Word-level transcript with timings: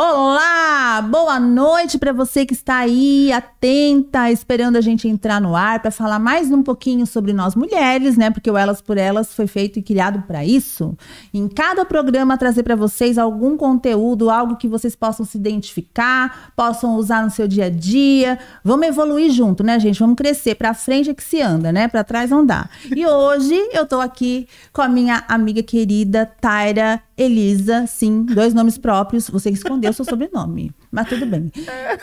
Olá, 0.00 1.02
boa 1.02 1.40
noite 1.40 1.98
para 1.98 2.12
você 2.12 2.46
que 2.46 2.54
está 2.54 2.76
aí 2.76 3.32
atenta, 3.32 4.30
esperando 4.30 4.76
a 4.76 4.80
gente 4.80 5.08
entrar 5.08 5.40
no 5.40 5.56
ar 5.56 5.82
para 5.82 5.90
falar 5.90 6.20
mais 6.20 6.52
um 6.52 6.62
pouquinho 6.62 7.04
sobre 7.04 7.32
nós 7.32 7.56
mulheres, 7.56 8.16
né? 8.16 8.30
Porque 8.30 8.48
o 8.48 8.56
Elas 8.56 8.80
por 8.80 8.96
Elas 8.96 9.34
foi 9.34 9.48
feito 9.48 9.80
e 9.80 9.82
criado 9.82 10.22
para 10.22 10.44
isso. 10.44 10.96
Em 11.34 11.48
cada 11.48 11.84
programa 11.84 12.38
trazer 12.38 12.62
para 12.62 12.76
vocês 12.76 13.18
algum 13.18 13.56
conteúdo, 13.56 14.30
algo 14.30 14.54
que 14.54 14.68
vocês 14.68 14.94
possam 14.94 15.26
se 15.26 15.36
identificar, 15.36 16.52
possam 16.54 16.94
usar 16.94 17.24
no 17.24 17.30
seu 17.32 17.48
dia 17.48 17.64
a 17.64 17.68
dia. 17.68 18.38
Vamos 18.62 18.86
evoluir 18.86 19.32
junto, 19.32 19.64
né, 19.64 19.80
gente? 19.80 19.98
Vamos 19.98 20.14
crescer 20.14 20.54
para 20.54 20.74
frente 20.74 21.10
é 21.10 21.14
que 21.14 21.24
se 21.24 21.42
anda, 21.42 21.72
né? 21.72 21.88
Para 21.88 22.04
trás 22.04 22.30
não 22.30 22.46
dá. 22.46 22.70
E 22.94 23.04
hoje 23.04 23.68
eu 23.72 23.84
tô 23.84 24.00
aqui 24.00 24.46
com 24.72 24.80
a 24.80 24.86
minha 24.86 25.24
amiga 25.26 25.60
querida 25.60 26.24
Taira 26.40 27.02
Elisa, 27.18 27.84
sim, 27.88 28.22
dois 28.22 28.54
nomes 28.54 28.78
próprios. 28.78 29.28
Você 29.28 29.50
escondeu 29.50 29.92
seu 29.92 30.04
sobrenome, 30.04 30.70
mas 30.90 31.08
tudo 31.08 31.26
bem. 31.26 31.50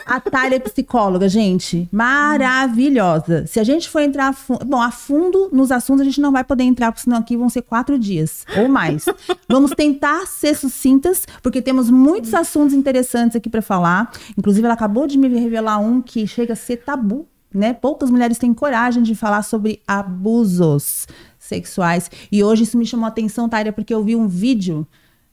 A 0.04 0.20
Thalia 0.20 0.56
é 0.56 0.60
psicóloga, 0.60 1.26
gente, 1.26 1.88
maravilhosa. 1.90 3.46
Se 3.46 3.58
a 3.58 3.64
gente 3.64 3.88
for 3.88 4.00
entrar 4.00 4.28
a 4.28 4.32
fundo, 4.34 4.64
bom, 4.66 4.80
a 4.80 4.90
fundo 4.90 5.48
nos 5.50 5.72
assuntos, 5.72 6.02
a 6.02 6.04
gente 6.04 6.20
não 6.20 6.30
vai 6.30 6.44
poder 6.44 6.64
entrar, 6.64 6.92
porque 6.92 7.04
senão 7.04 7.16
aqui 7.16 7.34
vão 7.34 7.48
ser 7.48 7.62
quatro 7.62 7.98
dias 7.98 8.44
ou 8.58 8.68
mais. 8.68 9.06
Vamos 9.48 9.70
tentar 9.70 10.26
ser 10.26 10.54
sucintas, 10.54 11.26
porque 11.42 11.62
temos 11.62 11.88
muitos 11.88 12.34
assuntos 12.34 12.74
interessantes 12.74 13.36
aqui 13.36 13.48
para 13.48 13.62
falar. 13.62 14.12
Inclusive, 14.36 14.66
ela 14.66 14.74
acabou 14.74 15.06
de 15.06 15.16
me 15.16 15.28
revelar 15.28 15.78
um 15.78 16.02
que 16.02 16.26
chega 16.26 16.52
a 16.52 16.56
ser 16.56 16.76
tabu. 16.76 17.26
Né? 17.54 17.72
Poucas 17.72 18.10
mulheres 18.10 18.36
têm 18.36 18.52
coragem 18.52 19.02
de 19.02 19.14
falar 19.14 19.42
sobre 19.42 19.80
abusos 19.88 21.06
sexuais. 21.38 22.10
E 22.30 22.44
hoje 22.44 22.64
isso 22.64 22.76
me 22.76 22.84
chamou 22.84 23.06
a 23.06 23.08
atenção, 23.08 23.48
Tária, 23.48 23.72
porque 23.72 23.94
eu 23.94 24.04
vi 24.04 24.14
um 24.14 24.28
vídeo 24.28 24.86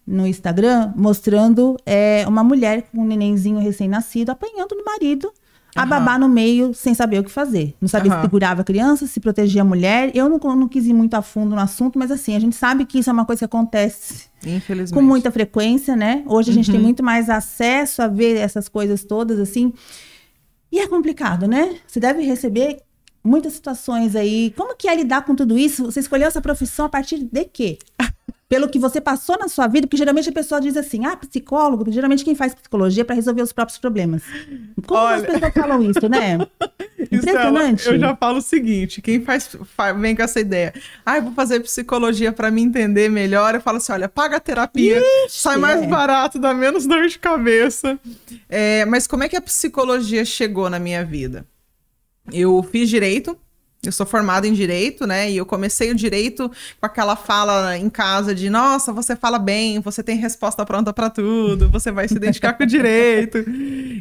no 0.05 0.27
Instagram 0.27 0.93
mostrando 0.95 1.77
é, 1.85 2.25
uma 2.27 2.43
mulher 2.43 2.83
com 2.91 3.01
um 3.01 3.05
nenenzinho 3.05 3.59
recém-nascido 3.59 4.31
apanhando 4.31 4.75
do 4.75 4.83
marido, 4.83 5.27
uhum. 5.27 5.31
a 5.75 5.85
babá 5.85 6.19
no 6.19 6.27
meio, 6.27 6.73
sem 6.73 6.93
saber 6.93 7.19
o 7.19 7.23
que 7.23 7.31
fazer. 7.31 7.73
Não 7.79 7.87
sabia 7.87 8.11
uhum. 8.11 8.17
se 8.17 8.23
segurava 8.23 8.61
a 8.61 8.63
criança, 8.63 9.07
se 9.07 9.19
protegia 9.19 9.61
a 9.61 9.65
mulher. 9.65 10.11
Eu 10.13 10.29
não, 10.29 10.37
não 10.55 10.67
quis 10.67 10.85
ir 10.85 10.93
muito 10.93 11.13
a 11.13 11.21
fundo 11.21 11.55
no 11.55 11.61
assunto, 11.61 11.97
mas 11.97 12.11
assim, 12.11 12.35
a 12.35 12.39
gente 12.39 12.55
sabe 12.55 12.85
que 12.85 12.99
isso 12.99 13.09
é 13.09 13.13
uma 13.13 13.25
coisa 13.25 13.39
que 13.39 13.45
acontece 13.45 14.25
com 14.93 15.01
muita 15.01 15.31
frequência, 15.31 15.95
né? 15.95 16.23
Hoje 16.27 16.51
a 16.51 16.53
gente 16.53 16.67
uhum. 16.67 16.75
tem 16.75 16.83
muito 16.83 17.03
mais 17.03 17.29
acesso 17.29 18.01
a 18.01 18.07
ver 18.07 18.35
essas 18.37 18.67
coisas 18.67 19.03
todas, 19.03 19.39
assim. 19.39 19.73
E 20.71 20.79
é 20.79 20.87
complicado, 20.87 21.47
né? 21.47 21.77
Você 21.87 21.99
deve 21.99 22.21
receber 22.23 22.81
muitas 23.23 23.53
situações 23.53 24.15
aí. 24.15 24.53
Como 24.57 24.75
que 24.75 24.87
é 24.87 24.95
lidar 24.95 25.23
com 25.23 25.35
tudo 25.35 25.57
isso? 25.57 25.85
Você 25.85 26.01
escolheu 26.01 26.27
essa 26.27 26.41
profissão 26.41 26.85
a 26.85 26.89
partir 26.89 27.19
de 27.19 27.45
quê? 27.45 27.77
Pelo 28.47 28.69
que 28.69 28.77
você 28.77 29.01
passou 29.01 29.37
na 29.39 29.47
sua 29.47 29.67
vida, 29.67 29.87
porque 29.87 29.97
geralmente 29.97 30.29
a 30.29 30.31
pessoa 30.31 30.61
diz 30.61 30.77
assim, 30.77 31.05
ah, 31.05 31.15
psicólogo, 31.15 31.91
geralmente 31.91 32.23
quem 32.23 32.35
faz 32.35 32.53
psicologia 32.53 33.01
é 33.01 33.03
para 33.03 33.15
resolver 33.15 33.41
os 33.41 33.51
próprios 33.51 33.79
problemas. 33.79 34.21
Como 34.85 34.99
Olha... 34.99 35.15
as 35.15 35.25
pessoas 35.25 35.53
falam 35.53 35.81
isso, 35.83 36.07
né? 36.07 36.37
Impressionante. 37.11 37.87
eu 37.87 37.99
já 37.99 38.15
falo 38.15 38.37
o 38.37 38.41
seguinte, 38.41 39.01
quem 39.01 39.21
faz, 39.21 39.55
faz, 39.75 39.99
vem 39.99 40.15
com 40.15 40.21
essa 40.21 40.39
ideia, 40.39 40.73
ah, 41.05 41.17
eu 41.17 41.23
vou 41.23 41.33
fazer 41.33 41.59
psicologia 41.61 42.31
para 42.31 42.51
me 42.51 42.61
entender 42.61 43.09
melhor, 43.09 43.55
eu 43.55 43.61
falo 43.61 43.77
assim, 43.77 43.91
olha, 43.91 44.09
paga 44.09 44.37
a 44.37 44.39
terapia, 44.39 44.99
Ixi, 45.25 45.37
sai 45.41 45.57
mais 45.57 45.81
é. 45.81 45.87
barato, 45.87 46.39
dá 46.39 46.53
menos 46.53 46.85
dor 46.85 47.07
de 47.07 47.17
cabeça. 47.19 47.99
É, 48.49 48.85
mas 48.85 49.07
como 49.07 49.23
é 49.23 49.29
que 49.29 49.35
a 49.35 49.41
psicologia 49.41 50.23
chegou 50.25 50.69
na 50.69 50.79
minha 50.79 51.03
vida? 51.03 51.45
Eu 52.31 52.63
fiz 52.63 52.89
direito, 52.89 53.37
eu 53.85 53.91
sou 53.91 54.05
formada 54.05 54.47
em 54.47 54.53
direito, 54.53 55.05
né? 55.05 55.29
E 55.29 55.37
eu 55.37 55.45
comecei 55.45 55.91
o 55.91 55.95
direito 55.95 56.49
com 56.79 56.85
aquela 56.85 57.15
fala 57.15 57.77
em 57.77 57.89
casa 57.89 58.33
de: 58.33 58.49
nossa, 58.49 58.93
você 58.93 59.15
fala 59.15 59.37
bem, 59.37 59.79
você 59.79 60.01
tem 60.01 60.17
resposta 60.17 60.65
pronta 60.65 60.93
para 60.93 61.09
tudo, 61.09 61.69
você 61.69 61.91
vai 61.91 62.07
se 62.07 62.15
identificar 62.15 62.53
com 62.53 62.63
o 62.63 62.67
direito. 62.67 63.43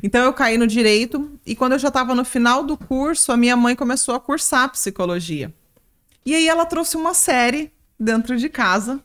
Então 0.02 0.24
eu 0.24 0.32
caí 0.32 0.58
no 0.58 0.66
direito 0.66 1.30
e 1.46 1.54
quando 1.54 1.72
eu 1.72 1.78
já 1.78 1.88
estava 1.88 2.14
no 2.14 2.24
final 2.24 2.64
do 2.64 2.76
curso, 2.76 3.30
a 3.30 3.36
minha 3.36 3.56
mãe 3.56 3.76
começou 3.76 4.14
a 4.14 4.20
cursar 4.20 4.70
psicologia. 4.70 5.52
E 6.24 6.34
aí 6.34 6.48
ela 6.48 6.66
trouxe 6.66 6.96
uma 6.96 7.14
série 7.14 7.70
dentro 7.98 8.36
de 8.36 8.48
casa, 8.48 9.00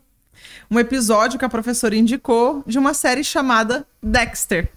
um 0.71 0.79
episódio 0.79 1.37
que 1.37 1.45
a 1.45 1.49
professora 1.49 1.95
indicou 1.95 2.63
de 2.65 2.79
uma 2.79 2.93
série 2.93 3.23
chamada 3.23 3.85
Dexter, 4.01 4.69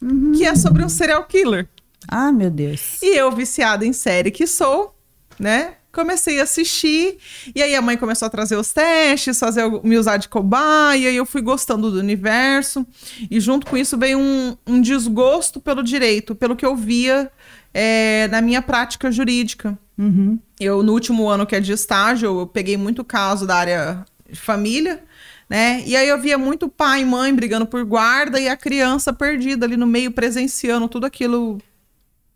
uhum. 0.00 0.32
que 0.32 0.44
é 0.44 0.54
sobre 0.54 0.82
um 0.82 0.88
serial 0.88 1.24
killer. 1.24 1.68
Ah, 2.06 2.32
meu 2.32 2.50
Deus. 2.50 3.02
E 3.02 3.16
eu, 3.16 3.30
viciada 3.30 3.84
em 3.84 3.92
série 3.92 4.30
que 4.30 4.46
sou, 4.46 4.94
né? 5.38 5.74
Comecei 5.90 6.38
a 6.38 6.44
assistir, 6.44 7.16
e 7.54 7.62
aí 7.62 7.74
a 7.74 7.82
mãe 7.82 7.96
começou 7.96 8.26
a 8.26 8.30
trazer 8.30 8.56
os 8.56 8.72
testes, 8.72 9.38
fazer 9.38 9.68
me 9.82 9.96
usar 9.96 10.18
de 10.18 10.28
cobaia, 10.28 10.98
e 10.98 11.06
aí 11.06 11.16
eu 11.16 11.26
fui 11.26 11.40
gostando 11.40 11.90
do 11.90 11.98
universo, 11.98 12.86
e 13.30 13.40
junto 13.40 13.66
com 13.66 13.76
isso 13.76 13.96
veio 13.96 14.18
um, 14.18 14.56
um 14.66 14.80
desgosto 14.80 15.60
pelo 15.60 15.82
direito, 15.82 16.34
pelo 16.34 16.54
que 16.54 16.64
eu 16.64 16.76
via 16.76 17.30
é, 17.72 18.28
na 18.28 18.40
minha 18.40 18.62
prática 18.62 19.10
jurídica. 19.10 19.78
Uhum. 19.96 20.38
Eu, 20.60 20.82
no 20.82 20.92
último 20.92 21.28
ano 21.28 21.46
que 21.46 21.56
é 21.56 21.60
de 21.60 21.72
estágio, 21.72 22.40
eu 22.40 22.46
peguei 22.46 22.76
muito 22.76 23.02
caso 23.02 23.46
da 23.46 23.56
área 23.56 24.04
de 24.30 24.38
família, 24.38 25.02
né? 25.48 25.82
E 25.86 25.96
aí 25.96 26.08
eu 26.08 26.20
via 26.20 26.36
muito 26.36 26.68
pai 26.68 27.00
e 27.00 27.04
mãe 27.04 27.34
brigando 27.34 27.66
por 27.66 27.84
guarda 27.84 28.38
e 28.38 28.48
a 28.48 28.56
criança 28.56 29.12
perdida 29.12 29.64
ali 29.66 29.76
no 29.76 29.86
meio, 29.86 30.12
presenciando 30.12 30.86
tudo 30.88 31.06
aquilo, 31.06 31.58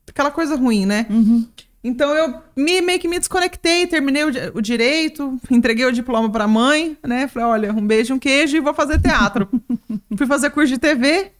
aquela 0.08 0.30
coisa 0.30 0.56
ruim, 0.56 0.86
né? 0.86 1.06
Uhum. 1.10 1.46
Então 1.84 2.14
eu 2.14 2.40
me, 2.56 2.80
meio 2.80 3.00
que 3.00 3.08
me 3.08 3.18
desconectei, 3.18 3.86
terminei 3.88 4.24
o, 4.24 4.30
o 4.54 4.60
direito, 4.60 5.36
entreguei 5.50 5.84
o 5.84 5.92
diploma 5.92 6.30
para 6.30 6.44
a 6.44 6.48
mãe, 6.48 6.96
né? 7.04 7.26
Falei, 7.26 7.48
olha, 7.48 7.72
um 7.72 7.84
beijo, 7.84 8.14
um 8.14 8.18
queijo 8.18 8.56
e 8.56 8.60
vou 8.60 8.72
fazer 8.72 9.00
teatro. 9.00 9.48
Fui 10.16 10.26
fazer 10.26 10.50
curso 10.50 10.72
de 10.72 10.78
TV, 10.78 11.32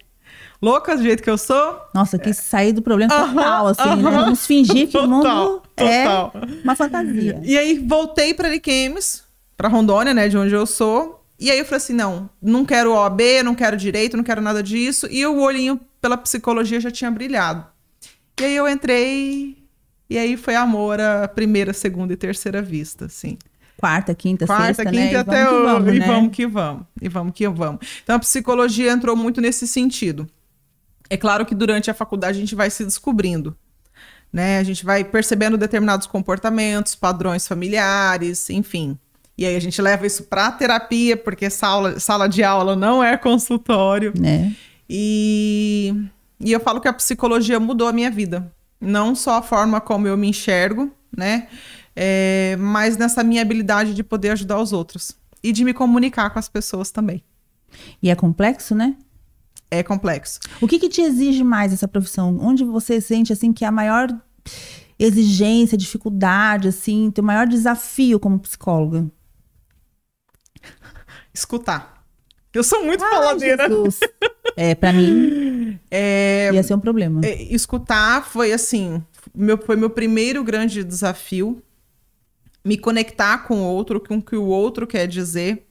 louca 0.60 0.97
do 0.97 1.02
jeito 1.02 1.22
que 1.22 1.31
eu 1.31 1.38
sou. 1.38 1.78
Nossa, 1.94 2.19
quis 2.19 2.38
sair 2.38 2.72
do 2.72 2.82
problema 2.82 3.14
total, 3.14 3.69
assim, 3.69 4.02
né? 4.02 4.10
Vamos 4.10 4.44
fingir 4.44 4.86
que 4.88 4.92
total, 4.92 5.06
o 5.06 5.10
mundo 5.10 5.62
é 5.76 6.04
total. 6.04 6.32
é 6.34 6.62
uma 6.64 6.75
fantasia. 6.75 7.41
E 7.44 7.56
aí 7.56 7.78
voltei 7.78 8.34
para 8.34 8.48
Ariquemes, 8.48 9.22
para 9.56 9.69
Rondônia, 9.69 10.12
né, 10.12 10.28
de 10.28 10.36
onde 10.36 10.52
eu 10.52 10.66
sou. 10.66 11.25
E 11.38 11.50
aí 11.50 11.58
eu 11.58 11.64
falei 11.64 11.78
assim, 11.78 11.92
não, 11.92 12.28
não 12.41 12.64
quero 12.64 12.92
OAB, 12.92 13.20
não 13.44 13.54
quero 13.54 13.76
direito, 13.76 14.16
não 14.16 14.25
quero 14.25 14.41
nada 14.41 14.60
disso. 14.62 15.06
E 15.08 15.25
o 15.25 15.41
olhinho 15.41 15.81
pela 16.00 16.16
psicologia 16.16 16.81
já 16.81 16.91
tinha 16.91 17.10
brilhado. 17.10 17.64
E 18.41 18.44
aí 18.44 18.56
eu 18.56 18.69
entrei 18.69 19.62
e 20.12 20.19
aí 20.19 20.37
foi 20.37 20.55
amor 20.55 21.00
à 21.00 21.27
primeira, 21.27 21.73
segunda 21.73 22.12
e 22.12 22.17
terceira 22.17 22.61
vista, 22.61 23.06
assim. 23.06 23.39
Quarta, 23.78 24.15
quinta, 24.15 24.47
Quarta, 24.47 24.67
sexta, 24.67 24.84
quinta 24.84 24.97
né? 24.97 25.12
E 25.12 25.17
até 25.17 25.45
vamos, 25.47 25.62
vamos, 25.62 25.87
né? 25.87 25.95
e 25.95 26.00
vamos 26.00 26.37
que 26.37 26.47
vamos. 26.47 26.87
E 27.00 27.09
vamos 27.09 27.33
que 27.33 27.49
vamos. 27.49 27.81
Então 28.03 28.17
a 28.17 28.19
psicologia 28.19 28.93
entrou 28.93 29.17
muito 29.17 29.41
nesse 29.41 29.67
sentido. 29.67 30.28
É 31.09 31.17
claro 31.17 31.47
que 31.47 31.55
durante 31.55 31.91
a 31.91 31.95
faculdade 31.95 32.37
a 32.37 32.41
gente 32.41 32.55
vai 32.55 32.69
se 32.69 32.84
descobrindo. 32.84 33.56
Né? 34.31 34.59
A 34.59 34.62
gente 34.62 34.84
vai 34.84 35.03
percebendo 35.03 35.56
determinados 35.56 36.06
comportamentos, 36.06 36.94
padrões 36.94 37.49
familiares, 37.49 38.50
enfim. 38.50 38.99
E 39.39 39.47
aí 39.47 39.56
a 39.56 39.61
gente 39.61 39.81
leva 39.81 40.06
isso 40.06 40.25
para 40.25 40.53
terapia, 40.53 41.17
porque 41.17 41.49
sala, 41.49 41.99
sala 41.99 42.29
de 42.29 42.44
aula 42.44 42.77
não 42.77 43.03
é 43.03 43.17
consultório. 43.17 44.12
Né? 44.15 44.55
E, 44.91 45.94
e 46.39 46.53
eu 46.53 46.61
falo 46.61 46.83
que 46.83 46.89
a 46.89 46.93
psicologia 46.93 47.59
mudou 47.59 47.89
a 47.89 47.94
minha 47.94 48.11
vida 48.11 48.53
não 48.82 49.15
só 49.15 49.38
a 49.38 49.43
forma 49.43 49.81
como 49.81 50.09
eu 50.09 50.16
me 50.16 50.28
enxergo, 50.28 50.91
né? 51.16 51.48
É, 51.94 52.56
mas 52.59 52.97
nessa 52.97 53.22
minha 53.22 53.43
habilidade 53.43 53.94
de 53.94 54.03
poder 54.03 54.31
ajudar 54.31 54.59
os 54.59 54.72
outros 54.72 55.16
e 55.43 55.53
de 55.53 55.65
me 55.65 55.72
comunicar 55.72 56.31
com 56.31 56.38
as 56.38 56.48
pessoas 56.48 56.91
também. 56.91 57.22
E 58.03 58.10
é 58.10 58.15
complexo, 58.15 58.75
né? 58.75 58.97
É 59.70 59.82
complexo. 59.82 60.41
O 60.60 60.66
que, 60.66 60.78
que 60.78 60.88
te 60.88 61.00
exige 61.00 61.43
mais 61.43 61.72
essa 61.72 61.88
profissão? 61.88 62.38
Onde 62.41 62.65
você 62.65 63.00
sente 63.00 63.32
assim 63.32 63.53
que 63.53 63.65
é 63.65 63.69
a 63.69 63.72
maior 63.72 64.09
exigência, 64.99 65.78
dificuldade, 65.78 66.69
assim, 66.69 67.10
teu 67.10 67.25
maior 67.25 67.47
desafio 67.47 68.20
como 68.20 68.38
psicóloga? 68.38 69.10
Escutar. 71.32 71.91
Eu 72.54 72.62
sou 72.62 72.84
muito 72.84 73.02
Ai, 73.02 73.10
faladeira. 73.10 73.68
Jesus. 73.68 74.00
É, 74.56 74.74
para 74.74 74.92
mim 74.92 75.78
é, 75.90 76.50
ia 76.52 76.62
ser 76.62 76.75
um 76.75 76.81
problema. 76.81 77.20
É, 77.25 77.43
escutar 77.44 78.25
foi 78.25 78.52
assim, 78.52 79.02
meu, 79.34 79.56
foi 79.56 79.76
meu 79.76 79.90
primeiro 79.90 80.44
grande 80.44 80.84
desafio. 80.84 81.62
Me 82.64 82.76
conectar 82.76 83.38
com 83.38 83.62
o 83.62 83.64
outro, 83.64 83.99
com 83.99 84.19
o 84.19 84.22
que 84.22 84.37
o 84.37 84.44
outro 84.44 84.87
quer 84.87 85.08
dizer, 85.08 85.66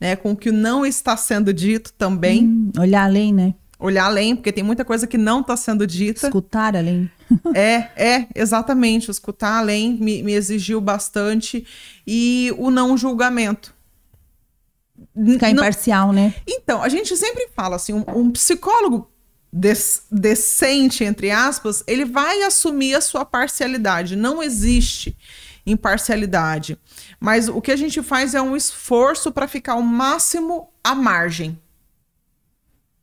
né? 0.00 0.16
Com 0.16 0.32
o 0.32 0.36
que 0.36 0.50
não 0.50 0.84
está 0.84 1.16
sendo 1.16 1.52
dito 1.52 1.92
também. 1.92 2.44
Hum, 2.44 2.72
olhar 2.78 3.04
além, 3.04 3.32
né? 3.32 3.54
Olhar 3.78 4.06
além, 4.06 4.34
porque 4.34 4.50
tem 4.50 4.64
muita 4.64 4.84
coisa 4.84 5.06
que 5.06 5.18
não 5.18 5.42
está 5.42 5.56
sendo 5.56 5.86
dita. 5.86 6.26
Escutar 6.26 6.74
além. 6.74 7.08
é, 7.54 7.90
é, 7.96 8.26
exatamente. 8.34 9.10
Escutar 9.10 9.58
além 9.58 9.96
me, 10.00 10.22
me 10.22 10.32
exigiu 10.32 10.80
bastante. 10.80 11.64
E 12.06 12.52
o 12.58 12.70
não 12.70 12.96
julgamento 12.96 13.73
Ficar 15.14 15.50
imparcial, 15.50 16.12
né? 16.12 16.34
Então, 16.46 16.82
a 16.82 16.88
gente 16.88 17.16
sempre 17.16 17.48
fala 17.54 17.76
assim, 17.76 17.92
um, 17.92 18.04
um 18.14 18.30
psicólogo 18.30 19.10
decente, 20.10 21.04
entre 21.04 21.30
aspas, 21.30 21.84
ele 21.86 22.04
vai 22.04 22.42
assumir 22.42 22.94
a 22.94 23.00
sua 23.00 23.24
parcialidade. 23.24 24.16
Não 24.16 24.42
existe 24.42 25.16
imparcialidade. 25.66 26.78
Mas 27.20 27.48
o 27.48 27.60
que 27.60 27.72
a 27.72 27.76
gente 27.76 28.02
faz 28.02 28.34
é 28.34 28.42
um 28.42 28.56
esforço 28.56 29.30
para 29.32 29.48
ficar 29.48 29.76
o 29.76 29.82
máximo 29.82 30.68
à 30.82 30.94
margem. 30.94 31.58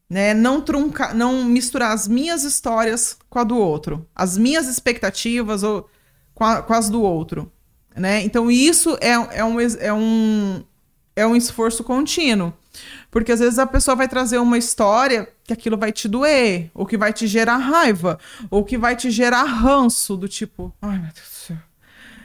né? 0.10 0.34
Não 0.34 0.60
truncar, 0.60 1.16
não 1.16 1.46
misturar 1.46 1.94
as 1.94 2.06
minhas 2.06 2.44
histórias 2.44 3.18
com 3.30 3.40
a 3.40 3.46
do 3.46 3.58
outro, 3.58 4.06
as 4.14 4.38
minhas 4.38 4.68
expectativas 4.68 5.64
ou 5.64 5.90
com, 6.36 6.44
a, 6.44 6.62
com 6.62 6.74
as 6.74 6.90
do 6.90 7.02
outro, 7.02 7.50
né? 7.96 8.22
Então 8.24 8.52
isso 8.52 8.98
é, 9.00 9.12
é, 9.12 9.46
um, 9.46 9.58
é, 9.60 9.94
um, 9.94 10.64
é 11.16 11.26
um 11.26 11.36
esforço 11.36 11.84
contínuo. 11.84 12.54
Porque 13.10 13.32
às 13.32 13.40
vezes 13.40 13.60
a 13.60 13.68
pessoa 13.68 13.96
vai 13.96 14.08
trazer 14.08 14.38
uma 14.38 14.58
história 14.58 15.28
que 15.44 15.52
aquilo 15.52 15.78
vai 15.78 15.92
te 15.92 16.08
doer, 16.08 16.72
ou 16.74 16.86
que 16.86 16.98
vai 16.98 17.12
te 17.12 17.28
gerar 17.28 17.58
raiva, 17.58 18.18
ou 18.50 18.64
que 18.64 18.78
vai 18.78 18.96
te 18.96 19.12
gerar 19.12 19.44
ranço, 19.44 20.16
do 20.16 20.28
tipo, 20.28 20.74
ai 20.82 20.98
meu 20.98 21.12
Deus 21.14 21.28
do 21.28 21.36
céu. 21.36 21.58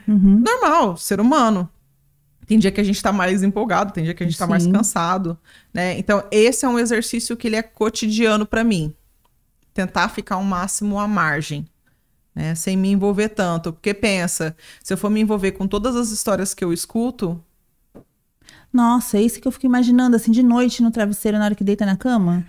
Uhum. 0.07 0.41
Normal, 0.45 0.97
ser 0.97 1.21
humano. 1.21 1.69
Tem 2.47 2.59
dia 2.59 2.71
que 2.71 2.81
a 2.81 2.85
gente 2.85 3.03
tá 3.03 3.13
mais 3.13 3.43
empolgado, 3.43 3.93
tem 3.93 4.05
dia 4.05 4.15
que 4.15 4.23
a 4.23 4.27
gente 4.27 4.37
Sim. 4.37 4.45
tá 4.45 4.47
mais 4.47 4.67
cansado, 4.67 5.37
né? 5.75 5.99
Então, 5.99 6.25
esse 6.31 6.65
é 6.65 6.69
um 6.69 6.79
exercício 6.79 7.37
que 7.37 7.49
ele 7.49 7.57
é 7.57 7.63
cotidiano 7.63 8.47
para 8.47 8.63
mim. 8.63 8.95
Tentar 9.75 10.09
ficar 10.11 10.37
ao 10.37 10.45
máximo 10.45 11.01
à 11.01 11.09
margem, 11.09 11.67
né? 12.33 12.55
Sem 12.55 12.77
me 12.77 12.89
envolver 12.89 13.31
tanto. 13.31 13.73
Porque 13.73 13.93
pensa, 13.93 14.57
se 14.81 14.93
eu 14.93 14.97
for 14.97 15.11
me 15.11 15.21
envolver 15.21 15.53
com 15.53 15.67
todas 15.67 15.97
as 15.97 16.11
histórias 16.13 16.55
que 16.55 16.65
eu 16.65 16.73
escuto, 16.73 17.43
nossa, 18.77 19.17
é 19.17 19.23
isso 19.23 19.41
que 19.41 19.49
eu 19.49 19.53
fico 19.53 19.65
imaginando, 19.65 20.15
assim, 20.15 20.31
de 20.31 20.43
noite 20.43 20.83
no 20.83 20.91
travesseiro, 20.91 21.39
na 21.39 21.47
hora 21.47 21.55
que 21.55 21.65
deita 21.65 21.87
na 21.87 21.97
cama. 21.97 22.45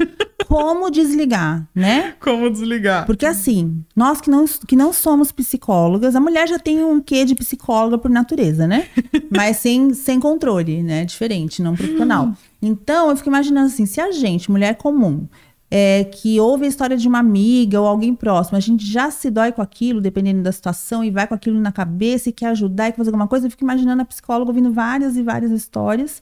Como 0.45 0.89
desligar, 0.89 1.67
né? 1.73 2.13
Como 2.19 2.49
desligar. 2.49 3.05
Porque 3.05 3.25
assim, 3.25 3.83
nós 3.95 4.21
que 4.21 4.29
não, 4.29 4.45
que 4.45 4.75
não 4.77 4.93
somos 4.93 5.31
psicólogas, 5.31 6.15
a 6.15 6.21
mulher 6.21 6.47
já 6.47 6.57
tem 6.57 6.83
um 6.83 7.01
quê 7.01 7.25
de 7.25 7.35
psicóloga 7.35 7.97
por 7.97 8.09
natureza, 8.09 8.65
né? 8.65 8.87
Mas 9.29 9.57
sem, 9.57 9.93
sem 9.93 10.19
controle, 10.19 10.83
né? 10.83 11.03
Diferente, 11.03 11.61
não 11.61 11.75
profissional. 11.75 12.33
Então, 12.61 13.09
eu 13.09 13.17
fico 13.17 13.29
imaginando 13.29 13.67
assim, 13.67 13.85
se 13.85 13.99
a 13.99 14.11
gente, 14.11 14.49
mulher 14.49 14.75
comum, 14.75 15.27
é, 15.69 16.05
que 16.05 16.39
ouve 16.39 16.65
a 16.65 16.67
história 16.67 16.95
de 16.95 17.07
uma 17.07 17.19
amiga 17.19 17.79
ou 17.79 17.87
alguém 17.87 18.15
próximo, 18.15 18.57
a 18.57 18.61
gente 18.61 18.85
já 18.85 19.11
se 19.11 19.29
dói 19.29 19.51
com 19.51 19.61
aquilo, 19.61 19.99
dependendo 19.99 20.41
da 20.41 20.51
situação, 20.51 21.03
e 21.03 21.11
vai 21.11 21.27
com 21.27 21.33
aquilo 21.33 21.59
na 21.59 21.71
cabeça 21.71 22.29
e 22.29 22.31
quer 22.31 22.47
ajudar 22.47 22.87
e 22.87 22.91
quer 22.91 22.97
fazer 22.97 23.09
alguma 23.09 23.27
coisa, 23.27 23.47
eu 23.47 23.51
fico 23.51 23.63
imaginando 23.63 24.01
a 24.01 24.05
psicóloga 24.05 24.51
ouvindo 24.51 24.71
várias 24.71 25.17
e 25.17 25.23
várias 25.23 25.51
histórias. 25.51 26.21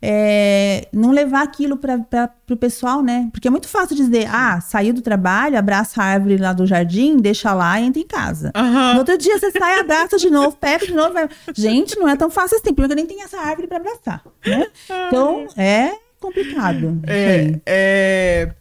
É, 0.00 0.88
não 0.92 1.10
levar 1.10 1.42
aquilo 1.42 1.78
para 1.78 2.30
o 2.50 2.56
pessoal, 2.56 3.02
né? 3.02 3.28
Porque 3.32 3.48
é 3.48 3.50
muito 3.50 3.66
fácil 3.66 3.96
dizer, 3.96 4.28
ah, 4.30 4.60
saiu 4.60 4.92
do 4.92 5.00
trabalho, 5.00 5.58
abraça 5.58 6.02
a 6.02 6.04
árvore 6.04 6.36
lá 6.36 6.52
do 6.52 6.66
jardim, 6.66 7.16
deixa 7.16 7.54
lá 7.54 7.80
e 7.80 7.84
entra 7.84 8.00
em 8.00 8.06
casa. 8.06 8.52
Uhum. 8.54 8.92
No 8.92 8.98
outro 8.98 9.16
dia 9.16 9.38
você 9.38 9.50
sai, 9.50 9.80
abraça 9.80 10.18
de 10.18 10.28
novo, 10.28 10.56
pega 10.58 10.86
de 10.86 10.92
novo. 10.92 11.14
Vai... 11.14 11.28
Gente, 11.54 11.98
não 11.98 12.06
é 12.06 12.14
tão 12.14 12.30
fácil 12.30 12.58
assim, 12.58 12.74
porque 12.74 12.92
eu 12.92 12.96
nem 12.96 13.06
tenho 13.06 13.22
essa 13.22 13.38
árvore 13.38 13.66
para 13.66 13.78
abraçar, 13.78 14.22
né? 14.46 14.66
Então, 15.08 15.46
é 15.56 15.92
complicado. 16.20 17.00
É, 17.06 17.58
é, 17.64 18.54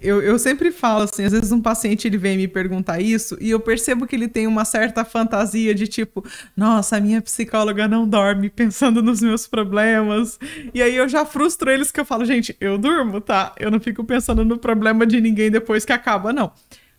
eu, 0.00 0.22
eu 0.22 0.38
sempre 0.38 0.72
falo 0.72 1.02
assim, 1.02 1.24
às 1.24 1.32
vezes 1.32 1.52
um 1.52 1.60
paciente 1.60 2.08
ele 2.08 2.16
vem 2.16 2.38
me 2.38 2.48
perguntar 2.48 2.98
isso 2.98 3.36
e 3.38 3.50
eu 3.50 3.60
percebo 3.60 4.06
que 4.06 4.16
ele 4.16 4.26
tem 4.26 4.46
uma 4.46 4.64
certa 4.64 5.04
fantasia 5.04 5.74
de 5.74 5.86
tipo, 5.86 6.24
nossa, 6.56 6.96
a 6.96 7.00
minha 7.00 7.20
psicóloga 7.20 7.86
não 7.86 8.08
dorme 8.08 8.48
pensando 8.48 9.02
nos 9.02 9.20
meus 9.20 9.46
problemas. 9.46 10.38
E 10.72 10.80
aí 10.80 10.96
eu 10.96 11.06
já 11.08 11.26
frustro 11.26 11.70
eles 11.70 11.92
que 11.92 12.00
eu 12.00 12.06
falo, 12.06 12.24
gente, 12.24 12.56
eu 12.58 12.78
durmo, 12.78 13.20
tá? 13.20 13.54
Eu 13.58 13.70
não 13.70 13.78
fico 13.78 14.02
pensando 14.02 14.44
no 14.44 14.56
problema 14.58 15.06
de 15.06 15.20
ninguém 15.20 15.50
depois 15.50 15.84
que 15.84 15.92
acaba, 15.92 16.32
não 16.32 16.52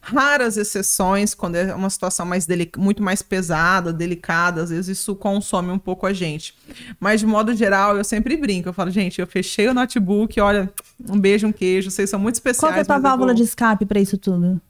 raras 0.07 0.57
exceções, 0.57 1.33
quando 1.33 1.56
é 1.56 1.74
uma 1.75 1.89
situação 1.89 2.25
mais 2.25 2.48
muito 2.77 3.04
mais 3.04 3.21
pesada, 3.21 3.92
delicada, 3.92 4.63
às 4.63 4.69
vezes 4.69 5.00
isso 5.00 5.15
consome 5.15 5.69
um 5.71 5.77
pouco 5.77 6.06
a 6.06 6.13
gente. 6.13 6.56
Mas 7.00 7.19
de 7.19 7.25
modo 7.25 7.54
geral, 7.54 7.98
eu 7.98 8.04
sempre 8.04 8.38
brinco, 8.38 8.69
eu 8.69 8.74
falo, 8.74 8.89
gente, 8.89 9.19
eu 9.19 9.27
fechei 9.27 9.68
o 9.68 9.74
notebook, 9.74 10.39
olha, 10.39 10.71
um 11.09 11.19
beijo, 11.19 11.48
um 11.48 11.51
queijo, 11.51 11.92
vocês 11.92 12.09
são 12.09 12.19
muito 12.19 12.36
especiais. 12.36 12.74
Qual 12.74 12.77
é 12.77 12.81
a 12.81 12.86
tua 12.86 13.00
válvula 13.00 13.33
vou... 13.33 13.36
de 13.36 13.44
escape 13.44 13.86
para 13.86 14.00
isso 14.00 14.18
tudo? 14.18 14.62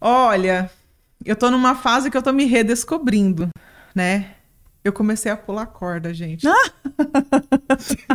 Olha, 0.00 0.70
eu 1.24 1.36
tô 1.36 1.50
numa 1.50 1.74
fase 1.74 2.10
que 2.10 2.16
eu 2.16 2.22
tô 2.22 2.32
me 2.32 2.44
redescobrindo, 2.44 3.48
né? 3.94 4.34
Eu 4.88 4.92
comecei 4.92 5.30
a 5.30 5.36
pular 5.36 5.66
corda, 5.66 6.14
gente. 6.14 6.48
Ah! 6.48 6.72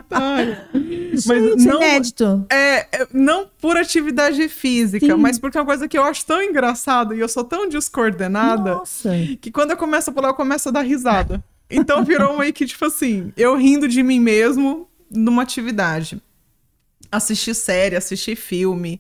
mas 0.10 1.24
gente, 1.24 1.66
não, 1.66 1.76
inédito. 1.78 2.46
É, 2.50 2.80
é, 2.80 3.08
não 3.14 3.48
por 3.62 3.78
atividade 3.78 4.50
física, 4.50 5.06
Sim. 5.06 5.14
mas 5.14 5.38
porque 5.38 5.56
é 5.56 5.62
uma 5.62 5.68
coisa 5.68 5.88
que 5.88 5.96
eu 5.96 6.04
acho 6.04 6.26
tão 6.26 6.42
engraçada 6.42 7.16
e 7.16 7.20
eu 7.20 7.30
sou 7.30 7.44
tão 7.44 7.70
descoordenada 7.70 8.74
Nossa. 8.74 9.12
que 9.40 9.52
quando 9.52 9.70
eu 9.70 9.78
começo 9.78 10.10
a 10.10 10.14
pular, 10.14 10.30
eu 10.30 10.34
começo 10.34 10.70
a 10.70 10.72
dar 10.72 10.82
risada. 10.82 11.44
Então 11.70 12.04
virou 12.04 12.38
meio 12.40 12.52
que, 12.52 12.66
tipo 12.66 12.86
assim, 12.86 13.32
eu 13.38 13.56
rindo 13.56 13.88
de 13.88 14.02
mim 14.02 14.20
mesmo 14.20 14.90
numa 15.12 15.44
atividade. 15.44 16.20
Assistir 17.12 17.54
série, 17.54 17.96
assistir 17.96 18.36
filme. 18.36 19.00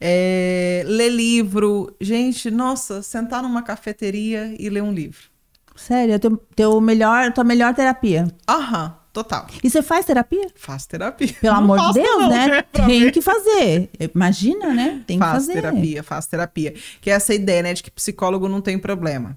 É, 0.00 0.82
ler 0.86 1.10
livro. 1.10 1.94
Gente, 2.00 2.50
nossa, 2.50 3.02
sentar 3.02 3.42
numa 3.42 3.62
cafeteria 3.62 4.56
e 4.58 4.70
ler 4.70 4.82
um 4.82 4.92
livro. 4.92 5.31
Sério, 5.74 6.18
teu, 6.18 6.36
teu 6.54 6.80
melhor, 6.80 7.32
tua 7.32 7.44
melhor 7.44 7.74
terapia. 7.74 8.28
Aham, 8.48 8.94
total. 9.12 9.46
E 9.62 9.70
você 9.70 9.82
faz 9.82 10.06
terapia? 10.06 10.48
Faço 10.54 10.88
terapia. 10.88 11.34
Pelo 11.40 11.54
não 11.54 11.62
amor 11.62 11.92
de 11.92 12.00
Deus, 12.00 12.20
não, 12.22 12.28
né? 12.28 12.46
né? 12.48 12.62
Tem 12.62 13.10
que 13.10 13.22
fazer. 13.22 13.90
Imagina, 14.14 14.72
né? 14.72 15.02
Tem 15.06 15.18
faço 15.18 15.32
que 15.32 15.40
fazer. 15.40 15.52
terapia, 15.54 16.02
faço 16.02 16.30
terapia. 16.30 16.74
Que 17.00 17.10
é 17.10 17.14
essa 17.14 17.34
ideia, 17.34 17.62
né, 17.62 17.74
de 17.74 17.82
que 17.82 17.90
psicólogo 17.90 18.48
não 18.48 18.60
tem 18.60 18.78
problema. 18.78 19.36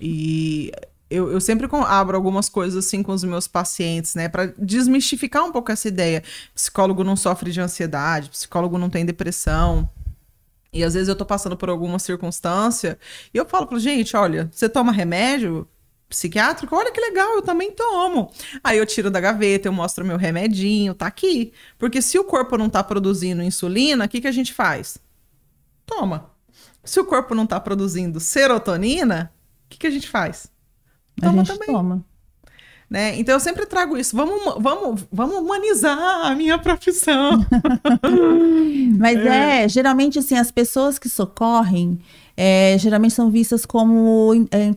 E 0.00 0.72
eu, 1.08 1.30
eu 1.30 1.40
sempre 1.40 1.68
abro 1.86 2.16
algumas 2.16 2.48
coisas 2.48 2.84
assim 2.84 3.02
com 3.02 3.12
os 3.12 3.22
meus 3.22 3.46
pacientes, 3.46 4.14
né, 4.14 4.28
para 4.28 4.52
desmistificar 4.58 5.44
um 5.44 5.52
pouco 5.52 5.70
essa 5.70 5.88
ideia. 5.88 6.22
Psicólogo 6.54 7.04
não 7.04 7.16
sofre 7.16 7.50
de 7.50 7.60
ansiedade, 7.60 8.30
psicólogo 8.30 8.78
não 8.78 8.90
tem 8.90 9.04
depressão. 9.06 9.88
E 10.72 10.84
às 10.84 10.94
vezes 10.94 11.08
eu 11.08 11.16
tô 11.16 11.24
passando 11.24 11.56
por 11.56 11.68
alguma 11.68 11.98
circunstância 11.98 12.98
e 13.32 13.38
eu 13.38 13.46
falo 13.46 13.66
pra 13.66 13.78
gente, 13.78 14.16
olha, 14.16 14.48
você 14.52 14.68
toma 14.68 14.92
remédio 14.92 15.66
psiquiátrico? 16.08 16.74
Olha 16.74 16.92
que 16.92 17.00
legal, 17.00 17.36
eu 17.36 17.42
também 17.42 17.72
tomo. 17.72 18.30
Aí 18.62 18.78
eu 18.78 18.86
tiro 18.86 19.10
da 19.10 19.20
gaveta, 19.20 19.68
eu 19.68 19.72
mostro 19.72 20.04
meu 20.04 20.16
remedinho, 20.16 20.94
tá 20.94 21.06
aqui. 21.06 21.52
Porque 21.78 22.00
se 22.00 22.18
o 22.18 22.24
corpo 22.24 22.56
não 22.56 22.68
tá 22.68 22.82
produzindo 22.82 23.42
insulina, 23.42 24.04
o 24.04 24.08
que, 24.08 24.20
que 24.20 24.28
a 24.28 24.32
gente 24.32 24.52
faz? 24.52 24.98
Toma. 25.84 26.30
Se 26.84 27.00
o 27.00 27.04
corpo 27.04 27.34
não 27.34 27.46
tá 27.46 27.58
produzindo 27.58 28.20
serotonina, 28.20 29.32
o 29.64 29.68
que, 29.70 29.78
que 29.78 29.86
a 29.86 29.90
gente 29.90 30.08
faz? 30.08 30.50
Toma 31.20 31.42
a 31.42 31.44
gente 31.44 31.58
também. 31.58 31.74
toma. 31.74 32.04
Né? 32.88 33.18
Então 33.18 33.34
eu 33.34 33.40
sempre 33.40 33.66
trago 33.66 33.96
isso. 33.96 34.16
Vamos, 34.16 34.62
vamos, 34.62 35.04
vamos 35.10 35.36
humanizar 35.38 36.26
a 36.26 36.34
minha 36.36 36.56
profissão. 36.56 37.44
Mas 38.96 39.18
é. 39.18 39.64
é. 39.64 39.68
geralmente 39.68 40.18
assim, 40.20 40.36
as 40.36 40.52
pessoas 40.52 40.98
que 40.98 41.08
socorrem 41.08 41.98
é, 42.36 42.76
geralmente 42.78 43.14
são 43.14 43.30
vistas 43.30 43.66
como 43.66 44.32
é, 44.52 44.70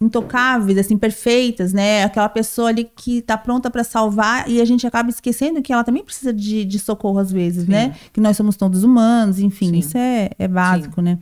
intocáveis, 0.00 0.78
assim, 0.78 0.96
perfeitas, 0.96 1.72
né? 1.72 2.04
Aquela 2.04 2.28
pessoa 2.28 2.68
ali 2.68 2.84
que 2.84 3.22
tá 3.22 3.36
pronta 3.36 3.70
para 3.70 3.82
salvar 3.82 4.48
e 4.48 4.60
a 4.60 4.64
gente 4.64 4.86
acaba 4.86 5.10
esquecendo 5.10 5.60
que 5.62 5.72
ela 5.72 5.82
também 5.82 6.04
precisa 6.04 6.32
de, 6.32 6.64
de 6.64 6.78
socorro 6.78 7.18
às 7.18 7.32
vezes, 7.32 7.64
Sim. 7.64 7.70
né? 7.70 7.96
Que 8.12 8.20
nós 8.20 8.36
somos 8.36 8.56
todos 8.56 8.84
humanos, 8.84 9.40
enfim, 9.40 9.70
Sim. 9.70 9.78
isso 9.78 9.98
é, 9.98 10.30
é 10.38 10.46
básico, 10.46 10.96
Sim. 10.96 11.02
né? 11.02 11.18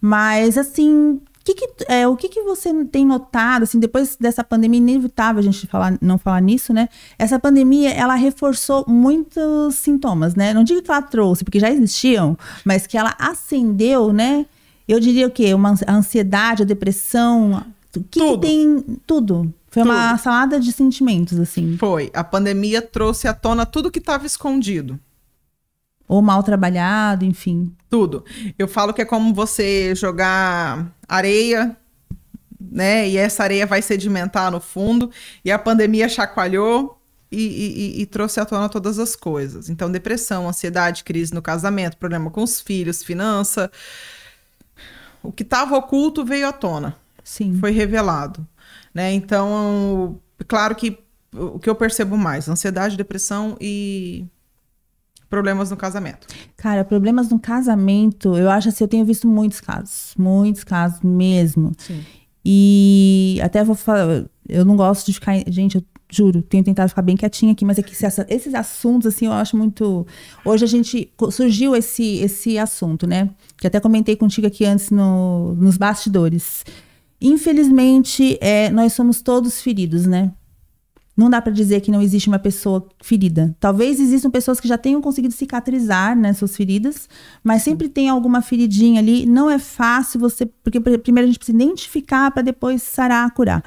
Mas 0.00 0.56
assim, 0.56 1.20
que 1.54 1.66
que, 1.66 1.84
é, 1.88 2.06
o 2.06 2.16
que, 2.16 2.28
que 2.28 2.42
você 2.42 2.72
tem 2.84 3.04
notado, 3.04 3.62
assim, 3.62 3.78
depois 3.78 4.16
dessa 4.16 4.42
pandemia, 4.42 4.78
inevitável 4.78 5.40
a 5.40 5.42
gente 5.42 5.66
falar, 5.66 5.96
não 6.00 6.18
falar 6.18 6.40
nisso, 6.40 6.72
né? 6.72 6.88
Essa 7.18 7.38
pandemia, 7.38 7.90
ela 7.90 8.14
reforçou 8.14 8.84
muitos 8.86 9.74
sintomas, 9.76 10.34
né? 10.34 10.52
Não 10.52 10.64
digo 10.64 10.82
que 10.82 10.90
ela 10.90 11.02
trouxe, 11.02 11.44
porque 11.44 11.60
já 11.60 11.70
existiam, 11.70 12.36
mas 12.64 12.86
que 12.86 12.96
ela 12.96 13.14
acendeu, 13.18 14.12
né? 14.12 14.46
Eu 14.86 15.00
diria 15.00 15.26
o 15.26 15.30
quê? 15.30 15.52
Uma 15.52 15.74
a 15.86 15.94
ansiedade, 15.94 16.62
a 16.62 16.66
depressão, 16.66 17.64
o 17.96 18.04
que, 18.04 18.20
que 18.20 18.38
tem? 18.38 18.84
Tudo. 19.06 19.52
Foi 19.70 19.82
tudo. 19.82 19.92
uma 19.92 20.16
salada 20.16 20.58
de 20.58 20.72
sentimentos, 20.72 21.38
assim. 21.38 21.76
Foi. 21.76 22.10
A 22.14 22.24
pandemia 22.24 22.80
trouxe 22.80 23.28
à 23.28 23.34
tona 23.34 23.66
tudo 23.66 23.90
que 23.90 23.98
estava 23.98 24.26
escondido. 24.26 24.98
Ou 26.08 26.22
mal 26.22 26.42
trabalhado, 26.42 27.24
enfim. 27.24 27.72
Tudo. 27.90 28.24
Eu 28.58 28.66
falo 28.66 28.94
que 28.94 29.02
é 29.02 29.04
como 29.04 29.34
você 29.34 29.94
jogar 29.94 30.90
areia, 31.06 31.76
né? 32.58 33.06
E 33.08 33.18
essa 33.18 33.42
areia 33.42 33.66
vai 33.66 33.82
sedimentar 33.82 34.50
no 34.50 34.58
fundo. 34.58 35.10
E 35.44 35.50
a 35.52 35.58
pandemia 35.58 36.08
chacoalhou 36.08 36.98
e, 37.30 37.96
e, 37.96 38.02
e, 38.02 38.06
trouxe 38.06 38.40
à 38.40 38.46
tona 38.46 38.68
todas 38.68 38.98
as 38.98 39.14
coisas. 39.14 39.68
Então, 39.68 39.92
depressão, 39.92 40.48
ansiedade, 40.48 41.04
crise 41.04 41.34
no 41.34 41.42
casamento, 41.42 41.98
problema 41.98 42.30
com 42.30 42.42
os 42.42 42.58
filhos, 42.58 43.02
finança. 43.02 43.70
O 45.22 45.30
que 45.30 45.42
estava 45.42 45.76
oculto 45.76 46.24
veio 46.24 46.48
à 46.48 46.52
tona. 46.52 46.96
Sim. 47.22 47.58
Foi 47.60 47.70
revelado. 47.70 48.46
Né? 48.94 49.12
Então, 49.12 50.18
claro 50.46 50.74
que 50.74 50.98
o 51.34 51.58
que 51.58 51.68
eu 51.68 51.74
percebo 51.74 52.16
mais, 52.16 52.48
ansiedade, 52.48 52.96
depressão 52.96 53.56
e 53.60 54.24
problemas 55.28 55.70
no 55.70 55.76
casamento? 55.76 56.26
Cara, 56.56 56.84
problemas 56.84 57.28
no 57.28 57.38
casamento, 57.38 58.36
eu 58.36 58.50
acho 58.50 58.68
assim, 58.68 58.84
eu 58.84 58.88
tenho 58.88 59.04
visto 59.04 59.28
muitos 59.28 59.60
casos, 59.60 60.14
muitos 60.18 60.64
casos 60.64 61.00
mesmo. 61.02 61.72
Sim. 61.78 62.04
E 62.44 63.38
até 63.42 63.62
vou 63.62 63.74
falar, 63.74 64.24
eu 64.48 64.64
não 64.64 64.76
gosto 64.76 65.06
de 65.06 65.12
ficar. 65.12 65.34
Gente, 65.48 65.76
eu 65.76 65.84
juro, 66.10 66.40
tenho 66.40 66.64
tentado 66.64 66.88
ficar 66.88 67.02
bem 67.02 67.16
quietinha 67.16 67.52
aqui, 67.52 67.64
mas 67.64 67.78
é 67.78 67.82
que 67.82 67.92
essa, 68.04 68.26
esses 68.28 68.54
assuntos, 68.54 69.06
assim, 69.14 69.26
eu 69.26 69.32
acho 69.32 69.56
muito. 69.56 70.06
Hoje 70.44 70.64
a 70.64 70.68
gente. 70.68 71.12
Surgiu 71.30 71.76
esse, 71.76 72.16
esse 72.18 72.58
assunto, 72.58 73.06
né? 73.06 73.28
Que 73.58 73.66
até 73.66 73.78
comentei 73.80 74.16
contigo 74.16 74.46
aqui 74.46 74.64
antes 74.64 74.90
no, 74.90 75.54
nos 75.54 75.76
bastidores. 75.76 76.64
Infelizmente, 77.20 78.38
é, 78.40 78.70
nós 78.70 78.92
somos 78.92 79.20
todos 79.20 79.60
feridos, 79.60 80.06
né? 80.06 80.32
Não 81.18 81.28
dá 81.28 81.42
para 81.42 81.52
dizer 81.52 81.80
que 81.80 81.90
não 81.90 82.00
existe 82.00 82.28
uma 82.28 82.38
pessoa 82.38 82.86
ferida. 83.02 83.52
Talvez 83.58 83.98
existam 83.98 84.30
pessoas 84.30 84.60
que 84.60 84.68
já 84.68 84.78
tenham 84.78 85.02
conseguido 85.02 85.34
cicatrizar 85.34 86.16
né, 86.16 86.32
suas 86.32 86.56
feridas, 86.56 87.08
mas 87.42 87.64
sempre 87.64 87.88
tem 87.88 88.08
alguma 88.08 88.40
feridinha 88.40 89.00
ali. 89.00 89.26
Não 89.26 89.50
é 89.50 89.58
fácil 89.58 90.20
você. 90.20 90.46
Porque 90.46 90.78
primeiro 90.78 91.24
a 91.24 91.26
gente 91.26 91.38
precisa 91.40 91.58
identificar 91.58 92.30
para 92.30 92.42
depois 92.42 92.84
sarar, 92.84 93.28
curar. 93.32 93.64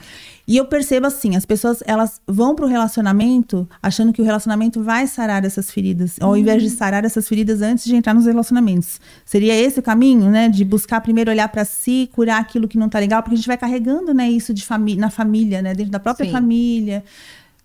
E 0.48 0.58
eu 0.58 0.66
percebo 0.66 1.08
assim, 1.08 1.36
as 1.36 1.46
pessoas 1.46 1.84
elas 1.86 2.22
vão 2.28 2.56
pro 2.56 2.68
relacionamento 2.68 3.68
achando 3.82 4.12
que 4.12 4.22
o 4.22 4.26
relacionamento 4.26 4.82
vai 4.82 5.08
sarar 5.08 5.46
essas 5.46 5.72
feridas, 5.72 6.16
ao 6.20 6.36
invés 6.36 6.62
de 6.62 6.70
uhum. 6.70 6.76
sarar 6.76 7.06
essas 7.06 7.28
feridas 7.28 7.62
antes 7.62 7.86
de 7.86 7.96
entrar 7.96 8.14
nos 8.14 8.26
relacionamentos. 8.26 9.00
Seria 9.26 9.56
esse 9.56 9.80
o 9.80 9.84
caminho, 9.84 10.30
né, 10.30 10.50
de 10.50 10.66
buscar 10.66 11.00
primeiro 11.02 11.32
olhar 11.32 11.48
para 11.48 11.64
si, 11.64 12.10
curar 12.14 12.42
aquilo 12.42 12.68
que 12.68 12.78
não 12.78 12.90
tá 12.90 13.00
legal, 13.00 13.22
porque 13.22 13.36
a 13.36 13.38
gente 13.38 13.48
vai 13.48 13.58
carregando, 13.58 14.14
né, 14.14 14.30
isso 14.30 14.54
de 14.54 14.66
família, 14.66 15.00
na 15.00 15.10
família, 15.10 15.62
né, 15.62 15.74
dentro 15.74 15.92
da 15.92 16.00
própria 16.00 16.26
Sim. 16.26 16.32
família. 16.32 17.04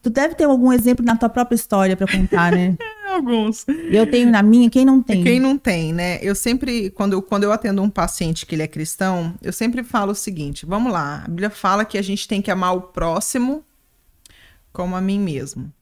Tu 0.07 0.11
deve 0.11 0.37
ter 0.37 0.45
algum 0.45 0.73
exemplo 0.73 1.05
na 1.05 1.17
tua 1.17 1.29
própria 1.29 1.57
história 1.57 1.97
para 1.97 2.07
contar, 2.07 2.53
né? 2.53 2.77
Alguns. 3.13 3.67
Eu 3.91 4.09
tenho 4.09 4.31
na 4.31 4.41
minha, 4.41 4.71
quem 4.71 4.85
não 4.85 5.03
tem? 5.03 5.25
Quem 5.25 5.41
não 5.41 5.59
tem, 5.59 5.93
né? 5.93 6.21
Eu 6.23 6.33
sempre, 6.33 6.91
quando 6.91 7.15
eu, 7.15 7.23
quando 7.23 7.43
eu 7.43 7.51
atendo 7.51 7.83
um 7.83 7.91
paciente 7.91 8.47
que 8.47 8.55
ele 8.55 8.63
é 8.63 8.69
cristão, 8.69 9.35
eu 9.43 9.53
sempre 9.53 9.83
falo 9.83 10.13
o 10.13 10.15
seguinte: 10.15 10.65
vamos 10.65 10.93
lá, 10.93 11.25
a 11.25 11.29
Bíblia 11.29 11.51
fala 11.51 11.85
que 11.85 11.99
a 11.99 12.03
gente 12.03 12.29
tem 12.29 12.41
que 12.41 12.53
amar 12.53 12.77
o 12.77 12.83
próximo 12.83 13.65
como 14.73 14.95
a 14.95 15.01
mim 15.01 15.19
mesmo. 15.19 15.73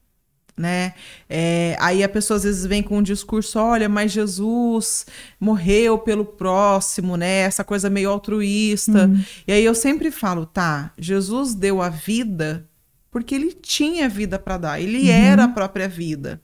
Né? 0.57 0.95
É, 1.29 1.77
aí 1.79 2.03
a 2.03 2.09
pessoa 2.09 2.37
às 2.37 2.45
vezes 2.45 2.65
vem 2.65 2.81
com 2.81 2.97
um 2.97 3.03
discurso, 3.03 3.59
olha, 3.59 3.87
mas 3.87 4.11
Jesus 4.11 5.05
morreu 5.39 5.99
pelo 5.99 6.25
próximo, 6.25 7.15
né? 7.15 7.41
Essa 7.41 7.63
coisa 7.63 7.91
meio 7.91 8.09
altruísta. 8.09 9.05
Hum. 9.05 9.23
E 9.47 9.53
aí 9.53 9.63
eu 9.63 9.75
sempre 9.75 10.09
falo, 10.09 10.47
tá, 10.47 10.91
Jesus 10.97 11.53
deu 11.53 11.79
a 11.79 11.89
vida 11.89 12.67
porque 13.15 13.33
ele 13.33 13.53
tinha 13.53 14.09
vida 14.09 14.37
para 14.37 14.57
dar, 14.57 14.81
ele 14.81 15.03
uhum. 15.03 15.09
era 15.09 15.45
a 15.45 15.47
própria 15.47 15.87
vida. 15.87 16.41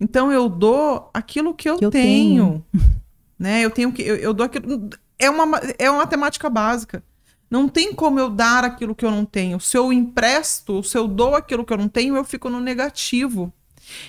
Então 0.00 0.32
eu 0.32 0.48
dou 0.48 1.10
aquilo 1.12 1.52
que 1.52 1.68
eu, 1.68 1.76
que 1.76 1.84
eu 1.84 1.90
tenho, 1.90 2.64
tenho, 2.72 2.96
né? 3.38 3.62
Eu 3.62 3.70
tenho 3.70 3.92
que 3.92 4.00
eu, 4.00 4.16
eu, 4.16 4.32
dou 4.32 4.46
aquilo 4.46 4.88
é 5.18 5.28
uma 5.28 5.60
é 5.78 5.90
uma 5.90 5.98
matemática 5.98 6.48
básica. 6.48 7.04
Não 7.50 7.68
tem 7.68 7.92
como 7.92 8.18
eu 8.18 8.30
dar 8.30 8.64
aquilo 8.64 8.94
que 8.94 9.04
eu 9.04 9.10
não 9.10 9.26
tenho. 9.26 9.60
Se 9.60 9.76
eu 9.76 9.92
empresto, 9.92 10.82
se 10.82 10.96
eu 10.96 11.06
dou 11.06 11.34
aquilo 11.34 11.62
que 11.62 11.74
eu 11.74 11.76
não 11.76 11.88
tenho, 11.88 12.16
eu 12.16 12.24
fico 12.24 12.48
no 12.48 12.58
negativo. 12.58 13.52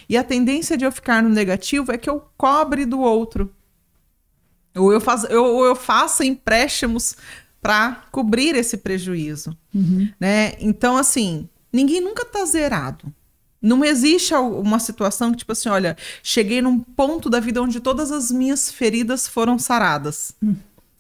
E 0.08 0.16
a 0.16 0.24
tendência 0.24 0.78
de 0.78 0.86
eu 0.86 0.92
ficar 0.92 1.22
no 1.22 1.28
negativo 1.28 1.92
é 1.92 1.98
que 1.98 2.10
eu 2.10 2.26
cobre 2.38 2.86
do 2.86 3.02
outro. 3.02 3.54
Ou 4.74 4.94
eu 4.94 5.02
faço, 5.02 5.28
eu, 5.28 5.44
ou 5.44 5.66
eu 5.66 5.76
faça 5.76 6.24
empréstimos 6.24 7.18
para 7.62 8.06
cobrir 8.10 8.56
esse 8.56 8.78
prejuízo, 8.78 9.58
uhum. 9.76 10.10
né? 10.18 10.54
Então, 10.60 10.96
assim, 10.96 11.50
ninguém 11.74 12.00
nunca 12.00 12.24
tá 12.24 12.46
zerado. 12.46 13.12
Não 13.62 13.84
existe 13.84 14.34
uma 14.34 14.78
situação 14.78 15.32
que, 15.32 15.38
tipo 15.38 15.54
assim, 15.54 15.70
olha, 15.70 15.96
cheguei 16.22 16.62
num 16.62 16.80
ponto 16.80 17.30
da 17.30 17.40
vida 17.40 17.62
onde 17.62 17.80
todas 17.80 18.12
as 18.12 18.30
minhas 18.30 18.70
feridas 18.70 19.26
foram 19.26 19.58
saradas. 19.58 20.34
Hum, 20.44 20.56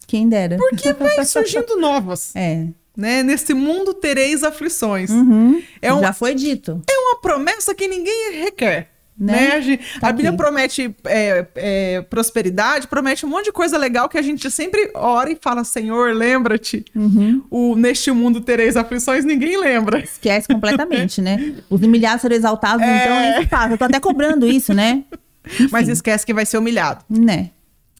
quem 0.08 0.30
dera. 0.30 0.58
Porque 0.58 0.94
vai 0.94 1.24
surgindo 1.26 1.78
novas. 1.78 2.34
É. 2.36 2.68
Né? 2.96 3.22
Nesse 3.22 3.54
mundo 3.54 3.94
tereis 3.94 4.44
aflições. 4.44 5.10
Uhum. 5.10 5.62
É 5.82 5.94
um, 5.94 6.00
Já 6.00 6.14
foi 6.14 6.36
dito. 6.36 6.82
É 6.90 6.98
uma 6.98 7.20
promessa 7.20 7.76
que 7.76 7.88
ninguém 7.88 8.44
requer. 8.44 8.93
Né? 9.18 9.60
né? 9.60 9.80
Tá 10.00 10.10
a 10.10 10.12
Bíblia 10.12 10.34
promete 10.34 10.96
é, 11.06 11.46
é, 11.56 12.02
prosperidade, 12.02 12.88
promete 12.88 13.26
um 13.26 13.30
monte 13.30 13.46
de 13.46 13.52
coisa 13.52 13.78
legal 13.78 14.10
que 14.10 14.18
a 14.18 14.22
gente 14.22 14.50
sempre 14.50 14.92
ora 14.96 15.32
e 15.32 15.38
fala: 15.40 15.64
Senhor, 15.64 16.14
lembra-te. 16.14 16.84
Uhum. 16.96 17.44
O 17.50 17.76
Neste 17.76 18.12
mundo 18.12 18.42
tereis 18.42 18.76
aflições, 18.76 19.24
ninguém 19.24 19.58
lembra. 19.60 20.00
Esquece 20.00 20.48
completamente, 20.48 21.22
né? 21.22 21.56
Os 21.70 21.82
humilhados 21.82 22.22
serão 22.22 22.36
exaltados, 22.36 22.82
é... 22.86 23.04
então 23.04 23.16
é 23.16 23.40
isso 23.40 23.50
faz. 23.50 23.72
Eu 23.72 23.78
tô 23.78 23.86
até 23.86 24.00
cobrando 24.00 24.48
isso, 24.48 24.74
né? 24.74 25.04
Enfim. 25.46 25.70
Mas 25.72 25.88
esquece 25.88 26.26
que 26.26 26.34
vai 26.34 26.46
ser 26.46 26.58
humilhado. 26.58 27.04
Né? 27.10 27.52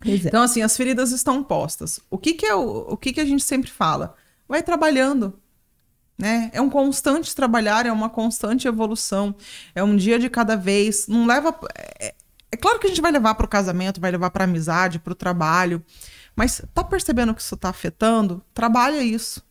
É. 0.06 0.10
Então, 0.16 0.44
assim, 0.44 0.62
as 0.62 0.76
feridas 0.76 1.12
estão 1.12 1.44
postas. 1.44 2.00
O 2.10 2.18
que, 2.18 2.34
que 2.34 2.46
é 2.46 2.56
o, 2.56 2.88
o 2.90 2.98
que, 2.98 3.14
que 3.14 3.20
a 3.22 3.26
gente 3.26 3.44
sempre 3.44 3.70
fala? 3.70 4.16
Vai 4.48 4.64
trabalhando. 4.64 5.34
Né? 6.18 6.50
É 6.54 6.62
um 6.62 6.70
constante 6.70 7.36
trabalhar, 7.36 7.86
é 7.86 7.92
uma 7.92 8.10
constante 8.10 8.68
evolução, 8.68 9.36
é 9.74 9.84
um 9.84 9.96
dia 9.96 10.20
de 10.20 10.30
cada 10.30 10.56
vez. 10.56 11.08
Não 11.08 11.26
leva. 11.26 11.56
É, 11.76 12.14
é 12.52 12.58
claro 12.58 12.80
que 12.80 12.86
a 12.86 12.90
gente 12.90 13.02
vai 13.02 13.12
levar 13.12 13.34
para 13.36 13.46
o 13.46 13.50
casamento, 13.50 14.00
vai 14.00 14.12
levar 14.12 14.30
para 14.30 14.44
amizade, 14.44 15.00
para 15.00 15.12
o 15.12 15.16
trabalho, 15.16 15.84
mas 16.36 16.62
tá 16.74 16.84
percebendo 16.84 17.34
que 17.34 17.42
isso 17.42 17.56
está 17.56 17.70
afetando? 17.70 18.44
Trabalha 18.54 19.02
isso. 19.02 19.44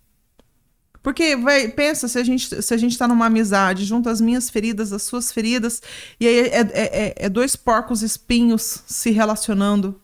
Porque 1.02 1.35
vai, 1.35 1.66
pensa, 1.66 2.07
se 2.07 2.16
a 2.19 2.23
gente 2.23 2.62
se 2.62 2.75
a 2.75 2.76
gente 2.76 2.92
está 2.92 3.09
numa 3.09 3.26
amizade, 3.26 3.85
junto 3.85 4.09
as 4.09 4.21
minhas 4.21 4.49
feridas, 4.49 4.92
as 4.92 5.02
suas 5.02 5.33
feridas, 5.33 5.83
e 6.21 6.26
aí 6.28 6.38
é, 6.38 6.61
é, 6.61 6.66
é, 6.73 7.14
é 7.16 7.28
dois 7.28 7.57
porcos 7.57 8.02
espinhos 8.02 8.85
se 8.87 9.11
relacionando 9.11 10.00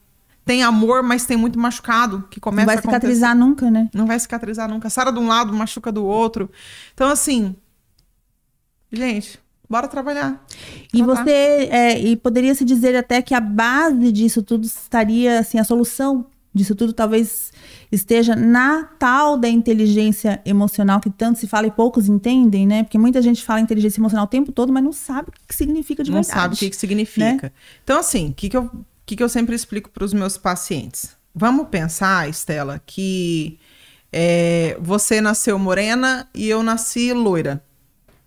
tem 0.48 0.62
amor, 0.62 1.02
mas 1.02 1.26
tem 1.26 1.36
muito 1.36 1.58
machucado 1.58 2.24
que 2.30 2.40
começa 2.40 2.64
Não 2.66 2.74
vai 2.74 2.82
cicatrizar 2.82 3.36
nunca, 3.36 3.70
né? 3.70 3.90
Não 3.92 4.06
vai 4.06 4.18
cicatrizar 4.18 4.66
nunca. 4.66 4.88
Sara 4.88 5.12
de 5.12 5.18
um 5.18 5.28
lado, 5.28 5.52
machuca 5.52 5.92
do 5.92 6.02
outro. 6.02 6.50
Então, 6.94 7.10
assim, 7.10 7.54
gente, 8.90 9.38
bora 9.68 9.86
trabalhar. 9.86 10.42
E 10.94 11.02
você, 11.02 11.68
é, 11.70 11.98
e 12.00 12.16
poderia 12.16 12.54
se 12.54 12.64
dizer 12.64 12.96
até 12.96 13.20
que 13.20 13.34
a 13.34 13.40
base 13.42 14.10
disso 14.10 14.42
tudo 14.42 14.64
estaria, 14.64 15.40
assim, 15.40 15.58
a 15.58 15.64
solução 15.64 16.24
disso 16.54 16.74
tudo 16.74 16.94
talvez 16.94 17.52
esteja 17.92 18.34
na 18.34 18.84
tal 18.98 19.36
da 19.36 19.50
inteligência 19.50 20.40
emocional 20.46 20.98
que 20.98 21.10
tanto 21.10 21.38
se 21.38 21.46
fala 21.46 21.66
e 21.66 21.70
poucos 21.70 22.08
entendem, 22.08 22.66
né? 22.66 22.84
Porque 22.84 22.96
muita 22.96 23.20
gente 23.20 23.44
fala 23.44 23.60
inteligência 23.60 24.00
emocional 24.00 24.24
o 24.24 24.28
tempo 24.28 24.50
todo, 24.50 24.72
mas 24.72 24.82
não 24.82 24.94
sabe 24.94 25.28
o 25.28 25.32
que 25.46 25.54
significa 25.54 26.02
de 26.02 26.10
não 26.10 26.22
verdade. 26.22 26.34
Não 26.34 26.42
sabe 26.42 26.54
o 26.54 26.58
que, 26.58 26.70
que 26.70 26.76
significa. 26.76 27.48
Né? 27.48 27.52
Então, 27.84 27.98
assim, 27.98 28.30
o 28.30 28.32
que, 28.32 28.48
que 28.48 28.56
eu 28.56 28.70
que, 29.08 29.16
que 29.16 29.22
eu 29.22 29.28
sempre 29.28 29.56
explico 29.56 29.88
para 29.88 30.04
os 30.04 30.12
meus 30.12 30.36
pacientes? 30.36 31.16
Vamos 31.34 31.68
pensar, 31.68 32.28
Estela, 32.28 32.80
que 32.84 33.58
é, 34.12 34.76
você 34.80 35.20
nasceu 35.20 35.58
morena 35.58 36.28
e 36.34 36.46
eu 36.48 36.62
nasci 36.62 37.12
loira, 37.14 37.64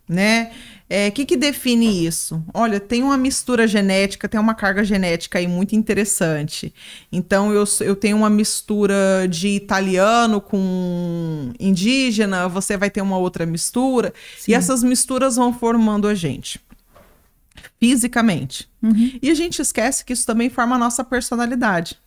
né? 0.09 0.51
O 0.51 0.93
é, 0.93 1.11
que, 1.11 1.23
que 1.23 1.37
define 1.37 2.05
isso? 2.05 2.43
Olha, 2.53 2.79
tem 2.79 3.01
uma 3.03 3.15
mistura 3.15 3.65
genética, 3.67 4.27
tem 4.27 4.39
uma 4.39 4.55
carga 4.55 4.83
genética 4.83 5.39
aí 5.39 5.47
muito 5.47 5.73
interessante. 5.73 6.73
Então, 7.11 7.53
eu, 7.53 7.63
eu 7.81 7.95
tenho 7.95 8.17
uma 8.17 8.29
mistura 8.29 9.27
de 9.29 9.49
italiano 9.49 10.41
com 10.41 11.53
indígena, 11.59 12.49
você 12.49 12.75
vai 12.75 12.89
ter 12.89 13.01
uma 13.01 13.17
outra 13.17 13.45
mistura, 13.45 14.13
Sim. 14.37 14.51
e 14.51 14.55
essas 14.55 14.83
misturas 14.83 15.37
vão 15.37 15.53
formando 15.53 16.07
a 16.07 16.15
gente 16.15 16.59
fisicamente. 17.81 18.69
Uhum. 18.79 19.17
E 19.19 19.31
a 19.31 19.33
gente 19.33 19.59
esquece 19.59 20.05
que 20.05 20.13
isso 20.13 20.23
também 20.23 20.51
forma 20.51 20.75
a 20.75 20.79
nossa 20.79 21.03
personalidade. 21.03 21.97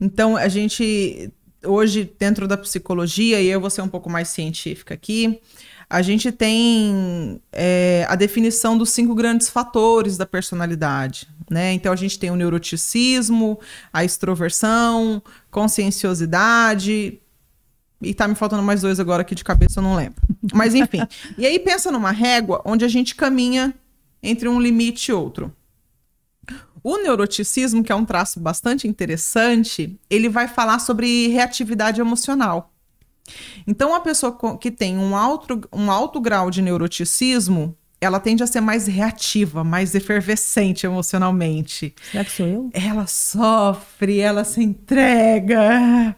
Então, 0.00 0.36
a 0.36 0.48
gente, 0.48 1.32
hoje, 1.64 2.12
dentro 2.18 2.48
da 2.48 2.56
psicologia, 2.56 3.40
e 3.40 3.46
eu 3.46 3.60
vou 3.60 3.70
ser 3.70 3.82
um 3.82 3.88
pouco 3.88 4.10
mais 4.10 4.26
científica 4.26 4.92
aqui, 4.92 5.40
a 5.88 6.02
gente 6.02 6.32
tem 6.32 7.40
é, 7.52 8.04
a 8.08 8.16
definição 8.16 8.76
dos 8.76 8.90
cinco 8.90 9.14
grandes 9.14 9.48
fatores 9.48 10.16
da 10.16 10.26
personalidade. 10.26 11.28
Né? 11.48 11.72
Então, 11.72 11.92
a 11.92 11.96
gente 11.96 12.18
tem 12.18 12.32
o 12.32 12.36
neuroticismo, 12.36 13.60
a 13.92 14.04
extroversão, 14.04 15.22
conscienciosidade. 15.48 17.20
E 18.02 18.12
tá 18.12 18.26
me 18.26 18.34
faltando 18.34 18.64
mais 18.64 18.82
dois 18.82 18.98
agora 18.98 19.22
aqui 19.22 19.36
de 19.36 19.44
cabeça, 19.44 19.78
eu 19.78 19.84
não 19.84 19.94
lembro. 19.94 20.20
Mas 20.52 20.74
enfim. 20.74 21.06
e 21.38 21.46
aí 21.46 21.56
pensa 21.60 21.92
numa 21.92 22.10
régua 22.10 22.60
onde 22.64 22.84
a 22.84 22.88
gente 22.88 23.14
caminha 23.14 23.72
entre 24.26 24.48
um 24.48 24.60
limite 24.60 25.10
e 25.10 25.14
outro. 25.14 25.52
O 26.82 26.98
neuroticismo, 26.98 27.82
que 27.82 27.90
é 27.90 27.94
um 27.94 28.04
traço 28.04 28.38
bastante 28.38 28.86
interessante, 28.86 29.98
ele 30.10 30.28
vai 30.28 30.46
falar 30.46 30.78
sobre 30.80 31.28
reatividade 31.28 32.00
emocional. 32.00 32.72
Então, 33.66 33.94
a 33.94 34.00
pessoa 34.00 34.36
que 34.58 34.70
tem 34.70 34.96
um 34.96 35.16
alto, 35.16 35.60
um 35.72 35.90
alto 35.90 36.20
grau 36.20 36.50
de 36.50 36.62
neuroticismo, 36.62 37.76
ela 38.00 38.20
tende 38.20 38.42
a 38.42 38.46
ser 38.46 38.60
mais 38.60 38.86
reativa, 38.86 39.64
mais 39.64 39.94
efervescente 39.94 40.86
emocionalmente. 40.86 41.94
Será 42.10 42.24
que 42.24 42.30
sou 42.30 42.46
eu? 42.46 42.70
Ela 42.72 43.06
sofre, 43.06 44.20
ela 44.20 44.44
se 44.44 44.62
entrega. 44.62 46.16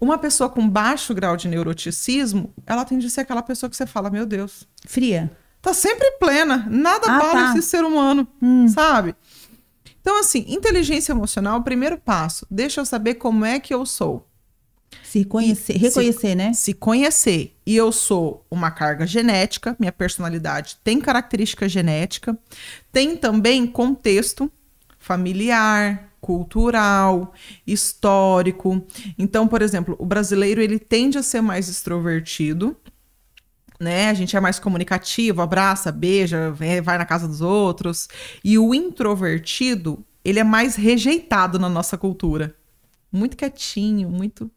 Uma 0.00 0.18
pessoa 0.18 0.48
com 0.48 0.68
baixo 0.68 1.14
grau 1.14 1.36
de 1.36 1.48
neuroticismo, 1.48 2.52
ela 2.64 2.84
tende 2.84 3.06
a 3.06 3.10
ser 3.10 3.22
aquela 3.22 3.42
pessoa 3.42 3.68
que 3.68 3.76
você 3.76 3.86
fala, 3.86 4.10
meu 4.10 4.26
Deus. 4.26 4.68
Fria 4.86 5.32
tá 5.66 5.74
sempre 5.74 6.12
plena. 6.12 6.64
Nada 6.70 7.06
ah, 7.08 7.20
tá. 7.20 7.50
esse 7.50 7.68
ser 7.68 7.82
humano, 7.82 8.26
hum. 8.40 8.68
sabe? 8.68 9.16
Então, 10.00 10.20
assim, 10.20 10.44
inteligência 10.46 11.10
emocional, 11.10 11.60
primeiro 11.64 11.98
passo, 11.98 12.46
deixa 12.48 12.80
eu 12.80 12.86
saber 12.86 13.14
como 13.14 13.44
é 13.44 13.58
que 13.58 13.74
eu 13.74 13.84
sou. 13.84 14.24
Se 15.02 15.24
conhecer, 15.24 15.76
reconhecer, 15.76 16.28
se, 16.28 16.34
né? 16.36 16.52
Se 16.52 16.72
conhecer. 16.72 17.56
E 17.66 17.74
eu 17.74 17.90
sou 17.90 18.46
uma 18.48 18.70
carga 18.70 19.04
genética, 19.04 19.74
minha 19.80 19.90
personalidade 19.90 20.78
tem 20.84 21.00
característica 21.00 21.68
genética, 21.68 22.38
tem 22.92 23.16
também 23.16 23.66
contexto 23.66 24.50
familiar, 25.00 26.12
cultural, 26.20 27.34
histórico. 27.66 28.86
Então, 29.18 29.48
por 29.48 29.62
exemplo, 29.62 29.96
o 29.98 30.06
brasileiro 30.06 30.60
ele 30.60 30.78
tende 30.78 31.18
a 31.18 31.22
ser 31.22 31.40
mais 31.40 31.68
extrovertido, 31.68 32.76
né? 33.80 34.10
A 34.10 34.14
gente 34.14 34.36
é 34.36 34.40
mais 34.40 34.58
comunicativo, 34.58 35.42
abraça, 35.42 35.92
beija, 35.92 36.50
vai 36.82 36.98
na 36.98 37.04
casa 37.04 37.28
dos 37.28 37.40
outros. 37.40 38.08
E 38.42 38.58
o 38.58 38.74
introvertido, 38.74 40.04
ele 40.24 40.38
é 40.38 40.44
mais 40.44 40.76
rejeitado 40.76 41.58
na 41.58 41.68
nossa 41.68 41.96
cultura. 41.96 42.54
Muito 43.10 43.36
quietinho, 43.36 44.10
muito. 44.10 44.50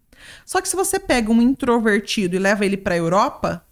Só 0.45 0.61
que 0.61 0.67
se 0.67 0.75
você 0.75 0.99
pega 0.99 1.31
um 1.31 1.41
introvertido 1.41 2.35
e 2.35 2.39
leva 2.39 2.65
ele 2.65 2.77
para 2.77 2.95
a 2.95 2.97
Europa, 2.97 3.65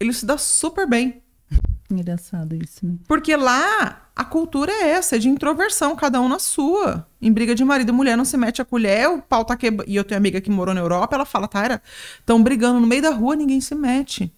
ele 0.00 0.12
se 0.12 0.26
dá 0.26 0.36
super 0.38 0.88
bem. 0.88 1.22
Engraçado 1.90 2.54
isso, 2.56 2.84
né? 2.84 2.94
Porque 3.06 3.36
lá 3.36 4.08
a 4.16 4.24
cultura 4.24 4.72
é 4.72 4.90
essa, 4.90 5.16
é 5.16 5.18
de 5.18 5.28
introversão, 5.28 5.94
cada 5.94 6.20
um 6.20 6.28
na 6.28 6.38
sua. 6.38 7.06
Em 7.20 7.32
briga 7.32 7.54
de 7.54 7.64
marido 7.64 7.90
e 7.90 7.92
mulher 7.92 8.16
não 8.16 8.24
se 8.24 8.36
mete 8.36 8.62
a 8.62 8.64
colher, 8.64 9.08
o 9.08 9.20
pau 9.20 9.44
tá 9.44 9.56
quebrando. 9.56 9.88
E 9.88 9.96
eu 9.96 10.04
tenho 10.04 10.18
amiga 10.18 10.40
que 10.40 10.50
morou 10.50 10.74
na 10.74 10.80
Europa, 10.80 11.14
ela 11.14 11.24
fala, 11.24 11.46
Taira, 11.46 11.82
estão 12.18 12.42
brigando 12.42 12.80
no 12.80 12.86
meio 12.86 13.02
da 13.02 13.10
rua, 13.10 13.36
ninguém 13.36 13.60
se 13.60 13.74
mete. 13.74 14.32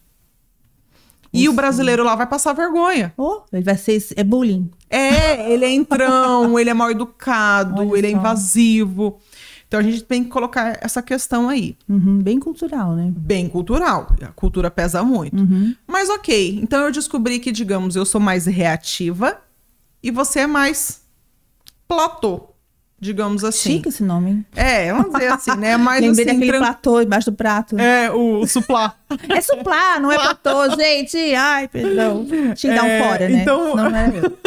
E 1.36 1.48
o 1.48 1.52
brasileiro 1.52 2.02
lá 2.04 2.14
vai 2.14 2.26
passar 2.26 2.52
vergonha. 2.52 3.12
Oh, 3.16 3.42
ele 3.52 3.62
vai 3.62 3.76
ser. 3.76 4.04
É 4.16 4.24
bullying. 4.24 4.70
É, 4.88 5.52
ele 5.52 5.64
é 5.64 5.70
entrão, 5.70 6.58
ele 6.58 6.70
é 6.70 6.74
mal 6.74 6.90
educado, 6.90 7.82
Olha 7.82 7.98
ele 7.98 8.06
é 8.06 8.10
só. 8.10 8.16
é 8.16 8.20
invasivo. 8.20 9.18
Então 9.68 9.80
a 9.80 9.82
gente 9.82 10.02
tem 10.04 10.22
que 10.22 10.30
colocar 10.30 10.78
essa 10.80 11.02
questão 11.02 11.48
aí. 11.48 11.76
Uhum, 11.88 12.18
bem 12.18 12.38
cultural, 12.38 12.92
né? 12.94 13.12
Bem 13.16 13.48
cultural. 13.48 14.14
A 14.22 14.28
cultura 14.28 14.70
pesa 14.70 15.02
muito. 15.02 15.36
Uhum. 15.36 15.74
Mas 15.86 16.08
ok. 16.08 16.60
Então 16.62 16.84
eu 16.84 16.92
descobri 16.92 17.38
que, 17.40 17.50
digamos, 17.50 17.96
eu 17.96 18.04
sou 18.04 18.20
mais 18.20 18.46
reativa 18.46 19.38
e 20.02 20.10
você 20.10 20.40
é 20.40 20.46
mais 20.46 21.02
platô. 21.88 22.50
Digamos 22.98 23.44
assim. 23.44 23.74
Chique 23.74 23.88
esse 23.90 24.02
nome? 24.02 24.44
É, 24.54 24.90
vamos 24.90 25.12
dizer 25.12 25.30
assim, 25.30 25.54
né? 25.56 25.76
Mais 25.78 26.00
Lembrei 26.00 26.24
assim, 26.24 26.32
daquele 26.32 26.52
tran... 26.52 26.58
platô 26.60 27.00
embaixo 27.02 27.30
do 27.30 27.36
prato. 27.36 27.78
É, 27.78 28.10
o 28.10 28.46
suplá. 28.46 28.96
é 29.28 29.40
suplá, 29.40 30.00
não 30.00 30.10
é 30.10 30.16
platô, 30.16 30.70
gente. 30.76 31.16
Ai, 31.34 31.68
perdão. 31.68 32.24
Tinha 32.54 32.54
que 32.54 32.68
dar 32.68 32.84
um 32.84 32.86
é, 32.86 33.02
fora, 33.02 33.28
né? 33.28 33.42
Então... 33.42 33.76
Não 33.76 33.94
é 33.94 34.08
meu. 34.08 34.38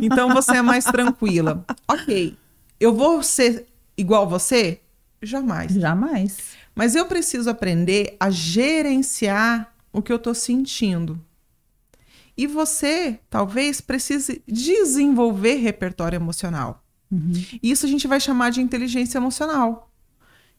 então 0.00 0.32
você 0.32 0.58
é 0.58 0.62
mais 0.62 0.84
tranquila. 0.84 1.64
Ok. 1.88 2.36
Eu 2.78 2.94
vou 2.94 3.22
ser 3.22 3.66
igual 3.96 4.28
você? 4.28 4.80
Jamais. 5.20 5.72
Jamais. 5.72 6.38
Mas 6.74 6.94
eu 6.94 7.06
preciso 7.06 7.50
aprender 7.50 8.16
a 8.20 8.30
gerenciar 8.30 9.74
o 9.92 10.00
que 10.00 10.12
eu 10.12 10.18
tô 10.18 10.32
sentindo. 10.32 11.20
E 12.36 12.46
você 12.46 13.18
talvez 13.28 13.80
precise 13.80 14.42
desenvolver 14.46 15.56
repertório 15.56 16.16
emocional. 16.16 16.82
Uhum. 17.10 17.32
Isso 17.62 17.86
a 17.86 17.88
gente 17.88 18.06
vai 18.06 18.20
chamar 18.20 18.50
de 18.50 18.60
inteligência 18.60 19.18
emocional. 19.18 19.90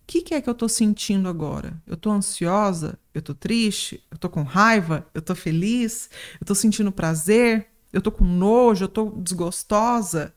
O 0.03 0.07
que, 0.07 0.21
que, 0.21 0.33
é 0.33 0.41
que 0.41 0.49
eu 0.49 0.55
tô 0.55 0.67
sentindo 0.67 1.29
agora? 1.29 1.81
Eu 1.87 1.95
tô 1.95 2.11
ansiosa? 2.11 2.99
Eu 3.13 3.21
tô 3.21 3.33
triste? 3.33 4.03
Eu 4.11 4.17
tô 4.17 4.29
com 4.29 4.43
raiva? 4.43 5.07
Eu 5.13 5.21
tô 5.21 5.33
feliz? 5.33 6.09
Eu 6.39 6.45
tô 6.45 6.53
sentindo 6.53 6.91
prazer? 6.91 7.67
Eu 7.93 8.01
tô 8.01 8.11
com 8.11 8.25
nojo? 8.25 8.85
Eu 8.85 8.89
tô 8.89 9.09
desgostosa? 9.11 10.33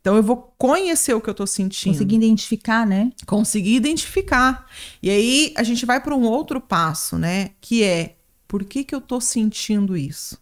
Então 0.00 0.16
eu 0.16 0.22
vou 0.22 0.54
conhecer 0.58 1.14
o 1.14 1.20
que 1.20 1.30
eu 1.30 1.34
tô 1.34 1.46
sentindo. 1.46 1.94
Conseguir 1.94 2.16
identificar, 2.16 2.86
né? 2.86 3.10
Conseguir 3.24 3.74
identificar. 3.74 4.66
E 5.02 5.08
aí 5.08 5.54
a 5.56 5.62
gente 5.62 5.86
vai 5.86 5.98
para 5.98 6.14
um 6.14 6.24
outro 6.24 6.60
passo, 6.60 7.16
né? 7.16 7.52
Que 7.58 7.82
é 7.82 8.16
por 8.46 8.64
que, 8.64 8.84
que 8.84 8.94
eu 8.94 9.00
tô 9.00 9.18
sentindo 9.18 9.96
isso? 9.96 10.38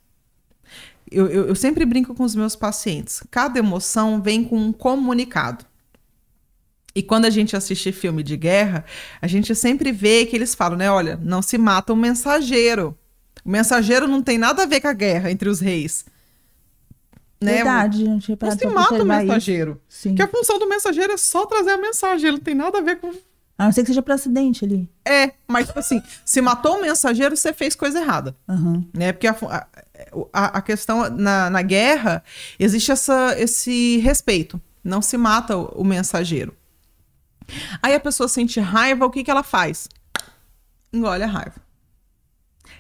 Eu, 1.12 1.26
eu, 1.28 1.49
eu 1.49 1.54
sempre 1.54 1.85
brinco 1.85 2.14
com 2.14 2.25
os 2.25 2.35
meus 2.35 2.57
pacientes. 2.57 3.23
Cada 3.31 3.59
emoção 3.59 4.21
vem 4.21 4.45
com 4.45 4.57
um 4.57 4.73
comunicado. 4.73 5.64
E 6.95 7.02
quando 7.02 7.25
a 7.25 7.31
gente 7.31 7.57
assiste 7.57 7.90
filme 7.90 8.23
de 8.23 8.37
guerra, 8.37 8.85
a 9.21 9.26
gente 9.26 9.54
sempre 9.54 9.90
vê 9.92 10.26
que 10.26 10.37
eles 10.37 10.55
falam, 10.55 10.77
né? 10.77 10.90
Olha, 10.90 11.18
não 11.22 11.40
se 11.40 11.57
mata 11.57 11.92
um 11.92 11.96
mensageiro. 11.96 12.96
O 13.44 13.51
mensageiro 13.51 14.07
não 14.07 14.22
tem 14.22 14.37
nada 14.37 14.62
a 14.62 14.66
ver 14.66 14.81
com 14.81 14.88
a 14.88 14.92
guerra 14.92 15.31
entre 15.31 15.48
os 15.48 15.61
reis. 15.61 16.05
Né? 17.40 17.55
Verdade, 17.55 18.05
não 18.05 18.18
tinha 18.18 18.38
Você 18.40 18.68
mata 18.68 19.03
o 19.03 19.07
mensageiro. 19.07 19.81
Sim. 19.88 20.14
Que 20.14 20.22
a 20.22 20.29
função 20.29 20.59
do 20.59 20.68
mensageiro 20.68 21.12
é 21.12 21.16
só 21.16 21.44
trazer 21.46 21.70
a 21.70 21.79
mensagem, 21.79 22.29
ele 22.29 22.37
não 22.37 22.44
tem 22.44 22.55
nada 22.55 22.79
a 22.79 22.81
ver 22.83 23.01
com. 23.01 23.12
A 23.59 23.64
não 23.64 23.72
ser 23.72 23.83
que 23.83 23.88
seja 23.88 24.03
para 24.03 24.14
acidente 24.14 24.64
ali. 24.64 24.88
É, 25.05 25.33
mas 25.46 25.66
tipo 25.66 25.79
assim, 25.79 26.01
se 26.25 26.40
matou 26.40 26.79
o 26.79 26.81
mensageiro, 26.81 27.37
você 27.37 27.53
fez 27.53 27.75
coisa 27.75 28.01
errada. 28.01 28.37
Uhum. 28.48 28.87
Né? 28.94 29.12
Porque 29.12 29.27
a, 29.27 29.33
a, 29.33 29.66
a, 30.32 30.62
questão 30.62 31.08
na, 31.10 31.50
na 31.50 31.62
guerra 31.62 32.22
existe 32.58 32.90
essa, 32.90 33.34
esse 33.38 33.98
respeito. 33.98 34.60
Não 34.82 35.00
se 35.00 35.16
mata 35.16 35.56
o, 35.56 35.82
o 35.82 35.84
mensageiro. 35.84 36.56
Aí 37.82 37.94
a 37.94 38.00
pessoa 38.00 38.28
sente 38.28 38.60
raiva, 38.60 39.06
o 39.06 39.10
que, 39.10 39.24
que 39.24 39.30
ela 39.30 39.42
faz? 39.42 39.88
Engole 40.92 41.24
a 41.24 41.26
raiva. 41.26 41.60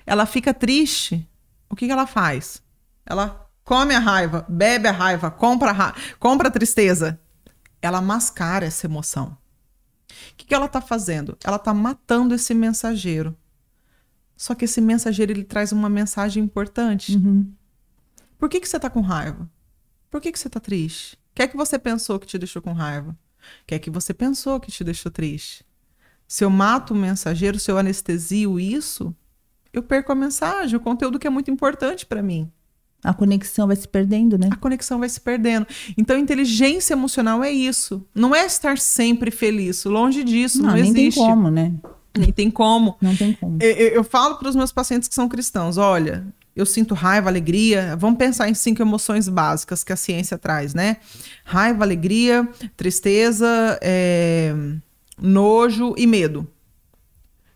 Ela 0.06 0.26
fica 0.26 0.52
triste, 0.52 1.28
o 1.68 1.76
que, 1.76 1.86
que 1.86 1.92
ela 1.92 2.06
faz? 2.06 2.62
Ela 3.04 3.48
come 3.64 3.94
a 3.94 3.98
raiva, 3.98 4.44
bebe 4.48 4.88
a 4.88 4.92
raiva, 4.92 5.30
compra 5.30 5.70
a, 5.70 5.72
ra 5.72 5.94
compra 6.18 6.48
a 6.48 6.50
tristeza. 6.50 7.20
Ela 7.80 8.00
mascara 8.00 8.66
essa 8.66 8.86
emoção. 8.86 9.36
O 10.32 10.34
que, 10.36 10.46
que 10.46 10.54
ela 10.54 10.66
está 10.66 10.80
fazendo? 10.80 11.36
Ela 11.42 11.56
está 11.56 11.74
matando 11.74 12.34
esse 12.34 12.54
mensageiro. 12.54 13.36
Só 14.42 14.56
que 14.56 14.64
esse 14.64 14.80
mensageiro 14.80 15.30
ele 15.30 15.44
traz 15.44 15.70
uma 15.70 15.88
mensagem 15.88 16.42
importante. 16.42 17.14
Uhum. 17.14 17.48
Por 18.36 18.48
que, 18.48 18.58
que 18.58 18.68
você 18.68 18.74
está 18.76 18.90
com 18.90 19.00
raiva? 19.00 19.48
Por 20.10 20.20
que, 20.20 20.32
que 20.32 20.38
você 20.38 20.48
está 20.48 20.58
triste? 20.58 21.14
O 21.14 21.36
que 21.36 21.42
é 21.42 21.46
que 21.46 21.56
você 21.56 21.78
pensou 21.78 22.18
que 22.18 22.26
te 22.26 22.36
deixou 22.36 22.60
com 22.60 22.72
raiva? 22.72 23.10
O 23.12 23.66
que 23.68 23.76
é 23.76 23.78
que 23.78 23.88
você 23.88 24.12
pensou 24.12 24.58
que 24.58 24.72
te 24.72 24.82
deixou 24.82 25.12
triste? 25.12 25.64
Se 26.26 26.42
eu 26.42 26.50
mato 26.50 26.92
o 26.92 26.96
mensageiro, 26.96 27.56
se 27.56 27.70
eu 27.70 27.78
anestesio 27.78 28.58
isso, 28.58 29.14
eu 29.72 29.80
perco 29.80 30.10
a 30.10 30.16
mensagem, 30.16 30.76
o 30.76 30.80
conteúdo 30.80 31.20
que 31.20 31.26
é 31.28 31.30
muito 31.30 31.48
importante 31.48 32.04
para 32.04 32.20
mim. 32.20 32.50
A 33.04 33.14
conexão 33.14 33.68
vai 33.68 33.76
se 33.76 33.86
perdendo, 33.86 34.36
né? 34.36 34.48
A 34.50 34.56
conexão 34.56 34.98
vai 34.98 35.08
se 35.08 35.20
perdendo. 35.20 35.68
Então, 35.96 36.18
inteligência 36.18 36.94
emocional 36.94 37.44
é 37.44 37.52
isso. 37.52 38.04
Não 38.12 38.34
é 38.34 38.44
estar 38.44 38.76
sempre 38.76 39.30
feliz. 39.30 39.84
Longe 39.84 40.24
disso, 40.24 40.58
não, 40.58 40.70
não 40.70 40.74
nem 40.74 40.82
existe. 40.82 40.98
Nem 40.98 41.10
tem 41.10 41.36
como, 41.36 41.48
né? 41.48 41.72
Nem 42.16 42.32
tem 42.32 42.50
como. 42.50 42.96
Não 43.00 43.16
tem 43.16 43.32
como. 43.32 43.58
Eu, 43.60 43.70
eu 43.70 44.04
falo 44.04 44.36
para 44.36 44.48
os 44.48 44.56
meus 44.56 44.72
pacientes 44.72 45.08
que 45.08 45.14
são 45.14 45.28
cristãos: 45.28 45.78
olha, 45.78 46.26
eu 46.54 46.66
sinto 46.66 46.94
raiva, 46.94 47.30
alegria. 47.30 47.96
Vamos 47.96 48.18
pensar 48.18 48.48
em 48.48 48.54
cinco 48.54 48.82
emoções 48.82 49.28
básicas 49.28 49.82
que 49.82 49.92
a 49.92 49.96
ciência 49.96 50.36
traz, 50.36 50.74
né? 50.74 50.98
Raiva, 51.44 51.84
alegria, 51.84 52.48
tristeza, 52.76 53.78
é... 53.80 54.54
nojo 55.20 55.94
e 55.96 56.06
medo. 56.06 56.46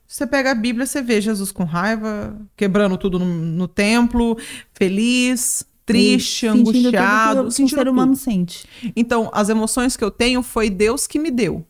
Você 0.06 0.26
pega 0.26 0.52
a 0.52 0.54
Bíblia, 0.54 0.86
você 0.86 1.02
vê 1.02 1.20
Jesus 1.20 1.50
com 1.50 1.64
raiva, 1.64 2.38
quebrando 2.56 2.96
tudo 2.96 3.18
no, 3.18 3.26
no 3.26 3.68
templo, 3.68 4.38
feliz, 4.72 5.66
triste, 5.84 6.46
angustiado. 6.46 7.50
Sentindo 7.50 7.50
tudo 7.50 7.54
que 7.54 7.62
o 7.62 7.68
ser 7.68 7.88
humano 7.88 8.12
tudo. 8.12 8.22
sente. 8.22 8.66
Então, 8.94 9.28
as 9.34 9.48
emoções 9.48 9.96
que 9.96 10.04
eu 10.04 10.10
tenho 10.10 10.42
foi 10.42 10.70
Deus 10.70 11.06
que 11.06 11.18
me 11.18 11.30
deu. 11.30 11.66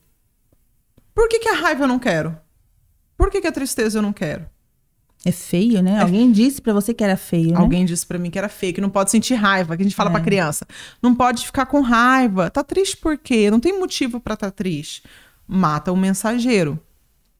Por 1.15 1.29
que, 1.29 1.39
que 1.39 1.49
a 1.49 1.55
raiva 1.55 1.85
eu 1.85 1.89
não 1.89 1.99
quero? 1.99 2.37
Por 3.17 3.31
que, 3.31 3.41
que 3.41 3.47
a 3.47 3.53
tristeza 3.53 3.99
eu 3.99 4.03
não 4.03 4.13
quero? 4.13 4.47
É 5.25 5.33
feio, 5.33 5.83
né? 5.83 5.97
É 5.99 6.03
Alguém 6.03 6.31
disse 6.31 6.63
para 6.63 6.73
você 6.73 6.95
que 6.95 7.03
era 7.03 7.17
feio, 7.17 7.53
né? 7.53 7.59
Alguém 7.59 7.85
disse 7.85 8.07
para 8.07 8.17
mim 8.17 8.31
que 8.31 8.39
era 8.39 8.49
feio, 8.49 8.73
que 8.73 8.81
não 8.81 8.91
pode 8.91 9.11
sentir 9.11 9.35
raiva, 9.35 9.77
que 9.77 9.83
a 9.83 9.85
gente 9.85 9.97
fala 9.97 10.11
é. 10.11 10.13
para 10.13 10.23
criança. 10.23 10.65
Não 11.03 11.15
pode 11.15 11.45
ficar 11.45 11.67
com 11.67 11.81
raiva. 11.81 12.49
Tá 12.49 12.63
triste 12.63 12.97
por 12.97 13.19
quê? 13.19 13.51
Não 13.51 13.59
tem 13.59 13.77
motivo 13.77 14.21
para 14.21 14.35
estar 14.35 14.47
tá 14.47 14.53
triste. 14.53 15.03
Mata 15.49 15.91
o 15.91 15.97
mensageiro. 15.97 16.79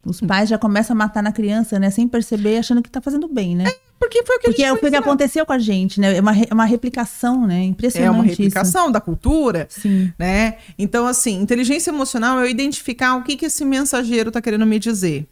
Os 0.05 0.21
pais 0.21 0.49
já 0.49 0.57
começam 0.57 0.95
a 0.95 0.97
matar 0.97 1.23
na 1.23 1.33
criança, 1.33 1.79
né? 1.79 1.91
Sem 1.91 2.07
perceber, 2.07 2.59
achando 2.59 2.83
que 2.83 2.91
tá 2.91 3.01
fazendo 3.01 3.29
bem, 3.29 3.57
né? 3.57 3.65
É, 3.67 3.77
porque 3.99 4.25
foi 4.25 4.37
o 4.37 4.39
que 4.41 4.49
porque 4.49 4.63
a 4.63 4.69
gente 4.73 4.83
é 4.85 4.89
o 4.89 4.91
que 4.91 4.97
aconteceu 4.97 5.45
com 5.45 5.53
a 5.53 5.59
gente, 5.59 6.01
né? 6.01 6.17
É 6.17 6.21
uma, 6.21 6.37
é 6.37 6.55
uma 6.55 6.65
replicação, 6.65 7.47
né? 7.47 7.63
Impressionante. 7.65 8.09
É 8.09 8.11
uma 8.11 8.25
replicação 8.25 8.85
isso. 8.85 8.93
da 8.93 9.01
cultura, 9.01 9.67
Sim. 9.69 10.13
né? 10.19 10.57
Então, 10.79 11.07
assim, 11.07 11.41
inteligência 11.41 11.91
emocional 11.91 12.39
é 12.41 12.45
eu 12.45 12.49
identificar 12.49 13.17
o 13.17 13.23
que, 13.23 13.37
que 13.37 13.47
esse 13.47 13.65
mensageiro 13.65 14.31
tá 14.31 14.41
querendo 14.41 14.67
me 14.67 14.79
dizer. 14.79 15.27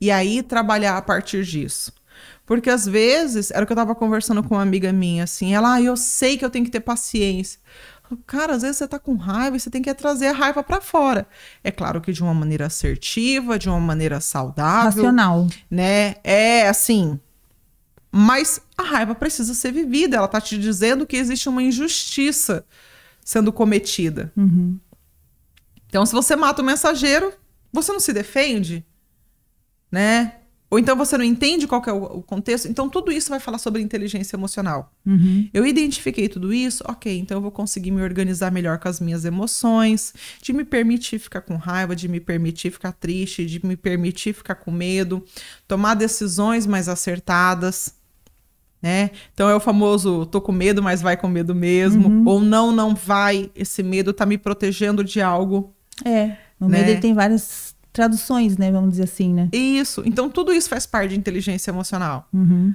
E 0.00 0.10
aí 0.10 0.42
trabalhar 0.42 0.96
a 0.96 1.02
partir 1.02 1.44
disso. 1.44 1.92
Porque 2.46 2.70
às 2.70 2.86
vezes, 2.86 3.50
era 3.50 3.62
o 3.62 3.66
que 3.66 3.72
eu 3.72 3.76
tava 3.76 3.94
conversando 3.94 4.42
com 4.42 4.54
uma 4.54 4.62
amiga 4.62 4.92
minha, 4.92 5.24
assim, 5.24 5.54
ela, 5.54 5.74
ah, 5.74 5.82
eu 5.82 5.96
sei 5.96 6.36
que 6.36 6.44
eu 6.44 6.50
tenho 6.50 6.64
que 6.64 6.70
ter 6.70 6.80
paciência. 6.80 7.60
Cara, 8.26 8.54
às 8.54 8.62
vezes 8.62 8.78
você 8.78 8.88
tá 8.88 8.98
com 8.98 9.14
raiva 9.14 9.56
e 9.56 9.60
você 9.60 9.70
tem 9.70 9.80
que 9.80 9.94
trazer 9.94 10.28
a 10.28 10.32
raiva 10.32 10.62
para 10.62 10.80
fora. 10.80 11.28
É 11.62 11.70
claro 11.70 12.00
que 12.00 12.12
de 12.12 12.22
uma 12.22 12.34
maneira 12.34 12.66
assertiva, 12.66 13.58
de 13.58 13.68
uma 13.68 13.78
maneira 13.78 14.20
saudável. 14.20 15.04
Racional. 15.04 15.46
Né? 15.70 16.16
É 16.24 16.68
assim. 16.68 17.20
Mas 18.10 18.60
a 18.76 18.82
raiva 18.82 19.14
precisa 19.14 19.54
ser 19.54 19.72
vivida. 19.72 20.16
Ela 20.16 20.26
tá 20.26 20.40
te 20.40 20.58
dizendo 20.58 21.06
que 21.06 21.16
existe 21.16 21.48
uma 21.48 21.62
injustiça 21.62 22.64
sendo 23.24 23.52
cometida. 23.52 24.32
Uhum. 24.36 24.78
Então, 25.86 26.04
se 26.04 26.12
você 26.12 26.34
mata 26.34 26.62
o 26.62 26.64
mensageiro, 26.64 27.32
você 27.72 27.92
não 27.92 28.00
se 28.00 28.12
defende. 28.12 28.84
Né? 29.90 30.34
Ou 30.70 30.78
então 30.78 30.96
você 30.96 31.18
não 31.18 31.24
entende 31.24 31.66
qual 31.66 31.82
é 31.84 31.92
o, 31.92 32.22
contexto. 32.22 32.68
Então, 32.68 32.88
tudo 32.88 33.10
isso 33.10 33.28
vai 33.28 33.40
falar 33.40 33.58
sobre 33.58 33.82
inteligência 33.82 34.36
emocional. 34.36 34.92
Uhum. 35.04 35.48
Eu 35.52 35.66
identifiquei 35.66 36.28
tudo 36.28 36.54
isso, 36.54 36.84
ok, 36.86 37.18
então 37.18 37.38
eu 37.38 37.42
vou 37.42 37.50
conseguir 37.50 37.90
me 37.90 38.00
organizar 38.00 38.52
melhor 38.52 38.78
com 38.78 38.88
as 38.88 39.00
minhas 39.00 39.24
emoções, 39.24 40.14
de 40.40 40.52
me 40.52 40.64
permitir 40.64 41.18
ficar 41.18 41.40
com 41.40 41.56
raiva, 41.56 41.96
de 41.96 42.06
me 42.06 42.20
permitir 42.20 42.70
ficar 42.70 42.92
triste, 42.92 43.44
de 43.44 43.66
me 43.66 43.76
permitir 43.76 44.32
ficar 44.32 44.54
com 44.54 44.70
medo, 44.70 45.24
tomar 45.66 45.94
decisões 45.94 46.68
mais 46.68 46.88
acertadas. 46.88 47.92
Né? 48.80 49.10
Então 49.34 49.50
é 49.50 49.54
o 49.54 49.60
famoso 49.60 50.24
tô 50.24 50.40
com 50.40 50.52
medo, 50.52 50.82
mas 50.82 51.02
vai 51.02 51.16
com 51.16 51.26
medo 51.26 51.54
mesmo. 51.54 52.08
Uhum. 52.08 52.24
Ou 52.26 52.40
não, 52.40 52.70
não 52.70 52.94
vai. 52.94 53.50
Esse 53.56 53.82
medo 53.82 54.12
tá 54.12 54.24
me 54.24 54.38
protegendo 54.38 55.02
de 55.02 55.20
algo. 55.20 55.74
É. 56.04 56.36
O 56.60 56.68
né? 56.68 56.84
medo 56.84 57.00
tem 57.00 57.12
várias 57.12 57.69
traduções, 57.92 58.56
né? 58.56 58.70
Vamos 58.70 58.90
dizer 58.90 59.04
assim, 59.04 59.32
né? 59.32 59.48
Isso. 59.52 60.02
Então, 60.04 60.30
tudo 60.30 60.52
isso 60.52 60.68
faz 60.68 60.86
parte 60.86 61.10
de 61.10 61.18
inteligência 61.18 61.70
emocional. 61.70 62.28
Uhum. 62.32 62.74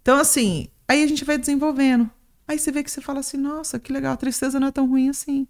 Então, 0.00 0.18
assim, 0.18 0.68
aí 0.88 1.02
a 1.02 1.06
gente 1.06 1.24
vai 1.24 1.38
desenvolvendo. 1.38 2.08
Aí 2.46 2.58
você 2.58 2.70
vê 2.70 2.82
que 2.82 2.90
você 2.90 3.00
fala 3.00 3.20
assim, 3.20 3.38
nossa, 3.38 3.78
que 3.78 3.92
legal, 3.92 4.12
a 4.12 4.16
tristeza 4.16 4.60
não 4.60 4.68
é 4.68 4.70
tão 4.70 4.86
ruim 4.86 5.08
assim. 5.08 5.46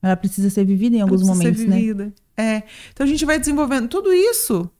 Ela 0.00 0.16
precisa 0.16 0.48
ser 0.50 0.64
vivida 0.64 0.96
em 0.96 1.00
alguns 1.00 1.22
momentos, 1.22 1.60
ser 1.60 1.68
vivida. 1.68 2.06
né? 2.06 2.12
É. 2.36 2.62
Então 2.92 3.04
a 3.04 3.08
gente 3.08 3.24
vai 3.24 3.38
desenvolvendo 3.38 3.88
tudo 3.88 4.12
isso. 4.12 4.70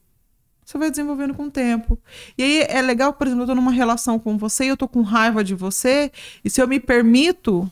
Você 0.63 0.77
vai 0.77 0.89
desenvolvendo 0.89 1.33
com 1.33 1.45
o 1.45 1.51
tempo. 1.51 1.97
E 2.37 2.43
aí 2.43 2.61
é 2.69 2.81
legal, 2.81 3.13
por 3.13 3.25
exemplo, 3.27 3.43
eu 3.43 3.47
tô 3.47 3.55
numa 3.55 3.71
relação 3.71 4.19
com 4.19 4.37
você 4.37 4.65
e 4.65 4.67
eu 4.67 4.77
tô 4.77 4.87
com 4.87 5.01
raiva 5.01 5.43
de 5.43 5.55
você, 5.55 6.11
e 6.43 6.49
se 6.49 6.61
eu 6.61 6.67
me 6.67 6.79
permito 6.79 7.69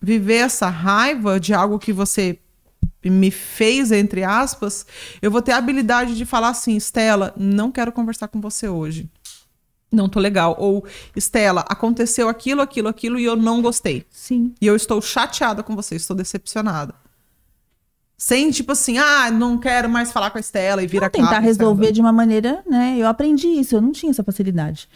viver 0.00 0.36
essa 0.36 0.68
raiva 0.68 1.40
de 1.40 1.54
algo 1.54 1.78
que 1.78 1.92
você 1.92 2.38
me 3.10 3.30
fez, 3.30 3.92
entre 3.92 4.24
aspas, 4.24 4.86
eu 5.20 5.30
vou 5.30 5.42
ter 5.42 5.52
a 5.52 5.56
habilidade 5.56 6.16
de 6.16 6.24
falar 6.24 6.48
assim, 6.48 6.76
Estela, 6.76 7.34
não 7.36 7.70
quero 7.70 7.92
conversar 7.92 8.28
com 8.28 8.40
você 8.40 8.68
hoje. 8.68 9.08
Não 9.90 10.08
tô 10.08 10.18
legal. 10.18 10.56
Ou, 10.58 10.84
Estela, 11.14 11.64
aconteceu 11.68 12.28
aquilo, 12.28 12.60
aquilo, 12.60 12.88
aquilo 12.88 13.18
e 13.18 13.24
eu 13.24 13.36
não 13.36 13.62
gostei. 13.62 14.04
Sim. 14.10 14.52
E 14.60 14.66
eu 14.66 14.74
estou 14.74 15.00
chateada 15.00 15.62
com 15.62 15.76
você, 15.76 15.94
estou 15.94 16.16
decepcionada. 16.16 16.94
Sem, 18.16 18.50
tipo 18.50 18.72
assim, 18.72 18.96
ah, 18.98 19.30
não 19.30 19.58
quero 19.58 19.88
mais 19.88 20.12
falar 20.12 20.30
com 20.30 20.38
a 20.38 20.40
Estela 20.40 20.82
e 20.82 20.86
vira 20.86 21.10
Tentar 21.10 21.40
resolver 21.40 21.92
de 21.92 22.00
uma 22.00 22.12
maneira, 22.12 22.62
né? 22.66 22.96
Eu 22.98 23.06
aprendi 23.06 23.48
isso, 23.48 23.76
eu 23.76 23.80
não 23.80 23.92
tinha 23.92 24.10
essa 24.10 24.24
facilidade. 24.24 24.88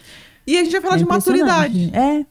E 0.46 0.56
a 0.56 0.64
gente 0.64 0.72
vai 0.72 0.80
falar 0.80 0.94
é 0.94 0.98
de 0.98 1.04
maturidade. 1.04 1.90
É. 1.94 2.24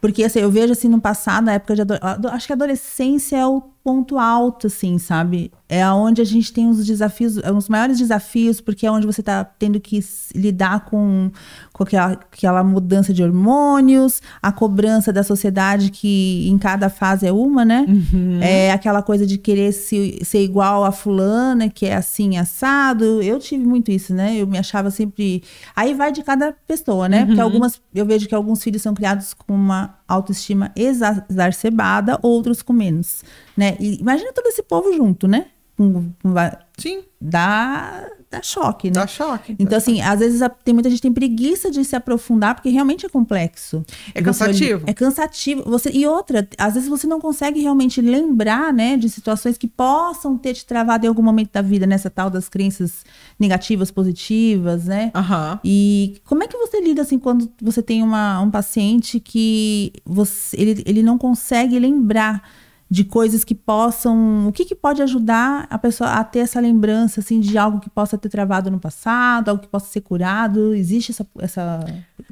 Porque 0.00 0.24
assim, 0.24 0.40
eu 0.40 0.50
vejo 0.50 0.72
assim 0.72 0.88
no 0.88 1.00
passado, 1.00 1.44
na 1.44 1.54
época 1.54 1.76
de 1.76 1.82
acho 2.30 2.46
que 2.46 2.52
a 2.52 2.56
adolescência 2.56 3.36
é 3.36 3.46
o 3.46 3.62
ponto 3.82 4.18
alto, 4.18 4.68
assim, 4.68 4.96
sabe? 4.98 5.50
É 5.68 5.88
onde 5.88 6.20
a 6.20 6.24
gente 6.24 6.52
tem 6.52 6.68
os 6.68 6.84
desafios, 6.86 7.36
os 7.36 7.68
maiores 7.68 7.98
desafios, 7.98 8.60
porque 8.60 8.86
é 8.86 8.90
onde 8.90 9.06
você 9.06 9.22
está 9.22 9.42
tendo 9.42 9.80
que 9.80 9.98
lidar 10.34 10.84
com, 10.84 11.30
com 11.72 11.82
aquela, 11.82 12.12
aquela, 12.12 12.62
mudança 12.62 13.12
de 13.12 13.22
hormônios, 13.22 14.20
a 14.40 14.52
cobrança 14.52 15.12
da 15.12 15.22
sociedade, 15.22 15.90
que 15.90 16.46
em 16.48 16.58
cada 16.58 16.90
fase 16.90 17.26
é 17.26 17.32
uma, 17.32 17.64
né? 17.64 17.86
Uhum. 17.88 18.38
É 18.42 18.70
aquela 18.70 19.02
coisa 19.02 19.26
de 19.26 19.38
querer 19.38 19.72
se, 19.72 20.20
ser 20.22 20.44
igual 20.44 20.84
a 20.84 20.92
fulana, 20.92 21.68
que 21.70 21.86
é 21.86 21.96
assim, 21.96 22.36
assado. 22.36 23.22
Eu 23.22 23.38
tive 23.38 23.64
muito 23.64 23.90
isso, 23.90 24.14
né? 24.14 24.36
Eu 24.36 24.46
me 24.46 24.58
achava 24.58 24.90
sempre. 24.90 25.42
Aí 25.74 25.94
vai 25.94 26.12
de 26.12 26.22
cada 26.22 26.52
pessoa, 26.66 27.08
né? 27.08 27.20
Uhum. 27.20 27.26
Porque 27.26 27.40
algumas. 27.40 27.80
Eu 27.94 28.04
vejo 28.04 28.28
que 28.28 28.34
alguns 28.34 28.62
filhos 28.62 28.82
são 28.82 28.92
criados 28.92 29.32
com 29.32 29.54
uma 29.54 29.94
autoestima 30.06 30.70
exacerbada, 30.76 32.18
outros 32.22 32.60
com 32.60 32.72
menos, 32.72 33.24
né? 33.56 33.76
E 33.80 34.00
imagina 34.00 34.32
todo 34.32 34.46
esse 34.46 34.62
povo 34.62 34.92
junto, 34.92 35.26
né? 35.26 35.46
Com, 35.76 36.10
com, 36.22 36.34
Sim. 36.76 37.02
Dá, 37.20 38.08
dá 38.30 38.42
choque, 38.42 38.88
né? 38.88 38.94
Dá 38.94 39.06
choque. 39.06 39.52
Então, 39.52 39.66
dá 39.70 39.76
assim, 39.76 39.96
choque. 39.96 40.08
às 40.08 40.18
vezes 40.18 40.40
tem 40.64 40.74
muita 40.74 40.90
gente 40.90 40.98
que 40.98 41.02
tem 41.02 41.12
preguiça 41.12 41.70
de 41.70 41.84
se 41.84 41.94
aprofundar, 41.94 42.54
porque 42.54 42.68
realmente 42.68 43.06
é 43.06 43.08
complexo. 43.08 43.84
É 44.14 44.20
cansativo. 44.20 44.82
é 44.86 44.92
cansativo. 44.92 45.62
Você, 45.66 45.90
e 45.92 46.06
outra, 46.06 46.48
às 46.58 46.74
vezes 46.74 46.88
você 46.88 47.06
não 47.06 47.20
consegue 47.20 47.60
realmente 47.60 48.00
lembrar, 48.00 48.72
né, 48.72 48.96
de 48.96 49.08
situações 49.08 49.56
que 49.56 49.68
possam 49.68 50.36
ter 50.36 50.54
te 50.54 50.66
travado 50.66 51.06
em 51.06 51.08
algum 51.08 51.22
momento 51.22 51.52
da 51.52 51.62
vida, 51.62 51.86
nessa 51.86 52.10
tal 52.10 52.28
das 52.28 52.48
crenças 52.48 53.04
negativas, 53.38 53.90
positivas, 53.90 54.86
né? 54.86 55.12
Uhum. 55.14 55.58
E 55.64 56.20
como 56.24 56.42
é 56.42 56.48
que 56.48 56.56
você 56.56 56.80
lida, 56.80 57.02
assim, 57.02 57.18
quando 57.18 57.50
você 57.60 57.82
tem 57.82 58.02
uma, 58.02 58.40
um 58.40 58.50
paciente 58.50 59.20
que 59.20 59.92
você, 60.04 60.56
ele, 60.60 60.82
ele 60.86 61.02
não 61.02 61.16
consegue 61.16 61.78
lembrar 61.78 62.42
de 62.92 63.04
coisas 63.04 63.42
que 63.42 63.54
possam. 63.54 64.46
O 64.46 64.52
que, 64.52 64.66
que 64.66 64.74
pode 64.74 65.00
ajudar 65.00 65.66
a 65.70 65.78
pessoa 65.78 66.10
a 66.10 66.22
ter 66.22 66.40
essa 66.40 66.60
lembrança 66.60 67.20
assim, 67.20 67.40
de 67.40 67.56
algo 67.56 67.80
que 67.80 67.88
possa 67.88 68.18
ter 68.18 68.28
travado 68.28 68.70
no 68.70 68.78
passado, 68.78 69.48
algo 69.48 69.62
que 69.62 69.68
possa 69.68 69.86
ser 69.86 70.02
curado? 70.02 70.74
Existe 70.74 71.10
essa. 71.10 71.26
essa... 71.38 71.80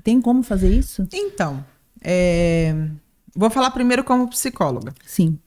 Tem 0.04 0.20
como 0.20 0.42
fazer 0.42 0.70
isso? 0.70 1.08
Então, 1.14 1.64
é... 2.04 2.88
vou 3.34 3.48
falar 3.48 3.70
primeiro 3.70 4.04
como 4.04 4.28
psicóloga. 4.28 4.92
Sim. 5.06 5.38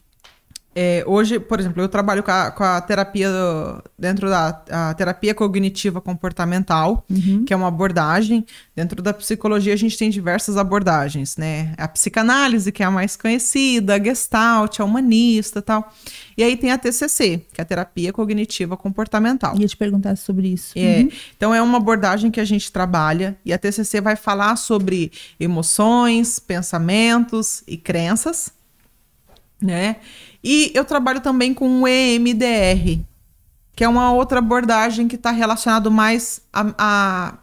É, 0.76 1.04
hoje, 1.06 1.40
por 1.40 1.60
exemplo, 1.60 1.82
eu 1.82 1.88
trabalho 1.88 2.24
com 2.24 2.32
a, 2.32 2.52
com 2.52 2.64
a 2.64 2.82
terapia 2.82 3.30
dentro 3.98 4.30
da 4.30 4.94
terapia 4.98 5.34
cognitiva 5.34 6.02
comportamental, 6.02 7.06
uhum. 7.10 7.46
que 7.46 7.54
é 7.54 7.56
uma 7.56 7.68
abordagem. 7.68 8.46
Dentro 8.76 9.02
da 9.02 9.14
psicologia, 9.14 9.74
a 9.74 9.78
gente 9.78 9.98
tem 9.98 10.10
diversas 10.10 10.58
abordagens, 10.58 11.38
né? 11.38 11.74
A 11.78 11.88
psicanálise, 11.88 12.72
que 12.72 12.82
é 12.82 12.86
a 12.86 12.92
mais 12.92 13.16
conhecida, 13.16 13.96
a 13.96 14.04
gestalt, 14.04 14.80
a 14.80 14.84
humanista 14.84 15.62
tal. 15.62 15.94
E 16.36 16.44
aí 16.44 16.58
tem 16.58 16.72
a 16.72 16.78
TCC, 16.78 17.46
que 17.54 17.62
é 17.62 17.64
a 17.64 17.66
terapia 17.66 18.12
cognitiva 18.12 18.76
comportamental. 18.76 19.56
Ia 19.60 19.68
te 19.68 19.78
perguntar 19.78 20.16
sobre 20.16 20.48
isso. 20.48 20.74
É, 20.76 21.02
uhum. 21.02 21.10
Então, 21.38 21.54
é 21.54 21.62
uma 21.62 21.78
abordagem 21.78 22.32
que 22.32 22.40
a 22.40 22.46
gente 22.46 22.72
trabalha 22.72 23.38
e 23.46 23.54
a 23.54 23.58
TCC 23.60 24.02
vai 24.02 24.16
falar 24.16 24.56
sobre 24.56 25.12
emoções, 25.40 26.40
pensamentos 26.40 27.64
e 27.68 27.78
crenças, 27.78 28.52
né? 29.62 29.98
E 30.44 30.72
eu 30.74 30.84
trabalho 30.84 31.22
também 31.22 31.54
com 31.54 31.82
o 31.82 31.88
EMDR, 31.88 33.00
que 33.76 33.84
é 33.84 33.88
uma 33.88 34.12
outra 34.12 34.40
abordagem 34.40 35.08
que 35.08 35.16
está 35.16 35.32
relacionado 35.32 35.90
mais 35.90 36.42
a, 36.52 36.74
a, 36.78 37.38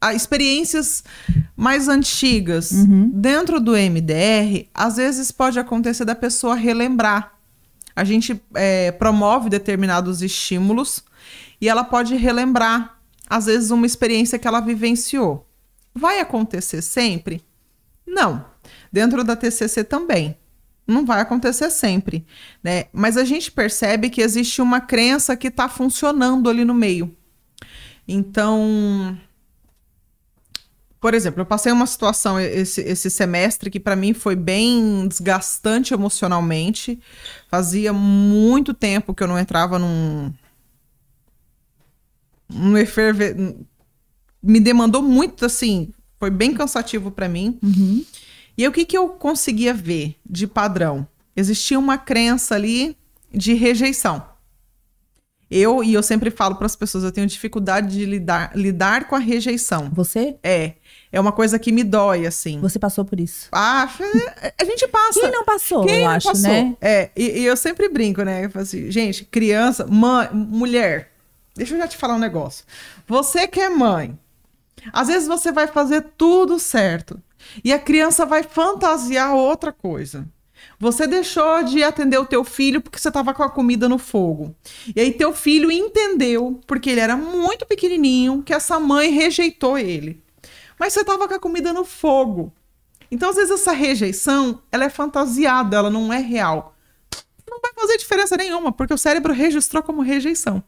a, 0.00 0.14
experiências 0.14 1.02
mais 1.56 1.88
antigas. 1.88 2.70
Uhum. 2.70 3.10
Dentro 3.14 3.58
do 3.58 3.74
EMDR, 3.74 4.68
às 4.74 4.96
vezes 4.96 5.32
pode 5.32 5.58
acontecer 5.58 6.04
da 6.04 6.14
pessoa 6.14 6.54
relembrar. 6.54 7.32
A 7.96 8.04
gente 8.04 8.40
é, 8.54 8.92
promove 8.92 9.48
determinados 9.48 10.20
estímulos 10.20 11.02
e 11.60 11.68
ela 11.68 11.82
pode 11.82 12.14
relembrar, 12.14 12.98
às 13.30 13.46
vezes, 13.46 13.70
uma 13.70 13.86
experiência 13.86 14.38
que 14.38 14.46
ela 14.46 14.60
vivenciou. 14.60 15.48
Vai 15.94 16.20
acontecer 16.20 16.82
sempre? 16.82 17.42
Não. 18.06 18.44
Dentro 18.92 19.24
da 19.24 19.34
TCC 19.34 19.82
também 19.84 20.36
não 20.86 21.04
vai 21.04 21.20
acontecer 21.20 21.70
sempre, 21.70 22.26
né? 22.62 22.84
Mas 22.92 23.16
a 23.16 23.24
gente 23.24 23.50
percebe 23.50 24.10
que 24.10 24.20
existe 24.20 24.60
uma 24.60 24.80
crença 24.80 25.36
que 25.36 25.48
está 25.48 25.68
funcionando 25.68 26.48
ali 26.50 26.64
no 26.64 26.74
meio. 26.74 27.14
Então, 28.06 29.18
por 31.04 31.12
exemplo, 31.12 31.42
eu 31.42 31.44
passei 31.44 31.70
uma 31.70 31.84
situação 31.84 32.40
esse, 32.40 32.80
esse 32.80 33.10
semestre 33.10 33.70
que 33.70 33.78
para 33.78 33.94
mim 33.94 34.14
foi 34.14 34.34
bem 34.34 35.06
desgastante 35.06 35.92
emocionalmente. 35.92 36.98
Fazia 37.50 37.92
muito 37.92 38.72
tempo 38.72 39.12
que 39.12 39.22
eu 39.22 39.28
não 39.28 39.38
entrava 39.38 39.78
num. 39.78 40.32
num 42.48 42.78
eferve... 42.78 43.56
Me 44.42 44.58
demandou 44.60 45.02
muito, 45.02 45.44
assim, 45.44 45.92
foi 46.18 46.30
bem 46.30 46.54
cansativo 46.54 47.10
para 47.10 47.28
mim. 47.28 47.58
Uhum. 47.62 48.02
E 48.56 48.62
aí, 48.62 48.68
o 48.68 48.72
que, 48.72 48.84
que 48.84 48.96
eu 48.96 49.08
conseguia 49.08 49.74
ver 49.74 50.16
de 50.24 50.46
padrão? 50.46 51.06
Existia 51.36 51.78
uma 51.78 51.98
crença 51.98 52.54
ali 52.54 52.96
de 53.32 53.54
rejeição. 53.54 54.34
Eu, 55.50 55.84
e 55.84 55.92
eu 55.92 56.02
sempre 56.02 56.30
falo 56.30 56.56
para 56.56 56.66
as 56.66 56.74
pessoas, 56.74 57.04
eu 57.04 57.12
tenho 57.12 57.26
dificuldade 57.26 57.96
de 57.96 58.04
lidar, 58.04 58.52
lidar 58.56 59.06
com 59.06 59.14
a 59.14 59.18
rejeição. 59.18 59.90
Você? 59.92 60.36
É. 60.42 60.74
É 61.12 61.20
uma 61.20 61.30
coisa 61.30 61.58
que 61.58 61.70
me 61.70 61.84
dói, 61.84 62.26
assim. 62.26 62.60
Você 62.60 62.78
passou 62.78 63.04
por 63.04 63.20
isso? 63.20 63.48
Ah, 63.52 63.88
a 64.58 64.64
gente 64.64 64.88
passa. 64.88 65.20
Quem 65.20 65.30
não 65.30 65.44
passou, 65.44 65.84
Quem 65.84 65.98
eu 65.98 66.04
não 66.06 66.10
acho, 66.10 66.28
passou? 66.28 66.50
né? 66.50 66.76
É, 66.80 67.10
e, 67.14 67.40
e, 67.40 67.44
eu 67.44 67.56
sempre 67.56 67.88
brinco, 67.88 68.22
né? 68.22 68.44
Eu 68.44 68.50
falo 68.50 68.64
assim, 68.64 68.90
gente, 68.90 69.24
criança, 69.24 69.86
mãe, 69.86 70.28
mulher, 70.32 71.12
deixa 71.54 71.74
eu 71.74 71.78
já 71.78 71.86
te 71.86 71.96
falar 71.96 72.16
um 72.16 72.18
negócio. 72.18 72.64
Você 73.06 73.46
que 73.46 73.60
é 73.60 73.68
mãe, 73.68 74.18
às 74.92 75.06
vezes 75.06 75.28
você 75.28 75.52
vai 75.52 75.68
fazer 75.68 76.04
tudo 76.16 76.58
certo. 76.58 77.22
E 77.62 77.72
a 77.72 77.78
criança 77.78 78.24
vai 78.26 78.42
fantasiar 78.42 79.34
outra 79.34 79.72
coisa. 79.72 80.26
Você 80.78 81.06
deixou 81.06 81.62
de 81.64 81.82
atender 81.82 82.18
o 82.18 82.26
teu 82.26 82.44
filho 82.44 82.80
porque 82.80 82.98
você 82.98 83.08
estava 83.08 83.34
com 83.34 83.42
a 83.42 83.50
comida 83.50 83.88
no 83.88 83.98
fogo. 83.98 84.54
E 84.94 85.00
aí 85.00 85.12
teu 85.12 85.32
filho 85.32 85.70
entendeu, 85.70 86.60
porque 86.66 86.90
ele 86.90 87.00
era 87.00 87.16
muito 87.16 87.66
pequenininho, 87.66 88.42
que 88.42 88.52
essa 88.52 88.80
mãe 88.80 89.10
rejeitou 89.10 89.78
ele. 89.78 90.22
Mas 90.78 90.92
você 90.92 91.00
estava 91.00 91.28
com 91.28 91.34
a 91.34 91.38
comida 91.38 91.72
no 91.72 91.84
fogo. 91.84 92.52
Então, 93.10 93.30
às 93.30 93.36
vezes, 93.36 93.52
essa 93.52 93.72
rejeição, 93.72 94.60
ela 94.72 94.84
é 94.84 94.88
fantasiada, 94.88 95.76
ela 95.76 95.90
não 95.90 96.12
é 96.12 96.18
real. 96.18 96.74
Não 97.48 97.60
vai 97.60 97.72
fazer 97.74 97.96
diferença 97.96 98.36
nenhuma, 98.36 98.72
porque 98.72 98.92
o 98.94 98.98
cérebro 98.98 99.32
registrou 99.32 99.82
como 99.82 100.02
rejeição. 100.02 100.64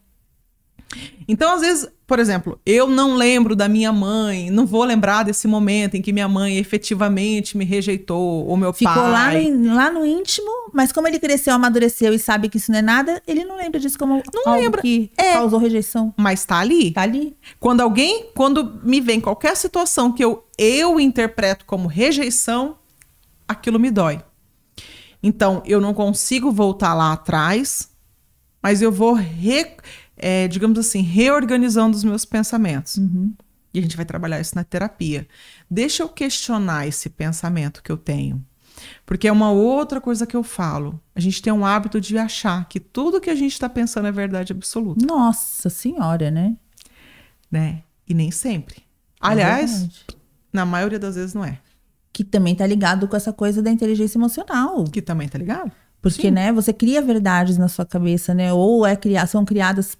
Então, 1.29 1.55
às 1.55 1.61
vezes, 1.61 1.89
por 2.07 2.19
exemplo, 2.19 2.61
eu 2.65 2.87
não 2.87 3.17
lembro 3.17 3.57
da 3.57 3.69
minha 3.69 3.93
mãe, 3.93 4.51
não 4.51 4.65
vou 4.65 4.85
lembrar 4.85 5.25
desse 5.25 5.49
momento 5.49 5.97
em 5.97 6.03
que 6.03 6.13
minha 6.13 6.29
mãe 6.29 6.57
efetivamente 6.57 7.57
me 7.57 7.65
rejeitou, 7.65 8.47
ou 8.47 8.57
meu 8.57 8.73
Ficou 8.73 8.95
pai. 8.95 9.43
Ficou 9.43 9.67
lá, 9.67 9.75
lá 9.75 9.91
no 9.91 10.07
íntimo, 10.07 10.49
mas 10.73 10.93
como 10.93 11.09
ele 11.09 11.19
cresceu, 11.19 11.55
amadureceu 11.55 12.15
e 12.15 12.19
sabe 12.19 12.49
que 12.49 12.59
isso 12.59 12.71
não 12.71 12.79
é 12.79 12.83
nada, 12.83 13.21
ele 13.27 13.45
não 13.45 13.57
lembra 13.57 13.81
disso 13.81 13.99
como 13.99 14.23
não 14.33 14.53
algo 14.53 14.63
lembra. 14.63 14.83
que 14.83 15.11
é, 15.17 15.33
causou 15.33 15.59
rejeição. 15.59 16.15
Mas 16.17 16.45
tá 16.45 16.59
ali. 16.59 16.93
Tá 16.93 17.03
ali. 17.03 17.37
Quando 17.59 17.81
alguém, 17.81 18.31
quando 18.35 18.81
me 18.85 19.01
vem 19.01 19.21
qualquer 19.21 19.57
situação 19.57 20.13
que 20.13 20.25
eu, 20.25 20.45
eu 20.57 21.01
interpreto 21.01 21.65
como 21.65 21.89
rejeição, 21.89 22.77
aquilo 23.49 23.81
me 23.81 23.91
dói. 23.91 24.21
Então, 25.23 25.61
eu 25.67 25.81
não 25.81 25.93
consigo 25.93 26.53
voltar 26.53 26.95
lá 26.95 27.13
atrás, 27.13 27.91
mas 28.63 28.81
eu 28.81 28.93
vou 28.93 29.13
re 29.15 29.67
é, 30.17 30.49
digamos 30.49 30.79
assim, 30.79 31.03
reorganizando 31.03 31.97
os 31.97 32.05
meus 32.05 32.25
pensamentos. 32.25 32.97
Uhum. 32.97 33.33
E 33.73 33.79
a 33.79 33.83
gente 33.83 33.97
vai 33.97 34.07
trabalhar 34.07 34.41
isso 34.41 34.55
na 34.55 34.65
terapia. 34.65 35.29
Deixa 35.71 36.03
eu 36.03 36.09
questionar 36.09 36.87
esse 36.87 37.11
pensamento 37.11 37.83
que 37.83 37.93
eu 37.93 37.97
tenho. 37.97 38.43
Porque 39.05 39.29
é 39.29 39.33
uma 39.33 39.51
outra 39.51 40.01
coisa 40.01 40.27
que 40.27 40.37
eu 40.37 40.43
falo. 40.43 41.01
A 41.15 41.21
gente 41.21 41.43
tem 41.43 41.53
um 41.53 41.65
hábito 41.65 42.01
de 42.01 42.17
achar 42.17 42.67
que 42.69 42.81
tudo 42.81 43.21
que 43.21 43.31
a 43.31 43.35
gente 43.35 43.53
está 43.53 43.69
pensando 43.69 44.09
é 44.09 44.13
verdade 44.13 44.53
absoluta. 44.53 45.05
Nossa 45.05 45.69
Senhora, 45.69 46.31
né? 46.31 46.57
Né? 47.51 47.83
E 48.09 48.15
nem 48.15 48.31
sempre. 48.31 48.77
É 48.79 48.83
Aliás, 49.21 49.85
é 49.85 50.15
na 50.53 50.65
maioria 50.65 50.99
das 50.99 51.17
vezes 51.17 51.35
não 51.35 51.45
é. 51.45 51.59
Que 52.13 52.25
também 52.25 52.55
tá 52.55 52.67
ligado 52.67 53.07
com 53.07 53.17
essa 53.17 53.33
coisa 53.33 53.63
da 53.63 53.71
inteligência 53.71 54.19
emocional. 54.19 54.85
Que 54.85 55.03
também 55.03 55.29
tá 55.29 55.39
ligado. 55.39 55.71
Porque, 56.01 56.29
Sim. 56.29 56.31
né, 56.31 56.53
você 56.53 56.73
cria 56.73 57.03
verdades 57.03 57.59
na 57.59 57.69
sua 57.69 57.85
cabeça, 57.85 58.33
né? 58.33 58.53
Ou 58.53 58.87
é 58.87 58.95
criar, 58.95 59.27
são 59.27 59.45
criadas 59.45 59.99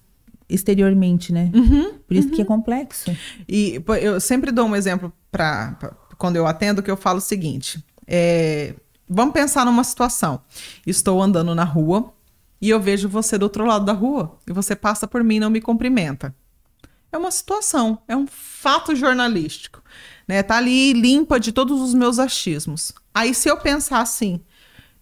exteriormente, 0.49 1.33
né? 1.33 1.51
Uhum, 1.53 1.99
Por 2.07 2.15
isso 2.15 2.29
uhum. 2.29 2.35
que 2.35 2.41
é 2.41 2.45
complexo. 2.45 3.15
E 3.47 3.81
eu 4.01 4.19
sempre 4.19 4.51
dou 4.51 4.65
um 4.65 4.75
exemplo 4.75 5.11
para 5.31 5.77
quando 6.17 6.35
eu 6.35 6.47
atendo 6.47 6.81
que 6.81 6.89
eu 6.89 6.97
falo 6.97 7.17
o 7.17 7.21
seguinte: 7.21 7.83
é, 8.05 8.73
vamos 9.07 9.33
pensar 9.33 9.65
numa 9.65 9.83
situação. 9.83 10.41
Estou 10.85 11.21
andando 11.21 11.53
na 11.53 11.63
rua 11.63 12.13
e 12.61 12.69
eu 12.69 12.79
vejo 12.79 13.09
você 13.09 13.37
do 13.37 13.43
outro 13.43 13.65
lado 13.65 13.85
da 13.85 13.93
rua 13.93 14.37
e 14.47 14.53
você 14.53 14.75
passa 14.75 15.07
por 15.07 15.23
mim 15.23 15.35
e 15.35 15.39
não 15.39 15.49
me 15.49 15.61
cumprimenta. 15.61 16.33
É 17.11 17.17
uma 17.17 17.31
situação, 17.31 17.99
é 18.07 18.15
um 18.15 18.27
fato 18.27 18.93
jornalístico, 18.95 19.81
né? 20.27 20.43
Tá 20.43 20.57
ali 20.57 20.91
limpa 20.93 21.39
de 21.39 21.51
todos 21.51 21.79
os 21.81 21.93
meus 21.93 22.19
achismos. 22.19 22.91
Aí 23.13 23.33
se 23.33 23.49
eu 23.49 23.57
pensar 23.57 24.01
assim, 24.01 24.41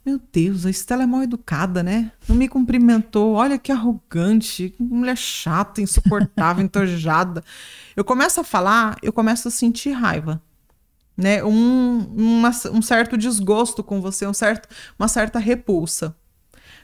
meu 0.06 0.22
Deus, 0.32 0.68
a 0.68 0.70
Estela 0.70 1.04
é 1.04 1.08
mal 1.08 1.24
educada, 1.24 1.82
né? 1.82 2.12
Não 2.28 2.36
me 2.36 2.48
cumprimentou. 2.48 3.34
Olha 3.34 3.58
que 3.58 3.72
arrogante, 3.72 4.70
que 4.70 4.84
mulher 4.84 5.18
chata, 5.18 5.82
insuportável, 5.82 6.64
entojada. 6.64 7.44
Eu 7.96 8.06
começo 8.06 8.40
a 8.40 8.44
falar, 8.44 8.98
eu 9.02 9.12
começo 9.12 9.48
a 9.48 9.52
sentir 9.52 9.92
raiva. 9.92 10.40
Né? 11.18 11.44
Um, 11.44 12.00
uma, 12.16 12.52
um 12.72 12.82
certo 12.84 13.18
desgosto 13.18 13.84
com 13.84 14.00
você, 14.00 14.28
um 14.28 14.34
certo, 14.34 14.70
uma 15.00 15.08
certa 15.08 15.40
repulsa. 15.40 16.16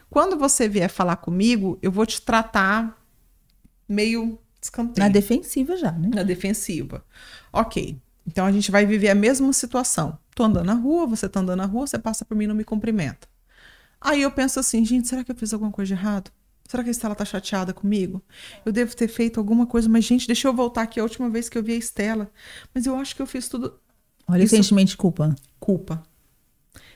Quando 0.09 0.35
você 0.35 0.67
vier 0.67 0.89
falar 0.89 1.17
comigo, 1.17 1.77
eu 1.81 1.91
vou 1.91 2.05
te 2.07 2.21
tratar 2.21 2.97
meio 3.87 4.39
escanteio. 4.59 5.07
Na 5.07 5.13
defensiva 5.13 5.77
já, 5.77 5.91
né? 5.91 6.09
Na 6.13 6.23
defensiva. 6.23 7.05
Ok. 7.53 8.01
Então 8.25 8.45
a 8.45 8.51
gente 8.51 8.71
vai 8.71 8.85
viver 8.85 9.09
a 9.09 9.15
mesma 9.15 9.53
situação. 9.53 10.17
Tô 10.35 10.43
andando 10.43 10.65
na 10.65 10.73
rua, 10.73 11.05
você 11.05 11.27
tá 11.27 11.39
andando 11.39 11.57
na 11.57 11.65
rua, 11.65 11.87
você 11.87 11.99
passa 11.99 12.23
por 12.23 12.35
mim 12.35 12.45
e 12.45 12.47
não 12.47 12.55
me 12.55 12.63
cumprimenta. 12.63 13.27
Aí 13.99 14.21
eu 14.21 14.31
penso 14.31 14.59
assim, 14.59 14.83
gente, 14.83 15.07
será 15.07 15.23
que 15.23 15.31
eu 15.31 15.35
fiz 15.35 15.53
alguma 15.53 15.71
coisa 15.71 15.87
de 15.87 16.01
errado? 16.01 16.31
Será 16.67 16.83
que 16.83 16.89
a 16.89 16.91
Estela 16.91 17.13
tá 17.13 17.25
chateada 17.25 17.73
comigo? 17.73 18.23
Eu 18.65 18.71
devo 18.71 18.95
ter 18.95 19.09
feito 19.09 19.39
alguma 19.39 19.65
coisa, 19.65 19.89
mas, 19.89 20.05
gente, 20.05 20.25
deixa 20.25 20.47
eu 20.47 20.53
voltar 20.53 20.83
aqui 20.83 21.01
a 21.01 21.03
última 21.03 21.29
vez 21.29 21.49
que 21.49 21.57
eu 21.57 21.63
vi 21.63 21.73
a 21.73 21.75
Estela. 21.75 22.31
Mas 22.73 22.85
eu 22.85 22.95
acho 22.95 23.13
que 23.13 23.21
eu 23.21 23.27
fiz 23.27 23.49
tudo. 23.49 23.73
Olha 24.25 24.41
Isso... 24.41 24.55
o 24.55 24.57
sentimento 24.57 24.87
de 24.87 24.97
culpa. 24.97 25.35
Culpa. 25.59 26.01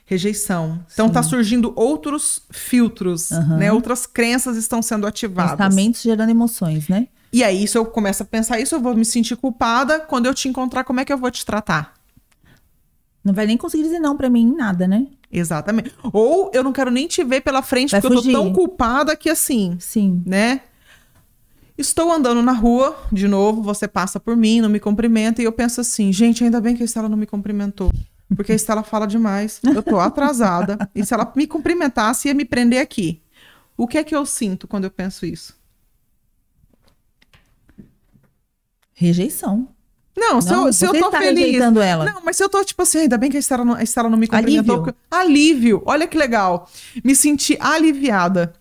Rejeição. 0.05 0.81
Então 0.93 1.09
tá 1.09 1.21
Sim. 1.21 1.29
tá 1.29 1.35
surgindo 1.35 1.73
outros 1.75 2.43
filtros, 2.51 3.31
uhum. 3.31 3.57
né? 3.57 3.73
Outras 3.73 4.05
crenças 4.05 4.55
estão 4.55 4.81
sendo 4.81 5.05
ativadas. 5.05 5.57
Pensamentos 5.57 6.01
gerando 6.01 6.29
emoções, 6.29 6.87
né? 6.87 7.09
E 7.33 7.43
aí, 7.43 7.67
se 7.67 7.77
eu 7.77 7.85
começo 7.85 8.23
a 8.23 8.25
pensar 8.25 8.61
isso, 8.61 8.75
eu 8.75 8.79
vou 8.79 8.95
me 8.95 9.03
sentir 9.03 9.35
culpada. 9.35 9.99
Quando 9.99 10.25
eu 10.25 10.33
te 10.33 10.47
encontrar, 10.47 10.85
como 10.85 11.01
é 11.01 11.05
que 11.05 11.11
eu 11.11 11.17
vou 11.17 11.29
te 11.29 11.45
tratar? 11.45 11.94
Não 13.25 13.33
vai 13.33 13.47
nem 13.47 13.57
conseguir 13.57 13.81
dizer 13.81 13.97
não 13.97 14.15
para 14.15 14.29
mim 14.29 14.41
em 14.41 14.55
nada, 14.55 14.87
né? 14.87 15.07
Exatamente. 15.31 15.91
Ou 16.13 16.51
eu 16.53 16.63
não 16.63 16.71
quero 16.71 16.91
nem 16.91 17.07
te 17.07 17.23
ver 17.23 17.41
pela 17.41 17.63
frente 17.63 17.89
vai 17.89 17.99
porque 17.99 18.17
fugir. 18.17 18.31
eu 18.31 18.37
tô 18.37 18.43
tão 18.43 18.53
culpada 18.53 19.15
que 19.15 19.31
assim. 19.31 19.75
Sim. 19.79 20.21
Né? 20.23 20.61
Estou 21.75 22.11
andando 22.11 22.43
na 22.43 22.51
rua, 22.51 22.95
de 23.11 23.27
novo, 23.27 23.63
você 23.63 23.87
passa 23.87 24.19
por 24.19 24.37
mim, 24.37 24.61
não 24.61 24.69
me 24.69 24.79
cumprimenta, 24.79 25.41
e 25.41 25.45
eu 25.45 25.51
penso 25.51 25.81
assim, 25.81 26.13
gente, 26.13 26.43
ainda 26.43 26.61
bem 26.61 26.75
que 26.75 26.83
a 26.83 26.85
Estela 26.85 27.09
não 27.09 27.17
me 27.17 27.25
cumprimentou. 27.25 27.91
Porque 28.33 28.51
a 28.51 28.55
Estela 28.55 28.83
fala 28.83 29.07
demais, 29.07 29.59
eu 29.63 29.81
tô 29.81 29.99
atrasada. 29.99 30.77
e 30.93 31.03
se 31.03 31.13
ela 31.13 31.29
me 31.35 31.47
cumprimentasse, 31.47 32.27
ia 32.27 32.33
me 32.33 32.45
prender 32.45 32.79
aqui. 32.79 33.21
O 33.75 33.87
que 33.87 33.97
é 33.97 34.03
que 34.03 34.15
eu 34.15 34.25
sinto 34.25 34.67
quando 34.67 34.85
eu 34.85 34.91
penso 34.91 35.25
isso? 35.25 35.57
Rejeição. 38.93 39.74
Não, 40.15 40.41
se, 40.41 40.49
não, 40.49 40.67
eu, 40.67 40.73
se 40.73 40.85
eu 40.85 40.93
tô 40.93 41.11
feliz. 41.11 41.59
Ela. 41.59 42.05
Não, 42.05 42.21
mas 42.23 42.37
se 42.37 42.43
eu 42.43 42.49
tô 42.49 42.63
tipo 42.63 42.81
assim, 42.81 42.99
ainda 42.99 43.17
bem 43.17 43.29
que 43.29 43.35
a 43.35 43.39
Estela 43.39 43.65
não, 43.65 43.73
a 43.73 43.83
Estela 43.83 44.09
não 44.09 44.17
me 44.17 44.27
cumprimentou. 44.27 44.75
Alívio. 44.75 44.95
Alívio. 45.11 45.83
Olha 45.85 46.07
que 46.07 46.17
legal. 46.17 46.69
Me 47.03 47.15
senti 47.15 47.57
aliviada. 47.59 48.53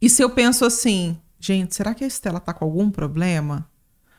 E 0.00 0.10
se 0.10 0.22
eu 0.22 0.28
penso 0.28 0.64
assim, 0.64 1.16
gente, 1.38 1.74
será 1.74 1.94
que 1.94 2.02
a 2.02 2.06
Estela 2.06 2.40
tá 2.40 2.52
com 2.52 2.64
algum 2.64 2.90
problema? 2.90 3.68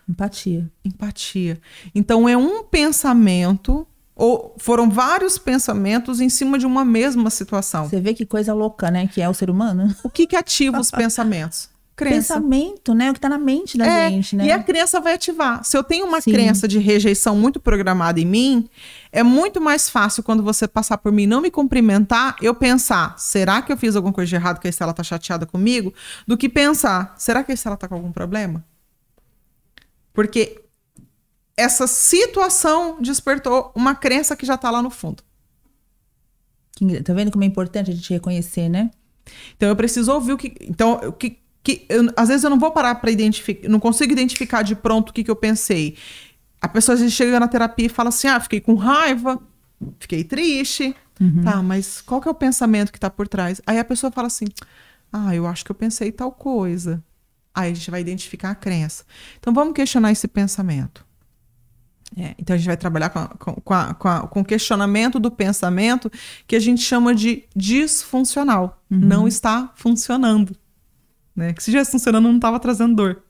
Empatia. 0.07 0.71
Empatia. 0.83 1.59
Então 1.93 2.29
é 2.29 2.37
um 2.37 2.63
pensamento 2.63 3.85
ou 4.15 4.55
foram 4.57 4.89
vários 4.89 5.37
pensamentos 5.37 6.21
em 6.21 6.29
cima 6.29 6.57
de 6.57 6.65
uma 6.65 6.85
mesma 6.85 7.29
situação. 7.29 7.89
Você 7.89 7.99
vê 7.99 8.13
que 8.13 8.25
coisa 8.25 8.53
louca, 8.53 8.89
né? 8.89 9.07
Que 9.07 9.21
é 9.21 9.27
o 9.27 9.33
ser 9.33 9.49
humano. 9.49 9.93
O 10.03 10.09
que, 10.09 10.25
que 10.25 10.37
ativa 10.37 10.79
os 10.79 10.89
pensamentos? 10.91 11.69
Crença. 11.95 12.33
Pensamento, 12.33 12.93
né? 12.93 13.09
O 13.09 13.13
que 13.13 13.19
está 13.19 13.29
na 13.29 13.37
mente 13.37 13.77
da 13.77 13.85
é, 13.85 14.09
gente, 14.09 14.35
né? 14.35 14.47
E 14.47 14.51
a 14.51 14.61
crença 14.61 14.99
vai 14.99 15.13
ativar. 15.13 15.63
Se 15.63 15.77
eu 15.77 15.83
tenho 15.83 16.05
uma 16.05 16.19
Sim. 16.19 16.31
crença 16.33 16.67
de 16.67 16.77
rejeição 16.77 17.37
muito 17.37 17.57
programada 17.57 18.19
em 18.19 18.25
mim, 18.25 18.69
é 19.13 19.23
muito 19.23 19.61
mais 19.61 19.89
fácil 19.89 20.21
quando 20.21 20.43
você 20.43 20.67
passar 20.67 20.97
por 20.97 21.09
mim 21.13 21.23
e 21.23 21.27
não 21.27 21.39
me 21.39 21.49
cumprimentar, 21.49 22.35
eu 22.41 22.53
pensar, 22.53 23.17
será 23.17 23.61
que 23.61 23.71
eu 23.71 23.77
fiz 23.77 23.95
alguma 23.95 24.13
coisa 24.13 24.27
de 24.27 24.35
errado 24.35 24.59
que 24.59 24.67
a 24.67 24.69
Estela 24.69 24.93
tá 24.93 25.03
chateada 25.03 25.45
comigo? 25.45 25.93
Do 26.27 26.37
que 26.37 26.49
pensar, 26.49 27.15
será 27.17 27.45
que 27.45 27.53
a 27.53 27.55
Estela 27.55 27.77
tá 27.77 27.87
com 27.87 27.95
algum 27.95 28.11
problema? 28.11 28.65
Porque 30.11 30.61
essa 31.55 31.87
situação 31.87 32.97
despertou 33.01 33.71
uma 33.73 33.95
crença 33.95 34.35
que 34.35 34.45
já 34.45 34.57
tá 34.57 34.69
lá 34.69 34.81
no 34.81 34.89
fundo. 34.89 35.23
Tá 37.05 37.13
vendo 37.13 37.31
como 37.31 37.45
é 37.45 37.47
importante 37.47 37.89
a 37.89 37.93
gente 37.93 38.11
reconhecer, 38.11 38.67
né? 38.67 38.91
Então 39.55 39.69
eu 39.69 39.75
preciso 39.75 40.11
ouvir 40.11 40.33
o 40.33 40.37
que. 40.37 40.53
Então, 40.61 40.95
o 41.07 41.13
que, 41.13 41.39
que 41.65 41.83
eu, 41.89 42.07
às 42.15 42.27
vezes 42.29 42.43
eu 42.43 42.49
não 42.51 42.59
vou 42.59 42.71
parar 42.71 42.93
para 42.95 43.09
identificar, 43.09 43.67
não 43.67 43.79
consigo 43.79 44.13
identificar 44.13 44.61
de 44.61 44.75
pronto 44.75 45.09
o 45.09 45.13
que, 45.13 45.23
que 45.23 45.31
eu 45.31 45.35
pensei. 45.35 45.97
A 46.61 46.67
pessoa 46.67 46.93
às 46.93 46.99
vezes 46.99 47.15
chega 47.15 47.39
na 47.39 47.47
terapia 47.47 47.87
e 47.87 47.89
fala 47.89 48.09
assim: 48.09 48.27
ah, 48.27 48.39
fiquei 48.39 48.61
com 48.61 48.75
raiva, 48.75 49.41
fiquei 49.99 50.23
triste. 50.23 50.95
Uhum. 51.19 51.43
Tá, 51.43 51.63
mas 51.63 52.01
qual 52.01 52.21
que 52.21 52.27
é 52.27 52.31
o 52.31 52.35
pensamento 52.35 52.91
que 52.91 52.99
tá 52.99 53.09
por 53.09 53.27
trás? 53.27 53.59
Aí 53.65 53.79
a 53.79 53.83
pessoa 53.83 54.11
fala 54.11 54.27
assim: 54.27 54.45
ah, 55.11 55.35
eu 55.35 55.47
acho 55.47 55.65
que 55.65 55.71
eu 55.71 55.75
pensei 55.75 56.11
tal 56.11 56.31
coisa. 56.31 57.03
Aí 57.53 57.71
a 57.71 57.73
gente 57.73 57.89
vai 57.89 58.01
identificar 58.01 58.51
a 58.51 58.55
crença. 58.55 59.03
Então 59.39 59.51
vamos 59.51 59.73
questionar 59.73 60.11
esse 60.11 60.27
pensamento. 60.27 61.03
É, 62.15 62.35
então 62.37 62.53
a 62.53 62.57
gente 62.57 62.67
vai 62.67 62.77
trabalhar 62.77 63.09
com, 63.09 63.55
com, 63.55 63.73
a, 63.73 63.93
com, 63.95 64.07
a, 64.07 64.27
com, 64.27 64.41
o 64.41 64.45
questionamento 64.45 65.19
do 65.19 65.31
pensamento 65.31 66.11
que 66.45 66.55
a 66.55 66.59
gente 66.59 66.81
chama 66.81 67.15
de 67.15 67.43
disfuncional. 67.55 68.81
Uhum. 68.91 68.99
Não 68.99 69.27
está 69.27 69.71
funcionando 69.75 70.55
né? 71.35 71.53
Que 71.53 71.63
se 71.63 71.69
estivesse 71.69 71.91
funcionando, 71.91 72.27
não 72.27 72.35
estava 72.35 72.59
trazendo 72.59 72.95
dor. 72.95 73.23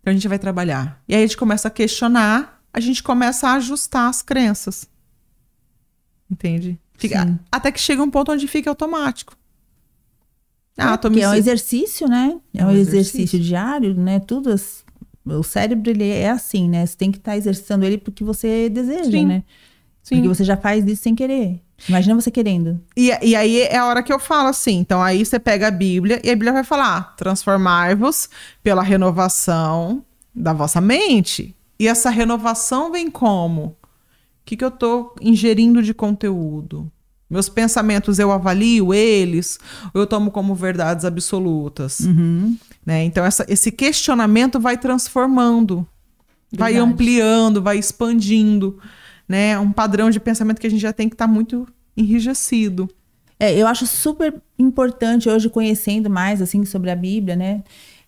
Então 0.00 0.10
a 0.10 0.14
gente 0.14 0.28
vai 0.28 0.38
trabalhar. 0.38 1.02
E 1.08 1.14
aí 1.14 1.22
a 1.22 1.26
gente 1.26 1.36
começa 1.36 1.68
a 1.68 1.70
questionar, 1.70 2.62
a 2.72 2.80
gente 2.80 3.02
começa 3.02 3.48
a 3.48 3.54
ajustar 3.54 4.08
as 4.08 4.22
crenças. 4.22 4.88
Entende? 6.30 6.78
Fica, 6.98 7.38
até 7.52 7.70
que 7.70 7.80
chega 7.80 8.02
um 8.02 8.10
ponto 8.10 8.32
onde 8.32 8.48
fica 8.48 8.70
automático. 8.70 9.36
Ah, 10.76 10.94
é, 10.94 10.96
tô 10.96 11.08
me... 11.08 11.20
é 11.20 11.28
um 11.28 11.34
exercício, 11.34 12.06
né? 12.08 12.38
É, 12.54 12.60
é 12.60 12.66
um, 12.66 12.70
exercício. 12.70 13.20
exercício 13.20 13.40
diário, 13.40 13.94
né? 13.94 14.20
Tudo. 14.20 14.54
O 15.24 15.42
cérebro 15.42 15.90
ele 15.90 16.08
é 16.08 16.30
assim, 16.30 16.68
né? 16.68 16.84
Você 16.84 16.96
tem 16.96 17.10
que 17.10 17.18
estar 17.18 17.32
tá 17.32 17.36
exercitando 17.36 17.84
ele 17.84 17.98
porque 17.98 18.22
você 18.22 18.68
deseja, 18.68 19.10
Sim. 19.10 19.26
né? 19.26 19.44
Sim. 20.02 20.16
Porque 20.16 20.28
você 20.28 20.44
já 20.44 20.56
faz 20.56 20.86
isso 20.86 21.02
sem 21.02 21.14
querer. 21.14 21.62
Imagina 21.88 22.14
você 22.14 22.30
querendo. 22.30 22.80
E, 22.96 23.10
e 23.22 23.36
aí 23.36 23.60
é 23.60 23.76
a 23.76 23.86
hora 23.86 24.02
que 24.02 24.12
eu 24.12 24.18
falo 24.18 24.48
assim. 24.48 24.78
Então 24.78 25.02
aí 25.02 25.24
você 25.24 25.38
pega 25.38 25.68
a 25.68 25.70
Bíblia 25.70 26.20
e 26.24 26.30
a 26.30 26.34
Bíblia 26.34 26.52
vai 26.52 26.64
falar: 26.64 27.14
transformai-vos 27.16 28.28
pela 28.62 28.82
renovação 28.82 30.02
da 30.34 30.52
vossa 30.52 30.80
mente. 30.80 31.54
E 31.78 31.86
essa 31.86 32.10
renovação 32.10 32.90
vem 32.90 33.10
como? 33.10 33.62
O 33.62 33.76
que, 34.44 34.56
que 34.56 34.64
eu 34.64 34.68
estou 34.68 35.14
ingerindo 35.20 35.82
de 35.82 35.92
conteúdo? 35.92 36.90
Meus 37.28 37.48
pensamentos 37.48 38.18
eu 38.20 38.30
avalio 38.30 38.94
eles 38.94 39.58
ou 39.92 40.00
eu 40.00 40.06
tomo 40.06 40.30
como 40.30 40.54
verdades 40.54 41.04
absolutas? 41.04 42.00
Uhum. 42.00 42.56
Né? 42.84 43.02
Então, 43.04 43.24
essa, 43.24 43.44
esse 43.48 43.72
questionamento 43.72 44.60
vai 44.60 44.78
transformando, 44.78 45.86
Verdade. 46.52 46.74
vai 46.74 46.76
ampliando, 46.76 47.60
vai 47.60 47.78
expandindo. 47.78 48.78
Né? 49.28 49.58
Um 49.58 49.72
padrão 49.72 50.10
de 50.10 50.20
pensamento 50.20 50.60
que 50.60 50.66
a 50.66 50.70
gente 50.70 50.80
já 50.80 50.92
tem 50.92 51.08
que 51.08 51.14
estar 51.14 51.26
tá 51.26 51.32
muito 51.32 51.66
enrijecido. 51.96 52.88
É, 53.38 53.54
eu 53.54 53.66
acho 53.66 53.86
super 53.86 54.34
importante 54.58 55.28
hoje, 55.28 55.48
conhecendo 55.48 56.08
mais 56.08 56.40
assim 56.40 56.64
sobre 56.64 56.90
a 56.90 56.96
Bíblia, 56.96 57.36
né? 57.36 57.62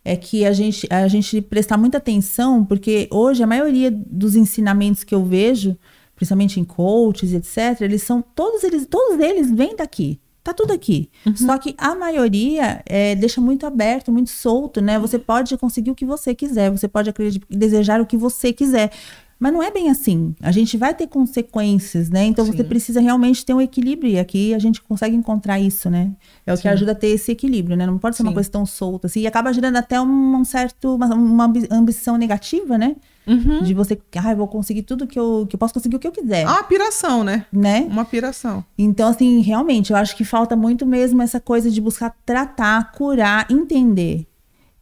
É 0.04 0.16
que 0.16 0.46
a 0.46 0.52
gente, 0.52 0.86
a 0.90 1.06
gente 1.06 1.40
prestar 1.42 1.76
muita 1.76 1.98
atenção, 1.98 2.64
porque 2.64 3.08
hoje 3.10 3.42
a 3.42 3.46
maioria 3.46 3.90
dos 3.90 4.36
ensinamentos 4.36 5.04
que 5.04 5.14
eu 5.14 5.24
vejo, 5.24 5.76
principalmente 6.16 6.58
em 6.58 6.64
coaches, 6.64 7.32
etc., 7.32 7.82
eles 7.82 8.02
são 8.02 8.22
todos 8.22 8.64
eles, 8.64 8.86
todos 8.86 9.20
eles 9.20 9.50
vêm 9.50 9.76
daqui. 9.76 10.18
Tá 10.42 10.54
tudo 10.54 10.72
aqui. 10.72 11.10
Uhum. 11.26 11.36
Só 11.36 11.58
que 11.58 11.74
a 11.76 11.94
maioria 11.94 12.80
é, 12.86 13.14
deixa 13.14 13.38
muito 13.38 13.66
aberto, 13.66 14.10
muito 14.10 14.30
solto, 14.30 14.80
né? 14.80 14.98
Você 14.98 15.18
pode 15.18 15.54
conseguir 15.58 15.90
o 15.90 15.94
que 15.94 16.06
você 16.06 16.34
quiser, 16.34 16.70
você 16.70 16.88
pode 16.88 17.12
desejar 17.50 18.00
o 18.00 18.06
que 18.06 18.16
você 18.16 18.50
quiser. 18.50 18.90
Mas 19.38 19.52
não 19.52 19.62
é 19.62 19.70
bem 19.70 19.88
assim. 19.88 20.34
A 20.40 20.50
gente 20.50 20.76
vai 20.76 20.92
ter 20.92 21.06
consequências, 21.06 22.10
né? 22.10 22.24
Então 22.24 22.44
Sim. 22.44 22.52
você 22.52 22.64
precisa 22.64 23.00
realmente 23.00 23.44
ter 23.44 23.54
um 23.54 23.60
equilíbrio. 23.60 24.10
E 24.10 24.18
aqui 24.18 24.52
a 24.52 24.58
gente 24.58 24.82
consegue 24.82 25.14
encontrar 25.14 25.60
isso, 25.60 25.88
né? 25.88 26.10
É 26.44 26.52
o 26.52 26.56
Sim. 26.56 26.62
que 26.62 26.68
ajuda 26.68 26.92
a 26.92 26.94
ter 26.94 27.08
esse 27.08 27.30
equilíbrio, 27.30 27.76
né? 27.76 27.86
Não 27.86 27.98
pode 27.98 28.16
ser 28.16 28.22
Sim. 28.22 28.28
uma 28.28 28.34
coisa 28.34 28.50
tão 28.50 28.66
solta 28.66 29.06
assim. 29.06 29.20
E 29.20 29.26
acaba 29.26 29.52
gerando 29.52 29.76
até 29.76 30.00
um, 30.00 30.36
um 30.36 30.44
certo, 30.44 30.96
uma, 30.96 31.06
uma, 31.14 31.52
ambição 31.70 32.16
negativa, 32.16 32.76
né? 32.76 32.96
Uhum. 33.26 33.62
De 33.62 33.74
você, 33.74 34.00
ah, 34.16 34.32
eu 34.32 34.36
vou 34.38 34.48
conseguir 34.48 34.82
tudo 34.82 35.06
que 35.06 35.18
eu, 35.18 35.46
que 35.48 35.54
eu 35.54 35.58
posso 35.58 35.74
conseguir 35.74 35.96
o 35.96 35.98
que 35.98 36.08
eu 36.08 36.12
quiser. 36.12 36.44
Ah, 36.46 36.52
uma 36.54 36.64
piração, 36.64 37.22
né? 37.22 37.44
Né? 37.52 37.86
Uma 37.90 38.04
piração. 38.04 38.64
Então, 38.76 39.08
assim, 39.08 39.40
realmente, 39.40 39.92
eu 39.92 39.96
acho 39.96 40.16
que 40.16 40.24
falta 40.24 40.56
muito 40.56 40.86
mesmo 40.86 41.20
essa 41.20 41.38
coisa 41.38 41.70
de 41.70 41.80
buscar 41.80 42.14
tratar, 42.24 42.90
curar, 42.92 43.46
entender. 43.50 44.26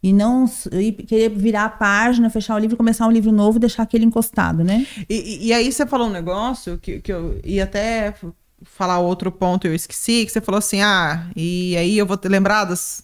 E 0.07 0.13
não 0.13 0.45
e 0.71 0.93
querer 0.93 1.29
virar 1.29 1.65
a 1.65 1.69
página, 1.69 2.29
fechar 2.29 2.55
o 2.55 2.59
livro, 2.59 2.77
começar 2.77 3.05
um 3.05 3.11
livro 3.11 3.29
novo 3.29 3.57
e 3.57 3.59
deixar 3.59 3.83
aquele 3.83 4.05
encostado, 4.05 4.63
né? 4.63 4.87
E, 5.09 5.47
e 5.47 5.53
aí 5.53 5.69
você 5.69 5.85
falou 5.85 6.07
um 6.07 6.11
negócio 6.11 6.77
que, 6.77 7.01
que 7.01 7.11
eu 7.11 7.37
ia 7.43 7.65
até 7.65 8.15
falar 8.63 8.99
outro 8.99 9.29
ponto 9.29 9.67
e 9.67 9.69
eu 9.69 9.75
esqueci, 9.75 10.25
que 10.25 10.31
você 10.31 10.39
falou 10.39 10.59
assim, 10.59 10.81
ah, 10.81 11.29
e 11.35 11.75
aí 11.75 11.97
eu 11.97 12.05
vou 12.05 12.15
ter 12.15 12.29
lembradas 12.29 13.03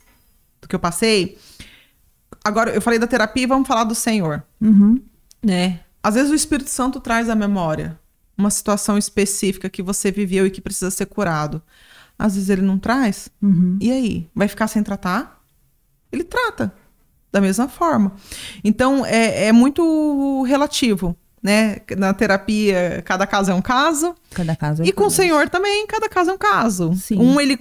do 0.62 0.68
que 0.70 0.74
eu 0.74 0.80
passei. 0.80 1.38
Agora, 2.42 2.72
eu 2.72 2.82
falei 2.82 2.98
da 2.98 3.06
terapia, 3.06 3.50
vamos 3.50 3.68
falar 3.68 3.84
do 3.84 3.94
Senhor. 3.94 4.42
Uhum. 4.62 5.02
Né? 5.44 5.82
Às 6.02 6.16
vezes 6.16 6.32
o 6.32 6.36
Espírito 6.36 6.70
Santo 6.70 7.02
traz 7.02 7.28
à 7.28 7.36
memória 7.36 8.00
uma 8.38 8.50
situação 8.50 8.98
específica 8.98 9.70
que 9.70 9.84
você 9.84 10.10
viveu 10.10 10.48
e 10.48 10.52
que 10.52 10.62
precisa 10.62 10.90
ser 10.90 11.08
curado. 11.08 11.62
Às 12.18 12.36
vezes 12.36 12.50
ele 12.50 12.62
não 12.62 12.80
traz. 12.80 13.28
Uhum. 13.42 13.78
E 13.82 13.92
aí? 13.92 14.30
Vai 14.34 14.48
ficar 14.48 14.70
sem 14.70 14.82
tratar? 14.82 15.44
Ele 16.10 16.24
trata 16.24 16.74
da 17.34 17.42
mesma 17.42 17.68
forma. 17.68 18.14
Então, 18.64 19.04
é, 19.04 19.48
é 19.48 19.52
muito 19.52 20.44
relativo. 20.44 21.18
Né? 21.42 21.80
Na 21.98 22.14
terapia, 22.14 23.02
cada 23.04 23.28
caso 23.28 23.52
é 23.52 23.54
um 23.54 23.62
caso. 23.62 24.16
Cada 24.30 24.56
caso 24.56 24.82
é 24.82 24.86
um 24.86 24.88
E 24.88 24.94
com 24.94 25.08
o 25.08 25.12
Senhor 25.12 25.50
também, 25.50 25.86
cada 25.88 26.08
caso 26.08 26.30
é 26.30 26.34
um 26.34 26.38
caso. 26.38 26.94
Sim. 26.96 27.20
Um 27.20 27.42
ele 27.42 27.60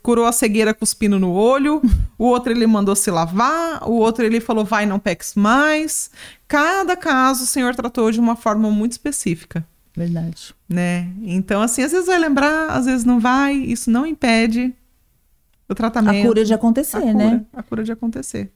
curou 0.00 0.26
a 0.26 0.30
cegueira 0.30 0.72
cuspindo 0.72 1.18
no 1.18 1.32
olho, 1.32 1.82
o 2.16 2.26
outro 2.26 2.52
ele 2.52 2.68
mandou 2.68 2.94
se 2.94 3.10
lavar, 3.10 3.82
o 3.88 3.94
outro 3.94 4.24
ele 4.24 4.38
falou 4.38 4.64
vai, 4.64 4.86
não 4.86 5.00
peques 5.00 5.34
mais. 5.34 6.08
Cada 6.46 6.94
caso 6.94 7.42
o 7.42 7.46
Senhor 7.46 7.74
tratou 7.74 8.12
de 8.12 8.20
uma 8.20 8.36
forma 8.36 8.70
muito 8.70 8.92
específica. 8.92 9.66
Verdade. 9.96 10.54
Né? 10.68 11.08
Então, 11.22 11.62
assim, 11.62 11.82
às 11.82 11.90
vezes 11.90 12.06
vai 12.06 12.18
lembrar, 12.18 12.70
às 12.70 12.86
vezes 12.86 13.04
não 13.04 13.18
vai, 13.18 13.54
isso 13.54 13.90
não 13.90 14.06
impede 14.06 14.72
o 15.68 15.74
tratamento. 15.74 16.24
A 16.24 16.28
cura 16.28 16.44
de 16.44 16.54
acontecer, 16.54 16.96
a 16.96 17.14
né? 17.14 17.30
cura, 17.30 17.46
A 17.54 17.62
cura 17.62 17.82
de 17.82 17.90
acontecer. 17.90 18.52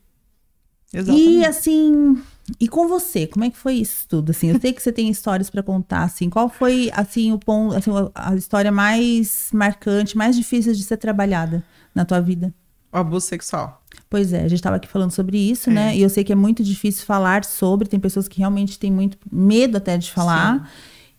Exatamente. 0.92 1.30
E 1.30 1.44
assim, 1.44 2.22
e 2.58 2.66
com 2.66 2.88
você, 2.88 3.26
como 3.26 3.44
é 3.44 3.50
que 3.50 3.56
foi 3.56 3.74
isso 3.74 4.06
tudo? 4.08 4.30
Assim, 4.30 4.48
eu 4.48 4.60
sei 4.60 4.72
que 4.72 4.82
você 4.82 4.92
tem 4.92 5.08
histórias 5.08 5.50
para 5.50 5.62
contar, 5.62 6.04
assim, 6.04 6.30
qual 6.30 6.48
foi 6.48 6.90
assim 6.94 7.32
o 7.32 7.38
ponto, 7.38 7.74
assim, 7.76 7.90
a 8.14 8.34
história 8.34 8.72
mais 8.72 9.50
marcante, 9.52 10.16
mais 10.16 10.36
difícil 10.36 10.72
de 10.72 10.82
ser 10.82 10.96
trabalhada 10.96 11.62
na 11.94 12.04
tua 12.04 12.20
vida? 12.20 12.54
O 12.90 12.96
abuso 12.96 13.26
sexual. 13.26 13.82
Pois 14.08 14.32
é, 14.32 14.38
a 14.38 14.48
gente 14.48 14.54
estava 14.54 14.76
aqui 14.76 14.88
falando 14.88 15.10
sobre 15.10 15.36
isso, 15.36 15.68
é. 15.68 15.72
né? 15.72 15.96
E 15.96 16.00
eu 16.00 16.08
sei 16.08 16.24
que 16.24 16.32
é 16.32 16.36
muito 16.36 16.64
difícil 16.64 17.04
falar 17.04 17.44
sobre, 17.44 17.86
tem 17.86 18.00
pessoas 18.00 18.26
que 18.26 18.38
realmente 18.38 18.78
têm 18.78 18.90
muito 18.90 19.18
medo 19.30 19.76
até 19.76 19.98
de 19.98 20.10
falar. 20.10 20.58
Sim. 20.58 20.66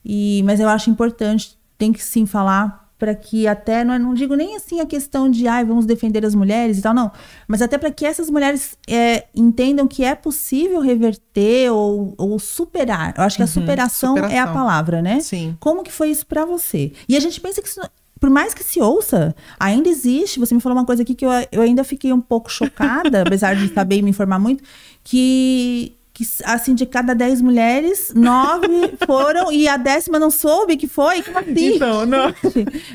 E 0.04 0.44
mas 0.44 0.60
eu 0.60 0.68
acho 0.68 0.90
importante, 0.90 1.56
tem 1.78 1.94
que 1.94 2.04
sim 2.04 2.26
falar 2.26 2.89
para 3.00 3.16
que 3.16 3.48
até 3.48 3.84
não, 3.84 3.94
é, 3.94 4.00
não 4.00 4.14
digo 4.14 4.36
nem 4.36 4.56
assim 4.58 4.82
a 4.82 4.86
questão 4.86 5.32
de 5.32 5.48
ai 5.48 5.64
vamos 5.64 5.86
defender 5.86 6.26
as 6.26 6.36
mulheres 6.36 6.78
e 6.78 6.82
tal 6.82 6.94
não. 6.94 7.12
Mas 7.48 7.62
até 7.62 7.78
para 7.78 7.90
que 7.90 8.06
essas 8.06 8.30
mulheres 8.30 8.78
é, 8.88 9.26
entendam 9.34 9.88
que 9.88 10.04
é 10.04 10.14
possível 10.14 10.82
reverter 10.82 11.72
ou, 11.72 12.14
ou 12.18 12.38
superar. 12.38 13.14
Eu 13.18 13.24
acho 13.24 13.38
que 13.38 13.42
a 13.42 13.46
uhum, 13.46 13.52
superação, 13.52 14.16
superação, 14.16 14.38
é 14.38 14.40
a 14.40 14.48
palavra 14.48 15.02
né? 15.02 15.20
Sim. 15.22 15.56
Como 15.60 15.84
que 15.84 15.92
foi 15.92 16.10
isso 16.10 16.26
para 16.26 16.46
você? 16.46 16.92
E 17.08 17.16
a 17.16 17.20
gente 17.20 17.40
pensa 17.40 17.62
que 17.62 17.68
isso, 17.68 17.82
por 18.20 18.30
mais 18.30 18.54
que 18.54 18.64
se 18.64 18.82
ouça, 18.82 19.36
ainda 19.60 19.88
existe. 19.88 20.40
Você 20.40 20.54
me 20.54 20.62
falou 20.62 20.78
uma 20.78 20.86
coisa 20.86 21.04
aqui 21.04 21.16
que 21.16 21.26
eu, 21.26 21.32
eu 21.52 21.62
ainda 21.62 21.84
fiquei 21.84 22.12
um 22.12 22.22
pouco 22.22 22.52
chocada, 22.52 23.22
apesar 23.26 23.56
de 23.56 23.74
saber 23.74 24.02
me 24.02 24.10
informar 24.10 24.40
muito, 24.40 24.64
que 25.04 25.96
que 26.20 26.28
assim, 26.44 26.76
de 26.76 26.86
cada 26.86 27.16
dez 27.16 27.42
mulheres, 27.42 28.12
nove 28.14 28.68
foram 29.08 29.50
e 29.54 29.70
a 29.70 29.78
décima 29.78 30.20
não 30.20 30.30
soube 30.30 30.76
que 30.76 30.86
foi? 30.86 31.22
Como 31.22 31.40
assim? 31.40 31.76
Então, 31.76 32.06
não. 32.06 32.34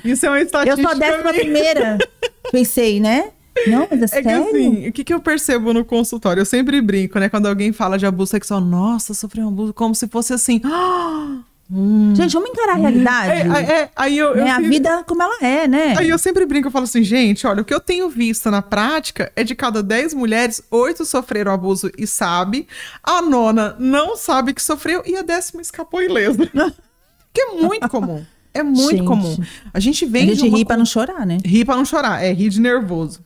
Isso 0.05 0.27
é 0.27 0.29
uma 0.29 0.41
estatística. 0.43 0.83
Eu 0.83 0.85
sou 0.85 0.95
a 0.95 0.99
décima 0.99 1.33
primeira, 1.33 1.99
pensei, 2.53 3.01
né? 3.01 3.31
Não, 3.67 3.89
mas 3.91 4.01
é, 4.01 4.05
é 4.05 4.09
sério? 4.09 4.29
que 4.29 4.51
assim, 4.51 4.89
o 4.89 4.93
que, 4.93 5.05
que 5.05 5.15
eu 5.15 5.21
percebo 5.21 5.73
no 5.73 5.87
consultório? 5.87 6.43
Eu 6.43 6.45
sempre 6.45 6.83
brinco, 6.83 7.19
né? 7.19 7.31
Quando 7.31 7.47
alguém 7.47 7.73
fala 7.73 7.97
de 7.97 8.05
abuso 8.05 8.33
sexual, 8.33 8.61
nossa, 8.61 9.15
sofreu 9.15 9.47
um 9.47 9.49
abuso, 9.49 9.73
como 9.73 9.95
se 9.95 10.07
fosse 10.07 10.35
assim. 10.35 10.61
Ah! 10.67 11.54
Hum. 11.77 12.15
Gente, 12.15 12.33
vamos 12.33 12.51
encarar 12.51 12.75
a 12.75 12.77
realidade. 12.77 13.31
É, 13.31 13.41
é, 13.41 13.81
é 13.81 13.91
aí 13.97 14.17
eu, 14.17 14.29
eu, 14.29 14.45
né? 14.45 14.51
A 14.53 14.61
vida 14.61 15.03
como 15.05 15.21
ela 15.21 15.45
é, 15.45 15.67
né? 15.67 15.95
Aí 15.99 16.09
eu 16.09 16.19
sempre 16.19 16.47
brinco, 16.47 16.69
eu 16.69 16.71
falo 16.71 16.85
assim, 16.85 17.03
gente, 17.03 17.45
olha, 17.49 17.63
o 17.63 17.65
que 17.65 17.75
eu 17.75 17.81
tenho 17.81 18.09
visto 18.09 18.49
na 18.49 18.63
prática 18.63 19.33
é 19.35 19.43
de 19.43 19.57
cada 19.57 19.83
10 19.83 20.15
mulheres, 20.15 20.63
oito 20.71 21.05
sofreram 21.05 21.53
abuso 21.53 21.91
e 21.99 22.07
sabe, 22.07 22.69
a 23.03 23.21
nona 23.21 23.75
não 23.81 24.17
sabe 24.17 24.55
que 24.55 24.63
sofreu 24.63 25.03
e 25.05 25.17
a 25.17 25.23
décima 25.23 25.61
escapou 25.61 26.01
ilesa. 26.01 26.47
que 27.35 27.41
é 27.41 27.47
muito 27.61 27.89
comum. 27.89 28.25
É 28.53 28.63
muito 28.63 28.99
gente. 28.99 29.05
comum. 29.05 29.37
A 29.73 29.81
gente 29.81 30.07
vem. 30.07 30.31
A 30.31 30.35
gente 30.35 30.49
ri 30.49 30.65
pra 30.65 30.77
não 30.77 30.87
chorar, 30.87 31.27
né? 31.27 31.39
Ri 31.45 31.65
pra 31.65 31.75
não 31.75 31.85
chorar, 31.85 32.23
é 32.23 32.33
rir 32.33 32.51
de 32.51 32.61
nervoso. 32.61 33.21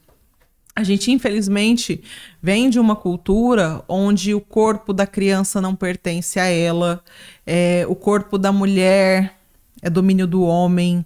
A 0.78 0.84
gente, 0.84 1.10
infelizmente, 1.10 2.00
vem 2.40 2.70
de 2.70 2.78
uma 2.78 2.94
cultura 2.94 3.82
onde 3.88 4.32
o 4.32 4.40
corpo 4.40 4.92
da 4.92 5.08
criança 5.08 5.60
não 5.60 5.74
pertence 5.74 6.38
a 6.38 6.44
ela, 6.44 7.02
é, 7.44 7.84
o 7.88 7.96
corpo 7.96 8.38
da 8.38 8.52
mulher 8.52 9.34
é 9.82 9.90
domínio 9.90 10.24
do 10.24 10.40
homem. 10.42 11.04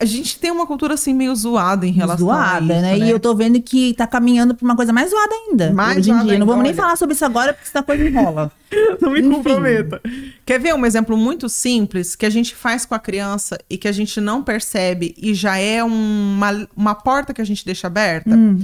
A 0.00 0.04
gente 0.04 0.40
tem 0.40 0.50
uma 0.50 0.66
cultura 0.66 0.94
assim 0.94 1.14
meio 1.14 1.32
zoada 1.36 1.86
em 1.86 1.92
relação 1.92 2.26
zoada, 2.26 2.56
a 2.56 2.58
isso, 2.58 2.82
né? 2.82 2.98
né? 2.98 3.06
E 3.06 3.10
eu 3.10 3.20
tô 3.20 3.32
vendo 3.32 3.62
que 3.62 3.94
tá 3.94 4.08
caminhando 4.08 4.56
pra 4.56 4.64
uma 4.64 4.74
coisa 4.74 4.92
mais 4.92 5.10
zoada 5.10 5.32
ainda. 5.32 5.72
Mais 5.72 5.98
hoje 5.98 6.10
em 6.10 6.26
dia. 6.26 6.38
Não 6.40 6.46
vamos 6.46 6.64
nem 6.64 6.74
falar 6.74 6.96
sobre 6.96 7.14
isso 7.14 7.24
agora, 7.24 7.52
porque 7.52 7.68
essa 7.68 7.80
coisa 7.80 8.04
enrola. 8.04 8.50
não 9.00 9.12
me 9.12 9.20
Enfim. 9.20 9.30
comprometa. 9.30 10.02
Quer 10.44 10.58
ver 10.58 10.74
um 10.74 10.84
exemplo 10.84 11.16
muito 11.16 11.48
simples 11.48 12.16
que 12.16 12.26
a 12.26 12.30
gente 12.30 12.56
faz 12.56 12.84
com 12.84 12.96
a 12.96 12.98
criança 12.98 13.56
e 13.70 13.78
que 13.78 13.86
a 13.86 13.92
gente 13.92 14.20
não 14.20 14.42
percebe 14.42 15.14
e 15.16 15.32
já 15.32 15.58
é 15.58 15.84
uma, 15.84 16.66
uma 16.76 16.96
porta 16.96 17.32
que 17.32 17.40
a 17.40 17.46
gente 17.46 17.64
deixa 17.64 17.86
aberta? 17.86 18.34
Hum 18.34 18.58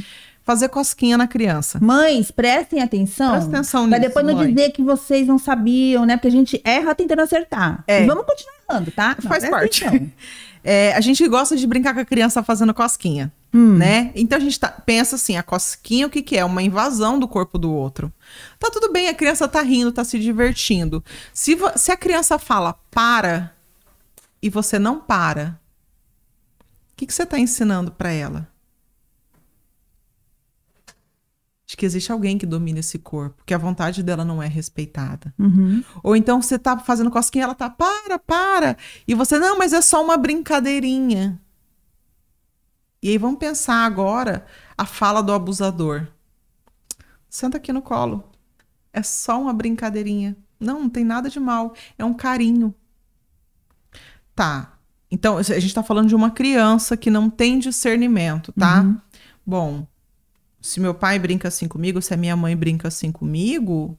fazer 0.48 0.70
cosquinha 0.70 1.18
na 1.18 1.28
criança. 1.28 1.78
Mães, 1.78 2.30
prestem 2.30 2.80
atenção. 2.80 3.32
Presta 3.32 3.50
atenção 3.50 3.80
nisso. 3.82 3.90
Pra 3.90 3.98
depois 3.98 4.24
não 4.24 4.34
mãe. 4.34 4.48
dizer 4.48 4.70
que 4.70 4.82
vocês 4.82 5.26
não 5.26 5.38
sabiam, 5.38 6.06
né? 6.06 6.16
Porque 6.16 6.28
a 6.28 6.30
gente 6.30 6.58
erra 6.64 6.94
tentando 6.94 7.20
acertar. 7.20 7.84
É. 7.86 8.02
E 8.02 8.06
vamos 8.06 8.24
continuar 8.24 8.54
errando, 8.66 8.90
tá? 8.90 9.14
Não, 9.22 9.28
Faz 9.28 9.46
parte. 9.46 9.84
É, 10.64 10.92
a 10.92 11.00
gente 11.00 11.26
gosta 11.28 11.56
de 11.56 11.64
brincar 11.66 11.94
com 11.94 12.00
a 12.00 12.04
criança 12.04 12.42
fazendo 12.42 12.74
cosquinha, 12.74 13.32
hum. 13.54 13.76
né? 13.76 14.10
Então 14.14 14.36
a 14.36 14.40
gente 14.40 14.58
tá, 14.58 14.68
pensa 14.68 15.14
assim, 15.14 15.36
a 15.36 15.42
cosquinha 15.42 16.08
o 16.08 16.10
que, 16.10 16.20
que 16.20 16.36
é? 16.36 16.44
Uma 16.44 16.62
invasão 16.62 17.16
do 17.18 17.28
corpo 17.28 17.56
do 17.56 17.72
outro. 17.72 18.12
Tá 18.58 18.68
tudo 18.68 18.92
bem, 18.92 19.08
a 19.08 19.14
criança 19.14 19.46
tá 19.46 19.62
rindo, 19.62 19.92
tá 19.92 20.02
se 20.02 20.18
divertindo. 20.18 21.02
Se, 21.32 21.56
se 21.76 21.92
a 21.92 21.96
criança 21.96 22.40
fala 22.40 22.74
para 22.90 23.54
e 24.42 24.50
você 24.50 24.80
não 24.80 24.98
para, 24.98 25.58
o 26.92 26.96
que, 26.96 27.06
que 27.06 27.14
você 27.14 27.24
tá 27.24 27.38
ensinando 27.38 27.92
para 27.92 28.10
ela? 28.10 28.48
de 31.67 31.67
que 31.78 31.86
existe 31.86 32.10
alguém 32.10 32.36
que 32.36 32.44
domina 32.44 32.80
esse 32.80 32.98
corpo, 32.98 33.42
que 33.46 33.54
a 33.54 33.58
vontade 33.58 34.02
dela 34.02 34.24
não 34.24 34.42
é 34.42 34.48
respeitada. 34.48 35.32
Uhum. 35.38 35.82
Ou 36.02 36.16
então 36.16 36.42
você 36.42 36.58
tá 36.58 36.76
fazendo 36.78 37.10
cosquinha, 37.10 37.44
ela 37.44 37.54
tá, 37.54 37.70
para, 37.70 38.18
para. 38.18 38.76
E 39.06 39.14
você, 39.14 39.38
não, 39.38 39.56
mas 39.56 39.72
é 39.72 39.80
só 39.80 40.04
uma 40.04 40.16
brincadeirinha. 40.16 41.40
E 43.00 43.10
aí 43.10 43.16
vamos 43.16 43.38
pensar 43.38 43.86
agora 43.86 44.44
a 44.76 44.84
fala 44.84 45.22
do 45.22 45.32
abusador. 45.32 46.08
Senta 47.30 47.58
aqui 47.58 47.72
no 47.72 47.80
colo. 47.80 48.24
É 48.92 49.02
só 49.02 49.40
uma 49.40 49.52
brincadeirinha. 49.52 50.36
Não, 50.58 50.80
não 50.80 50.88
tem 50.88 51.04
nada 51.04 51.30
de 51.30 51.38
mal. 51.38 51.74
É 51.96 52.04
um 52.04 52.12
carinho. 52.12 52.74
Tá. 54.34 54.78
então, 55.10 55.36
a 55.36 55.42
gente 55.42 55.66
está 55.66 55.82
falando 55.82 56.08
de 56.08 56.14
uma 56.14 56.30
criança 56.30 56.96
que 56.96 57.10
não 57.10 57.28
tem 57.28 57.58
discernimento, 57.58 58.52
tá? 58.52 58.82
Uhum. 58.82 59.00
Bom, 59.44 59.86
se 60.60 60.80
meu 60.80 60.94
pai 60.94 61.18
brinca 61.18 61.48
assim 61.48 61.68
comigo, 61.68 62.00
se 62.02 62.12
a 62.12 62.16
minha 62.16 62.36
mãe 62.36 62.56
brinca 62.56 62.88
assim 62.88 63.12
comigo, 63.12 63.98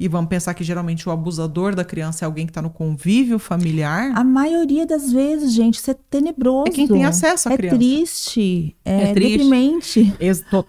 e 0.00 0.08
vamos 0.08 0.30
pensar 0.30 0.54
que 0.54 0.64
geralmente 0.64 1.06
o 1.06 1.12
abusador 1.12 1.74
da 1.74 1.84
criança 1.84 2.24
é 2.24 2.26
alguém 2.26 2.46
que 2.46 2.50
está 2.50 2.62
no 2.62 2.70
convívio 2.70 3.38
familiar. 3.38 4.12
A 4.16 4.24
maioria 4.24 4.86
das 4.86 5.12
vezes, 5.12 5.52
gente, 5.52 5.74
isso 5.74 5.90
é 5.90 5.96
tenebroso. 6.08 6.68
É 6.68 6.70
quem 6.70 6.88
tem 6.88 7.04
acesso 7.04 7.50
à 7.50 7.52
é 7.52 7.56
criança. 7.58 7.76
Triste, 7.76 8.74
é, 8.82 9.10
é 9.10 9.12
triste. 9.12 9.30
deprimente. 9.36 10.16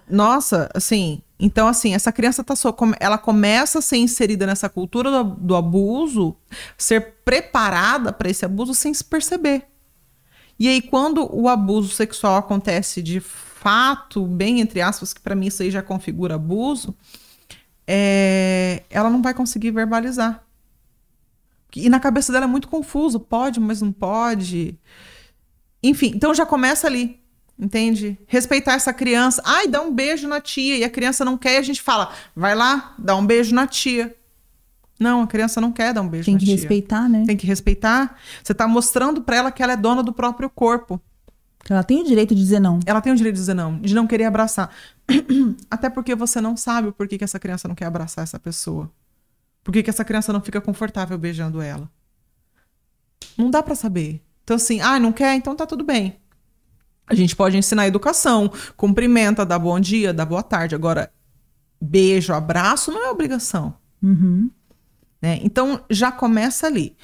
Nossa, 0.10 0.70
assim, 0.76 1.22
então, 1.40 1.68
assim, 1.68 1.96
essa 1.96 2.12
criança 2.12 2.44
tá 2.44 2.58
só, 2.58 2.76
ela 3.00 3.18
começa 3.18 3.80
a 3.80 3.82
ser 3.82 3.98
inserida 3.98 4.46
nessa 4.46 4.68
cultura 4.68 5.10
do, 5.10 5.24
do 5.24 5.56
abuso, 5.56 6.36
ser 6.78 7.16
preparada 7.24 8.12
para 8.12 8.30
esse 8.30 8.44
abuso 8.44 8.76
sem 8.76 8.94
se 8.94 9.04
perceber. 9.04 9.64
E 10.60 10.68
aí, 10.68 10.82
quando 10.82 11.28
o 11.34 11.48
abuso 11.48 11.96
sexual 11.96 12.36
acontece 12.36 13.02
de 13.02 13.24
fato, 13.62 14.26
bem 14.26 14.60
entre 14.60 14.82
aspas, 14.82 15.14
que 15.14 15.22
para 15.22 15.36
mim 15.36 15.46
isso 15.46 15.62
aí 15.62 15.70
já 15.70 15.84
configura 15.84 16.34
abuso, 16.34 16.96
é, 17.86 18.82
ela 18.90 19.08
não 19.08 19.22
vai 19.22 19.36
conseguir 19.36 19.70
verbalizar. 19.70 20.44
E 21.76 21.88
na 21.88 22.00
cabeça 22.00 22.34
dela 22.34 22.46
é 22.46 22.48
muito 22.48 22.68
confuso, 22.68 23.20
pode, 23.20 23.60
mas 23.60 23.80
não 23.80 23.92
pode. 23.92 24.76
Enfim, 25.82 26.12
então 26.16 26.34
já 26.34 26.46
começa 26.46 26.88
ali. 26.88 27.22
Entende? 27.58 28.18
Respeitar 28.26 28.74
essa 28.74 28.92
criança. 28.92 29.44
Ai, 29.46 29.68
dá 29.68 29.80
um 29.80 29.94
beijo 29.94 30.28
na 30.28 30.42
tia. 30.42 30.78
E 30.78 30.84
a 30.84 30.90
criança 30.90 31.24
não 31.24 31.38
quer, 31.38 31.54
e 31.54 31.58
a 31.58 31.62
gente 31.62 31.84
fala, 31.84 32.12
vai 32.36 32.56
lá, 32.56 32.96
dá 32.98 33.16
um 33.16 33.24
beijo 33.24 33.54
na 33.54 33.68
tia. 33.68 34.16
Não, 35.00 35.22
a 35.22 35.28
criança 35.28 35.62
não 35.62 35.72
quer 35.72 35.94
dar 35.94 36.02
um 36.02 36.08
beijo 36.08 36.26
Tem 36.26 36.34
na 36.34 36.40
tia. 36.40 36.48
Tem 36.48 36.56
que 36.56 36.62
respeitar, 36.62 37.08
né? 37.08 37.24
Tem 37.28 37.38
que 37.38 37.46
respeitar. 37.46 38.18
Você 38.44 38.54
está 38.54 38.68
mostrando 38.68 39.22
para 39.22 39.36
ela 39.36 39.52
que 39.52 39.62
ela 39.62 39.74
é 39.74 39.78
dona 39.78 40.02
do 40.02 40.12
próprio 40.12 40.50
corpo. 40.50 41.00
Ela 41.70 41.84
tem 41.84 42.02
o 42.02 42.04
direito 42.04 42.34
de 42.34 42.42
dizer 42.42 42.60
não. 42.60 42.80
Ela 42.86 43.02
tem 43.02 43.14
o 43.14 43.16
direito 43.16 43.36
de 43.36 43.42
dizer 43.42 43.54
não, 43.54 43.80
de 43.80 43.94
não 43.94 44.08
querer 44.08 44.26
abraçar. 44.26 44.70
Até 45.70 45.90
porque 45.90 46.16
você 46.16 46.42
não 46.42 46.58
sabe 46.58 46.90
o 46.90 46.94
porquê 46.94 47.18
que 47.18 47.24
essa 47.24 47.40
criança 47.40 47.68
não 47.68 47.76
quer 47.76 47.86
abraçar 47.86 48.24
essa 48.24 48.40
pessoa. 48.40 48.92
Por 49.64 49.72
que, 49.72 49.84
que 49.84 49.90
essa 49.90 50.04
criança 50.04 50.34
não 50.34 50.42
fica 50.42 50.60
confortável 50.60 51.18
beijando 51.18 51.62
ela? 51.62 51.90
Não 53.38 53.50
dá 53.50 53.62
para 53.62 53.76
saber. 53.76 54.22
Então, 54.44 54.56
assim, 54.56 54.82
ah, 54.82 55.00
não 55.00 55.12
quer? 55.12 55.36
Então 55.36 55.56
tá 55.56 55.66
tudo 55.66 55.84
bem. 55.84 56.20
A 57.06 57.14
gente 57.14 57.36
pode 57.36 57.58
ensinar 57.58 57.88
educação, 57.88 58.52
cumprimenta, 58.76 59.46
dá 59.46 59.60
bom 59.60 59.80
dia, 59.80 60.14
dá 60.14 60.26
boa 60.26 60.42
tarde. 60.42 60.76
Agora, 60.76 61.12
beijo, 61.80 62.34
abraço 62.34 62.92
não 62.92 63.06
é 63.06 63.12
obrigação. 63.12 63.76
Uhum. 64.02 64.50
Né? 65.22 65.40
Então, 65.44 65.84
já 65.90 66.12
começa 66.12 66.68
ali. 66.68 66.96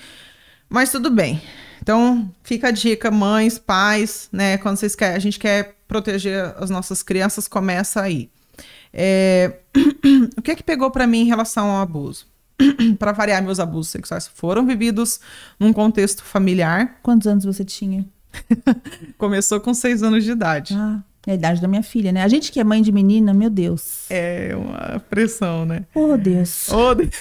Mas 0.70 0.92
tudo 0.92 1.12
bem. 1.12 1.42
Então, 1.88 2.30
fica 2.44 2.68
a 2.68 2.72
dica, 2.72 3.10
mães, 3.10 3.58
pais, 3.58 4.28
né? 4.30 4.58
Quando 4.58 4.76
vocês 4.76 4.94
querem, 4.94 5.16
a 5.16 5.20
gente 5.20 5.40
quer 5.40 5.78
proteger 5.88 6.54
as 6.58 6.70
nossas 6.70 7.02
crianças, 7.02 7.48
começa 7.48 8.02
aí. 8.02 8.30
É... 8.92 9.60
o 10.36 10.42
que 10.42 10.52
é 10.52 10.56
que 10.56 10.64
pegou 10.64 10.92
para 10.92 11.08
mim 11.08 11.20
em 11.22 11.28
relação 11.28 11.70
ao 11.70 11.82
abuso? 11.82 12.28
para 13.00 13.14
variar, 13.14 13.42
meus 13.42 13.58
abusos 13.58 13.90
sexuais 13.90 14.28
foram 14.28 14.66
vividos 14.66 15.22
num 15.58 15.72
contexto 15.72 16.26
familiar. 16.26 17.00
Quantos 17.02 17.26
anos 17.26 17.46
você 17.46 17.64
tinha? 17.64 18.06
Começou 19.18 19.62
com 19.62 19.74
seis 19.74 20.04
anos 20.04 20.26
de 20.26 20.32
idade. 20.32 20.74
Ah, 20.76 21.02
é 21.30 21.34
a 21.34 21.36
idade 21.36 21.62
da 21.62 21.68
minha 21.68 21.84
filha, 21.84 22.12
né? 22.12 22.24
A 22.24 22.28
gente 22.28 22.52
que 22.52 22.60
é 22.60 22.64
mãe 22.64 22.82
de 22.82 22.92
menina, 22.92 23.34
meu 23.34 23.50
Deus. 23.50 24.06
É 24.10 24.56
uma 24.56 25.00
pressão, 25.00 25.66
né? 25.66 25.86
Oh, 25.94 26.16
Deus. 26.18 26.70
Oh, 26.72 26.96
Deus. 26.96 27.12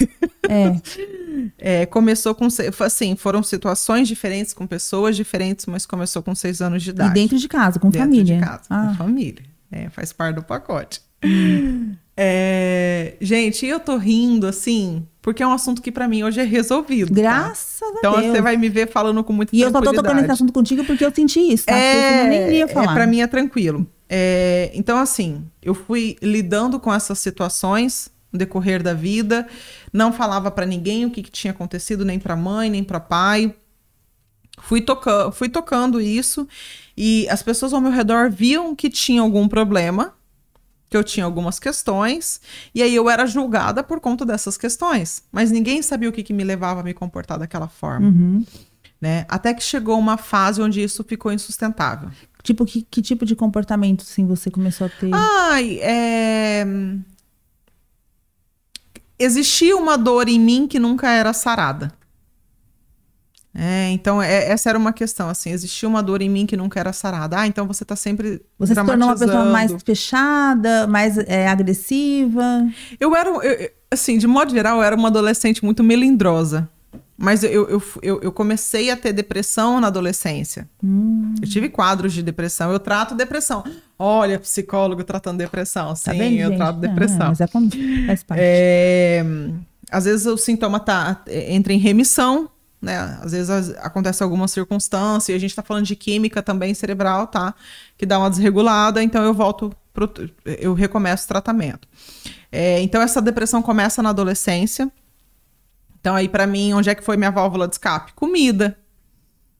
É. 0.49 1.81
é. 1.81 1.85
Começou 1.85 2.33
com. 2.33 2.47
Assim, 2.79 3.15
foram 3.15 3.43
situações 3.43 4.07
diferentes, 4.07 4.53
com 4.53 4.65
pessoas 4.65 5.15
diferentes, 5.15 5.65
mas 5.65 5.85
começou 5.85 6.23
com 6.23 6.33
seis 6.33 6.61
anos 6.61 6.83
de 6.83 6.91
idade. 6.91 7.11
E 7.11 7.13
dentro 7.13 7.37
de 7.37 7.47
casa, 7.47 7.79
com 7.79 7.89
dentro 7.89 8.07
família. 8.07 8.35
Dentro 8.35 8.45
de 8.45 8.49
casa, 8.49 8.63
ah. 8.69 8.87
com 8.89 8.95
família. 8.95 9.43
É, 9.71 9.89
faz 9.89 10.13
parte 10.13 10.35
do 10.35 10.43
pacote. 10.43 11.01
Hum. 11.23 11.95
É, 12.19 13.13
gente, 13.21 13.63
eu 13.65 13.79
tô 13.79 13.95
rindo 13.95 14.47
assim, 14.47 15.05
porque 15.21 15.43
é 15.43 15.47
um 15.47 15.51
assunto 15.51 15.83
que 15.83 15.91
para 15.91 16.07
mim 16.07 16.23
hoje 16.23 16.39
é 16.39 16.43
resolvido. 16.43 17.13
Tá? 17.13 17.21
Graças 17.21 17.79
tá? 17.79 17.85
a 17.85 17.89
então, 17.89 18.11
Deus. 18.13 18.23
Então 18.23 18.35
você 18.35 18.41
vai 18.41 18.57
me 18.57 18.69
ver 18.69 18.87
falando 18.87 19.23
com 19.23 19.33
muita 19.33 19.55
e 19.55 19.59
tranquilidade. 19.59 19.85
E 19.85 19.89
eu 19.89 19.93
só 19.93 20.01
tô 20.01 20.03
tocando 20.03 20.23
esse 20.23 20.31
assunto 20.31 20.51
contigo 20.51 20.83
porque 20.83 21.05
eu 21.05 21.13
senti 21.13 21.39
isso, 21.39 21.65
tá? 21.67 21.77
É, 21.77 22.23
eu 22.23 22.27
nem 22.27 22.55
ia 22.55 22.67
falar. 22.67 22.91
É, 22.91 22.95
pra 22.95 23.05
mim 23.05 23.21
é 23.21 23.27
tranquilo. 23.27 23.85
É, 24.09 24.71
então, 24.73 24.97
assim, 24.97 25.45
eu 25.61 25.73
fui 25.73 26.17
lidando 26.21 26.79
com 26.79 26.93
essas 26.93 27.19
situações 27.19 28.09
no 28.31 28.39
decorrer 28.39 28.81
da 28.81 28.93
vida, 28.93 29.47
não 29.91 30.11
falava 30.11 30.51
para 30.51 30.65
ninguém 30.65 31.05
o 31.05 31.11
que, 31.11 31.23
que, 31.23 31.31
tinha 31.31 31.51
acontecido, 31.51 32.05
nem 32.05 32.19
para 32.19 32.35
mãe, 32.35 32.69
nem 32.69 32.83
para 32.83 32.99
pai. 32.99 33.53
Fui, 34.59 34.81
toca 34.81 35.31
fui 35.31 35.49
tocando 35.49 36.01
isso 36.01 36.47
e 36.95 37.27
as 37.29 37.43
pessoas 37.43 37.73
ao 37.73 37.81
meu 37.81 37.91
redor 37.91 38.31
viam 38.31 38.75
que 38.75 38.89
tinha 38.89 39.21
algum 39.21 39.47
problema 39.47 40.15
que 40.89 40.95
eu 40.95 41.03
tinha 41.03 41.25
algumas 41.25 41.59
questões, 41.59 42.39
e 42.73 42.81
aí 42.81 42.95
eu 42.95 43.09
era 43.09 43.25
julgada 43.25 43.83
por 43.83 43.99
conta 43.99 44.25
dessas 44.25 44.57
questões. 44.57 45.23
Mas 45.31 45.51
ninguém 45.51 45.81
sabia 45.81 46.07
o 46.07 46.11
que, 46.13 46.23
que 46.23 46.33
me 46.33 46.43
levava 46.43 46.79
a 46.79 46.83
me 46.83 46.93
comportar 46.93 47.37
daquela 47.37 47.67
forma. 47.67 48.07
Uhum. 48.07 48.45
Né? 48.99 49.25
Até 49.27 49.53
que 49.53 49.63
chegou 49.63 49.99
uma 49.99 50.17
fase 50.17 50.61
onde 50.61 50.81
isso 50.81 51.03
ficou 51.03 51.31
insustentável. 51.31 52.09
Tipo, 52.47 52.63
que, 52.63 52.81
que 52.81 53.01
tipo 53.01 53.25
de 53.25 53.35
comportamento 53.35 54.03
assim, 54.03 54.25
você 54.25 54.49
começou 54.49 54.87
a 54.87 54.89
ter? 54.89 55.11
Ai, 55.13 55.79
é... 55.81 56.65
Existia 59.19 59.75
uma 59.75 59.97
dor 59.97 60.29
em 60.29 60.39
mim 60.39 60.65
que 60.65 60.79
nunca 60.79 61.09
era 61.09 61.33
sarada. 61.33 61.91
É, 63.53 63.89
então, 63.89 64.21
é, 64.21 64.47
essa 64.49 64.69
era 64.69 64.79
uma 64.79 64.93
questão, 64.93 65.27
assim, 65.27 65.49
existia 65.49 65.89
uma 65.89 66.01
dor 66.01 66.21
em 66.21 66.29
mim 66.29 66.45
que 66.45 66.55
nunca 66.55 66.79
era 66.79 66.93
sarada. 66.93 67.37
Ah, 67.37 67.47
então 67.47 67.67
você 67.67 67.83
tá 67.83 67.97
sempre 67.97 68.41
Você 68.57 68.73
se 68.73 68.81
tornou 68.81 69.09
uma 69.09 69.17
pessoa 69.17 69.43
mais 69.43 69.73
fechada, 69.83 70.87
mais 70.87 71.17
é, 71.17 71.49
agressiva? 71.49 72.65
Eu 72.97 73.13
era, 73.13 73.29
eu, 73.29 73.71
assim, 73.91 74.17
de 74.17 74.25
modo 74.25 74.51
geral, 74.51 74.77
eu 74.77 74.83
era 74.83 74.95
uma 74.95 75.09
adolescente 75.09 75.65
muito 75.65 75.83
melindrosa. 75.83 76.69
Mas 77.17 77.43
eu, 77.43 77.67
eu, 77.67 77.83
eu, 78.03 78.21
eu 78.21 78.31
comecei 78.31 78.91
a 78.91 78.95
ter 78.95 79.11
depressão 79.11 79.81
na 79.81 79.87
adolescência. 79.87 80.69
Hum. 80.83 81.33
Eu 81.41 81.49
tive 81.49 81.67
quadros 81.67 82.13
de 82.13 82.21
depressão. 82.21 82.71
Eu 82.71 82.79
trato 82.79 83.15
depressão. 83.15 83.63
Olha, 83.97 84.39
psicólogo 84.39 85.03
tratando 85.03 85.39
depressão. 85.39 85.95
Sim, 85.95 86.03
tá 86.05 86.13
bem, 86.13 86.37
eu 86.37 86.49
gente? 86.49 86.57
trato 86.57 86.79
depressão. 86.79 87.25
Ah, 87.25 87.29
mas 87.29 87.41
é 87.41 87.47
como 87.47 87.69
faz 88.05 88.23
parte. 88.23 88.41
É, 88.43 89.25
às 89.89 90.05
vezes 90.05 90.27
o 90.27 90.37
sintoma 90.37 90.79
tá, 90.79 91.23
entra 91.27 91.73
em 91.73 91.79
remissão, 91.79 92.47
né? 92.79 93.17
Às 93.21 93.31
vezes 93.31 93.49
acontece 93.77 94.21
alguma 94.21 94.47
circunstância, 94.47 95.33
e 95.33 95.35
a 95.35 95.39
gente 95.39 95.49
está 95.49 95.63
falando 95.63 95.85
de 95.85 95.95
química 95.95 96.43
também 96.43 96.75
cerebral, 96.75 97.25
tá? 97.25 97.55
Que 97.97 98.05
dá 98.05 98.19
uma 98.19 98.29
desregulada, 98.29 99.01
então 99.01 99.23
eu 99.23 99.33
volto, 99.33 99.73
pro, 99.91 100.11
eu 100.45 100.75
recomeço 100.75 101.25
o 101.25 101.27
tratamento. 101.27 101.87
É, 102.51 102.79
então 102.81 103.01
essa 103.01 103.19
depressão 103.19 103.63
começa 103.63 104.03
na 104.03 104.09
adolescência. 104.09 104.91
Então 106.07 106.15
aí 106.15 106.29
para 106.29 106.47
mim, 106.47 106.71
onde 106.71 106.89
é 106.89 106.95
que 106.95 107.03
foi 107.03 107.17
minha 107.17 107.29
válvula 107.29 107.67
de 107.67 107.73
escape? 107.73 108.13
Comida. 108.13 108.77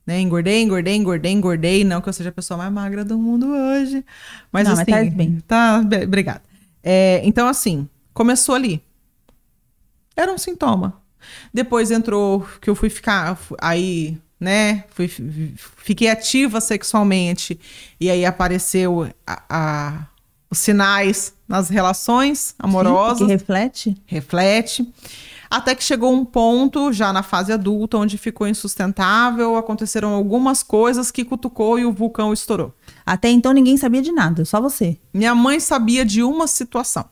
Né? 0.06 0.18
Engordei, 0.18 0.62
engordei, 0.62 0.94
engordei, 0.94 1.30
engordei. 1.30 1.84
Não 1.84 2.00
que 2.00 2.08
eu 2.08 2.12
seja 2.14 2.30
a 2.30 2.32
pessoa 2.32 2.56
mais 2.56 2.72
magra 2.72 3.04
do 3.04 3.18
mundo 3.18 3.48
hoje. 3.48 4.02
Mas 4.50 4.64
Não, 4.64 4.72
assim. 4.72 4.90
Mas 4.90 5.10
tá 5.10 5.14
bem. 5.14 5.42
Tá, 5.46 5.84
obrigada. 6.06 6.40
É, 6.82 7.20
então, 7.22 7.46
assim, 7.46 7.86
começou 8.14 8.54
ali. 8.54 8.82
Era 10.16 10.32
um 10.32 10.38
sintoma. 10.38 11.02
Depois 11.52 11.90
entrou 11.90 12.48
que 12.62 12.70
eu 12.70 12.74
fui 12.74 12.88
ficar 12.88 13.38
aí, 13.60 14.16
né? 14.40 14.84
Fui, 14.88 15.06
fiquei 15.76 16.08
ativa 16.08 16.62
sexualmente 16.62 17.60
e 18.00 18.10
aí 18.10 18.24
apareceu 18.24 19.06
a, 19.26 19.42
a, 19.50 20.06
os 20.50 20.56
sinais 20.56 21.34
nas 21.46 21.68
relações 21.68 22.54
amorosas. 22.58 23.18
Sim, 23.18 23.26
reflete. 23.26 24.02
Reflete. 24.06 24.90
Até 25.50 25.74
que 25.74 25.82
chegou 25.82 26.12
um 26.12 26.24
ponto, 26.24 26.92
já 26.92 27.12
na 27.12 27.22
fase 27.22 27.52
adulta, 27.52 27.96
onde 27.96 28.18
ficou 28.18 28.46
insustentável, 28.46 29.56
aconteceram 29.56 30.12
algumas 30.12 30.62
coisas 30.62 31.10
que 31.10 31.24
cutucou 31.24 31.78
e 31.78 31.86
o 31.86 31.92
vulcão 31.92 32.32
estourou. 32.32 32.74
Até 33.04 33.30
então 33.30 33.52
ninguém 33.52 33.76
sabia 33.76 34.02
de 34.02 34.12
nada, 34.12 34.44
só 34.44 34.60
você. 34.60 34.98
Minha 35.12 35.34
mãe 35.34 35.58
sabia 35.58 36.04
de 36.04 36.22
uma 36.22 36.46
situação. 36.46 37.06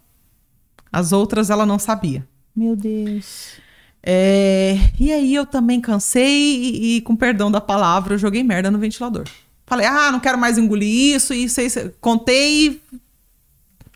As 0.92 1.12
outras 1.12 1.48
ela 1.48 1.64
não 1.64 1.78
sabia. 1.78 2.26
Meu 2.54 2.76
Deus. 2.76 3.54
É, 4.02 4.76
e 5.00 5.12
aí 5.12 5.34
eu 5.34 5.44
também 5.44 5.80
cansei 5.80 6.24
e, 6.24 6.96
e, 6.96 7.00
com 7.00 7.16
perdão 7.16 7.50
da 7.50 7.60
palavra, 7.60 8.14
eu 8.14 8.18
joguei 8.18 8.44
merda 8.44 8.70
no 8.70 8.78
ventilador. 8.78 9.24
Falei, 9.66 9.84
ah, 9.84 10.12
não 10.12 10.20
quero 10.20 10.38
mais 10.38 10.56
engolir 10.56 11.16
isso, 11.16 11.34
e 11.34 11.48
sei, 11.48 11.68
contei. 12.00 12.80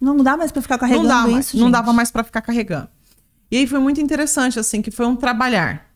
Não 0.00 0.16
dá 0.16 0.36
mais 0.36 0.50
para 0.50 0.62
ficar 0.62 0.78
carregando 0.78 1.06
não 1.06 1.14
dá 1.14 1.28
mais, 1.28 1.46
isso. 1.46 1.56
Não 1.58 1.66
gente. 1.66 1.72
dava 1.72 1.92
mais 1.92 2.10
para 2.10 2.24
ficar 2.24 2.40
carregando. 2.40 2.88
E 3.50 3.56
aí 3.56 3.66
foi 3.66 3.80
muito 3.80 4.00
interessante, 4.00 4.58
assim, 4.58 4.80
que 4.80 4.90
foi 4.90 5.06
um 5.06 5.16
trabalhar 5.16 5.90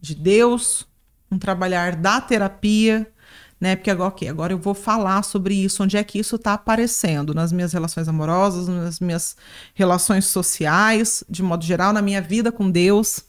de 0.00 0.14
Deus, 0.14 0.86
um 1.30 1.38
trabalhar 1.38 1.94
da 1.94 2.20
terapia, 2.20 3.06
né? 3.60 3.76
Porque 3.76 3.90
agora, 3.90 4.08
okay, 4.08 4.28
agora 4.28 4.52
eu 4.52 4.58
vou 4.58 4.74
falar 4.74 5.22
sobre 5.22 5.54
isso, 5.54 5.82
onde 5.84 5.96
é 5.96 6.02
que 6.02 6.18
isso 6.18 6.36
está 6.36 6.54
aparecendo 6.54 7.32
nas 7.32 7.52
minhas 7.52 7.72
relações 7.72 8.08
amorosas, 8.08 8.66
nas 8.66 8.98
minhas 8.98 9.36
relações 9.74 10.24
sociais, 10.24 11.22
de 11.30 11.42
modo 11.42 11.64
geral, 11.64 11.92
na 11.92 12.02
minha 12.02 12.20
vida 12.20 12.50
com 12.50 12.70
Deus 12.70 13.24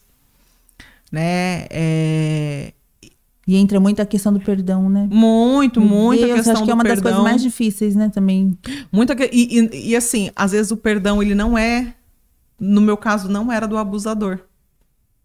né? 1.14 1.68
É... 1.70 2.74
E 3.46 3.56
entra 3.58 3.80
muito 3.80 4.02
a 4.02 4.06
questão 4.06 4.34
do 4.34 4.40
perdão, 4.40 4.90
né? 4.90 5.08
Muito, 5.12 5.80
muito 5.80 6.24
a 6.24 6.36
questão 6.36 6.54
acho 6.54 6.64
que 6.64 6.72
é 6.72 6.74
uma 6.74 6.84
das 6.84 7.02
coisas 7.02 7.22
mais 7.22 7.42
difíceis, 7.42 7.94
né, 7.94 8.10
também. 8.10 8.58
Muita 8.90 9.14
e, 9.32 9.60
e, 9.60 9.90
e, 9.92 9.96
assim, 9.98 10.32
às 10.34 10.54
vezes 10.54 10.72
o 10.72 10.78
perdão 10.78 11.22
ele 11.22 11.36
não 11.36 11.58
é, 11.58 11.94
no 12.64 12.82
meu 12.82 12.96
caso 12.96 13.28
não 13.28 13.52
era 13.52 13.68
do 13.68 13.78
abusador, 13.78 14.40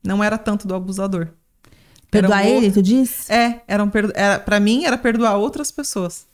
não 0.03 0.23
era 0.23 0.37
tanto 0.37 0.67
do 0.67 0.75
abusador. 0.75 1.29
Perdoar 2.11 2.43
um 2.43 2.47
ele, 2.47 2.73
tu 2.73 2.83
diz? 2.83 3.29
É, 3.31 3.61
era 3.69 3.85
um 3.85 3.91
era, 4.15 4.39
para 4.41 4.59
mim 4.59 4.85
era 4.85 4.99
perdoar 4.99 5.37
outras 5.37 5.71
pessoas. 5.71 6.27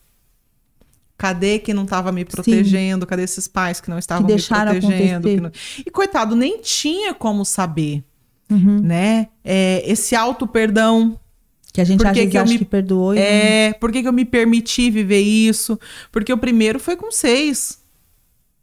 Cadê 1.18 1.58
quem 1.58 1.74
não 1.74 1.84
estava 1.84 2.10
me 2.10 2.24
protegendo? 2.24 3.04
Sim. 3.04 3.08
Cadê 3.08 3.22
esses 3.22 3.46
pais 3.46 3.80
que 3.80 3.90
não 3.90 3.98
estavam 3.98 4.26
que 4.26 4.34
me 4.34 4.42
protegendo? 4.42 5.42
Não... 5.42 5.52
E 5.84 5.90
coitado, 5.90 6.34
nem 6.34 6.60
tinha 6.60 7.12
como 7.12 7.44
saber, 7.44 8.02
uhum. 8.50 8.80
né? 8.80 9.28
É, 9.44 9.82
esse 9.86 10.16
auto 10.16 10.46
perdão 10.46 11.18
que 11.72 11.80
a 11.80 11.84
gente 11.84 12.06
às 12.06 12.12
que 12.12 12.38
acha 12.38 12.52
me... 12.52 12.58
que 12.58 12.64
perdoou. 12.64 13.14
É, 13.14 13.72
por 13.74 13.92
que 13.92 14.06
eu 14.06 14.12
me 14.12 14.24
permiti 14.24 14.90
viver 14.90 15.20
isso? 15.20 15.78
Porque 16.10 16.32
o 16.32 16.38
primeiro 16.38 16.78
foi 16.80 16.96
com 16.96 17.10
seis. 17.10 17.83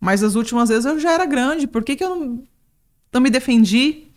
Mas 0.02 0.24
as 0.24 0.36
últimas 0.36 0.70
vezes 0.70 0.86
eu 0.86 1.00
já 1.00 1.12
era 1.12 1.26
grande. 1.26 1.68
Por 1.68 1.84
que, 1.84 1.96
que 1.96 2.04
eu 2.04 2.16
não, 2.16 2.44
não 3.14 3.22
me 3.22 3.30
defendi? 3.30 4.08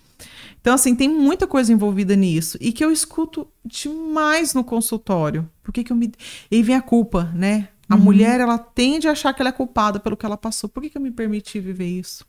Então, 0.60 0.74
assim, 0.74 0.96
tem 0.96 1.08
muita 1.08 1.46
coisa 1.46 1.70
envolvida 1.72 2.16
nisso. 2.16 2.56
E 2.60 2.72
que 2.72 2.82
eu 2.82 2.90
escuto 2.90 3.46
demais 3.64 4.54
no 4.54 4.64
consultório. 4.64 5.48
Por 5.62 5.72
que, 5.72 5.84
que 5.84 5.92
eu 5.92 5.96
me. 5.96 6.10
E 6.50 6.56
aí 6.56 6.62
vem 6.62 6.74
a 6.74 6.80
culpa, 6.82 7.30
né? 7.34 7.68
A 7.86 7.96
uhum. 7.96 8.00
mulher, 8.00 8.40
ela 8.40 8.56
tende 8.56 9.06
a 9.06 9.12
achar 9.12 9.34
que 9.34 9.42
ela 9.42 9.50
é 9.50 9.52
culpada 9.52 10.00
pelo 10.00 10.16
que 10.16 10.24
ela 10.24 10.38
passou. 10.38 10.70
Por 10.70 10.82
que, 10.82 10.88
que 10.88 10.96
eu 10.96 11.02
me 11.02 11.10
permiti 11.10 11.60
viver 11.60 11.86
isso? 11.86 12.24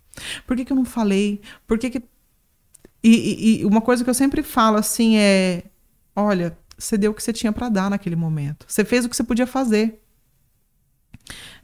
Por 0.45 0.57
que, 0.57 0.65
que 0.65 0.71
eu 0.73 0.75
não 0.75 0.83
falei? 0.83 1.39
Por 1.65 1.79
que 1.79 1.89
que. 1.89 2.03
E, 3.01 3.09
e, 3.09 3.61
e 3.61 3.65
uma 3.65 3.79
coisa 3.79 4.03
que 4.03 4.09
eu 4.09 4.13
sempre 4.13 4.43
falo, 4.43 4.75
assim, 4.77 5.15
é 5.15 5.63
olha, 6.15 6.57
você 6.77 6.97
deu 6.97 7.11
o 7.11 7.13
que 7.13 7.21
você 7.21 7.33
tinha 7.33 7.51
para 7.51 7.69
dar 7.69 7.89
naquele 7.89 8.15
momento. 8.15 8.65
Você 8.67 8.85
fez 8.85 9.05
o 9.05 9.09
que 9.09 9.15
você 9.15 9.23
podia 9.23 9.45
fazer. 9.45 10.01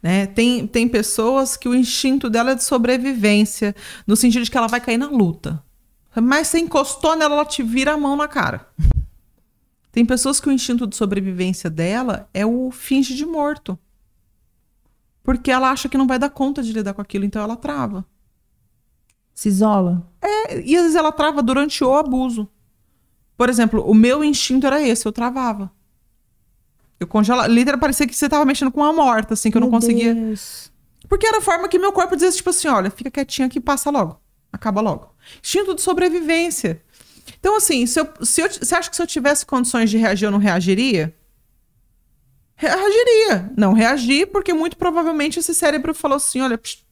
Né? 0.01 0.25
Tem, 0.25 0.65
tem 0.65 0.87
pessoas 0.87 1.55
que 1.55 1.69
o 1.69 1.75
instinto 1.75 2.29
dela 2.29 2.51
é 2.51 2.55
de 2.55 2.63
sobrevivência, 2.63 3.75
no 4.07 4.15
sentido 4.15 4.43
de 4.43 4.51
que 4.51 4.57
ela 4.57 4.67
vai 4.67 4.81
cair 4.81 4.97
na 4.97 5.07
luta. 5.07 5.63
Mas 6.15 6.47
você 6.47 6.59
encostou 6.59 7.15
nela, 7.15 7.35
ela 7.35 7.45
te 7.45 7.63
vira 7.63 7.93
a 7.93 7.97
mão 7.97 8.15
na 8.15 8.27
cara. 8.27 8.67
Tem 9.91 10.05
pessoas 10.05 10.39
que 10.39 10.49
o 10.49 10.51
instinto 10.51 10.87
de 10.87 10.95
sobrevivência 10.95 11.69
dela 11.69 12.29
é 12.33 12.45
o 12.45 12.71
finge 12.71 13.13
de 13.13 13.25
morto. 13.25 13.77
Porque 15.23 15.51
ela 15.51 15.69
acha 15.69 15.87
que 15.87 15.97
não 15.97 16.07
vai 16.07 16.17
dar 16.17 16.29
conta 16.29 16.63
de 16.63 16.73
lidar 16.73 16.93
com 16.93 17.01
aquilo, 17.01 17.25
então 17.25 17.41
ela 17.41 17.55
trava. 17.55 18.05
Se 19.33 19.49
isola? 19.49 20.09
É, 20.21 20.61
e 20.61 20.75
às 20.75 20.83
vezes 20.83 20.95
ela 20.95 21.11
trava 21.11 21.43
durante 21.43 21.83
o 21.83 21.93
abuso. 21.93 22.49
Por 23.37 23.49
exemplo, 23.49 23.83
o 23.89 23.93
meu 23.93 24.23
instinto 24.23 24.67
era 24.67 24.81
esse, 24.81 25.05
eu 25.05 25.11
travava. 25.11 25.71
Eu 27.01 27.07
congelava. 27.07 27.47
Literalmente 27.47 27.81
parecia 27.81 28.05
que 28.05 28.15
você 28.15 28.29
tava 28.29 28.45
mexendo 28.45 28.71
com 28.71 28.79
uma 28.79 28.93
morta, 28.93 29.33
assim, 29.33 29.49
que 29.49 29.57
eu 29.57 29.61
não 29.61 29.71
conseguia. 29.71 30.13
Deus. 30.13 30.71
Porque 31.09 31.25
era 31.25 31.39
a 31.39 31.41
forma 31.41 31.67
que 31.67 31.79
meu 31.79 31.91
corpo 31.91 32.15
dizia, 32.15 32.31
tipo 32.31 32.51
assim, 32.51 32.67
olha, 32.67 32.91
fica 32.91 33.09
quietinho 33.09 33.47
aqui, 33.47 33.59
passa 33.59 33.89
logo. 33.89 34.21
Acaba 34.53 34.81
logo. 34.81 35.11
Instinto 35.43 35.73
de 35.73 35.81
sobrevivência. 35.81 36.79
Então, 37.39 37.57
assim, 37.57 37.87
se 37.87 37.99
eu, 37.99 38.07
se 38.21 38.41
eu, 38.41 38.47
você 38.51 38.75
acha 38.75 38.87
que 38.87 38.95
se 38.95 39.01
eu 39.01 39.07
tivesse 39.07 39.47
condições 39.47 39.89
de 39.89 39.97
reagir, 39.97 40.25
eu 40.25 40.31
não 40.31 40.37
reagiria? 40.37 41.15
Reagiria. 42.55 43.51
Não 43.57 43.73
reagi, 43.73 44.27
porque 44.27 44.53
muito 44.53 44.77
provavelmente 44.77 45.39
esse 45.39 45.55
cérebro 45.55 45.95
falou 45.95 46.17
assim: 46.17 46.39
olha, 46.41 46.55
psh, 46.55 46.85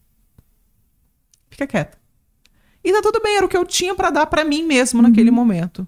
fica 1.51 1.67
quieta. 1.67 1.99
E 2.83 2.91
tá 2.91 2.99
tudo 3.03 3.21
bem, 3.21 3.37
era 3.37 3.45
o 3.45 3.49
que 3.49 3.57
eu 3.57 3.65
tinha 3.65 3.93
para 3.93 4.09
dar 4.09 4.25
para 4.25 4.43
mim 4.43 4.63
mesmo 4.63 4.99
uhum. 4.99 5.07
naquele 5.07 5.29
momento. 5.29 5.87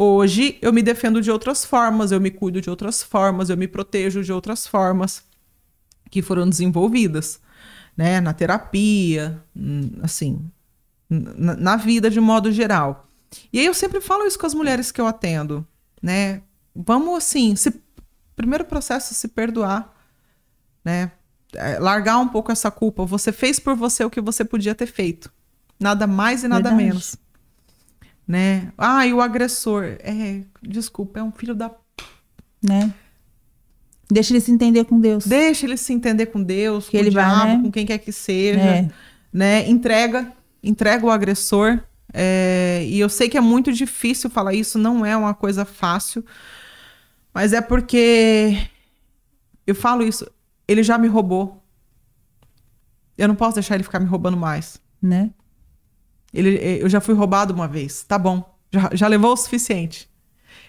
Hoje 0.00 0.56
eu 0.62 0.72
me 0.72 0.80
defendo 0.80 1.20
de 1.20 1.28
outras 1.28 1.64
formas, 1.64 2.12
eu 2.12 2.20
me 2.20 2.30
cuido 2.30 2.60
de 2.60 2.70
outras 2.70 3.02
formas, 3.02 3.50
eu 3.50 3.56
me 3.56 3.66
protejo 3.66 4.22
de 4.22 4.32
outras 4.32 4.64
formas 4.64 5.24
que 6.08 6.22
foram 6.22 6.48
desenvolvidas, 6.48 7.40
né, 7.96 8.20
na 8.20 8.32
terapia, 8.32 9.42
hum, 9.56 9.90
assim, 10.00 10.48
na, 11.10 11.56
na 11.56 11.76
vida 11.76 12.08
de 12.08 12.20
modo 12.20 12.52
geral. 12.52 13.08
E 13.52 13.58
aí 13.58 13.66
eu 13.66 13.74
sempre 13.74 14.00
falo 14.00 14.24
isso 14.24 14.38
com 14.38 14.46
as 14.46 14.54
mulheres 14.54 14.92
que 14.92 15.00
eu 15.00 15.06
atendo, 15.06 15.66
né? 16.00 16.42
Vamos 16.76 17.18
assim, 17.18 17.56
se 17.56 17.82
primeiro 18.36 18.64
processo 18.64 19.12
se 19.14 19.26
perdoar, 19.26 19.92
né? 20.84 21.10
É, 21.54 21.76
largar 21.80 22.18
um 22.18 22.28
pouco 22.28 22.52
essa 22.52 22.70
culpa. 22.70 23.04
Você 23.04 23.32
fez 23.32 23.58
por 23.58 23.74
você 23.74 24.04
o 24.04 24.10
que 24.10 24.20
você 24.20 24.44
podia 24.44 24.76
ter 24.76 24.86
feito. 24.86 25.32
Nada 25.80 26.06
mais 26.06 26.44
e 26.44 26.48
nada 26.48 26.70
Verdade. 26.70 26.84
menos 26.84 27.16
né? 28.28 28.70
Ah, 28.76 29.06
e 29.06 29.14
o 29.14 29.22
agressor. 29.22 29.96
É, 30.00 30.42
desculpa, 30.62 31.18
é 31.18 31.22
um 31.22 31.32
filho 31.32 31.54
da. 31.54 31.70
Né? 32.62 32.92
Deixa 34.10 34.34
ele 34.34 34.40
se 34.40 34.52
entender 34.52 34.84
com 34.84 35.00
Deus. 35.00 35.26
Deixa 35.26 35.64
ele 35.64 35.78
se 35.78 35.94
entender 35.94 36.26
com 36.26 36.42
Deus, 36.42 36.84
que 36.84 36.92
com 36.92 36.98
ele 36.98 37.10
diabo, 37.10 37.36
vai, 37.36 37.56
né? 37.56 37.62
com 37.62 37.72
quem 37.72 37.86
quer 37.86 37.98
que 37.98 38.12
seja. 38.12 38.60
É. 38.60 38.88
Né? 39.32 39.68
Entrega, 39.68 40.30
entrega 40.62 41.06
o 41.06 41.10
agressor. 41.10 41.80
É, 42.12 42.84
e 42.86 43.00
eu 43.00 43.08
sei 43.08 43.28
que 43.28 43.38
é 43.38 43.40
muito 43.40 43.72
difícil 43.72 44.28
falar 44.28 44.54
isso, 44.54 44.78
não 44.78 45.04
é 45.04 45.16
uma 45.16 45.32
coisa 45.32 45.64
fácil. 45.64 46.24
Mas 47.32 47.52
é 47.52 47.60
porque 47.60 48.58
eu 49.66 49.74
falo 49.74 50.02
isso, 50.02 50.26
ele 50.66 50.82
já 50.82 50.98
me 50.98 51.08
roubou. 51.08 51.62
Eu 53.16 53.28
não 53.28 53.34
posso 53.34 53.54
deixar 53.54 53.74
ele 53.74 53.84
ficar 53.84 54.00
me 54.00 54.06
roubando 54.06 54.36
mais. 54.36 54.80
Né? 55.00 55.30
Ele, 56.32 56.56
eh, 56.56 56.82
eu 56.82 56.88
já 56.88 57.00
fui 57.00 57.14
roubado 57.14 57.54
uma 57.54 57.68
vez, 57.68 58.02
tá 58.02 58.18
bom. 58.18 58.44
Já, 58.70 58.90
já 58.92 59.08
levou 59.08 59.32
o 59.32 59.36
suficiente. 59.36 60.08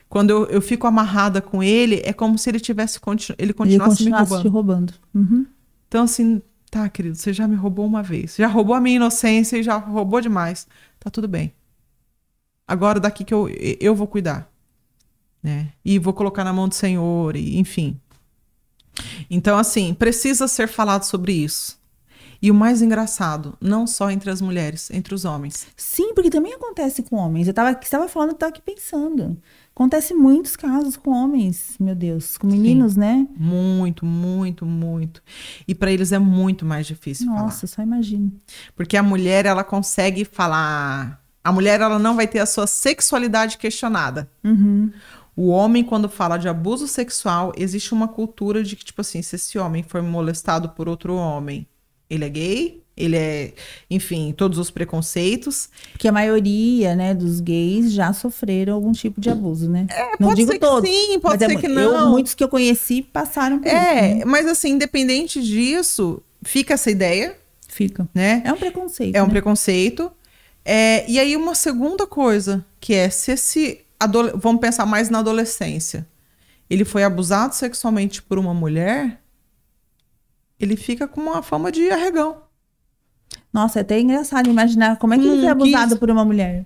Quando 0.07 0.31
eu, 0.31 0.45
eu 0.45 0.61
fico 0.61 0.87
amarrada 0.87 1.41
com 1.41 1.61
ele, 1.61 2.01
é 2.03 2.11
como 2.11 2.37
se 2.37 2.49
ele 2.49 2.59
tivesse 2.59 2.99
continu, 2.99 3.35
ele 3.37 3.53
continuasse, 3.53 4.03
ele 4.03 4.11
continuasse 4.11 4.33
me 4.33 4.39
roubando. 4.39 4.41
Te 4.41 4.47
roubando. 4.47 4.93
Uhum. 5.13 5.45
Então, 5.87 6.03
assim, 6.03 6.41
tá, 6.71 6.89
querido, 6.89 7.15
você 7.15 7.31
já 7.31 7.47
me 7.47 7.55
roubou 7.55 7.85
uma 7.85 8.01
vez. 8.01 8.35
Já 8.35 8.47
roubou 8.47 8.75
a 8.75 8.81
minha 8.81 8.95
inocência 8.95 9.57
e 9.57 9.63
já 9.63 9.77
roubou 9.77 10.19
demais. 10.19 10.67
Tá 10.99 11.09
tudo 11.09 11.27
bem. 11.27 11.53
Agora 12.67 12.99
daqui 12.99 13.23
que 13.23 13.33
eu, 13.33 13.47
eu 13.79 13.95
vou 13.95 14.07
cuidar. 14.07 14.51
Né? 15.41 15.69
E 15.83 15.97
vou 15.99 16.13
colocar 16.13 16.43
na 16.43 16.53
mão 16.53 16.67
do 16.67 16.75
Senhor, 16.75 17.35
e, 17.35 17.57
enfim. 17.57 17.99
Então, 19.29 19.57
assim, 19.57 19.93
precisa 19.93 20.47
ser 20.47 20.67
falado 20.67 21.03
sobre 21.03 21.31
isso. 21.33 21.78
E 22.41 22.49
o 22.49 22.53
mais 22.55 22.81
engraçado, 22.81 23.57
não 23.59 23.85
só 23.85 24.09
entre 24.09 24.29
as 24.29 24.39
mulheres, 24.39 24.89
entre 24.91 25.13
os 25.13 25.25
homens. 25.25 25.67
Sim, 25.75 26.13
porque 26.13 26.29
também 26.29 26.53
acontece 26.53 27.03
com 27.03 27.17
homens. 27.17 27.47
Eu 27.47 27.53
tava, 27.53 27.77
estava 27.81 28.07
falando, 28.07 28.29
eu 28.29 28.33
estava 28.33 28.49
aqui 28.49 28.61
pensando. 28.61 29.37
Acontece 29.75 30.13
muitos 30.13 30.55
casos 30.55 30.97
com 30.97 31.11
homens, 31.11 31.75
meu 31.79 31.95
Deus, 31.95 32.37
com 32.37 32.47
meninos, 32.47 32.93
Sim, 32.93 32.99
né? 32.99 33.27
Muito, 33.37 34.05
muito, 34.05 34.65
muito. 34.65 35.21
E 35.67 35.75
para 35.75 35.91
eles 35.91 36.11
é 36.11 36.19
muito 36.19 36.65
mais 36.65 36.85
difícil 36.85 37.27
Nossa, 37.27 37.67
falar. 37.67 37.73
só 37.75 37.81
imagino. 37.81 38.31
Porque 38.75 38.97
a 38.97 39.03
mulher, 39.03 39.45
ela 39.45 39.63
consegue 39.63 40.25
falar. 40.25 41.23
A 41.43 41.51
mulher, 41.51 41.79
ela 41.79 41.97
não 41.97 42.15
vai 42.15 42.27
ter 42.27 42.39
a 42.39 42.45
sua 42.45 42.67
sexualidade 42.67 43.57
questionada. 43.57 44.29
Uhum. 44.43 44.91
O 45.35 45.47
homem, 45.47 45.83
quando 45.83 46.09
fala 46.09 46.35
de 46.37 46.49
abuso 46.49 46.85
sexual, 46.85 47.53
existe 47.55 47.93
uma 47.93 48.09
cultura 48.09 48.61
de 48.61 48.75
que, 48.75 48.83
tipo 48.83 48.99
assim, 48.99 49.21
se 49.21 49.37
esse 49.37 49.57
homem 49.57 49.81
for 49.81 50.01
molestado 50.03 50.67
por 50.69 50.89
outro 50.89 51.15
homem, 51.15 51.65
ele 52.09 52.25
é 52.25 52.29
gay, 52.29 52.83
ele 52.99 53.15
é, 53.15 53.53
enfim, 53.89 54.33
todos 54.35 54.59
os 54.59 54.69
preconceitos. 54.69 55.69
Porque 55.93 56.07
a 56.07 56.11
maioria, 56.11 56.95
né, 56.95 57.13
dos 57.13 57.39
gays 57.39 57.93
já 57.93 58.11
sofreram 58.11 58.73
algum 58.73 58.91
tipo 58.91 59.21
de 59.21 59.29
abuso, 59.29 59.69
né? 59.69 59.87
É, 59.89 60.11
não 60.19 60.33
digo 60.33 60.57
todos. 60.59 60.89
sim, 60.89 61.17
pode 61.19 61.43
ser 61.43 61.51
é, 61.51 61.55
que 61.55 61.67
não. 61.67 61.95
Eu, 61.95 62.09
muitos 62.09 62.33
que 62.33 62.43
eu 62.43 62.49
conheci 62.49 63.01
passaram 63.01 63.59
por 63.59 63.67
é, 63.67 63.71
isso. 63.71 63.77
É, 63.77 64.15
né? 64.15 64.25
mas 64.25 64.45
assim, 64.45 64.71
independente 64.71 65.41
disso, 65.41 66.21
fica 66.43 66.73
essa 66.73 66.91
ideia. 66.91 67.35
Fica. 67.69 68.09
Né? 68.13 68.41
É 68.43 68.51
um 68.51 68.57
preconceito. 68.57 69.15
É 69.15 69.21
um 69.21 69.27
né? 69.27 69.31
preconceito. 69.31 70.11
É, 70.65 71.09
e 71.09 71.19
aí, 71.19 71.37
uma 71.37 71.55
segunda 71.55 72.05
coisa, 72.05 72.65
que 72.79 72.93
é 72.93 73.09
se 73.09 73.31
esse. 73.31 73.81
Vamos 74.35 74.61
pensar 74.61 74.85
mais 74.85 75.09
na 75.09 75.19
adolescência. 75.19 76.05
Ele 76.69 76.85
foi 76.85 77.03
abusado 77.03 77.55
sexualmente 77.55 78.21
por 78.21 78.37
uma 78.37 78.53
mulher 78.53 79.19
ele 80.59 80.75
fica 80.75 81.07
com 81.07 81.21
uma 81.21 81.41
fama 81.41 81.71
de 81.71 81.89
arregão. 81.89 82.37
Nossa, 83.51 83.79
é 83.79 83.81
até 83.81 83.99
engraçado 83.99 84.49
imaginar 84.49 84.97
como 84.97 85.13
é 85.13 85.17
que 85.17 85.27
hum, 85.27 85.33
ele 85.33 85.41
foi 85.41 85.49
abusado 85.49 85.97
por 85.97 86.09
uma 86.09 86.25
mulher. 86.25 86.65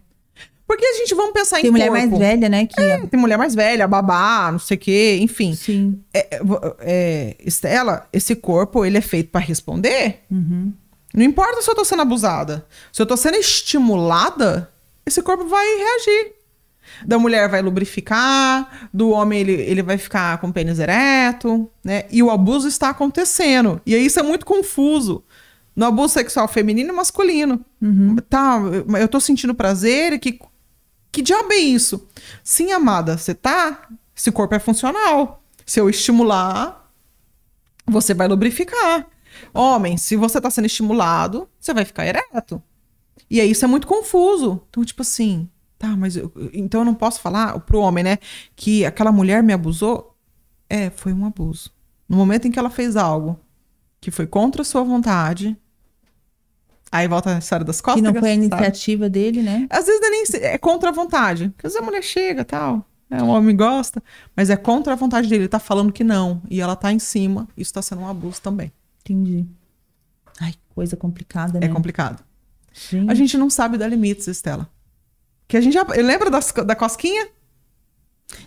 Porque 0.66 0.86
a 0.86 0.94
gente, 0.94 1.14
vamos 1.14 1.34
pensar 1.34 1.58
tem 1.58 1.68
em 1.68 1.72
mulher 1.72 1.90
corpo. 1.90 2.08
mais 2.08 2.20
velha, 2.20 2.50
né? 2.50 2.66
Que... 2.66 2.82
É, 2.82 3.06
tem 3.06 3.20
mulher 3.20 3.38
mais 3.38 3.54
velha, 3.54 3.88
babá, 3.88 4.52
não 4.52 4.60
sei 4.60 4.78
o 4.78 4.80
quê, 4.80 5.20
enfim. 5.22 5.54
Sim. 5.54 6.02
É, 6.14 6.36
é, 6.36 6.42
é, 6.80 7.38
Estela, 7.46 8.08
esse 8.12 8.36
corpo, 8.36 8.86
ele 8.86 8.98
é 8.98 9.02
feito 9.02 9.30
para 9.30 9.42
responder. 9.42 10.22
Uhum. 10.32 10.74
Não 11.14 11.24
importa 11.24 11.62
se 11.62 11.70
eu 11.70 11.76
tô 11.76 11.86
sendo 11.86 12.02
abusada. 12.02 12.66
Se 12.92 13.02
eu 13.02 13.06
tô 13.06 13.16
sendo 13.16 13.36
estimulada, 13.36 14.72
esse 15.06 15.22
corpo 15.22 15.46
vai 15.46 15.66
reagir. 15.66 16.34
Da 17.06 17.20
mulher 17.20 17.50
vai 17.50 17.62
lubrificar, 17.62 18.90
do 18.94 19.10
homem 19.10 19.42
ele, 19.42 19.54
ele 19.54 19.84
vai 19.84 19.98
ficar 19.98 20.38
com 20.40 20.52
pênis 20.52 20.80
ereto, 20.80 21.70
né? 21.84 22.06
E 22.10 22.22
o 22.24 22.30
abuso 22.30 22.68
está 22.68 22.90
acontecendo. 22.90 23.82
E 23.86 23.96
aí 23.96 24.06
isso 24.06 24.20
é 24.20 24.24
muito 24.24 24.46
confuso. 24.46 25.24
No 25.76 25.86
abuso 25.86 26.14
sexual 26.14 26.48
feminino 26.48 26.90
e 26.90 26.96
masculino. 26.96 27.66
Uhum. 27.82 28.16
Tá, 28.30 28.60
eu 29.00 29.08
tô 29.08 29.20
sentindo 29.20 29.56
prazer, 29.56 30.20
que, 30.20 30.40
que 31.12 31.22
diabo 31.22 31.52
é 31.52 31.58
isso? 31.58 32.08
Sim, 32.44 32.72
amada, 32.72 33.18
você 33.18 33.34
tá 33.34 33.88
Esse 34.16 34.32
corpo 34.32 34.54
é 34.56 34.60
funcional. 34.60 35.44
Se 35.66 35.80
eu 35.80 35.90
estimular, 35.90 36.92
você 37.86 38.14
vai 38.14 38.28
lubrificar. 38.28 39.08
Homem, 39.54 39.98
se 39.98 40.16
você 40.16 40.40
tá 40.40 40.50
sendo 40.50 40.66
estimulado, 40.66 41.50
você 41.60 41.74
vai 41.74 41.86
ficar 41.86 42.06
ereto. 42.06 42.62
E 43.30 43.42
aí 43.42 43.50
isso 43.50 43.66
é 43.66 43.68
muito 43.68 43.88
confuso. 43.88 44.62
Então, 44.70 44.84
tipo 44.86 45.02
assim, 45.02 45.50
tá, 45.84 45.98
mas 45.98 46.16
eu, 46.16 46.32
então 46.54 46.82
eu 46.82 46.86
não 46.86 46.96
posso 46.96 47.20
falar 47.20 47.60
pro 47.62 47.80
homem, 47.80 48.04
né, 48.04 48.18
que 48.56 48.86
aquela 48.86 49.12
mulher 49.12 49.44
me 49.44 49.52
abusou? 49.52 50.16
É, 50.70 50.90
foi 50.90 51.12
um 51.12 51.26
abuso. 51.26 51.72
No 52.08 52.16
momento 52.16 52.48
em 52.48 52.52
que 52.52 52.58
ela 52.58 52.70
fez 52.70 52.96
algo 52.96 53.40
que 54.00 54.10
foi 54.10 54.26
contra 54.26 54.62
a 54.62 54.66
sua 54.66 54.84
vontade, 54.84 55.58
Aí 56.92 57.08
volta 57.08 57.36
a 57.36 57.40
história 57.40 57.66
das 57.66 57.82
costas. 57.82 58.04
Que 58.04 58.08
não 58.08 58.20
foi 58.20 58.30
a 58.30 58.34
iniciativa 58.36 59.06
sabe? 59.06 59.14
dele, 59.14 59.42
né? 59.42 59.66
Às 59.68 59.88
vezes 59.88 60.00
é, 60.00 60.10
nem, 60.12 60.52
é 60.54 60.58
contra 60.60 60.90
a 60.90 60.92
vontade. 60.92 61.50
Porque 61.50 61.66
às 61.66 61.74
vezes 61.74 61.82
a 61.82 61.84
mulher 61.84 62.04
chega 62.04 62.46
tal. 62.46 62.88
É, 63.10 63.20
o 63.20 63.30
homem 63.30 63.56
gosta, 63.56 64.02
mas 64.36 64.52
é 64.52 64.56
contra 64.56 64.94
a 64.94 64.96
vontade 64.96 65.28
dele. 65.28 65.42
Ele 65.42 65.50
tá 65.50 65.58
falando 65.58 65.92
que 65.92 66.04
não. 66.04 66.40
E 66.52 66.62
ela 66.62 66.76
tá 66.76 66.94
em 66.94 67.00
cima. 67.00 67.48
Isso 67.58 67.74
tá 67.74 67.82
sendo 67.82 68.02
um 68.02 68.08
abuso 68.08 68.40
também. 68.40 68.72
Entendi. 69.02 69.44
Ai, 70.40 70.54
coisa 70.76 70.96
complicada, 70.96 71.60
né? 71.60 71.66
É 71.66 71.70
complicado. 71.70 72.24
Gente. 72.72 73.10
A 73.10 73.16
gente 73.16 73.40
não 73.40 73.50
sabe 73.50 73.76
dar 73.76 73.88
limites, 73.88 74.28
Estela. 74.28 74.70
Que 75.54 75.58
a 75.58 75.62
gente 75.62 75.74
já. 75.74 75.84
Lembra 75.84 76.32
das, 76.32 76.52
da 76.52 76.76
cosquinha? 76.76 77.28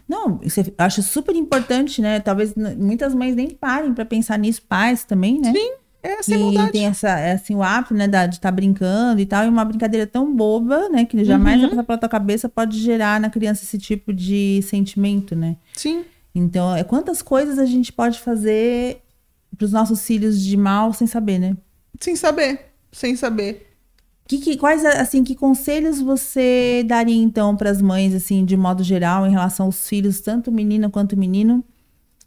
Não, 0.09 0.41
isso 0.43 0.59
eu 0.59 0.75
acho 0.77 1.05
super 1.05 1.37
importante, 1.37 2.03
né? 2.03 2.19
Talvez 2.19 2.53
muitas 2.57 3.15
mães 3.15 3.37
nem 3.37 3.49
parem 3.49 3.95
para 3.95 4.05
pensar 4.05 4.37
nisso, 4.37 4.63
pais 4.69 5.05
também, 5.05 5.41
né? 5.41 5.53
Sim. 5.53 5.71
É, 6.03 6.21
sem 6.21 6.53
e 6.53 6.73
tem 6.73 6.87
essa, 6.87 7.11
é, 7.11 7.35
assim, 7.35 7.55
o 7.55 7.63
hábito, 7.63 7.95
né, 7.95 8.09
de 8.09 8.17
estar 8.17 8.39
tá 8.41 8.51
brincando 8.51 9.21
e 9.21 9.27
tal, 9.27 9.45
e 9.45 9.49
uma 9.49 9.65
brincadeira 9.65 10.05
tão 10.05 10.35
boba, 10.35 10.89
né, 10.89 11.05
que 11.05 11.25
jamais 11.25 11.63
uhum. 11.63 11.85
pela 11.85 11.99
tua 11.99 12.09
cabeça 12.09 12.49
pode 12.49 12.77
gerar 12.79 13.21
na 13.21 13.31
criança 13.31 13.63
esse 13.63 13.79
tipo 13.79 14.13
de 14.13 14.61
sentimento, 14.63 15.37
né? 15.37 15.57
Sim. 15.75 16.05
Então, 16.35 16.75
é 16.75 16.83
quantas 16.83 17.23
coisas 17.23 17.57
a 17.57 17.67
gente 17.67 17.93
pode 17.93 18.19
fazer 18.19 19.01
para 19.57 19.65
os 19.65 19.73
nossos 19.73 20.05
filhos 20.05 20.43
de 20.43 20.57
mal 20.57 20.93
sem 20.93 21.07
saber, 21.07 21.39
né? 21.39 21.57
Sem 22.01 22.17
saber, 22.17 22.67
sem 22.91 23.15
saber. 23.15 23.66
Que, 24.27 24.39
que, 24.39 24.57
quais 24.57 24.85
assim 24.85 25.23
que 25.23 25.37
conselhos 25.37 26.01
você 26.01 26.83
daria 26.87 27.23
então 27.23 27.57
para 27.57 27.71
as 27.71 27.81
mães 27.81 28.13
assim 28.13 28.45
de 28.45 28.57
modo 28.57 28.83
geral 28.83 29.25
em 29.27 29.31
relação 29.31 29.67
aos 29.67 29.89
filhos 29.89 30.21
tanto 30.21 30.51
menina 30.51 30.91
quanto 30.91 31.17
menino 31.17 31.65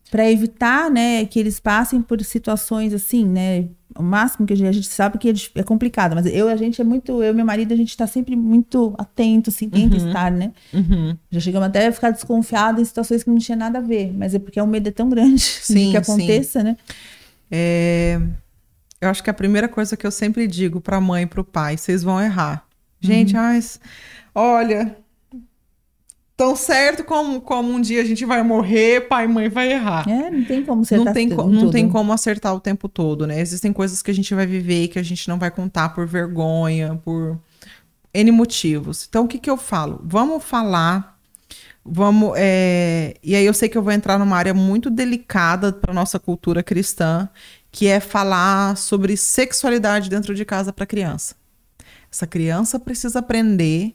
para 0.10 0.30
evitar, 0.30 0.89
né, 0.89 1.26
que 1.26 1.39
eles 1.39 1.60
passem 1.60 2.02
por 2.02 2.24
situações 2.24 2.93
assim, 2.93 3.26
né? 3.26 3.66
O 3.97 4.04
máximo 4.04 4.45
que 4.45 4.54
a 4.54 4.56
gente, 4.56 4.84
sabe 4.84 5.18
que 5.18 5.34
é 5.56 5.64
complicado, 5.64 6.16
mas 6.16 6.26
eu 6.26 6.47
a 6.47 6.56
gente 6.56 6.80
é 6.80 6.84
muito, 6.84 7.24
eu 7.24 7.32
e 7.32 7.34
meu 7.34 7.45
marido 7.45 7.74
a 7.74 7.78
gente 7.78 7.89
está 7.89 8.08
sempre 8.08 8.36
muito 8.36 8.93
atento, 8.97 9.50
assim, 9.50 9.70
tenta 9.70 9.97
uhum. 9.97 10.08
estar, 10.08 10.32
né? 10.32 10.52
Uhum. 10.74 11.16
Já 11.32 11.39
chegamos 11.39 11.68
até 11.68 11.88
a 11.88 11.91
ficar 11.91 12.12
desconfiado 12.12 12.82
em 12.82 12.86
situações 12.86 13.24
que 13.24 13.30
não 13.30 13.38
tinha 13.38 13.56
nada 13.56 13.80
a 13.80 13.82
ver, 13.82 14.12
mas 14.16 14.34
é 14.34 14.39
porque 14.39 14.60
o 14.60 14.68
medo 14.68 14.88
é 14.89 14.91
tão 14.91 15.10
grande 15.10 15.41
sim, 15.62 15.91
que 15.91 15.97
aconteça, 15.97 16.60
sim. 16.60 16.66
né? 16.66 16.78
É... 17.52 18.22
Eu 19.02 19.10
acho 19.10 19.24
que 19.24 19.30
a 19.30 19.34
primeira 19.34 19.68
coisa 19.68 19.95
que 19.95 20.06
eu 20.06 20.12
sempre 20.12 20.45
digo 20.47 20.82
para 20.82 20.97
a 20.97 21.02
mãe 21.02 21.24
e 21.24 21.28
para 21.28 21.41
o 21.41 21.43
pai, 21.43 21.78
vocês 21.78 22.04
vão 22.04 22.22
errar. 22.22 22.66
Gente, 23.00 23.36
uhum. 23.36 23.41
mas, 23.41 23.80
olha, 24.36 24.97
tão 26.39 26.56
certo 26.56 27.04
como, 27.04 27.41
como 27.41 27.70
um 27.70 27.82
dia 27.82 28.02
a 28.02 28.06
gente 28.06 28.24
vai 28.26 28.41
morrer, 28.43 29.08
pai 29.10 29.26
e 29.26 29.28
mãe 29.28 29.50
vai 29.50 29.72
errar. 29.72 30.08
É, 30.08 30.32
não 30.32 30.45
tem 30.45 30.64
como 30.64 30.82
acertar 30.82 31.06
não 31.06 31.14
tem, 31.14 31.30
tudo. 31.30 31.50
Não 31.50 31.70
tem 31.70 31.89
como 31.89 32.14
acertar 32.14 32.56
o 32.56 32.60
tempo 32.62 32.88
todo, 32.88 33.28
né? 33.28 33.41
Existem 33.41 33.74
coisas 33.74 34.02
que 34.02 34.10
a 34.10 34.14
gente 34.14 34.34
vai 34.34 34.45
viver 34.45 34.84
e 34.84 34.88
que 34.88 34.97
a 34.97 35.04
gente 35.04 35.28
não 35.28 35.38
vai 35.38 35.52
contar 35.52 35.89
por 35.89 36.08
vergonha, 36.08 37.00
por 37.04 37.38
N 38.14 38.32
motivos. 38.32 39.06
Então, 39.08 39.26
o 39.26 39.28
que, 39.28 39.38
que 39.38 39.50
eu 39.50 39.58
falo? 39.58 40.02
Vamos 40.04 40.43
falar, 40.43 41.18
vamos... 41.86 42.34
É... 42.38 43.16
E 43.22 43.36
aí 43.36 43.45
eu 43.45 43.54
sei 43.54 43.68
que 43.68 43.78
eu 43.78 43.84
vou 43.84 43.91
entrar 43.91 44.18
numa 44.18 44.38
área 44.38 44.54
muito 44.54 44.89
delicada 44.89 45.74
para 45.74 45.93
nossa 45.93 46.18
cultura 46.20 46.64
cristã, 46.64 47.30
que 47.72 47.88
é 47.88 47.99
falar 47.99 48.76
sobre 48.78 49.15
sexualidade 49.15 50.09
dentro 50.09 50.34
de 50.34 50.43
casa 50.43 50.74
para 50.74 50.86
criança. 50.86 51.36
Essa 52.11 52.26
criança 52.26 52.80
precisa 52.80 53.20
aprender 53.20 53.93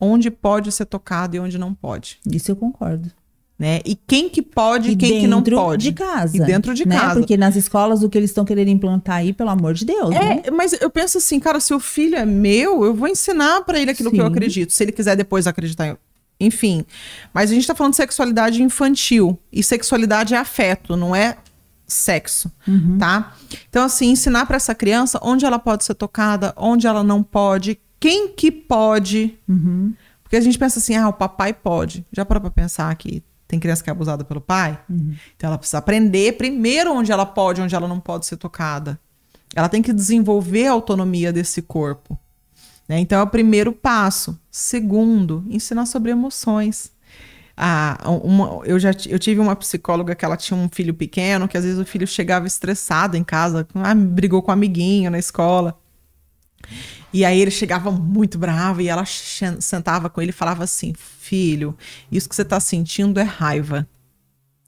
onde 0.00 0.30
pode 0.30 0.72
ser 0.72 0.86
tocado 0.86 1.36
e 1.36 1.40
onde 1.40 1.56
não 1.58 1.72
pode. 1.72 2.18
Isso 2.30 2.50
eu 2.50 2.56
concordo. 2.56 3.10
Né? 3.58 3.80
E 3.86 3.96
quem 3.96 4.28
que 4.28 4.42
pode 4.42 4.90
e 4.90 4.96
quem 4.96 5.20
que 5.20 5.26
não 5.26 5.42
pode. 5.42 5.84
de 5.84 5.92
casa. 5.92 6.36
E 6.36 6.40
dentro 6.40 6.74
de 6.74 6.86
né? 6.86 6.98
casa. 6.98 7.20
Porque 7.20 7.38
nas 7.38 7.56
escolas 7.56 8.02
o 8.02 8.08
que 8.10 8.18
eles 8.18 8.28
estão 8.28 8.44
querendo 8.44 8.68
implantar 8.68 9.16
aí, 9.16 9.32
pelo 9.32 9.48
amor 9.48 9.72
de 9.72 9.86
Deus, 9.86 10.14
é, 10.14 10.34
né? 10.34 10.42
mas 10.52 10.74
eu 10.74 10.90
penso 10.90 11.16
assim, 11.16 11.40
cara, 11.40 11.58
se 11.58 11.72
o 11.72 11.80
filho 11.80 12.16
é 12.16 12.26
meu, 12.26 12.84
eu 12.84 12.92
vou 12.92 13.08
ensinar 13.08 13.62
para 13.62 13.80
ele 13.80 13.90
aquilo 13.90 14.10
Sim. 14.10 14.16
que 14.16 14.22
eu 14.22 14.26
acredito. 14.26 14.74
Se 14.74 14.84
ele 14.84 14.92
quiser 14.92 15.16
depois 15.16 15.46
acreditar 15.46 15.86
em... 15.86 15.96
Enfim. 16.38 16.84
Mas 17.32 17.50
a 17.50 17.54
gente 17.54 17.66
tá 17.66 17.74
falando 17.74 17.92
de 17.92 17.96
sexualidade 17.96 18.62
infantil. 18.62 19.38
E 19.50 19.62
sexualidade 19.62 20.34
é 20.34 20.36
afeto, 20.36 20.94
não 20.94 21.16
é 21.16 21.38
sexo, 21.86 22.50
uhum. 22.66 22.98
tá? 22.98 23.34
Então, 23.68 23.84
assim, 23.84 24.10
ensinar 24.10 24.46
para 24.46 24.56
essa 24.56 24.74
criança 24.74 25.18
onde 25.22 25.44
ela 25.44 25.58
pode 25.58 25.84
ser 25.84 25.94
tocada, 25.94 26.52
onde 26.56 26.86
ela 26.86 27.04
não 27.04 27.22
pode, 27.22 27.78
quem 28.00 28.28
que 28.28 28.50
pode. 28.50 29.38
Uhum. 29.48 29.94
Porque 30.22 30.36
a 30.36 30.40
gente 30.40 30.58
pensa 30.58 30.78
assim, 30.78 30.96
ah, 30.96 31.08
o 31.08 31.12
papai 31.12 31.52
pode. 31.52 32.04
Já 32.12 32.24
parou 32.24 32.40
pra 32.40 32.50
pensar 32.50 32.94
que 32.96 33.22
tem 33.46 33.60
criança 33.60 33.82
que 33.82 33.90
é 33.90 33.92
abusada 33.92 34.24
pelo 34.24 34.40
pai? 34.40 34.78
Uhum. 34.90 35.14
Então 35.36 35.48
ela 35.48 35.58
precisa 35.58 35.78
aprender 35.78 36.36
primeiro 36.36 36.92
onde 36.92 37.12
ela 37.12 37.24
pode, 37.24 37.60
onde 37.60 37.74
ela 37.74 37.86
não 37.86 38.00
pode 38.00 38.26
ser 38.26 38.36
tocada. 38.36 38.98
Ela 39.54 39.68
tem 39.68 39.80
que 39.80 39.92
desenvolver 39.92 40.66
a 40.66 40.72
autonomia 40.72 41.32
desse 41.32 41.62
corpo. 41.62 42.18
Né? 42.88 42.98
Então 42.98 43.20
é 43.20 43.22
o 43.22 43.28
primeiro 43.28 43.72
passo. 43.72 44.38
Segundo, 44.50 45.44
ensinar 45.48 45.86
sobre 45.86 46.10
emoções. 46.10 46.90
Ah, 47.56 47.98
uma, 48.22 48.60
eu 48.66 48.78
já 48.78 48.90
eu 49.08 49.18
tive 49.18 49.40
uma 49.40 49.56
psicóloga 49.56 50.14
que 50.14 50.24
ela 50.24 50.36
tinha 50.36 50.58
um 50.58 50.68
filho 50.68 50.92
pequeno, 50.92 51.48
que 51.48 51.56
às 51.56 51.64
vezes 51.64 51.78
o 51.78 51.86
filho 51.86 52.06
chegava 52.06 52.46
estressado 52.46 53.16
em 53.16 53.24
casa, 53.24 53.66
ah, 53.74 53.94
brigou 53.94 54.42
com 54.42 54.50
um 54.50 54.54
amiguinho 54.54 55.10
na 55.10 55.18
escola. 55.18 55.78
E 57.12 57.24
aí 57.24 57.40
ele 57.40 57.50
chegava 57.50 57.90
muito 57.90 58.36
bravo 58.36 58.82
e 58.82 58.88
ela 58.88 59.04
sentava 59.06 60.10
com 60.10 60.20
ele 60.20 60.30
e 60.30 60.34
falava 60.34 60.64
assim: 60.64 60.92
Filho, 60.94 61.76
isso 62.12 62.28
que 62.28 62.36
você 62.36 62.44
tá 62.44 62.60
sentindo 62.60 63.18
é 63.18 63.22
raiva. 63.22 63.88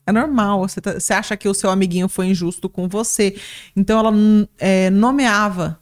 É 0.07 0.13
normal, 0.13 0.67
você, 0.67 0.81
tá, 0.81 0.99
você 0.99 1.13
acha 1.13 1.37
que 1.37 1.47
o 1.47 1.53
seu 1.53 1.69
amiguinho 1.69 2.09
foi 2.09 2.29
injusto 2.29 2.67
com 2.67 2.89
você. 2.89 3.37
Então 3.77 3.99
ela 3.99 4.13
é, 4.59 4.89
nomeava 4.89 5.79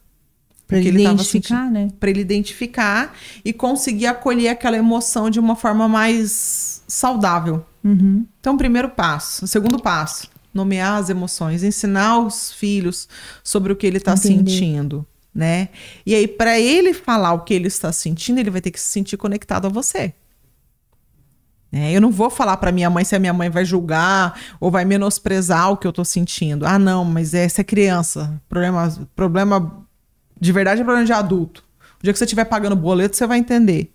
para 0.67 0.79
ele, 0.79 0.89
ele 0.89 1.03
identificar, 1.03 1.71
né? 1.71 1.87
Para 1.97 2.09
ele 2.09 2.19
identificar 2.19 3.15
e 3.45 3.53
conseguir 3.53 4.07
acolher 4.07 4.49
aquela 4.49 4.75
emoção 4.75 5.29
de 5.29 5.39
uma 5.39 5.55
forma 5.55 5.87
mais 5.87 6.76
saudável. 6.87 7.65
Uhum. 7.83 8.25
Então, 8.39 8.57
primeiro 8.57 8.89
passo. 8.89 9.45
O 9.45 9.47
segundo 9.47 9.79
passo, 9.79 10.29
nomear 10.53 10.99
as 10.99 11.09
emoções, 11.09 11.63
ensinar 11.63 12.19
os 12.19 12.51
filhos 12.53 13.07
sobre 13.43 13.73
o 13.73 13.75
que 13.75 13.85
ele 13.85 13.97
está 13.97 14.15
sentindo 14.15 15.05
né? 15.37 15.69
E 16.03 16.15
aí, 16.15 16.27
para 16.27 16.59
ele 16.59 16.95
falar 16.95 17.31
o 17.33 17.41
que 17.41 17.53
ele 17.53 17.67
está 17.67 17.91
sentindo, 17.91 18.39
ele 18.39 18.49
vai 18.49 18.59
ter 18.59 18.71
que 18.71 18.79
se 18.79 18.87
sentir 18.87 19.17
conectado 19.17 19.67
a 19.67 19.69
você. 19.69 20.11
É, 21.71 21.95
eu 21.95 22.01
não 22.01 22.09
vou 22.09 22.31
falar 22.31 22.57
para 22.57 22.71
minha 22.71 22.89
mãe 22.89 23.03
se 23.03 23.15
a 23.15 23.19
minha 23.19 23.33
mãe 23.33 23.47
vai 23.47 23.63
julgar 23.63 24.39
ou 24.59 24.71
vai 24.71 24.83
menosprezar 24.83 25.69
o 25.71 25.77
que 25.77 25.85
eu 25.85 25.93
tô 25.93 26.03
sentindo. 26.03 26.65
Ah, 26.65 26.79
não, 26.79 27.05
mas 27.05 27.35
essa 27.35 27.61
é 27.61 27.63
criança. 27.63 28.41
Problema, 28.49 29.07
problema 29.15 29.85
de 30.41 30.51
verdade 30.51 30.81
é 30.81 30.83
problema 30.83 31.05
de 31.05 31.13
adulto. 31.13 31.63
O 31.99 32.03
dia 32.03 32.11
que 32.11 32.17
você 32.17 32.25
estiver 32.25 32.45
pagando 32.45 32.75
boleto, 32.75 33.15
você 33.15 33.27
vai 33.27 33.37
entender. 33.37 33.93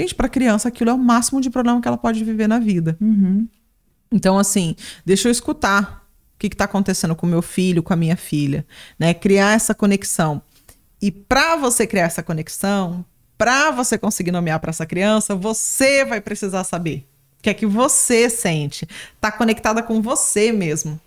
Gente, 0.00 0.14
para 0.14 0.28
criança 0.28 0.68
aquilo 0.68 0.90
é 0.90 0.94
o 0.94 0.98
máximo 0.98 1.40
de 1.40 1.50
problema 1.50 1.80
que 1.80 1.88
ela 1.88 1.98
pode 1.98 2.24
viver 2.24 2.48
na 2.48 2.58
vida. 2.58 2.96
Uhum. 3.00 3.46
Então, 4.12 4.38
assim, 4.38 4.74
deixa 5.04 5.28
eu 5.28 5.32
escutar 5.32 6.04
o 6.34 6.38
que 6.38 6.48
está 6.48 6.64
acontecendo 6.64 7.14
com 7.14 7.26
meu 7.26 7.42
filho, 7.42 7.82
com 7.82 7.92
a 7.92 7.96
minha 7.96 8.16
filha, 8.16 8.66
né? 8.98 9.14
Criar 9.14 9.54
essa 9.54 9.74
conexão. 9.74 10.42
E 11.00 11.10
para 11.10 11.56
você 11.56 11.86
criar 11.86 12.04
essa 12.04 12.22
conexão, 12.22 13.04
para 13.38 13.70
você 13.70 13.96
conseguir 13.96 14.32
nomear 14.32 14.60
para 14.60 14.70
essa 14.70 14.84
criança, 14.84 15.34
você 15.34 16.04
vai 16.04 16.20
precisar 16.20 16.64
saber 16.64 17.06
o 17.38 17.42
que 17.42 17.50
é 17.50 17.54
que 17.54 17.66
você 17.66 18.28
sente. 18.28 18.86
Tá 19.20 19.32
conectada 19.32 19.82
com 19.82 20.02
você 20.02 20.52
mesmo. 20.52 21.00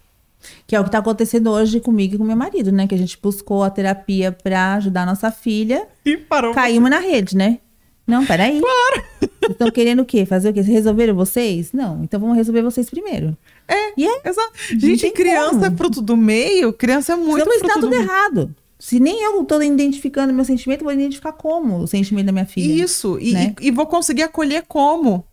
Que 0.66 0.76
é 0.76 0.80
o 0.80 0.84
que 0.84 0.90
está 0.90 0.98
acontecendo 0.98 1.52
hoje 1.52 1.80
comigo 1.80 2.16
e 2.16 2.18
com 2.18 2.24
meu 2.24 2.36
marido, 2.36 2.72
né? 2.72 2.88
Que 2.88 2.96
a 2.96 2.98
gente 2.98 3.18
buscou 3.22 3.64
a 3.64 3.70
terapia 3.70 4.32
para 4.32 4.74
ajudar 4.76 5.04
a 5.04 5.06
nossa 5.06 5.32
filha. 5.32 5.88
E 6.06 6.18
parou. 6.18 6.54
Caímos 6.54 6.90
na 6.90 7.00
rede, 7.00 7.38
né? 7.38 7.60
Não, 8.06 8.26
peraí. 8.26 8.60
Claro. 8.60 9.32
Estão 9.50 9.72
querendo 9.72 10.02
o 10.02 10.06
quê? 10.06 10.26
Fazer 10.26 10.50
o 10.50 10.54
quê? 10.54 10.62
Resolveram 10.62 11.16
vocês? 11.16 11.72
Não. 11.72 12.04
Então 12.04 12.20
vamos 12.20 12.36
resolver 12.36 12.62
vocês 12.62 12.90
primeiro. 12.90 13.38
É. 13.68 13.94
E 13.98 14.06
é. 14.06 14.22
Exato. 14.26 14.52
Gente, 14.78 15.10
criança 15.12 15.52
como. 15.52 15.66
é 15.66 15.72
fruto 15.72 16.02
do 16.02 16.18
meio. 16.18 16.74
Criança 16.74 17.14
é 17.14 17.16
muito 17.16 17.50
Estamos 17.50 17.60
fruto 17.60 17.80
tudo 17.80 17.96
errado. 17.96 18.56
Se 18.78 19.00
nem 19.00 19.24
eu 19.24 19.42
estou 19.42 19.64
identificando 19.64 20.34
meu 20.34 20.44
sentimento, 20.44 20.84
vou 20.84 20.92
identificar 20.92 21.32
como 21.32 21.78
o 21.78 21.88
sentimento 21.88 22.26
da 22.26 22.32
minha 22.34 22.46
filha. 22.46 22.84
Isso, 22.84 23.18
e, 23.18 23.32
né? 23.32 23.56
e, 23.62 23.68
e 23.68 23.72
vou 23.72 23.86
conseguir 23.88 24.24
acolher 24.24 24.66
como 24.68 25.26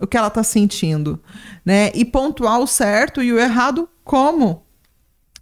o 0.00 0.06
que 0.06 0.16
ela 0.16 0.28
está 0.28 0.44
sentindo, 0.44 1.20
né? 1.64 1.90
E 1.92 2.04
pontuar 2.04 2.60
o 2.60 2.66
certo 2.68 3.20
e 3.20 3.32
o 3.32 3.38
errado 3.38 3.88
como. 4.04 4.62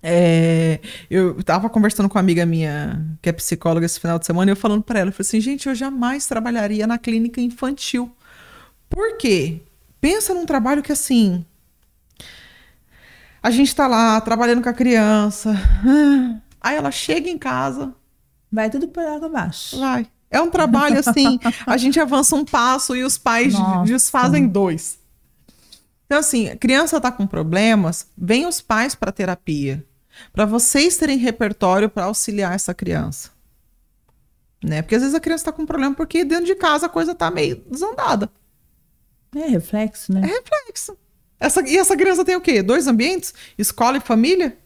É, 0.08 0.78
eu 1.10 1.40
estava 1.40 1.68
conversando 1.68 2.08
com 2.08 2.16
uma 2.16 2.20
amiga 2.20 2.46
minha, 2.46 3.04
que 3.20 3.28
é 3.28 3.32
psicóloga 3.32 3.84
esse 3.84 3.98
final 3.98 4.20
de 4.20 4.24
semana, 4.24 4.48
e 4.48 4.52
eu 4.52 4.56
falando 4.56 4.84
para 4.84 5.00
ela, 5.00 5.08
eu 5.08 5.12
falei 5.12 5.26
assim, 5.26 5.40
gente, 5.40 5.68
eu 5.68 5.74
jamais 5.74 6.28
trabalharia 6.28 6.86
na 6.86 6.96
clínica 6.96 7.40
infantil. 7.40 8.14
Por 8.88 9.16
quê? 9.16 9.62
Pensa 10.00 10.32
num 10.32 10.46
trabalho 10.46 10.80
que 10.80 10.92
assim. 10.92 11.44
A 13.42 13.50
gente 13.50 13.74
tá 13.74 13.88
lá 13.88 14.20
trabalhando 14.20 14.62
com 14.62 14.68
a 14.68 14.72
criança. 14.72 15.56
Aí 16.60 16.76
ela 16.76 16.92
chega 16.92 17.28
em 17.28 17.36
casa. 17.36 17.92
Vai 18.52 18.70
tudo 18.70 18.86
por 18.86 19.04
água 19.04 19.26
abaixo. 19.26 19.76
Vai. 19.76 20.06
É 20.30 20.40
um 20.40 20.50
trabalho 20.50 21.00
assim, 21.00 21.40
a 21.66 21.76
gente 21.76 21.98
avança 21.98 22.36
um 22.36 22.44
passo 22.44 22.94
e 22.94 23.02
os 23.02 23.18
pais 23.18 23.54
Nossa. 23.54 23.90
desfazem 23.90 24.46
dois. 24.46 25.00
Então, 26.04 26.20
assim, 26.20 26.48
a 26.48 26.56
criança 26.56 26.98
está 26.98 27.10
com 27.10 27.26
problemas, 27.26 28.06
vem 28.16 28.46
os 28.46 28.60
pais 28.60 28.94
para 28.94 29.10
terapia, 29.10 29.84
para 30.32 30.44
vocês 30.44 30.96
terem 30.96 31.18
repertório 31.18 31.88
para 31.88 32.04
auxiliar 32.04 32.54
essa 32.54 32.74
criança. 32.74 33.30
Né? 34.64 34.82
Porque 34.82 34.94
às 34.94 35.02
vezes 35.02 35.14
a 35.14 35.20
criança 35.20 35.42
está 35.42 35.52
com 35.52 35.66
problema 35.66 35.94
porque 35.94 36.24
dentro 36.24 36.46
de 36.46 36.54
casa 36.54 36.86
a 36.86 36.88
coisa 36.88 37.12
está 37.12 37.30
meio 37.30 37.62
desandada. 37.70 38.30
É 39.34 39.46
reflexo, 39.46 40.12
né? 40.12 40.20
É 40.22 40.26
reflexo. 40.26 40.96
Essa, 41.38 41.60
e 41.68 41.76
essa 41.76 41.96
criança 41.96 42.24
tem 42.24 42.36
o 42.36 42.40
quê? 42.40 42.62
Dois 42.62 42.86
ambientes? 42.86 43.34
Escola 43.58 43.98
e 43.98 44.00
família? 44.00 44.56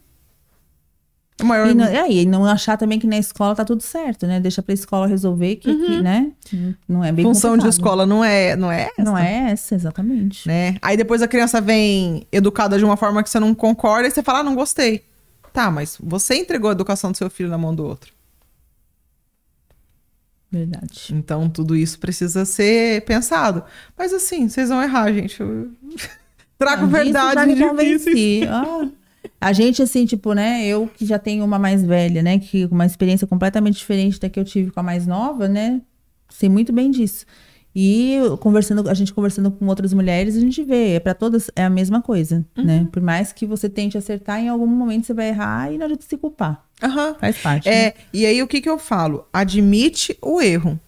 É 1.37 1.43
maior... 1.43 1.69
E 1.69 1.73
não, 1.73 1.85
é, 1.85 2.11
e 2.11 2.25
não 2.25 2.45
achar 2.45 2.77
também 2.77 2.99
que 2.99 3.07
na 3.07 3.17
escola 3.17 3.55
tá 3.55 3.65
tudo 3.65 3.81
certo, 3.81 4.25
né? 4.25 4.39
Deixa 4.39 4.61
pra 4.61 4.73
escola 4.73 5.07
resolver 5.07 5.57
que, 5.57 5.69
uhum. 5.69 5.85
que 5.85 6.01
né? 6.01 6.31
Não 6.87 7.03
é 7.03 7.11
bem 7.11 7.25
Função 7.25 7.51
complicado. 7.51 7.69
de 7.69 7.75
escola 7.75 8.05
não 8.05 8.23
é, 8.23 8.55
não 8.55 8.71
é 8.71 8.83
essa. 8.83 9.03
Não 9.03 9.17
é 9.17 9.51
essa, 9.51 9.75
exatamente. 9.75 10.47
Né? 10.47 10.77
Aí 10.81 10.95
depois 10.95 11.21
a 11.21 11.27
criança 11.27 11.59
vem 11.59 12.25
educada 12.31 12.77
de 12.77 12.85
uma 12.85 12.95
forma 12.95 13.21
que 13.23 13.29
você 13.29 13.39
não 13.39 13.53
concorda 13.53 14.07
e 14.07 14.11
você 14.11 14.23
fala, 14.23 14.39
ah, 14.39 14.43
não 14.43 14.55
gostei. 14.55 15.03
Tá, 15.53 15.69
mas 15.69 15.97
você 16.01 16.35
entregou 16.35 16.69
a 16.69 16.73
educação 16.73 17.11
do 17.11 17.17
seu 17.17 17.29
filho 17.29 17.49
na 17.49 17.57
mão 17.57 17.75
do 17.75 17.83
outro. 17.83 18.13
Verdade. 20.51 21.07
Então 21.11 21.49
tudo 21.49 21.75
isso 21.75 21.97
precisa 21.99 22.43
ser 22.45 23.05
pensado. 23.05 23.63
Mas 23.97 24.13
assim, 24.13 24.49
vocês 24.49 24.69
vão 24.69 24.81
errar, 24.83 25.11
gente. 25.13 25.39
Eu... 25.39 25.71
Trago 26.57 26.85
verdade 26.87 27.55
difíceis. 27.55 28.47
Ah. 28.47 28.87
A 29.39 29.53
gente, 29.53 29.81
assim, 29.81 30.05
tipo, 30.05 30.33
né? 30.33 30.65
Eu 30.65 30.87
que 30.87 31.05
já 31.05 31.17
tenho 31.17 31.43
uma 31.43 31.57
mais 31.57 31.83
velha, 31.83 32.21
né? 32.21 32.37
Que 32.37 32.65
uma 32.65 32.85
experiência 32.85 33.25
completamente 33.25 33.77
diferente 33.77 34.19
da 34.19 34.29
que 34.29 34.39
eu 34.39 34.45
tive 34.45 34.71
com 34.71 34.79
a 34.79 34.83
mais 34.83 35.07
nova, 35.07 35.47
né? 35.47 35.81
Sei 36.29 36.49
muito 36.49 36.71
bem 36.71 36.91
disso. 36.91 37.25
E 37.73 38.17
conversando, 38.39 38.89
a 38.89 38.93
gente 38.93 39.13
conversando 39.13 39.49
com 39.49 39.65
outras 39.67 39.93
mulheres, 39.93 40.35
a 40.35 40.41
gente 40.41 40.61
vê, 40.63 40.95
é 40.95 40.99
para 40.99 41.13
todas 41.13 41.49
é 41.55 41.63
a 41.63 41.69
mesma 41.69 42.01
coisa, 42.01 42.45
uhum. 42.57 42.65
né? 42.65 42.87
Por 42.91 43.01
mais 43.01 43.31
que 43.31 43.45
você 43.45 43.69
tente 43.69 43.97
acertar, 43.97 44.39
em 44.39 44.49
algum 44.49 44.67
momento 44.67 45.05
você 45.05 45.13
vai 45.13 45.29
errar 45.29 45.71
e 45.71 45.77
não 45.77 45.85
adianta 45.85 46.05
se 46.05 46.17
culpar. 46.17 46.65
Uhum. 46.83 47.15
Faz 47.15 47.37
parte. 47.37 47.69
É, 47.69 47.85
né? 47.85 47.93
e 48.13 48.25
aí 48.25 48.43
o 48.43 48.47
que 48.47 48.59
que 48.59 48.69
eu 48.69 48.77
falo? 48.77 49.25
Admite 49.31 50.17
o 50.21 50.41
erro. 50.41 50.79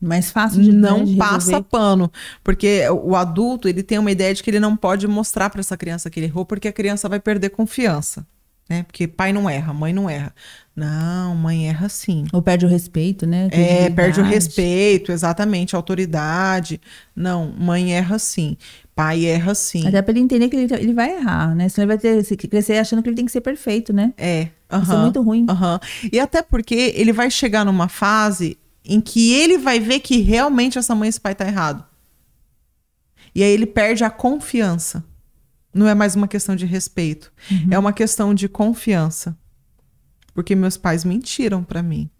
Mais 0.00 0.32
fácil 0.32 0.60
de 0.62 0.72
não 0.72 1.04
de 1.04 1.14
passa 1.14 1.62
pano, 1.62 2.10
porque 2.42 2.88
o 2.90 3.14
adulto 3.14 3.68
ele 3.68 3.84
tem 3.84 3.98
uma 3.98 4.10
ideia 4.10 4.34
de 4.34 4.42
que 4.42 4.50
ele 4.50 4.58
não 4.58 4.76
pode 4.76 5.06
mostrar 5.06 5.48
para 5.48 5.60
essa 5.60 5.76
criança 5.76 6.10
que 6.10 6.18
ele 6.18 6.26
errou, 6.26 6.44
porque 6.44 6.66
a 6.66 6.72
criança 6.72 7.08
vai 7.08 7.20
perder 7.20 7.50
confiança, 7.50 8.26
né? 8.72 8.82
Porque 8.84 9.06
pai 9.06 9.34
não 9.34 9.48
erra, 9.48 9.74
mãe 9.74 9.92
não 9.92 10.08
erra. 10.08 10.34
Não, 10.74 11.34
mãe 11.34 11.68
erra 11.68 11.86
sim. 11.90 12.24
Ou 12.32 12.40
perde 12.40 12.64
o 12.64 12.68
respeito, 12.68 13.26
né? 13.26 13.50
É, 13.52 13.90
perde 13.90 14.18
o 14.20 14.24
respeito, 14.24 15.12
exatamente, 15.12 15.76
autoridade. 15.76 16.80
Não, 17.14 17.52
mãe 17.58 17.94
erra 17.94 18.18
sim. 18.18 18.56
Pai 18.94 19.26
erra 19.26 19.54
sim. 19.54 19.86
Até 19.86 20.00
para 20.00 20.12
ele 20.12 20.20
entender 20.20 20.48
que 20.48 20.56
ele, 20.56 20.74
ele 20.74 20.94
vai 20.94 21.14
errar, 21.14 21.54
né? 21.54 21.68
Senão 21.68 21.84
ele 21.84 21.98
vai 21.98 21.98
ter, 21.98 22.36
crescer 22.48 22.78
achando 22.78 23.02
que 23.02 23.10
ele 23.10 23.16
tem 23.16 23.26
que 23.26 23.32
ser 23.32 23.42
perfeito, 23.42 23.92
né? 23.92 24.14
É. 24.16 24.48
Isso 24.82 24.92
é 24.92 24.96
muito 24.96 25.20
ruim. 25.20 25.44
E 26.10 26.18
até 26.18 26.40
porque 26.40 26.94
ele 26.96 27.12
vai 27.12 27.30
chegar 27.30 27.66
numa 27.66 27.88
fase 27.88 28.56
em 28.82 28.98
que 28.98 29.34
ele 29.34 29.58
vai 29.58 29.78
ver 29.78 30.00
que 30.00 30.22
realmente 30.22 30.78
essa 30.78 30.94
mãe 30.94 31.08
e 31.08 31.10
esse 31.10 31.20
pai 31.20 31.34
tá 31.34 31.46
errado. 31.46 31.84
E 33.34 33.42
aí 33.42 33.50
ele 33.50 33.66
perde 33.66 34.02
a 34.04 34.08
confiança. 34.08 35.04
Não 35.72 35.88
é 35.88 35.94
mais 35.94 36.14
uma 36.14 36.28
questão 36.28 36.54
de 36.54 36.66
respeito, 36.66 37.32
uhum. 37.50 37.68
é 37.70 37.78
uma 37.78 37.92
questão 37.92 38.34
de 38.34 38.48
confiança. 38.48 39.36
Porque 40.34 40.54
meus 40.54 40.76
pais 40.76 41.04
mentiram 41.04 41.62
para 41.62 41.82
mim. 41.82 42.10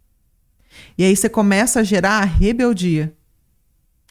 E 0.97 1.05
aí 1.05 1.15
você 1.15 1.29
começa 1.29 1.81
a 1.81 1.85
gerar 1.85 2.23
a 2.23 2.25
rebeldia. 2.25 3.15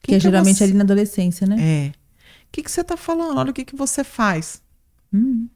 que 0.01 0.15
é 0.15 0.19
geralmente 0.19 0.57
você... 0.57 0.65
ali 0.65 0.73
na 0.73 0.83
adolescência, 0.83 1.47
né? 1.47 1.57
É. 1.59 1.87
O 1.89 2.51
que, 2.51 2.63
que 2.63 2.71
você 2.71 2.83
tá 2.83 2.97
falando? 2.97 3.37
Olha 3.37 3.51
o 3.51 3.53
que, 3.53 3.63
que 3.63 3.75
você 3.75 4.03
faz. 4.03 4.61
Hum. 5.13 5.47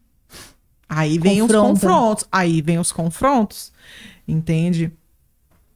Aí 0.88 1.18
vem 1.18 1.42
Confronta. 1.42 1.74
os 1.74 1.82
confrontos. 1.82 2.26
Aí 2.32 2.62
vem 2.62 2.80
os 2.80 2.92
confrontos. 2.92 3.72
Entende? 4.28 4.92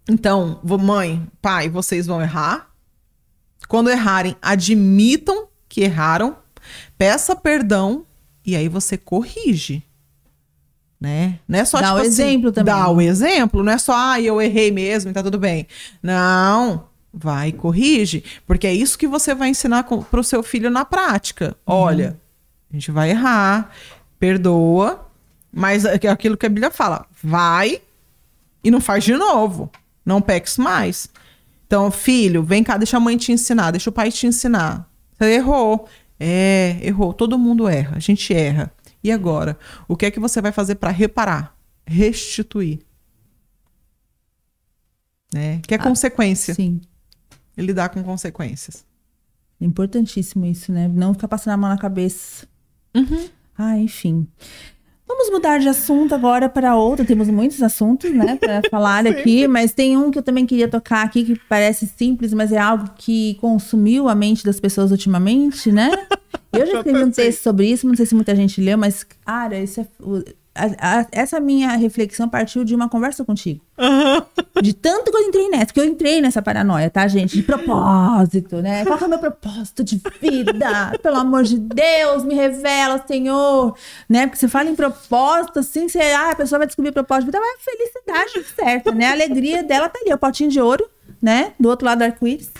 Então, 0.09 0.59
mãe, 0.63 1.27
pai, 1.41 1.69
vocês 1.69 2.07
vão 2.07 2.21
errar. 2.21 2.69
Quando 3.67 3.89
errarem, 3.89 4.35
admitam 4.41 5.47
que 5.67 5.81
erraram, 5.81 6.37
peça 6.97 7.35
perdão 7.35 8.05
e 8.45 8.55
aí 8.55 8.67
você 8.67 8.97
corrige. 8.97 9.83
Né? 10.99 11.39
Não 11.47 11.59
é 11.59 11.65
só 11.65 11.79
dá 11.79 11.87
tipo 11.87 11.97
o 11.97 12.01
assim, 12.01 12.07
exemplo 12.09 12.51
também. 12.51 12.73
Dá 12.73 12.89
o 12.89 12.99
exemplo, 12.99 13.63
não 13.63 13.71
é 13.71 13.77
só, 13.77 13.93
ah, 13.95 14.21
eu 14.21 14.41
errei 14.41 14.69
mesmo 14.69 15.11
e 15.11 15.13
tá 15.13 15.23
tudo 15.23 15.39
bem. 15.39 15.65
Não, 16.03 16.87
vai 17.13 17.49
e 17.49 17.53
corrige, 17.53 18.23
porque 18.45 18.67
é 18.67 18.73
isso 18.73 18.97
que 18.97 19.07
você 19.07 19.33
vai 19.33 19.49
ensinar 19.49 19.83
para 19.83 20.19
o 20.19 20.23
seu 20.23 20.43
filho 20.43 20.69
na 20.69 20.83
prática. 20.83 21.55
Uhum. 21.65 21.73
Olha, 21.73 22.19
a 22.69 22.73
gente 22.73 22.91
vai 22.91 23.11
errar, 23.11 23.71
perdoa, 24.19 25.07
mas 25.51 25.85
é 25.85 26.07
aquilo 26.09 26.35
que 26.35 26.45
a 26.45 26.49
Bíblia 26.49 26.69
fala, 26.69 27.05
vai 27.23 27.81
e 28.63 28.69
não 28.69 28.81
faz 28.81 29.03
de 29.03 29.15
novo. 29.15 29.71
Não 30.05 30.21
peques 30.21 30.57
mais. 30.57 31.09
Então, 31.65 31.91
filho, 31.91 32.43
vem 32.43 32.63
cá, 32.63 32.77
deixa 32.77 32.97
a 32.97 32.99
mãe 32.99 33.15
te 33.15 33.31
ensinar, 33.31 33.71
deixa 33.71 33.89
o 33.89 33.93
pai 33.93 34.11
te 34.11 34.25
ensinar. 34.25 34.89
Você 35.17 35.33
errou. 35.35 35.87
É, 36.19 36.77
errou. 36.81 37.13
Todo 37.13 37.39
mundo 37.39 37.67
erra. 37.67 37.95
A 37.95 37.99
gente 37.99 38.33
erra. 38.33 38.71
E 39.03 39.11
agora? 39.11 39.57
O 39.87 39.95
que 39.95 40.05
é 40.05 40.11
que 40.11 40.19
você 40.19 40.41
vai 40.41 40.51
fazer 40.51 40.75
para 40.75 40.91
reparar? 40.91 41.55
Restituir. 41.85 42.79
Né? 45.33 45.61
Que 45.65 45.75
é 45.75 45.77
ah, 45.77 45.83
consequência. 45.83 46.53
Sim. 46.53 46.81
Lidar 47.57 47.89
com 47.89 48.03
consequências. 48.03 48.85
Importantíssimo 49.61 50.45
isso, 50.45 50.71
né? 50.71 50.87
Não 50.87 51.13
ficar 51.13 51.27
passando 51.27 51.53
a 51.53 51.57
mão 51.57 51.69
na 51.69 51.77
cabeça. 51.77 52.47
Uhum. 52.95 53.29
Ah, 53.57 53.77
enfim. 53.77 54.27
Vamos 55.09 55.31
mudar 55.31 55.59
de 55.59 55.67
assunto 55.67 56.13
agora 56.13 56.47
para 56.47 56.75
outro. 56.75 57.03
Temos 57.03 57.27
muitos 57.29 57.63
assuntos, 57.63 58.11
né, 58.13 58.37
para 58.39 58.61
falar 58.69 59.07
aqui, 59.07 59.47
mas 59.47 59.73
tem 59.73 59.97
um 59.97 60.11
que 60.11 60.19
eu 60.19 60.23
também 60.23 60.45
queria 60.45 60.67
tocar 60.67 61.03
aqui 61.03 61.23
que 61.23 61.35
parece 61.49 61.87
simples, 61.97 62.31
mas 62.31 62.51
é 62.51 62.59
algo 62.59 62.91
que 62.95 63.33
consumiu 63.41 64.07
a 64.07 64.13
mente 64.13 64.45
das 64.45 64.59
pessoas 64.59 64.91
ultimamente, 64.91 65.71
né? 65.71 65.89
Eu 66.51 66.65
já 66.65 66.77
escrevi 66.77 67.03
um 67.03 67.11
texto 67.11 67.43
sobre 67.43 67.67
isso, 67.67 67.87
não 67.87 67.95
sei 67.95 68.07
se 68.07 68.15
muita 68.15 68.35
gente 68.35 68.59
leu, 68.59 68.75
mas, 68.75 69.03
cara, 69.03 69.59
isso 69.59 69.81
é, 69.81 69.87
a, 70.59 70.99
a, 70.99 71.05
essa 71.11 71.39
minha 71.39 71.69
reflexão 71.75 72.27
partiu 72.27 72.63
de 72.63 72.75
uma 72.75 72.89
conversa 72.89 73.23
contigo. 73.23 73.61
Uhum. 73.77 74.61
De 74.61 74.73
tanto 74.73 75.09
que 75.09 75.17
eu 75.17 75.21
entrei 75.21 75.49
nessa, 75.49 75.67
porque 75.67 75.79
eu 75.79 75.85
entrei 75.85 76.21
nessa 76.21 76.41
paranoia, 76.41 76.89
tá, 76.89 77.07
gente? 77.07 77.37
De 77.37 77.43
propósito, 77.43 78.61
né? 78.61 78.83
Qual 78.83 78.99
é 78.99 79.05
o 79.05 79.09
meu 79.09 79.19
propósito 79.19 79.83
de 79.83 80.01
vida? 80.21 80.97
Pelo 81.01 81.17
amor 81.17 81.43
de 81.43 81.57
Deus, 81.57 82.25
me 82.25 82.35
revela, 82.35 83.03
Senhor. 83.07 83.75
Né? 84.09 84.27
Porque 84.27 84.37
você 84.37 84.49
fala 84.49 84.69
em 84.69 84.75
propósito, 84.75 85.59
assim, 85.59 85.87
você, 85.87 85.99
ah, 85.99 86.31
a 86.31 86.35
pessoa 86.35 86.59
vai 86.59 86.67
descobrir 86.67 86.91
propósito 86.91 87.31
de 87.31 87.37
vida, 87.37 87.39
mas 87.39 87.59
a 87.59 87.71
felicidade 87.71 88.55
certa, 88.55 88.91
né? 88.91 89.07
A 89.07 89.11
alegria 89.13 89.63
dela 89.63 89.87
tá 89.87 89.99
ali, 90.01 90.13
o 90.13 90.17
potinho 90.17 90.49
de 90.49 90.59
ouro, 90.59 90.85
né? 91.21 91.53
Do 91.57 91.69
outro 91.69 91.85
lado 91.85 91.99
do 91.99 92.03
arco-íris. 92.03 92.51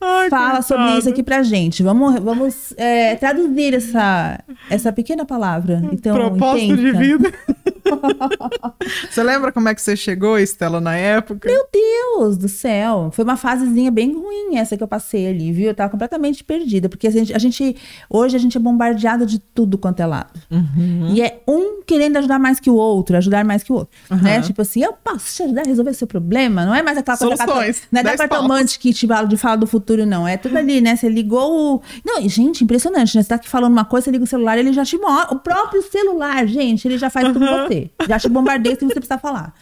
Ai, 0.00 0.30
Fala 0.30 0.62
sobre 0.62 0.98
isso 0.98 1.08
aqui 1.08 1.22
pra 1.22 1.42
gente. 1.42 1.82
Vamos, 1.82 2.18
vamos 2.20 2.74
é, 2.76 3.14
traduzir 3.16 3.74
essa, 3.74 4.40
essa 4.70 4.92
pequena 4.92 5.26
palavra. 5.26 5.82
Então, 5.92 6.14
Propósito 6.14 6.76
de 6.76 6.92
vida. 6.92 7.32
você 9.10 9.22
lembra 9.22 9.52
como 9.52 9.68
é 9.68 9.74
que 9.74 9.82
você 9.82 9.96
chegou, 9.96 10.38
Estela, 10.38 10.80
na 10.80 10.96
época? 10.96 11.48
Meu 11.48 11.66
Deus 11.72 12.36
do 12.36 12.48
céu. 12.48 13.10
Foi 13.12 13.24
uma 13.24 13.36
fasezinha 13.36 13.90
bem 13.90 14.14
ruim 14.14 14.56
essa 14.56 14.76
que 14.76 14.82
eu 14.82 14.88
passei 14.88 15.28
ali, 15.28 15.52
viu? 15.52 15.66
Eu 15.68 15.74
tava 15.74 15.90
completamente 15.90 16.42
perdida. 16.44 16.88
Porque 16.88 17.06
a 17.06 17.10
gente, 17.10 17.34
a 17.34 17.38
gente 17.38 17.76
hoje 18.08 18.36
a 18.36 18.38
gente 18.38 18.56
é 18.56 18.60
bombardeado 18.60 19.26
de 19.26 19.38
tudo 19.38 19.78
quanto 19.78 20.00
é 20.00 20.06
lado. 20.06 20.40
Uhum. 20.50 21.12
E 21.14 21.22
é 21.22 21.42
um 21.46 21.82
querendo 21.82 22.16
ajudar 22.18 22.38
mais 22.38 22.60
que 22.60 22.70
o 22.70 22.74
outro, 22.74 23.16
ajudar 23.16 23.44
mais 23.44 23.62
que 23.62 23.72
o 23.72 23.76
outro. 23.76 23.98
Uhum. 24.10 24.18
Né? 24.18 24.40
Tipo 24.40 24.62
assim, 24.62 24.82
eu 24.82 24.92
posso 24.92 25.34
te 25.34 25.42
ajudar 25.42 25.62
a 25.62 25.68
resolver 25.68 25.94
seu 25.94 26.06
problema. 26.06 26.64
Não 26.64 26.74
é 26.74 26.82
mais 26.82 26.96
aquela 26.98 27.16
coisa 27.16 27.36
Soluções. 27.36 27.82
Não 27.90 28.00
é 28.00 28.02
da 28.02 28.16
cartomante 28.16 28.78
que 28.78 28.92
te 28.92 29.06
fala 29.06 29.26
de 29.26 29.36
fala 29.36 29.56
do 29.56 29.66
futuro 29.66 30.06
não. 30.06 30.26
É 30.26 30.36
tudo 30.36 30.56
ali, 30.56 30.80
né? 30.80 30.96
Você 30.96 31.08
ligou 31.08 31.76
o. 31.76 31.82
Não, 32.04 32.26
gente, 32.28 32.64
impressionante, 32.64 33.16
né? 33.16 33.22
Você 33.22 33.28
tá 33.28 33.34
aqui 33.36 33.48
falando 33.48 33.72
uma 33.72 33.84
coisa, 33.84 34.04
você 34.04 34.10
liga 34.10 34.24
o 34.24 34.26
celular, 34.26 34.58
ele 34.58 34.72
já 34.72 34.84
te 34.84 34.96
mostra. 34.98 35.34
O 35.34 35.38
próprio 35.38 35.82
celular, 35.82 36.46
gente, 36.46 36.86
ele 36.86 36.98
já 36.98 37.10
faz 37.10 37.26
tudo 37.28 37.44
uhum. 37.44 37.66
você. 37.80 38.06
Já 38.08 38.18
te 38.18 38.28
bombardeia 38.28 38.76
se 38.76 38.84
você 38.84 38.94
precisar 38.94 39.18
falar. 39.18 39.54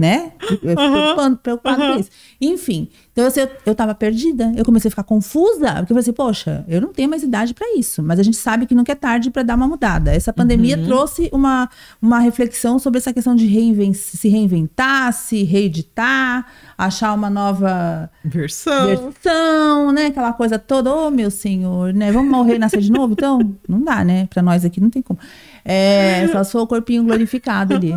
né? 0.00 0.32
Eu 0.40 0.70
fico 0.70 0.80
uhum. 0.80 1.36
preocupado 1.36 1.82
uhum. 1.82 1.92
com 1.92 2.00
isso. 2.00 2.10
Enfim, 2.40 2.88
então 3.12 3.26
assim, 3.26 3.40
eu, 3.40 3.50
eu 3.66 3.74
tava 3.74 3.94
perdida. 3.94 4.50
Eu 4.56 4.64
comecei 4.64 4.88
a 4.88 4.90
ficar 4.90 5.02
confusa, 5.02 5.74
porque 5.74 5.82
eu 5.82 5.88
falei 5.88 6.00
assim, 6.00 6.12
poxa, 6.14 6.64
eu 6.66 6.80
não 6.80 6.88
tenho 6.88 7.10
mais 7.10 7.22
idade 7.22 7.52
para 7.52 7.76
isso. 7.76 8.02
Mas 8.02 8.18
a 8.18 8.22
gente 8.22 8.38
sabe 8.38 8.64
que 8.64 8.74
nunca 8.74 8.92
é 8.92 8.94
tarde 8.94 9.30
para 9.30 9.42
dar 9.42 9.56
uma 9.56 9.68
mudada. 9.68 10.10
Essa 10.10 10.32
pandemia 10.32 10.78
uhum. 10.78 10.86
trouxe 10.86 11.28
uma, 11.34 11.68
uma 12.00 12.18
reflexão 12.18 12.78
sobre 12.78 12.96
essa 12.96 13.12
questão 13.12 13.36
de 13.36 13.46
reinven 13.46 13.92
se 13.92 14.26
reinventar, 14.26 15.12
se 15.12 15.42
reeditar, 15.42 16.46
achar 16.78 17.12
uma 17.12 17.28
nova 17.28 18.10
versão. 18.24 18.86
versão, 18.86 19.92
né? 19.92 20.06
Aquela 20.06 20.32
coisa 20.32 20.58
toda, 20.58 20.90
ô 20.94 21.08
oh, 21.08 21.10
meu 21.10 21.30
senhor, 21.30 21.92
né? 21.92 22.10
Vamos 22.10 22.30
morrer 22.30 22.54
e 22.54 22.58
nascer 22.58 22.80
de 22.80 22.90
novo? 22.90 23.12
Então, 23.12 23.38
não 23.68 23.82
dá, 23.82 24.02
né? 24.02 24.26
Para 24.30 24.42
nós 24.42 24.64
aqui 24.64 24.80
não 24.80 24.88
tem 24.88 25.02
como. 25.02 25.18
É, 25.72 26.26
só 26.32 26.42
se 26.42 26.50
for 26.50 26.62
o 26.62 26.66
corpinho 26.66 27.04
glorificado 27.04 27.74
ali. 27.74 27.94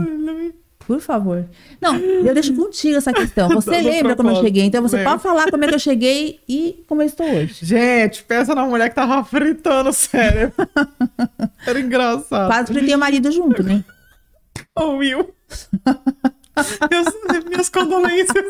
Por 0.85 0.99
favor. 0.99 1.45
Não, 1.81 1.95
eu 1.95 2.33
deixo 2.33 2.53
contigo 2.53 2.97
essa 2.97 3.13
questão. 3.13 3.49
Você 3.49 3.81
lembra 3.81 4.15
como 4.15 4.29
eu 4.29 4.35
cheguei, 4.35 4.65
então 4.65 4.81
você 4.81 5.01
pode 5.03 5.23
falar 5.23 5.49
como 5.49 5.63
é 5.63 5.67
que 5.67 5.75
eu 5.75 5.79
cheguei 5.79 6.39
e 6.47 6.83
como 6.87 7.01
eu 7.01 7.05
estou 7.05 7.25
hoje. 7.25 7.65
Gente, 7.65 8.23
pensa 8.23 8.53
na 8.53 8.65
mulher 8.65 8.89
que 8.89 8.95
tava 8.95 9.23
fritando 9.23 9.89
o 9.89 9.93
cérebro. 9.93 10.53
Era 11.65 11.79
engraçado. 11.79 12.47
Quase 12.47 12.73
fritei 12.73 12.93
o 12.93 12.99
marido 12.99 13.31
junto, 13.31 13.63
né? 13.63 13.83
Ô, 14.77 14.83
oh, 14.83 14.97
Will. 14.97 15.33
minhas 17.47 17.69
condolências. 17.69 18.45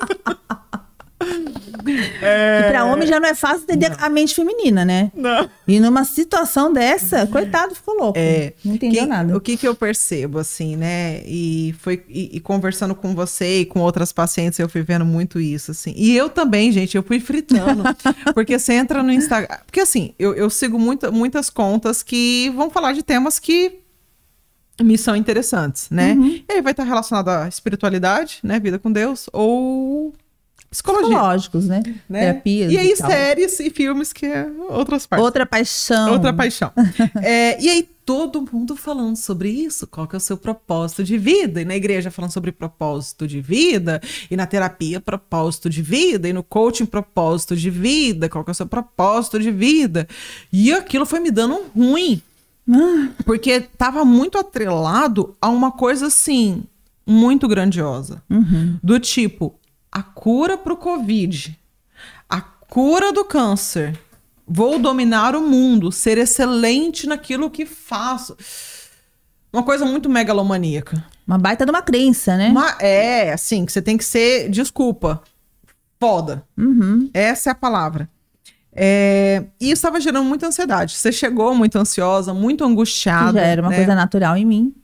É... 2.22 2.62
E 2.62 2.72
pra 2.72 2.86
homem 2.86 3.08
já 3.08 3.20
não 3.20 3.28
é 3.28 3.36
fácil 3.36 3.64
entender 3.64 3.90
não. 3.90 3.98
a 4.00 4.10
mente 4.10 4.34
feminina, 4.34 4.86
né? 4.86 5.12
Não. 5.14 5.50
E 5.68 5.80
numa 5.80 6.06
situação 6.06 6.72
dessa, 6.72 7.28
coitado, 7.28 7.76
ficou 7.76 7.96
louco. 7.96 8.18
É, 8.18 8.54
não 8.64 8.76
entendeu 8.76 9.04
que, 9.04 9.10
nada. 9.10 9.38
O 9.38 9.42
que 9.42 9.58
que 9.58 9.68
eu 9.68 9.76
percebo, 9.76 10.40
assim, 10.40 10.76
né? 10.76 11.22
E 11.26 11.76
foi 11.80 12.04
e, 12.08 12.38
e, 12.38 12.40
conversando 12.40 12.96
com 12.96 13.14
você 13.14 13.62
e 13.62 13.66
com 13.66 13.80
outras 13.80 14.12
pacientes, 14.12 14.60
eu 14.60 14.70
fui 14.70 14.82
vendo 14.82 15.06
muito 15.06 15.40
isso, 15.40 15.72
assim. 15.72 15.94
E 15.98 16.16
eu 16.16 16.30
também, 16.30 16.72
gente, 16.72 16.96
eu 16.96 17.04
fui 17.04 17.20
fritando. 17.20 17.84
porque 18.34 18.58
você 18.58 18.74
entra 18.74 19.04
no 19.04 19.12
Instagram. 19.12 19.58
Porque, 19.66 19.82
assim, 19.82 20.14
eu, 20.18 20.34
eu 20.34 20.50
sigo 20.50 20.80
muito, 20.80 21.12
muitas 21.12 21.50
contas 21.50 22.02
que 22.02 22.52
vão 22.56 22.70
falar 22.70 22.94
de 22.94 23.04
temas 23.04 23.40
que 23.40 23.80
me 24.82 24.98
são 24.98 25.16
interessantes, 25.16 25.90
né? 25.90 26.14
Uhum. 26.14 26.42
E 26.50 26.54
aí 26.54 26.62
vai 26.62 26.72
estar 26.72 26.84
relacionado 26.84 27.30
à 27.30 27.48
espiritualidade, 27.48 28.40
né? 28.44 28.60
Vida 28.60 28.80
com 28.80 28.92
Deus, 28.92 29.30
ou. 29.32 30.14
Psicológicos, 30.74 31.68
né? 31.68 31.84
né? 32.10 32.20
Terapias. 32.20 32.72
E 32.72 32.78
aí, 32.80 32.92
e 32.92 32.96
séries 32.98 33.60
e 33.60 33.70
filmes 33.70 34.12
que 34.12 34.26
é 34.26 34.48
outras 34.70 35.06
partes. 35.06 35.24
Outra 35.24 35.46
paixão. 35.46 36.12
Outra 36.12 36.34
paixão. 36.34 36.72
é, 37.22 37.62
e 37.62 37.70
aí, 37.70 37.88
todo 38.04 38.44
mundo 38.52 38.76
falando 38.76 39.16
sobre 39.16 39.50
isso. 39.50 39.86
Qual 39.86 40.08
que 40.08 40.16
é 40.16 40.18
o 40.18 40.20
seu 40.20 40.36
propósito 40.36 41.04
de 41.04 41.16
vida? 41.16 41.62
E 41.62 41.66
na 41.66 41.76
igreja 41.76 42.10
falando 42.10 42.32
sobre 42.32 42.52
propósito 42.52 43.28
de 43.28 43.40
vida, 43.40 44.02
e 44.32 44.36
na 44.36 44.48
terapia, 44.48 45.00
propósito 45.00 45.70
de 45.70 45.84
vida, 45.84 46.28
e 46.28 46.34
no 46.34 46.42
coaching, 46.42 46.88
propósito 46.88 47.56
de 47.56 47.70
vida. 47.70 48.28
Qual 48.28 48.44
que 48.44 48.50
é 48.50 48.54
o 48.54 48.56
seu 48.56 48.66
propósito 48.66 49.40
de 49.40 49.52
vida? 49.52 50.08
E 50.52 50.74
aquilo 50.74 51.06
foi 51.06 51.20
me 51.20 51.30
dando 51.30 51.54
um 51.54 51.92
ruim. 51.92 52.20
Ah. 52.68 53.10
Porque 53.24 53.60
tava 53.62 54.04
muito 54.04 54.40
atrelado 54.40 55.36
a 55.40 55.50
uma 55.50 55.72
coisa 55.72 56.08
assim, 56.08 56.64
muito 57.06 57.48
grandiosa. 57.48 58.24
Uhum. 58.28 58.80
Do 58.82 59.00
tipo, 59.00 59.54
a 59.94 60.02
cura 60.02 60.58
para 60.58 60.74
o 60.74 60.78
Covid, 60.78 61.56
a 62.28 62.42
cura 62.42 63.14
do 63.14 63.24
câncer. 63.24 63.96
Vou 64.46 64.80
dominar 64.80 65.36
o 65.36 65.42
mundo, 65.42 65.92
ser 65.92 66.18
excelente 66.18 67.08
naquilo 67.08 67.50
que 67.50 67.64
faço. 67.64 68.36
Uma 69.54 69.62
coisa 69.62 69.86
muito 69.86 70.10
megalomaníaca. 70.10 71.06
Uma 71.28 71.38
baita 71.38 71.64
de 71.64 71.72
uma 71.72 71.84
crença, 71.84 72.36
né? 72.36 72.50
Uma, 72.50 72.76
é, 72.80 73.32
assim, 73.32 73.66
que 73.66 73.72
você 73.72 73.84
tem 73.84 73.96
que 73.96 74.04
ser, 74.04 74.50
desculpa, 74.50 75.22
foda. 76.00 76.44
Uhum. 76.58 77.10
Essa 77.14 77.52
é 77.52 77.52
a 77.52 77.56
palavra. 77.56 78.10
É, 78.74 79.44
e 79.62 79.66
isso 79.66 79.74
estava 79.74 80.02
gerando 80.02 80.26
muita 80.26 80.48
ansiedade. 80.48 80.96
Você 80.96 81.12
chegou 81.12 81.54
muito 81.54 81.78
ansiosa, 81.78 82.34
muito 82.34 82.66
angustiada. 82.66 83.40
Já 83.40 83.46
era 83.46 83.62
uma 83.62 83.70
né? 83.70 83.76
coisa 83.76 83.94
natural 83.94 84.36
em 84.36 84.46
mim. 84.46 84.76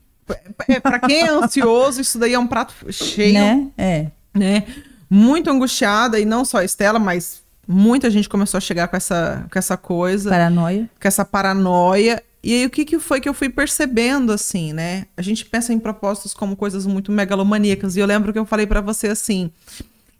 É, 0.67 0.79
para 0.79 0.99
quem 0.99 1.23
é 1.23 1.29
ansioso, 1.29 1.99
isso 1.99 2.19
daí 2.19 2.35
é 2.35 2.39
um 2.39 2.45
prato 2.45 2.73
cheio. 2.93 3.33
Né? 3.33 3.67
É. 3.75 4.07
Né? 4.35 4.63
Muito 5.09 5.49
angustiada, 5.49 6.19
e 6.19 6.25
não 6.25 6.45
só 6.45 6.57
a 6.59 6.65
Estela, 6.65 6.99
mas 6.99 7.41
muita 7.67 8.09
gente 8.09 8.29
começou 8.29 8.57
a 8.57 8.61
chegar 8.61 8.87
com 8.87 8.97
essa, 8.97 9.45
com 9.51 9.57
essa 9.57 9.77
coisa. 9.77 10.29
Paranoia. 10.29 10.89
Com 11.01 11.07
essa 11.07 11.25
paranoia. 11.25 12.23
E 12.41 12.53
aí, 12.53 12.65
o 12.65 12.69
que, 12.69 12.85
que 12.85 12.99
foi 12.99 13.19
que 13.19 13.27
eu 13.27 13.33
fui 13.33 13.49
percebendo, 13.49 14.31
assim, 14.31 14.71
né? 14.71 15.07
A 15.17 15.21
gente 15.21 15.45
pensa 15.45 15.73
em 15.73 15.79
propósitos 15.79 16.33
como 16.33 16.55
coisas 16.55 16.85
muito 16.85 17.11
megalomaníacas. 17.11 17.95
E 17.95 17.99
eu 17.99 18.05
lembro 18.05 18.31
que 18.31 18.39
eu 18.39 18.45
falei 18.45 18.65
para 18.65 18.81
você 18.81 19.07
assim, 19.07 19.51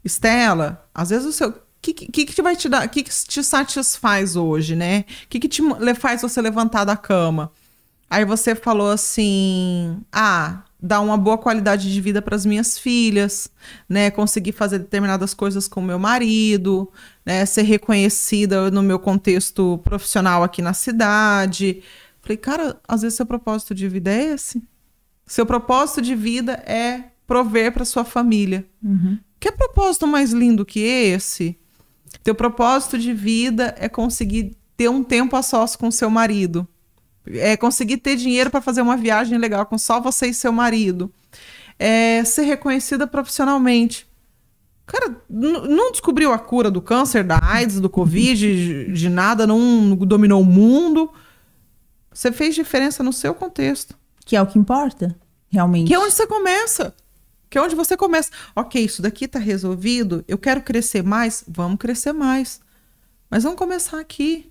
Estela, 0.04 0.84
às 0.94 1.10
vezes 1.10 1.26
o 1.26 1.32
seu. 1.32 1.48
O 1.48 1.54
que, 1.82 1.94
que, 1.94 2.26
que 2.26 2.42
vai 2.42 2.54
te 2.54 2.68
dar? 2.68 2.86
O 2.86 2.90
que, 2.90 3.02
que 3.02 3.10
te 3.10 3.42
satisfaz 3.42 4.36
hoje, 4.36 4.76
né? 4.76 5.06
O 5.24 5.28
que, 5.30 5.40
que 5.40 5.48
te 5.48 5.62
faz 5.98 6.20
você 6.20 6.42
levantar 6.42 6.84
da 6.84 6.94
cama? 6.94 7.50
Aí 8.08 8.24
você 8.24 8.54
falou 8.54 8.90
assim: 8.90 9.98
ah, 10.12 10.62
dar 10.82 11.00
uma 11.00 11.16
boa 11.16 11.36
qualidade 11.36 11.92
de 11.92 12.00
vida 12.00 12.22
para 12.22 12.34
as 12.34 12.46
minhas 12.46 12.78
filhas, 12.78 13.50
né? 13.88 14.10
Conseguir 14.10 14.52
fazer 14.52 14.78
determinadas 14.78 15.34
coisas 15.34 15.68
com 15.68 15.80
meu 15.80 15.98
marido, 15.98 16.90
né? 17.24 17.44
Ser 17.44 17.62
reconhecida 17.62 18.70
no 18.70 18.82
meu 18.82 18.98
contexto 18.98 19.78
profissional 19.84 20.42
aqui 20.42 20.62
na 20.62 20.72
cidade. 20.72 21.82
Falei, 22.20 22.36
cara, 22.36 22.80
às 22.86 23.02
vezes 23.02 23.16
seu 23.16 23.26
propósito 23.26 23.74
de 23.74 23.88
vida 23.88 24.10
é 24.10 24.34
esse. 24.34 24.62
Seu 25.26 25.46
propósito 25.46 26.02
de 26.02 26.14
vida 26.14 26.52
é 26.66 27.04
prover 27.26 27.72
para 27.72 27.84
sua 27.84 28.04
família. 28.04 28.66
Uhum. 28.82 29.18
Que 29.38 29.52
propósito 29.52 30.06
mais 30.06 30.32
lindo 30.32 30.66
que 30.66 30.80
esse? 30.80 31.58
Teu 32.22 32.34
propósito 32.34 32.98
de 32.98 33.12
vida 33.12 33.74
é 33.78 33.88
conseguir 33.88 34.56
ter 34.76 34.88
um 34.88 35.02
tempo 35.02 35.36
a 35.36 35.42
sós 35.42 35.76
com 35.76 35.90
seu 35.90 36.10
marido 36.10 36.66
é 37.34 37.56
conseguir 37.56 37.98
ter 37.98 38.16
dinheiro 38.16 38.50
para 38.50 38.60
fazer 38.60 38.82
uma 38.82 38.96
viagem 38.96 39.38
legal 39.38 39.66
com 39.66 39.78
só 39.78 40.00
você 40.00 40.28
e 40.28 40.34
seu 40.34 40.52
marido, 40.52 41.12
é 41.78 42.22
ser 42.24 42.42
reconhecida 42.42 43.06
profissionalmente. 43.06 44.08
Cara, 44.86 45.16
não 45.28 45.92
descobriu 45.92 46.32
a 46.32 46.38
cura 46.38 46.70
do 46.70 46.82
câncer, 46.82 47.22
da 47.22 47.38
AIDS, 47.40 47.80
do 47.80 47.88
Covid, 47.88 48.40
de, 48.40 48.92
de 48.92 49.08
nada, 49.08 49.46
não 49.46 49.94
dominou 49.94 50.42
o 50.42 50.44
mundo. 50.44 51.12
Você 52.12 52.32
fez 52.32 52.56
diferença 52.56 53.02
no 53.02 53.12
seu 53.12 53.32
contexto. 53.32 53.96
Que 54.26 54.34
é 54.34 54.42
o 54.42 54.46
que 54.46 54.58
importa, 54.58 55.16
realmente. 55.48 55.86
Que 55.86 55.94
é 55.94 55.98
onde 55.98 56.12
você 56.12 56.26
começa. 56.26 56.94
Que 57.48 57.56
é 57.56 57.62
onde 57.62 57.76
você 57.76 57.96
começa. 57.96 58.30
Ok, 58.54 58.84
isso 58.84 59.00
daqui 59.00 59.26
está 59.26 59.38
resolvido. 59.38 60.24
Eu 60.26 60.36
quero 60.36 60.60
crescer 60.60 61.04
mais. 61.04 61.44
Vamos 61.46 61.78
crescer 61.78 62.12
mais. 62.12 62.60
Mas 63.30 63.44
vamos 63.44 63.58
começar 63.58 64.00
aqui 64.00 64.49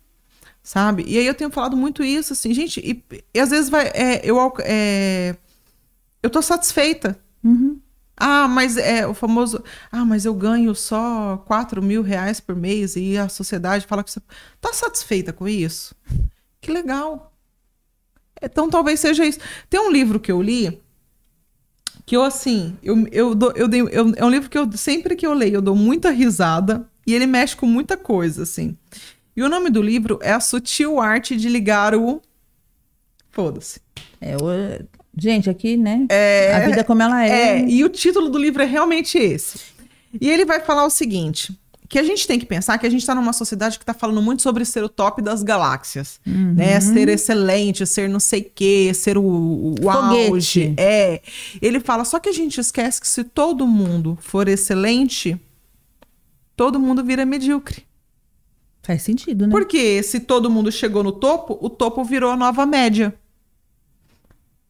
sabe? 0.69 1.03
E 1.07 1.17
aí 1.17 1.25
eu 1.25 1.33
tenho 1.33 1.49
falado 1.49 1.75
muito 1.75 2.03
isso, 2.03 2.31
assim, 2.31 2.53
gente, 2.53 2.79
e, 2.79 3.03
e 3.33 3.39
às 3.39 3.49
vezes 3.49 3.71
vai, 3.71 3.87
é, 3.87 4.21
eu, 4.23 4.37
é, 4.59 5.35
eu 6.21 6.29
tô 6.29 6.43
satisfeita. 6.43 7.19
Uhum. 7.43 7.79
Ah, 8.15 8.47
mas 8.47 8.77
é 8.77 9.07
o 9.07 9.15
famoso, 9.15 9.63
ah, 9.91 10.05
mas 10.05 10.25
eu 10.25 10.33
ganho 10.35 10.75
só 10.75 11.37
4 11.47 11.81
mil 11.81 12.03
reais 12.03 12.39
por 12.39 12.55
mês 12.55 12.95
e 12.95 13.17
a 13.17 13.27
sociedade 13.27 13.87
fala 13.87 14.03
que 14.03 14.11
você 14.11 14.21
tá 14.61 14.71
satisfeita 14.71 15.33
com 15.33 15.47
isso? 15.47 15.95
Que 16.61 16.71
legal. 16.71 17.33
Então 18.39 18.69
talvez 18.69 18.99
seja 18.99 19.25
isso. 19.25 19.39
Tem 19.71 19.79
um 19.79 19.91
livro 19.91 20.19
que 20.19 20.31
eu 20.31 20.39
li 20.39 20.79
que 22.05 22.15
eu 22.15 22.21
assim, 22.21 22.77
eu, 22.83 23.07
eu, 23.11 23.33
dou, 23.33 23.53
eu, 23.55 23.67
dei, 23.67 23.81
eu 23.81 24.13
é 24.15 24.23
um 24.23 24.29
livro 24.29 24.47
que 24.47 24.57
eu 24.57 24.71
sempre 24.73 25.15
que 25.15 25.25
eu 25.25 25.33
leio 25.33 25.55
eu 25.55 25.61
dou 25.61 25.75
muita 25.75 26.11
risada 26.11 26.87
e 27.07 27.13
ele 27.15 27.25
mexe 27.25 27.55
com 27.55 27.65
muita 27.65 27.97
coisa, 27.97 28.43
assim. 28.43 28.77
E 29.39 29.41
o 29.41 29.47
nome 29.47 29.69
do 29.69 29.81
livro 29.81 30.19
é 30.21 30.33
A 30.33 30.41
Sutil 30.41 30.99
Arte 30.99 31.33
de 31.37 31.47
Ligar 31.47 31.95
o. 31.95 32.21
Foda-se. 33.31 33.79
É, 34.19 34.35
o... 34.35 34.85
Gente, 35.17 35.49
aqui, 35.49 35.77
né? 35.77 36.05
É... 36.09 36.53
A 36.55 36.67
vida 36.67 36.83
como 36.83 37.01
ela 37.01 37.25
é. 37.25 37.29
É, 37.61 37.69
e 37.69 37.81
o 37.85 37.87
título 37.87 38.27
do 38.27 38.37
livro 38.37 38.61
é 38.61 38.65
realmente 38.65 39.17
esse. 39.17 39.59
E 40.19 40.29
ele 40.29 40.43
vai 40.43 40.59
falar 40.59 40.85
o 40.85 40.89
seguinte: 40.89 41.57
que 41.87 41.97
a 41.97 42.03
gente 42.03 42.27
tem 42.27 42.37
que 42.37 42.45
pensar 42.45 42.77
que 42.77 42.85
a 42.85 42.89
gente 42.89 42.99
está 42.99 43.15
numa 43.15 43.31
sociedade 43.31 43.79
que 43.79 43.83
está 43.83 43.93
falando 43.93 44.21
muito 44.21 44.41
sobre 44.41 44.65
ser 44.65 44.83
o 44.83 44.89
top 44.89 45.21
das 45.21 45.41
galáxias, 45.41 46.19
uhum. 46.27 46.55
né? 46.55 46.77
Ser 46.81 47.07
excelente, 47.07 47.85
ser 47.85 48.09
não 48.09 48.19
sei 48.19 48.41
o 48.41 48.51
quê, 48.53 48.91
ser 48.93 49.17
o, 49.17 49.73
o 49.81 49.89
auge. 49.89 50.73
É. 50.75 51.21
Ele 51.61 51.79
fala, 51.79 52.03
só 52.03 52.19
que 52.19 52.27
a 52.27 52.33
gente 52.33 52.59
esquece 52.59 52.99
que 52.99 53.07
se 53.07 53.23
todo 53.23 53.65
mundo 53.65 54.17
for 54.19 54.49
excelente, 54.49 55.39
todo 56.57 56.77
mundo 56.77 57.05
vira 57.05 57.25
medíocre. 57.25 57.87
Faz 58.89 59.03
sentido, 59.03 59.45
né? 59.45 59.51
Porque 59.51 60.01
se 60.01 60.19
todo 60.19 60.49
mundo 60.49 60.71
chegou 60.71 61.03
no 61.03 61.11
topo, 61.11 61.55
o 61.61 61.69
topo 61.69 62.03
virou 62.03 62.31
a 62.31 62.35
nova 62.35 62.65
média. 62.65 63.13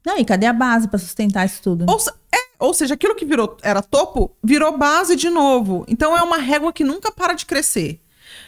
Não, 0.05 0.17
e 0.17 0.25
cadê 0.25 0.45
a 0.45 0.51
base 0.51 0.89
para 0.89 0.99
sustentar 0.99 1.45
isso 1.45 1.61
tudo? 1.61 1.85
Ou, 1.87 1.97
é, 2.33 2.37
ou 2.59 2.73
seja, 2.73 2.95
aquilo 2.95 3.15
que 3.15 3.23
virou 3.23 3.55
era 3.61 3.81
topo, 3.81 4.35
virou 4.43 4.77
base 4.77 5.15
de 5.15 5.29
novo. 5.29 5.85
Então 5.87 6.17
é 6.17 6.21
uma 6.21 6.35
régua 6.35 6.73
que 6.73 6.83
nunca 6.83 7.13
para 7.13 7.33
de 7.33 7.45
crescer. 7.45 8.01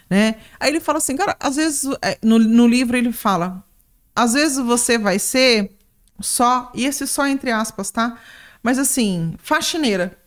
Né? 0.09 0.35
Aí 0.59 0.69
ele 0.69 0.81
fala 0.81 0.97
assim, 0.97 1.15
cara, 1.15 1.37
às 1.39 1.55
vezes, 1.55 1.89
é, 2.01 2.17
no, 2.21 2.37
no 2.37 2.67
livro 2.67 2.97
ele 2.97 3.13
fala, 3.13 3.63
às 4.13 4.33
vezes 4.33 4.57
você 4.57 4.97
vai 4.97 5.19
ser 5.19 5.71
só, 6.19 6.69
e 6.75 6.85
esse 6.85 7.07
só 7.07 7.25
entre 7.25 7.49
aspas, 7.49 7.91
tá? 7.91 8.19
Mas 8.61 8.77
assim, 8.77 9.35
faxineira. 9.37 10.19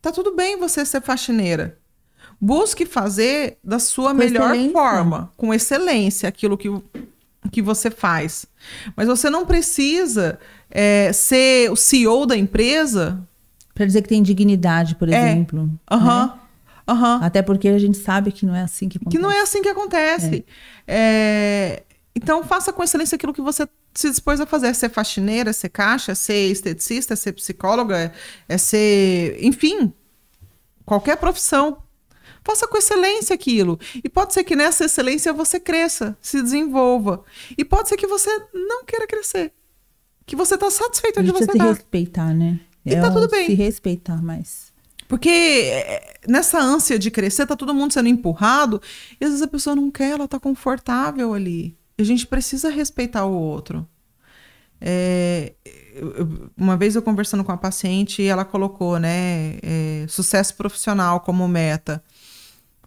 Tá 0.00 0.10
tudo 0.10 0.34
bem 0.34 0.58
você 0.58 0.82
ser 0.86 1.02
faxineira. 1.02 1.78
Busque 2.40 2.86
fazer 2.86 3.58
da 3.62 3.78
sua 3.78 4.10
com 4.10 4.16
melhor 4.16 4.50
excelência. 4.50 4.72
forma, 4.72 5.32
com 5.36 5.52
excelência, 5.52 6.28
aquilo 6.28 6.56
que, 6.56 6.68
que 7.52 7.60
você 7.60 7.90
faz. 7.90 8.46
Mas 8.96 9.06
você 9.06 9.28
não 9.28 9.44
precisa 9.44 10.38
é, 10.70 11.12
ser 11.12 11.70
o 11.70 11.76
CEO 11.76 12.24
da 12.24 12.36
empresa. 12.36 13.20
Para 13.74 13.86
dizer 13.86 14.02
que 14.02 14.08
tem 14.08 14.22
dignidade, 14.22 14.94
por 14.94 15.08
é. 15.08 15.12
exemplo. 15.12 15.70
Aham. 15.90 16.26
Né? 16.26 16.32
Uhum. 16.90 17.22
Até 17.22 17.40
porque 17.40 17.68
a 17.68 17.78
gente 17.78 17.98
sabe 17.98 18.32
que 18.32 18.44
não 18.44 18.54
é 18.54 18.62
assim 18.62 18.88
que 18.88 18.98
acontece. 18.98 19.16
Que 19.16 19.22
não 19.22 19.30
é 19.30 19.40
assim 19.40 19.62
que 19.62 19.68
acontece. 19.68 20.44
É. 20.86 21.76
É... 21.76 21.82
Então, 22.14 22.42
faça 22.42 22.72
com 22.72 22.82
excelência 22.82 23.14
aquilo 23.14 23.32
que 23.32 23.40
você 23.40 23.68
se 23.94 24.10
dispôs 24.10 24.40
a 24.40 24.46
fazer. 24.46 24.68
É 24.68 24.72
ser 24.72 24.88
faxineira, 24.88 25.50
é 25.50 25.52
ser 25.52 25.68
caixa, 25.68 26.12
é 26.12 26.14
ser 26.14 26.50
esteticista, 26.50 27.14
é 27.14 27.16
ser 27.16 27.32
psicóloga, 27.32 27.96
é, 27.96 28.12
é 28.48 28.58
ser. 28.58 29.38
Enfim, 29.40 29.92
qualquer 30.84 31.16
profissão. 31.16 31.78
Faça 32.42 32.66
com 32.66 32.78
excelência 32.78 33.34
aquilo. 33.34 33.78
E 34.02 34.08
pode 34.08 34.32
ser 34.32 34.44
que 34.44 34.56
nessa 34.56 34.84
excelência 34.84 35.32
você 35.32 35.60
cresça, 35.60 36.16
se 36.20 36.40
desenvolva. 36.42 37.22
E 37.56 37.64
pode 37.64 37.88
ser 37.88 37.96
que 37.96 38.06
você 38.06 38.30
não 38.52 38.84
queira 38.84 39.06
crescer. 39.06 39.52
Que 40.26 40.36
você 40.36 40.54
está 40.54 40.70
satisfeito 40.70 41.20
onde 41.20 41.32
você 41.32 41.44
está. 41.44 41.52
se 41.52 41.58
respeitar, 41.58 42.34
né? 42.34 42.60
E 42.84 42.94
é 42.94 43.00
tá 43.00 43.10
tudo 43.10 43.28
bem. 43.28 43.46
Se 43.46 43.54
respeitar 43.54 44.22
mais. 44.22 44.70
Porque 45.06 45.28
é, 45.28 46.20
nessa 46.28 46.60
ânsia 46.60 46.98
de 46.98 47.10
crescer, 47.10 47.44
tá 47.44 47.56
todo 47.56 47.74
mundo 47.74 47.92
sendo 47.92 48.08
empurrado. 48.08 48.80
E 49.20 49.24
às 49.24 49.30
vezes 49.30 49.42
a 49.42 49.48
pessoa 49.48 49.74
não 49.74 49.90
quer, 49.90 50.12
ela 50.12 50.28
tá 50.28 50.38
confortável 50.38 51.34
ali. 51.34 51.76
E 51.98 52.02
a 52.02 52.04
gente 52.04 52.26
precisa 52.26 52.70
respeitar 52.70 53.26
o 53.26 53.32
outro. 53.32 53.86
É, 54.80 55.52
uma 56.56 56.76
vez 56.76 56.94
eu 56.96 57.02
conversando 57.02 57.44
com 57.44 57.52
a 57.52 57.56
paciente, 57.56 58.24
ela 58.24 58.44
colocou, 58.44 58.98
né, 58.98 59.58
é, 59.62 60.06
sucesso 60.08 60.54
profissional 60.54 61.20
como 61.20 61.46
meta. 61.46 62.02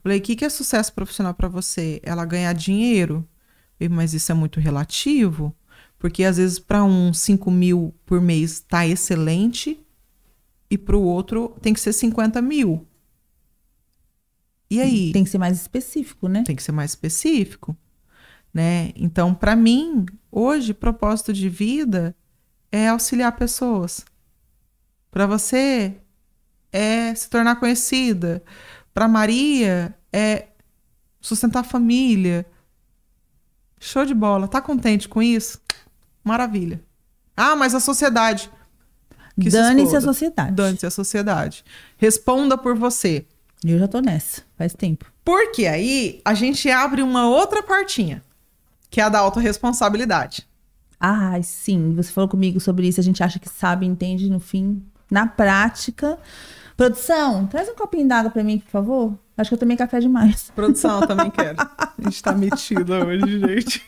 Falei, 0.03 0.19
o 0.19 0.21
que, 0.21 0.35
que 0.35 0.43
é 0.43 0.49
sucesso 0.49 0.93
profissional 0.93 1.33
para 1.33 1.47
você? 1.47 2.01
Ela 2.03 2.25
ganhar 2.25 2.51
dinheiro. 2.51 3.27
Mas 3.89 4.13
isso 4.13 4.31
é 4.31 4.35
muito 4.35 4.59
relativo, 4.59 5.55
porque 5.97 6.23
às 6.23 6.37
vezes 6.37 6.59
para 6.59 6.83
um 6.83 7.13
5 7.13 7.49
mil 7.51 7.93
por 8.05 8.21
mês 8.21 8.59
tá 8.61 8.85
excelente 8.87 9.79
e 10.69 10.77
para 10.77 10.95
o 10.95 11.03
outro 11.03 11.55
tem 11.61 11.73
que 11.73 11.79
ser 11.79 11.91
50 11.91 12.41
mil. 12.41 12.87
E 14.69 14.81
aí? 14.81 15.11
Tem 15.11 15.23
que 15.23 15.29
ser 15.29 15.37
mais 15.37 15.59
específico, 15.59 16.27
né? 16.27 16.43
Tem 16.43 16.55
que 16.55 16.63
ser 16.63 16.71
mais 16.71 16.91
específico, 16.91 17.75
né? 18.53 18.91
Então, 18.95 19.33
para 19.33 19.55
mim, 19.55 20.05
hoje, 20.31 20.73
propósito 20.73 21.33
de 21.33 21.49
vida 21.49 22.15
é 22.71 22.87
auxiliar 22.87 23.35
pessoas. 23.35 24.03
Para 25.11 25.27
você 25.27 25.97
é 26.71 27.13
se 27.13 27.29
tornar 27.29 27.57
conhecida. 27.57 28.43
Para 28.93 29.07
Maria 29.07 29.95
é 30.11 30.47
sustentar 31.19 31.61
a 31.61 31.63
família. 31.63 32.45
Show 33.79 34.05
de 34.05 34.13
bola. 34.13 34.47
Tá 34.47 34.61
contente 34.61 35.09
com 35.09 35.21
isso? 35.21 35.59
Maravilha. 36.23 36.81
Ah, 37.35 37.55
mas 37.55 37.73
a 37.73 37.79
sociedade. 37.79 38.49
Dane-se 39.35 39.95
a 39.95 40.01
sociedade. 40.01 40.55
Dane-se 40.55 40.85
a 40.85 40.91
sociedade. 40.91 41.65
Responda 41.97 42.57
por 42.57 42.75
você. 42.75 43.25
Eu 43.63 43.79
já 43.79 43.87
tô 43.87 43.99
nessa, 43.99 44.43
faz 44.57 44.73
tempo. 44.73 45.11
Porque 45.23 45.65
aí 45.65 46.21
a 46.23 46.33
gente 46.33 46.69
abre 46.69 47.01
uma 47.01 47.27
outra 47.27 47.63
portinha, 47.63 48.21
que 48.89 48.99
é 48.99 49.03
a 49.03 49.09
da 49.09 49.19
autorresponsabilidade. 49.19 50.47
Ah, 50.99 51.41
sim. 51.41 51.93
Você 51.95 52.11
falou 52.11 52.29
comigo 52.29 52.59
sobre 52.59 52.87
isso. 52.87 52.99
A 52.99 53.03
gente 53.03 53.23
acha 53.23 53.39
que 53.39 53.49
sabe, 53.49 53.85
entende 53.85 54.29
no 54.29 54.39
fim. 54.39 54.83
Na 55.09 55.27
prática, 55.27 56.17
Produção, 56.83 57.47
traz 57.47 57.69
um 57.69 57.75
copinho 57.75 58.07
d'água 58.07 58.29
para 58.29 58.43
mim, 58.43 58.59
por 58.59 58.69
favor. 58.69 59.13
Acho 59.37 59.49
que 59.49 59.53
eu 59.53 59.59
tomei 59.59 59.77
café 59.77 59.99
demais. 59.99 60.51
Produção, 60.53 61.01
eu 61.01 61.07
também 61.07 61.31
quero. 61.31 61.55
A 61.59 61.91
gente 62.03 62.21
tá 62.21 62.33
metida 62.33 63.05
hoje, 63.05 63.39
gente. 63.39 63.85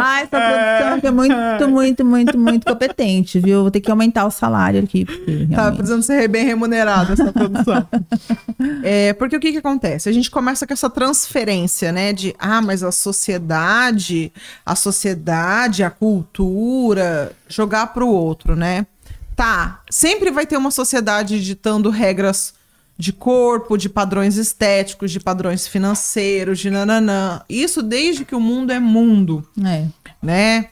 Ah, 0.00 0.20
essa 0.20 0.38
produção 0.38 1.00
que 1.00 1.06
é 1.06 1.10
muito, 1.10 1.68
muito, 1.68 2.04
muito, 2.04 2.38
muito 2.38 2.66
competente, 2.66 3.38
viu? 3.38 3.62
Vou 3.62 3.70
ter 3.70 3.80
que 3.80 3.90
aumentar 3.90 4.26
o 4.26 4.30
salário 4.30 4.82
aqui. 4.82 5.04
Realmente... 5.04 5.54
Tá 5.54 5.70
precisando 5.70 6.02
ser 6.02 6.28
bem 6.28 6.44
remunerada 6.44 7.12
essa 7.12 7.32
produção. 7.32 7.86
é, 8.82 9.12
porque 9.12 9.36
o 9.36 9.40
que 9.40 9.52
que 9.52 9.58
acontece? 9.58 10.08
A 10.08 10.12
gente 10.12 10.30
começa 10.30 10.66
com 10.66 10.72
essa 10.72 10.88
transferência, 10.88 11.92
né? 11.92 12.12
De, 12.12 12.34
ah, 12.38 12.62
mas 12.62 12.82
a 12.82 12.92
sociedade, 12.92 14.32
a 14.64 14.74
sociedade, 14.74 15.82
a 15.82 15.90
cultura, 15.90 17.32
jogar 17.48 17.88
pro 17.88 18.08
outro, 18.08 18.56
né? 18.56 18.86
Tá, 19.38 19.82
sempre 19.88 20.32
vai 20.32 20.44
ter 20.44 20.56
uma 20.56 20.72
sociedade 20.72 21.40
ditando 21.40 21.90
regras 21.90 22.52
de 22.98 23.12
corpo, 23.12 23.76
de 23.76 23.88
padrões 23.88 24.36
estéticos, 24.36 25.12
de 25.12 25.20
padrões 25.20 25.68
financeiros, 25.68 26.58
de 26.58 26.68
nananã. 26.68 27.40
Isso 27.48 27.80
desde 27.80 28.24
que 28.24 28.34
o 28.34 28.40
mundo 28.40 28.72
é 28.72 28.80
mundo. 28.80 29.48
É. 29.64 29.84
Né? 30.20 30.70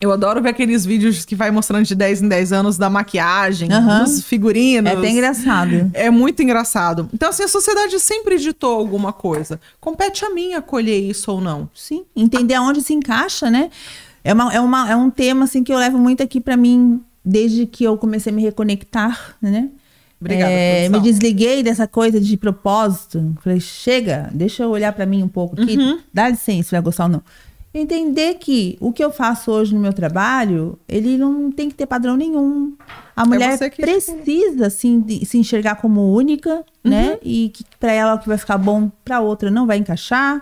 Eu 0.00 0.10
adoro 0.10 0.40
ver 0.40 0.48
aqueles 0.48 0.86
vídeos 0.86 1.26
que 1.26 1.36
vai 1.36 1.50
mostrando 1.50 1.84
de 1.84 1.94
10 1.94 2.22
em 2.22 2.28
10 2.28 2.54
anos 2.54 2.78
da 2.78 2.88
maquiagem, 2.88 3.70
uhum. 3.70 4.04
dos 4.04 4.24
figurinos. 4.24 4.90
É 4.90 4.96
bem 4.96 5.12
engraçado. 5.12 5.90
É 5.92 6.08
muito 6.08 6.42
engraçado. 6.42 7.10
Então, 7.12 7.28
assim, 7.28 7.42
a 7.42 7.48
sociedade 7.48 8.00
sempre 8.00 8.38
ditou 8.38 8.74
alguma 8.74 9.12
coisa. 9.12 9.60
Compete 9.78 10.24
a 10.24 10.30
mim 10.30 10.54
acolher 10.54 10.98
isso 10.98 11.30
ou 11.30 11.42
não. 11.42 11.68
Sim, 11.74 12.06
entender 12.16 12.54
aonde 12.54 12.80
se 12.80 12.94
encaixa, 12.94 13.50
né? 13.50 13.68
É, 14.24 14.32
uma, 14.32 14.50
é, 14.50 14.60
uma, 14.60 14.90
é 14.90 14.96
um 14.96 15.10
tema, 15.10 15.44
assim, 15.44 15.62
que 15.62 15.70
eu 15.70 15.76
levo 15.76 15.98
muito 15.98 16.22
aqui 16.22 16.40
para 16.40 16.56
mim 16.56 17.02
desde 17.24 17.66
que 17.66 17.84
eu 17.84 17.96
comecei 17.96 18.32
a 18.32 18.36
me 18.36 18.42
reconectar, 18.42 19.36
né? 19.40 19.70
Obrigada, 20.20 20.52
é, 20.52 20.88
me 20.88 21.00
desliguei 21.00 21.64
dessa 21.64 21.86
coisa 21.88 22.20
de 22.20 22.36
propósito. 22.36 23.34
Falei, 23.42 23.58
chega, 23.58 24.30
deixa 24.32 24.62
eu 24.62 24.70
olhar 24.70 24.92
para 24.92 25.04
mim 25.04 25.22
um 25.22 25.28
pouco 25.28 25.60
aqui. 25.60 25.76
Uhum. 25.76 25.98
Dá 26.14 26.28
licença, 26.28 26.76
vai 26.76 26.80
gostar 26.80 27.04
ou 27.04 27.10
não. 27.10 27.22
Entender 27.74 28.34
que 28.34 28.76
o 28.80 28.92
que 28.92 29.02
eu 29.02 29.10
faço 29.10 29.50
hoje 29.50 29.74
no 29.74 29.80
meu 29.80 29.92
trabalho, 29.92 30.78
ele 30.86 31.16
não 31.16 31.50
tem 31.50 31.68
que 31.68 31.74
ter 31.74 31.86
padrão 31.86 32.16
nenhum. 32.16 32.74
A 33.16 33.22
é 33.22 33.26
mulher 33.26 33.58
é 33.60 33.70
que... 33.70 33.82
precisa 33.82 34.66
assim, 34.66 35.04
se 35.24 35.38
enxergar 35.38 35.76
como 35.76 36.14
única, 36.14 36.56
uhum. 36.84 36.90
né? 36.90 37.18
E 37.22 37.48
que 37.48 37.64
para 37.80 37.90
ela 37.90 38.14
o 38.14 38.18
que 38.18 38.28
vai 38.28 38.38
ficar 38.38 38.58
bom 38.58 38.92
para 39.04 39.20
outra 39.20 39.50
não 39.50 39.66
vai 39.66 39.78
encaixar. 39.78 40.40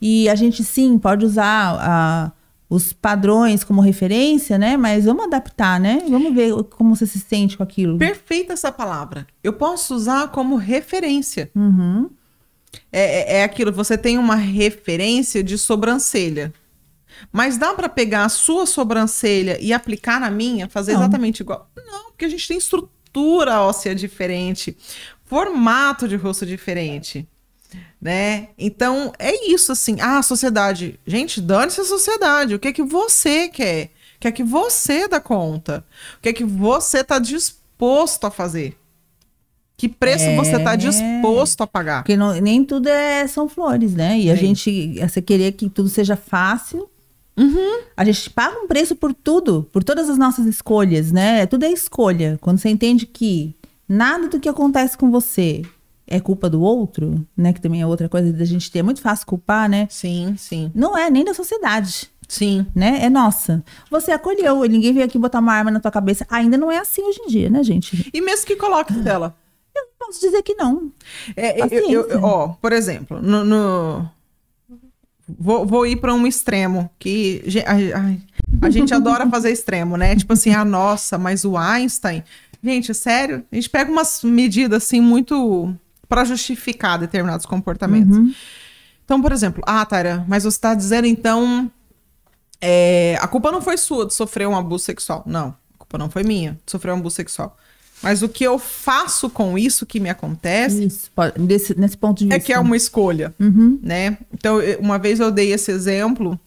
E 0.00 0.28
a 0.28 0.34
gente 0.34 0.64
sim 0.64 0.98
pode 0.98 1.24
usar 1.24 1.76
a 1.78 2.32
os 2.70 2.92
padrões 2.92 3.64
como 3.64 3.80
referência, 3.80 4.56
né? 4.56 4.76
Mas 4.76 5.04
vamos 5.04 5.24
adaptar, 5.24 5.80
né? 5.80 6.04
Vamos 6.08 6.32
ver 6.32 6.54
como 6.70 6.94
você 6.94 7.04
se 7.04 7.18
sente 7.18 7.56
com 7.56 7.64
aquilo. 7.64 7.98
Perfeita 7.98 8.52
essa 8.52 8.70
palavra. 8.70 9.26
Eu 9.42 9.52
posso 9.54 9.92
usar 9.92 10.28
como 10.28 10.54
referência. 10.54 11.50
Uhum. 11.52 12.08
É, 12.92 13.38
é, 13.38 13.38
é 13.38 13.44
aquilo, 13.44 13.72
você 13.72 13.98
tem 13.98 14.16
uma 14.16 14.36
referência 14.36 15.42
de 15.42 15.58
sobrancelha. 15.58 16.54
Mas 17.32 17.58
dá 17.58 17.74
para 17.74 17.88
pegar 17.88 18.24
a 18.24 18.28
sua 18.28 18.64
sobrancelha 18.66 19.58
e 19.60 19.72
aplicar 19.72 20.20
na 20.20 20.30
minha, 20.30 20.68
fazer 20.68 20.92
Não. 20.92 21.00
exatamente 21.00 21.40
igual? 21.40 21.68
Não, 21.76 22.12
porque 22.12 22.24
a 22.24 22.28
gente 22.28 22.46
tem 22.46 22.56
estrutura 22.56 23.60
óssea 23.62 23.96
diferente, 23.96 24.76
formato 25.24 26.06
de 26.06 26.14
rosto 26.14 26.46
diferente 26.46 27.28
né? 28.00 28.48
Então 28.58 29.12
é 29.18 29.50
isso 29.50 29.72
assim. 29.72 29.96
Ah, 30.00 30.18
a 30.18 30.22
sociedade, 30.22 30.98
gente, 31.06 31.40
dane-se 31.40 31.80
a 31.80 31.84
sociedade. 31.84 32.54
O 32.54 32.58
que 32.58 32.68
é 32.68 32.72
que 32.72 32.82
você 32.82 33.48
quer? 33.48 33.90
O 34.16 34.20
que 34.20 34.28
é 34.28 34.32
que 34.32 34.44
você 34.44 35.08
dá 35.08 35.20
conta? 35.20 35.84
O 36.18 36.22
que 36.22 36.28
é 36.28 36.32
que 36.32 36.44
você 36.44 37.00
está 37.00 37.18
disposto 37.18 38.26
a 38.26 38.30
fazer? 38.30 38.76
Que 39.76 39.88
preço 39.88 40.24
é... 40.24 40.36
você 40.36 40.56
está 40.56 40.76
disposto 40.76 41.62
a 41.62 41.66
pagar? 41.66 42.02
Porque 42.02 42.16
não, 42.16 42.38
nem 42.38 42.62
tudo 42.62 42.86
é, 42.86 43.26
são 43.26 43.48
flores, 43.48 43.94
né? 43.94 44.18
E 44.18 44.24
Sim. 44.24 44.30
a 44.30 44.34
gente, 44.34 45.00
você 45.00 45.22
querer 45.22 45.52
que 45.52 45.70
tudo 45.70 45.88
seja 45.88 46.16
fácil. 46.16 46.86
Uhum. 47.34 47.84
A 47.96 48.04
gente 48.04 48.28
paga 48.28 48.58
um 48.58 48.66
preço 48.66 48.94
por 48.94 49.14
tudo, 49.14 49.66
por 49.72 49.82
todas 49.82 50.10
as 50.10 50.18
nossas 50.18 50.44
escolhas, 50.44 51.10
né? 51.10 51.46
Tudo 51.46 51.64
é 51.64 51.72
escolha. 51.72 52.36
Quando 52.42 52.58
você 52.58 52.68
entende 52.68 53.06
que 53.06 53.54
nada 53.88 54.28
do 54.28 54.38
que 54.38 54.50
acontece 54.50 54.98
com 54.98 55.10
você 55.10 55.62
é 56.10 56.18
culpa 56.18 56.50
do 56.50 56.60
outro, 56.60 57.24
né? 57.36 57.52
Que 57.52 57.60
também 57.60 57.80
é 57.80 57.86
outra 57.86 58.08
coisa 58.08 58.32
da 58.32 58.44
gente 58.44 58.70
ter. 58.70 58.80
É 58.80 58.82
muito 58.82 59.00
fácil 59.00 59.24
culpar, 59.26 59.68
né? 59.68 59.86
Sim, 59.88 60.34
sim. 60.36 60.70
Não 60.74 60.98
é 60.98 61.08
nem 61.08 61.24
da 61.24 61.32
sociedade. 61.32 62.10
Sim. 62.28 62.66
Né? 62.74 62.98
É 63.02 63.08
nossa. 63.08 63.64
Você 63.90 64.10
acolheu, 64.10 64.62
ninguém 64.64 64.92
veio 64.92 65.06
aqui 65.06 65.18
botar 65.18 65.38
uma 65.38 65.52
arma 65.52 65.70
na 65.70 65.80
tua 65.80 65.90
cabeça. 65.90 66.26
Ainda 66.28 66.58
não 66.58 66.70
é 66.70 66.78
assim 66.78 67.02
hoje 67.02 67.20
em 67.22 67.28
dia, 67.28 67.48
né, 67.48 67.62
gente? 67.62 68.10
E 68.12 68.20
mesmo 68.20 68.46
que 68.46 68.56
coloque 68.56 68.92
tela? 69.02 69.36
Eu 69.74 69.82
não 69.82 70.06
posso 70.06 70.20
dizer 70.20 70.42
que 70.42 70.54
não. 70.54 70.92
É, 71.36 71.60
eu, 71.60 72.08
eu, 72.08 72.22
ó, 72.24 72.48
por 72.48 72.72
exemplo, 72.72 73.22
no, 73.22 73.44
no... 73.44 74.10
Vou, 75.38 75.64
vou, 75.64 75.86
ir 75.86 75.96
para 75.96 76.12
um 76.12 76.26
extremo 76.26 76.90
que 76.98 77.40
a, 77.64 77.98
a, 77.98 78.66
a 78.66 78.70
gente 78.70 78.92
adora 78.92 79.26
fazer 79.30 79.52
extremo, 79.52 79.96
né? 79.96 80.16
Tipo 80.16 80.32
assim, 80.32 80.50
a 80.50 80.62
ah, 80.62 80.64
nossa, 80.64 81.16
mas 81.16 81.44
o 81.44 81.56
Einstein. 81.56 82.24
Gente, 82.62 82.92
sério, 82.92 83.44
a 83.50 83.54
gente 83.54 83.70
pega 83.70 83.90
umas 83.90 84.22
medidas 84.24 84.82
assim 84.82 85.00
muito 85.00 85.74
para 86.10 86.24
justificar 86.24 86.98
determinados 86.98 87.46
comportamentos. 87.46 88.18
Uhum. 88.18 88.34
Então, 89.04 89.22
por 89.22 89.30
exemplo, 89.30 89.62
ah, 89.64 89.86
Tara, 89.86 90.24
mas 90.28 90.42
você 90.42 90.56
está 90.56 90.74
dizendo 90.74 91.06
então. 91.06 91.70
É, 92.60 93.16
a 93.20 93.26
culpa 93.26 93.50
não 93.50 93.62
foi 93.62 93.78
sua 93.78 94.04
de 94.04 94.12
sofrer 94.12 94.46
um 94.46 94.56
abuso 94.56 94.84
sexual. 94.84 95.22
Não, 95.24 95.54
a 95.74 95.78
culpa 95.78 95.96
não 95.96 96.10
foi 96.10 96.24
minha 96.24 96.58
de 96.66 96.72
sofrer 96.72 96.92
um 96.92 96.98
abuso 96.98 97.14
sexual. 97.14 97.56
Mas 98.02 98.22
o 98.22 98.28
que 98.28 98.44
eu 98.44 98.58
faço 98.58 99.30
com 99.30 99.56
isso 99.56 99.86
que 99.86 100.00
me 100.00 100.10
acontece. 100.10 100.84
Isso, 100.84 101.10
nesse, 101.38 101.78
nesse 101.78 101.96
ponto 101.96 102.18
de 102.18 102.24
vista. 102.24 102.36
É 102.36 102.40
que 102.40 102.52
é 102.52 102.58
uma 102.58 102.76
escolha. 102.76 103.32
Uhum. 103.38 103.78
Né? 103.82 104.18
Então, 104.32 104.58
uma 104.80 104.98
vez 104.98 105.20
eu 105.20 105.30
dei 105.30 105.52
esse 105.52 105.70
exemplo 105.70 106.38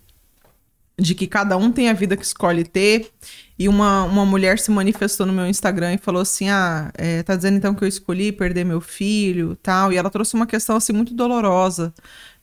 de 0.98 1.16
que 1.16 1.28
cada 1.28 1.58
um 1.58 1.72
tem 1.72 1.90
a 1.90 1.94
vida 1.94 2.16
que 2.16 2.26
escolhe 2.26 2.64
ter. 2.64 3.10
E 3.58 3.70
uma, 3.70 4.04
uma 4.04 4.26
mulher 4.26 4.58
se 4.58 4.72
manifestou 4.72 5.26
no 5.26 5.34
meu 5.34 5.46
Instagram 5.48 5.94
e 5.94 5.98
falou 5.98 6.22
assim: 6.22 6.50
Ah, 6.50 6.92
é, 6.96 7.22
tá 7.24 7.36
dizendo 7.36 7.58
então 7.58 7.74
que 7.74 7.84
eu 7.84 7.88
escolhi 7.88 8.32
perder 8.32 8.64
meu 8.64 8.82
filho 8.82 9.56
tal. 9.62 9.94
E 9.94 9.98
ela 9.98 10.10
trouxe 10.10 10.34
uma 10.34 10.48
questão 10.48 10.76
assim 10.76 10.92
muito 10.92 11.14
dolorosa. 11.14 11.94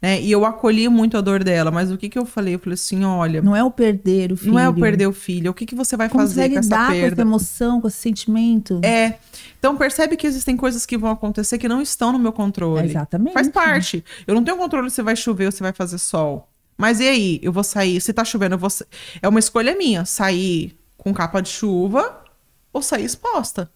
Né? 0.01 0.21
E 0.23 0.33
eu 0.33 0.47
acolhi 0.47 0.89
muito 0.89 1.19
a 1.19 1.21
dor 1.21 1.45
dela, 1.45 1.71
mas 1.71 1.91
o 1.93 1.99
que 1.99 2.09
que 2.09 2.19
eu 2.19 2.25
falei? 2.25 2.55
Eu 2.55 2.59
falei 2.59 2.75
assim, 2.75 3.05
olha... 3.05 3.43
Não 3.43 3.55
é 3.55 3.63
o 3.63 3.71
perder 3.71 4.33
o 4.33 4.37
filho. 4.37 4.53
Não 4.53 4.59
é 4.59 4.67
o 4.67 4.73
perder 4.73 5.07
o 5.07 5.13
filho. 5.13 5.51
O 5.51 5.55
que 5.55 5.67
que 5.67 5.75
você 5.75 5.95
vai 5.95 6.09
Como 6.09 6.23
fazer 6.23 6.49
com 6.49 6.59
essa 6.59 6.87
perda? 6.87 7.01
com 7.01 7.07
essa 7.07 7.21
emoção, 7.21 7.81
com 7.83 7.89
esse 7.89 7.99
sentimento? 7.99 8.81
É. 8.83 9.19
Então 9.59 9.77
percebe 9.77 10.17
que 10.17 10.27
existem 10.27 10.57
coisas 10.57 10.87
que 10.87 10.97
vão 10.97 11.11
acontecer 11.11 11.59
que 11.59 11.69
não 11.69 11.83
estão 11.83 12.13
no 12.13 12.19
meu 12.19 12.33
controle. 12.33 12.81
É 12.81 12.87
exatamente. 12.87 13.35
Faz 13.35 13.49
parte. 13.49 14.03
Eu 14.27 14.35
não 14.35 14.43
tenho 14.43 14.57
controle 14.57 14.91
se 14.91 15.03
vai 15.03 15.15
chover 15.15 15.47
ou 15.47 15.53
se 15.53 15.61
vai 15.61 15.73
fazer 15.75 15.99
sol. 15.99 16.49
Mas 16.81 17.01
e 17.01 17.09
aí? 17.09 17.41
Eu 17.43 17.53
vou 17.53 17.63
sair, 17.63 18.01
se 18.01 18.13
tá 18.13 18.25
chovendo, 18.25 18.55
eu 18.55 18.59
vou... 18.59 18.71
É 19.21 19.29
uma 19.29 19.39
escolha 19.39 19.77
minha, 19.77 20.05
sair 20.05 20.77
com 20.97 21.13
capa 21.13 21.41
de 21.41 21.49
chuva 21.49 22.23
ou 22.73 22.83
sair 22.83 23.05
exposta. 23.05 23.71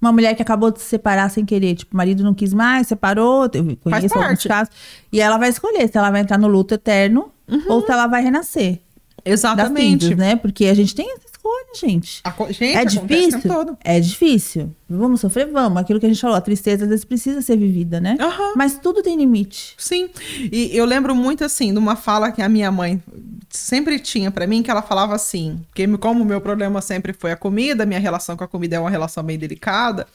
Uma 0.00 0.12
mulher 0.12 0.34
que 0.34 0.42
acabou 0.42 0.70
de 0.70 0.80
se 0.80 0.86
separar 0.86 1.30
sem 1.30 1.44
querer, 1.44 1.74
tipo, 1.74 1.94
o 1.94 1.96
marido 1.96 2.22
não 2.22 2.34
quis 2.34 2.52
mais, 2.52 2.86
separou, 2.86 3.48
eu 3.52 3.76
conheço 3.76 4.18
alguns 4.18 4.42
casos. 4.44 4.74
E 5.12 5.20
ela 5.20 5.38
vai 5.38 5.48
escolher 5.48 5.88
se 5.88 5.96
ela 5.96 6.10
vai 6.10 6.20
entrar 6.20 6.38
no 6.38 6.48
luto 6.48 6.74
eterno 6.74 7.30
uhum. 7.48 7.64
ou 7.68 7.84
se 7.84 7.90
ela 7.90 8.06
vai 8.06 8.22
renascer. 8.22 8.80
Exatamente. 9.24 10.14
né? 10.14 10.36
Porque 10.36 10.66
a 10.66 10.74
gente 10.74 10.94
tem 10.94 11.16
escolha, 11.44 11.74
gente. 11.74 12.20
A, 12.24 12.52
gente 12.52 12.76
é 12.76 12.84
difícil. 12.84 13.78
É 13.84 14.00
difícil. 14.00 14.76
Vamos 14.88 15.20
sofrer? 15.20 15.46
Vamos. 15.46 15.78
Aquilo 15.78 16.00
que 16.00 16.06
a 16.06 16.08
gente 16.08 16.20
falou, 16.20 16.36
a 16.36 16.40
tristeza 16.40 16.84
às 16.84 16.88
vezes 16.88 17.04
precisa 17.04 17.42
ser 17.42 17.56
vivida, 17.56 18.00
né? 18.00 18.16
Uhum. 18.18 18.54
Mas 18.56 18.78
tudo 18.78 19.02
tem 19.02 19.16
limite. 19.16 19.74
Sim. 19.76 20.08
E 20.50 20.70
eu 20.76 20.84
lembro 20.84 21.14
muito, 21.14 21.44
assim, 21.44 21.72
de 21.72 21.78
uma 21.78 21.96
fala 21.96 22.32
que 22.32 22.40
a 22.40 22.48
minha 22.48 22.72
mãe 22.72 23.02
sempre 23.50 23.98
tinha 23.98 24.30
para 24.30 24.46
mim, 24.46 24.62
que 24.62 24.70
ela 24.70 24.82
falava 24.82 25.14
assim, 25.14 25.60
que 25.74 25.86
como 25.98 26.22
o 26.22 26.26
meu 26.26 26.40
problema 26.40 26.80
sempre 26.80 27.12
foi 27.12 27.30
a 27.30 27.36
comida, 27.36 27.86
minha 27.86 28.00
relação 28.00 28.36
com 28.36 28.44
a 28.44 28.48
comida 28.48 28.76
é 28.76 28.80
uma 28.80 28.90
relação 28.90 29.22
bem 29.22 29.38
delicada, 29.38 30.06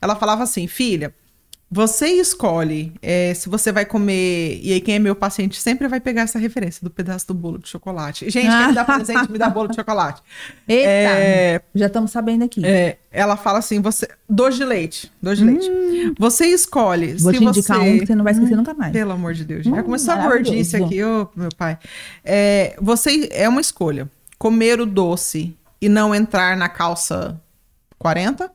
ela 0.00 0.14
falava 0.14 0.44
assim, 0.44 0.66
filha, 0.66 1.12
você 1.70 2.06
escolhe 2.06 2.92
é, 3.02 3.34
se 3.34 3.48
você 3.48 3.72
vai 3.72 3.84
comer. 3.84 4.60
E 4.62 4.72
aí, 4.72 4.80
quem 4.80 4.94
é 4.94 4.98
meu 4.98 5.14
paciente 5.14 5.60
sempre 5.60 5.88
vai 5.88 5.98
pegar 5.98 6.22
essa 6.22 6.38
referência 6.38 6.80
do 6.84 6.90
pedaço 6.90 7.26
do 7.26 7.34
bolo 7.34 7.58
de 7.58 7.68
chocolate. 7.68 8.30
Gente, 8.30 8.46
quem 8.46 8.66
me 8.68 8.72
dá 8.72 8.84
presente 8.86 9.32
me 9.32 9.38
dá 9.38 9.50
bolo 9.50 9.68
de 9.68 9.76
chocolate. 9.76 10.22
Eita! 10.68 10.88
É, 10.88 11.62
já 11.74 11.86
estamos 11.86 12.10
sabendo 12.10 12.44
aqui. 12.44 12.64
É, 12.64 12.98
ela 13.10 13.36
fala 13.36 13.58
assim: 13.58 13.80
você. 13.80 14.06
Doce 14.28 14.58
de 14.58 14.64
leite. 14.64 15.12
Doce 15.20 15.42
de 15.42 15.44
hum, 15.44 15.46
leite. 15.46 16.14
Você 16.18 16.46
escolhe. 16.46 17.14
Vou 17.14 17.32
se 17.32 17.38
te 17.38 17.44
indicar 17.44 17.78
você... 17.80 17.90
um 17.90 17.98
que 17.98 18.06
você 18.06 18.14
não 18.14 18.24
vai 18.24 18.32
esquecer 18.34 18.54
hum, 18.54 18.58
nunca 18.58 18.74
mais. 18.74 18.92
Pelo 18.92 19.12
amor 19.12 19.34
de 19.34 19.44
Deus. 19.44 19.66
Hum, 19.66 19.74
já 19.74 19.82
começou 19.82 20.14
a 20.14 20.16
gordice 20.28 20.76
aqui, 20.76 21.02
ô 21.02 21.22
oh, 21.22 21.40
meu 21.40 21.50
pai. 21.56 21.78
É, 22.24 22.76
você 22.80 23.28
é 23.32 23.48
uma 23.48 23.60
escolha. 23.60 24.08
Comer 24.38 24.80
o 24.80 24.86
doce 24.86 25.56
e 25.80 25.88
não 25.88 26.14
entrar 26.14 26.56
na 26.56 26.68
calça 26.68 27.40
40? 27.98 28.50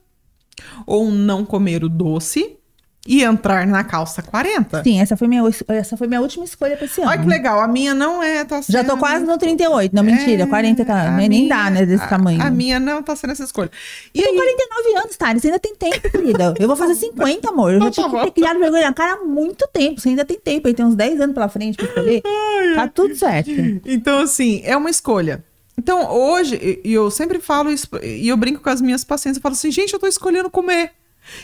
Ou 0.85 1.11
não 1.11 1.43
comer 1.43 1.83
o 1.83 1.89
doce 1.89 2.58
e 3.07 3.23
entrar 3.23 3.65
na 3.65 3.83
calça 3.83 4.21
40. 4.21 4.83
Sim, 4.83 4.99
essa 4.99 5.15
foi 5.15 5.27
minha, 5.27 5.41
essa 5.69 5.95
foi 5.95 6.07
minha 6.07 6.21
última 6.21 6.43
escolha 6.43 6.75
pra 6.75 6.85
esse 6.85 7.01
ano. 7.01 7.09
Olha 7.09 7.19
que 7.19 7.27
legal, 7.27 7.59
a 7.59 7.67
minha 7.67 7.93
não 7.93 8.21
é. 8.21 8.43
Tá 8.43 8.61
Já 8.67 8.83
tô 8.83 8.97
quase 8.97 9.25
no 9.25 9.37
38, 9.37 9.95
não, 9.95 10.03
mentira, 10.03 10.43
é, 10.43 10.45
40 10.45 10.85
tá, 10.85 11.11
nem, 11.11 11.29
nem 11.29 11.47
dá, 11.47 11.69
né, 11.69 11.85
desse 11.85 12.03
a, 12.03 12.07
tamanho. 12.07 12.41
A 12.41 12.49
minha 12.49 12.79
não 12.79 13.01
tá 13.01 13.15
sendo 13.15 13.31
essa 13.31 13.43
escolha. 13.43 13.71
E 14.13 14.21
eu 14.21 14.27
aí... 14.29 14.35
49 14.35 14.97
anos, 14.97 15.17
tá? 15.17 15.33
Você 15.33 15.47
ainda 15.47 15.59
tem 15.59 15.75
tempo, 15.75 16.11
querida. 16.11 16.53
Eu 16.59 16.67
vou 16.67 16.75
fazer 16.75 16.95
50, 16.95 17.49
amor. 17.49 17.73
Eu 17.73 17.81
já 17.81 17.91
tinha 17.91 18.09
que 18.09 18.23
ter 18.25 18.31
criado 18.31 18.59
vergonha 18.59 18.87
na 18.87 18.93
cara 18.93 19.13
há 19.13 19.25
muito 19.25 19.67
tempo. 19.71 19.99
Você 19.99 20.09
ainda 20.09 20.25
tem 20.25 20.39
tempo, 20.39 20.67
aí 20.67 20.73
tem 20.73 20.85
uns 20.85 20.95
10 20.95 21.21
anos 21.21 21.33
pela 21.33 21.47
frente 21.47 21.77
pra 21.77 21.85
escolher. 21.85 22.21
Tá 22.75 22.87
tudo 22.87 23.15
certo. 23.15 23.49
Então, 23.85 24.19
assim, 24.19 24.61
é 24.63 24.75
uma 24.75 24.89
escolha. 24.89 25.43
Então, 25.77 26.11
hoje, 26.11 26.81
e 26.83 26.93
eu 26.93 27.09
sempre 27.09 27.39
falo 27.39 27.71
isso, 27.71 27.87
e 28.03 28.27
eu 28.27 28.35
brinco 28.35 28.61
com 28.61 28.69
as 28.69 28.81
minhas 28.81 29.03
pacientes, 29.03 29.37
eu 29.37 29.41
falo 29.41 29.53
assim, 29.53 29.71
gente, 29.71 29.93
eu 29.93 29.99
tô 29.99 30.07
escolhendo 30.07 30.49
comer. 30.49 30.91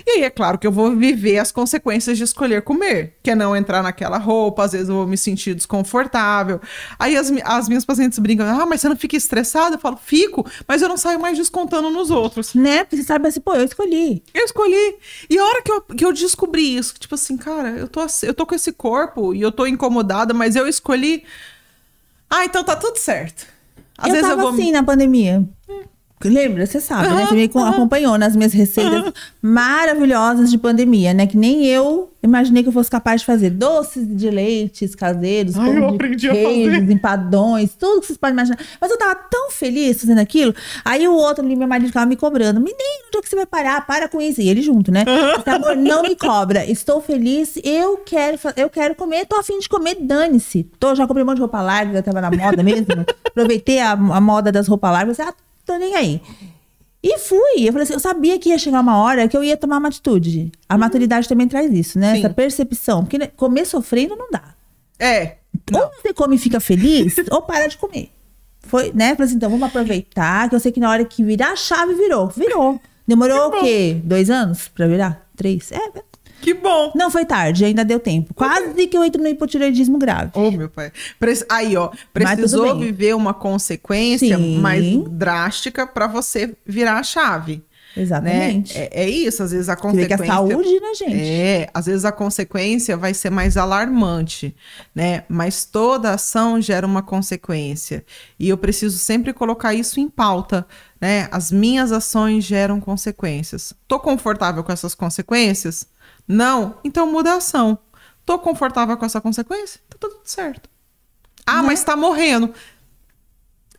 E 0.05 0.11
aí, 0.11 0.23
é 0.23 0.29
claro 0.29 0.57
que 0.57 0.65
eu 0.65 0.71
vou 0.71 0.95
viver 0.95 1.39
as 1.39 1.51
consequências 1.51 2.17
de 2.17 2.23
escolher 2.23 2.61
comer, 2.61 3.15
que 3.21 3.31
é 3.31 3.35
não 3.35 3.55
entrar 3.55 3.81
naquela 3.83 4.17
roupa, 4.17 4.63
às 4.63 4.71
vezes 4.71 4.89
eu 4.89 4.95
vou 4.95 5.07
me 5.07 5.17
sentir 5.17 5.53
desconfortável. 5.53 6.59
Aí 6.97 7.15
as, 7.15 7.31
as 7.43 7.67
minhas 7.67 7.85
pacientes 7.85 8.19
brincam, 8.19 8.47
ah, 8.47 8.65
mas 8.65 8.81
você 8.81 8.89
não 8.89 8.95
fica 8.95 9.15
estressada? 9.15 9.75
Eu 9.75 9.79
falo, 9.79 9.97
fico, 9.97 10.45
mas 10.67 10.81
eu 10.81 10.89
não 10.89 10.97
saio 10.97 11.19
mais 11.19 11.37
descontando 11.37 11.89
nos 11.89 12.11
outros. 12.11 12.53
Né? 12.53 12.83
Porque 12.83 12.97
você 12.97 13.03
sabe 13.03 13.27
assim, 13.27 13.39
pô, 13.39 13.53
eu 13.53 13.65
escolhi. 13.65 14.23
Eu 14.33 14.45
escolhi. 14.45 14.97
E 15.29 15.37
a 15.37 15.43
hora 15.43 15.61
que 15.61 15.71
eu, 15.71 15.81
que 15.81 16.05
eu 16.05 16.13
descobri 16.13 16.75
isso, 16.75 16.95
tipo 16.99 17.15
assim, 17.15 17.37
cara, 17.37 17.69
eu 17.69 17.87
tô, 17.87 18.05
eu 18.23 18.33
tô 18.33 18.45
com 18.45 18.55
esse 18.55 18.71
corpo 18.71 19.33
e 19.33 19.41
eu 19.41 19.51
tô 19.51 19.65
incomodada, 19.65 20.33
mas 20.33 20.55
eu 20.55 20.67
escolhi. 20.67 21.23
Ah, 22.29 22.45
então 22.45 22.63
tá 22.63 22.75
tudo 22.75 22.97
certo. 22.97 23.47
Às 23.97 24.07
eu 24.07 24.13
vezes 24.13 24.27
tava 24.29 24.41
eu 24.41 24.47
vou... 24.47 24.53
assim 24.53 24.71
na 24.71 24.83
pandemia. 24.83 25.43
Hum. 25.69 25.83
Lembra? 26.29 26.65
Você 26.65 26.79
sabe, 26.79 27.09
né? 27.09 27.25
Você 27.25 27.35
me 27.35 27.43
acompanhou 27.45 28.17
nas 28.17 28.35
minhas 28.35 28.53
receitas 28.53 29.13
maravilhosas 29.41 30.49
de 30.51 30.57
pandemia, 30.57 31.13
né? 31.13 31.27
Que 31.27 31.37
nem 31.37 31.65
eu 31.65 32.09
imaginei 32.25 32.63
que 32.63 32.69
eu 32.69 32.73
fosse 32.73 32.89
capaz 32.89 33.21
de 33.21 33.27
fazer 33.27 33.51
doces 33.51 34.05
de 34.07 34.29
leites 34.29 34.95
caseiros, 34.95 35.57
Ai, 35.57 35.77
eu 35.77 35.89
aprendi 35.89 36.27
queijos, 36.29 36.73
a 36.73 36.79
fazer. 36.79 36.93
empadões, 36.93 37.75
tudo 37.75 38.01
que 38.01 38.07
vocês 38.07 38.17
podem 38.17 38.33
imaginar. 38.33 38.57
Mas 38.81 38.91
eu 38.91 38.97
tava 38.97 39.15
tão 39.15 39.51
feliz 39.51 40.01
fazendo 40.01 40.19
aquilo. 40.19 40.53
Aí 40.83 41.07
o 41.07 41.13
outro 41.13 41.45
ali, 41.45 41.55
meu 41.55 41.67
marido, 41.67 41.87
ficava 41.87 42.05
me 42.05 42.15
cobrando. 42.15 42.59
Menino, 42.59 43.05
onde 43.07 43.17
é 43.17 43.21
que 43.21 43.29
você 43.29 43.35
vai 43.35 43.45
parar? 43.45 43.85
Para 43.85 44.09
com 44.09 44.21
isso. 44.21 44.41
E 44.41 44.49
ele 44.49 44.61
junto, 44.61 44.91
né? 44.91 45.05
Amor, 45.45 45.75
não 45.75 46.01
me 46.01 46.15
cobra. 46.15 46.65
Estou 46.65 46.99
feliz, 47.01 47.59
eu 47.63 47.97
quero, 47.97 48.37
eu 48.57 48.69
quero 48.69 48.95
comer, 48.95 49.25
tô 49.25 49.35
afim 49.37 49.59
de 49.59 49.69
comer, 49.69 49.95
dane-se. 50.01 50.63
Tô, 50.79 50.95
já 50.95 51.05
comprei 51.05 51.23
um 51.23 51.27
monte 51.27 51.35
de 51.37 51.41
roupa 51.41 51.61
larga, 51.61 52.01
tava 52.01 52.21
na 52.21 52.31
moda 52.31 52.63
mesmo. 52.63 52.85
Aproveitei 53.25 53.79
a, 53.79 53.91
a 53.91 54.21
moda 54.21 54.51
das 54.51 54.67
roupas 54.67 54.91
largas. 54.91 55.19
Ah, 55.19 55.33
tô 55.65 55.77
nem 55.77 55.95
aí. 55.95 56.21
E 57.03 57.19
fui. 57.19 57.67
Eu 57.67 57.71
falei 57.71 57.83
assim, 57.83 57.93
eu 57.93 57.99
sabia 57.99 58.39
que 58.39 58.49
ia 58.49 58.57
chegar 58.57 58.79
uma 58.79 58.97
hora 58.97 59.27
que 59.27 59.37
eu 59.37 59.43
ia 59.43 59.55
tomar 59.55 59.77
uma 59.77 59.89
atitude. 59.89 60.51
A 60.67 60.73
uhum. 60.73 60.79
maturidade 60.79 61.29
também 61.29 61.47
traz 61.47 61.71
isso, 61.71 61.99
né? 61.99 62.13
Sim. 62.13 62.19
Essa 62.19 62.29
percepção. 62.31 63.03
Porque 63.03 63.17
né, 63.17 63.27
comer 63.27 63.65
sofrendo 63.65 64.15
não 64.15 64.29
dá. 64.31 64.55
É. 64.97 65.35
Não. 65.71 65.81
Ou 65.81 65.91
você 65.91 66.13
come 66.13 66.35
e 66.35 66.39
fica 66.39 66.59
feliz, 66.59 67.15
ou 67.29 67.41
para 67.43 67.67
de 67.67 67.77
comer. 67.77 68.09
Foi, 68.61 68.91
né? 68.93 69.15
Falei 69.15 69.27
assim, 69.27 69.35
então 69.35 69.49
vamos 69.49 69.67
aproveitar, 69.67 70.49
que 70.49 70.55
eu 70.55 70.59
sei 70.59 70.71
que 70.71 70.79
na 70.79 70.89
hora 70.89 71.05
que 71.05 71.23
virar 71.23 71.51
a 71.51 71.55
chave, 71.55 71.93
virou. 71.93 72.27
Virou. 72.29 72.81
Demorou 73.07 73.49
o 73.49 73.51
quê? 73.61 74.01
Dois 74.03 74.31
anos 74.31 74.67
pra 74.69 74.87
virar? 74.87 75.27
Três? 75.35 75.71
É, 75.71 75.77
que 76.45 76.53
bom. 76.53 76.91
Não 76.93 77.09
foi 77.09 77.25
tarde, 77.25 77.65
ainda 77.65 77.83
deu 77.83 77.99
tempo. 77.99 78.31
Quase 78.35 78.85
que 78.85 78.95
eu 78.95 79.03
entro 79.03 79.19
no 79.19 79.27
hipotireoidismo 79.27 79.97
grave. 79.97 80.29
Ô, 80.35 80.47
oh, 80.47 80.51
meu 80.51 80.69
pai. 80.69 80.91
Aí, 81.49 81.75
ó, 81.75 81.89
precisou 82.13 82.77
viver 82.77 83.15
uma 83.15 83.33
consequência 83.33 84.37
Sim. 84.37 84.59
mais 84.59 84.85
drástica 85.09 85.87
para 85.87 86.05
você 86.05 86.55
virar 86.63 86.99
a 86.99 87.03
chave. 87.03 87.63
Exatamente. 87.97 88.77
Né? 88.77 88.89
É, 88.91 89.05
é, 89.05 89.09
isso, 89.09 89.41
às 89.41 89.51
vezes 89.51 89.69
a 89.69 89.75
consequência. 89.75 90.17
Que 90.17 90.23
a 90.23 90.27
saúde, 90.27 90.79
né, 90.79 90.93
gente? 90.93 91.15
É, 91.17 91.69
às 91.73 91.87
vezes 91.87 92.05
a 92.05 92.11
consequência 92.11 92.95
vai 92.95 93.13
ser 93.15 93.31
mais 93.31 93.57
alarmante, 93.57 94.55
né? 94.93 95.23
Mas 95.27 95.65
toda 95.65 96.11
ação 96.11 96.61
gera 96.61 96.85
uma 96.85 97.01
consequência. 97.01 98.05
E 98.37 98.49
eu 98.49 98.57
preciso 98.57 98.99
sempre 98.99 99.33
colocar 99.33 99.73
isso 99.73 99.99
em 99.99 100.09
pauta, 100.09 100.67
né? 101.01 101.27
As 101.31 101.51
minhas 101.51 101.91
ações 101.91 102.43
geram 102.43 102.79
consequências. 102.79 103.73
Tô 103.87 103.99
confortável 103.99 104.63
com 104.63 104.71
essas 104.71 104.93
consequências? 104.93 105.87
Não? 106.27 106.77
Então 106.83 107.11
muda 107.11 107.33
a 107.33 107.37
ação. 107.37 107.77
Tô 108.25 108.39
confortável 108.39 108.97
com 108.97 109.05
essa 109.05 109.21
consequência? 109.21 109.79
Tá 109.89 109.97
tudo 109.99 110.17
certo. 110.23 110.69
Ah, 111.45 111.61
mas 111.61 111.83
tá 111.83 111.95
morrendo. 111.95 112.51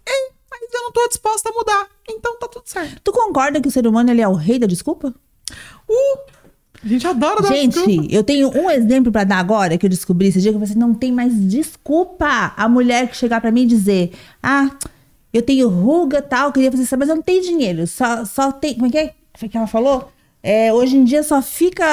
É, 0.06 0.31
mas 0.51 0.73
eu 0.73 0.82
não 0.82 0.93
tô 0.93 1.09
disposta 1.09 1.48
a 1.48 1.52
mudar. 1.52 1.89
Então 2.09 2.39
tá 2.39 2.47
tudo 2.47 2.62
certo. 2.66 3.01
Tu 3.02 3.12
concorda 3.12 3.60
que 3.60 3.68
o 3.68 3.70
ser 3.70 3.86
humano 3.86 4.10
ele 4.10 4.20
é 4.20 4.28
o 4.28 4.35
rei 4.35 4.59
da 4.59 4.66
desculpa? 4.66 5.12
Uh! 5.89 6.36
A 6.85 6.89
gente 6.89 7.06
adora 7.06 7.40
dar 7.43 7.48
Gente, 7.48 7.73
desculpa. 7.73 8.14
eu 8.14 8.23
tenho 8.23 8.48
um 8.56 8.70
exemplo 8.70 9.10
para 9.10 9.24
dar 9.24 9.39
agora 9.39 9.77
que 9.77 9.86
eu 9.86 9.90
descobri 9.90 10.28
esse 10.28 10.40
dia 10.40 10.52
que 10.52 10.59
você 10.59 10.74
não 10.74 10.94
tem 10.94 11.10
mais 11.10 11.35
desculpa. 11.48 12.52
A 12.56 12.68
mulher 12.68 13.09
que 13.09 13.16
chegar 13.16 13.40
para 13.40 13.51
mim 13.51 13.62
e 13.62 13.66
dizer: 13.66 14.12
"Ah, 14.43 14.70
eu 15.32 15.43
tenho 15.43 15.68
ruga, 15.68 16.23
tal, 16.23 16.52
queria 16.52 16.70
fazer 16.70 16.85
isso, 16.85 16.97
mas 16.97 17.09
eu 17.09 17.16
não 17.16 17.23
tenho 17.23 17.43
dinheiro. 17.43 17.86
Só 17.86 18.24
só 18.24 18.52
tem, 18.52 18.74
como 18.74 18.86
é 18.86 18.90
que 18.90 18.98
é? 18.98 19.14
Foi 19.36 19.48
que 19.48 19.56
ela 19.56 19.66
falou? 19.66 20.12
É, 20.48 20.73
hoje 20.73 20.97
em 20.97 21.02
dia 21.02 21.24
só 21.24 21.43
fica 21.43 21.85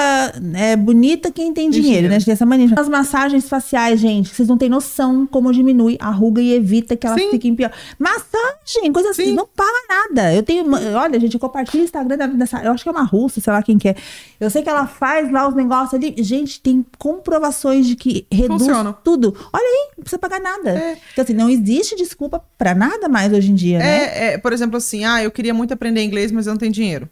é, 0.53 0.75
bonita 0.75 1.31
quem 1.31 1.51
tem 1.51 1.71
dinheiro, 1.71 2.07
né? 2.07 2.19
Tem 2.19 2.33
essa 2.33 2.45
mania. 2.45 2.69
As 2.77 2.87
massagens 2.87 3.49
faciais, 3.49 3.99
gente, 3.99 4.29
vocês 4.29 4.47
não 4.47 4.59
têm 4.59 4.69
noção 4.69 5.25
como 5.25 5.51
diminui 5.51 5.97
a 5.99 6.11
ruga 6.11 6.39
e 6.39 6.53
evita 6.53 6.95
que 6.95 7.07
elas 7.07 7.19
Sim. 7.19 7.31
fiquem 7.31 7.55
pior. 7.55 7.71
Massagem, 7.97 8.93
coisa 8.93 9.09
assim, 9.09 9.25
Sim. 9.25 9.33
não 9.33 9.47
paga 9.47 9.71
nada. 9.89 10.35
Eu 10.35 10.43
tenho. 10.43 10.65
Olha, 10.95 11.19
gente, 11.19 11.33
eu 11.33 11.39
compartilho 11.39 11.81
o 11.81 11.85
Instagram 11.85 12.15
dessa. 12.37 12.59
Eu 12.59 12.73
acho 12.73 12.83
que 12.83 12.89
é 12.89 12.91
uma 12.91 13.01
russa, 13.01 13.41
sei 13.41 13.51
lá 13.51 13.63
quem 13.63 13.79
que 13.79 13.89
é. 13.89 13.95
Eu 14.39 14.51
sei 14.51 14.61
que 14.61 14.69
ela 14.69 14.85
faz 14.85 15.31
lá 15.31 15.47
os 15.47 15.55
negócios 15.55 15.95
ali. 15.95 16.13
Gente, 16.19 16.61
tem 16.61 16.85
comprovações 16.99 17.87
de 17.87 17.95
que 17.95 18.27
reduz 18.31 18.61
Funciona. 18.61 18.93
tudo. 18.93 19.35
Olha 19.51 19.63
aí, 19.63 19.93
não 19.97 20.03
precisa 20.03 20.19
pagar 20.19 20.39
nada. 20.39 20.69
É. 20.69 20.97
Então, 21.11 21.23
assim, 21.23 21.33
não 21.33 21.49
existe 21.49 21.95
desculpa 21.95 22.45
para 22.55 22.75
nada 22.75 23.09
mais 23.09 23.33
hoje 23.33 23.49
em 23.49 23.55
dia, 23.55 23.77
é, 23.77 23.81
né? 23.81 24.33
É, 24.33 24.37
por 24.37 24.53
exemplo, 24.53 24.77
assim, 24.77 25.05
ah, 25.05 25.23
eu 25.23 25.31
queria 25.31 25.55
muito 25.55 25.73
aprender 25.73 26.03
inglês, 26.03 26.31
mas 26.31 26.45
eu 26.45 26.51
não 26.53 26.59
tenho 26.59 26.71
dinheiro. 26.71 27.09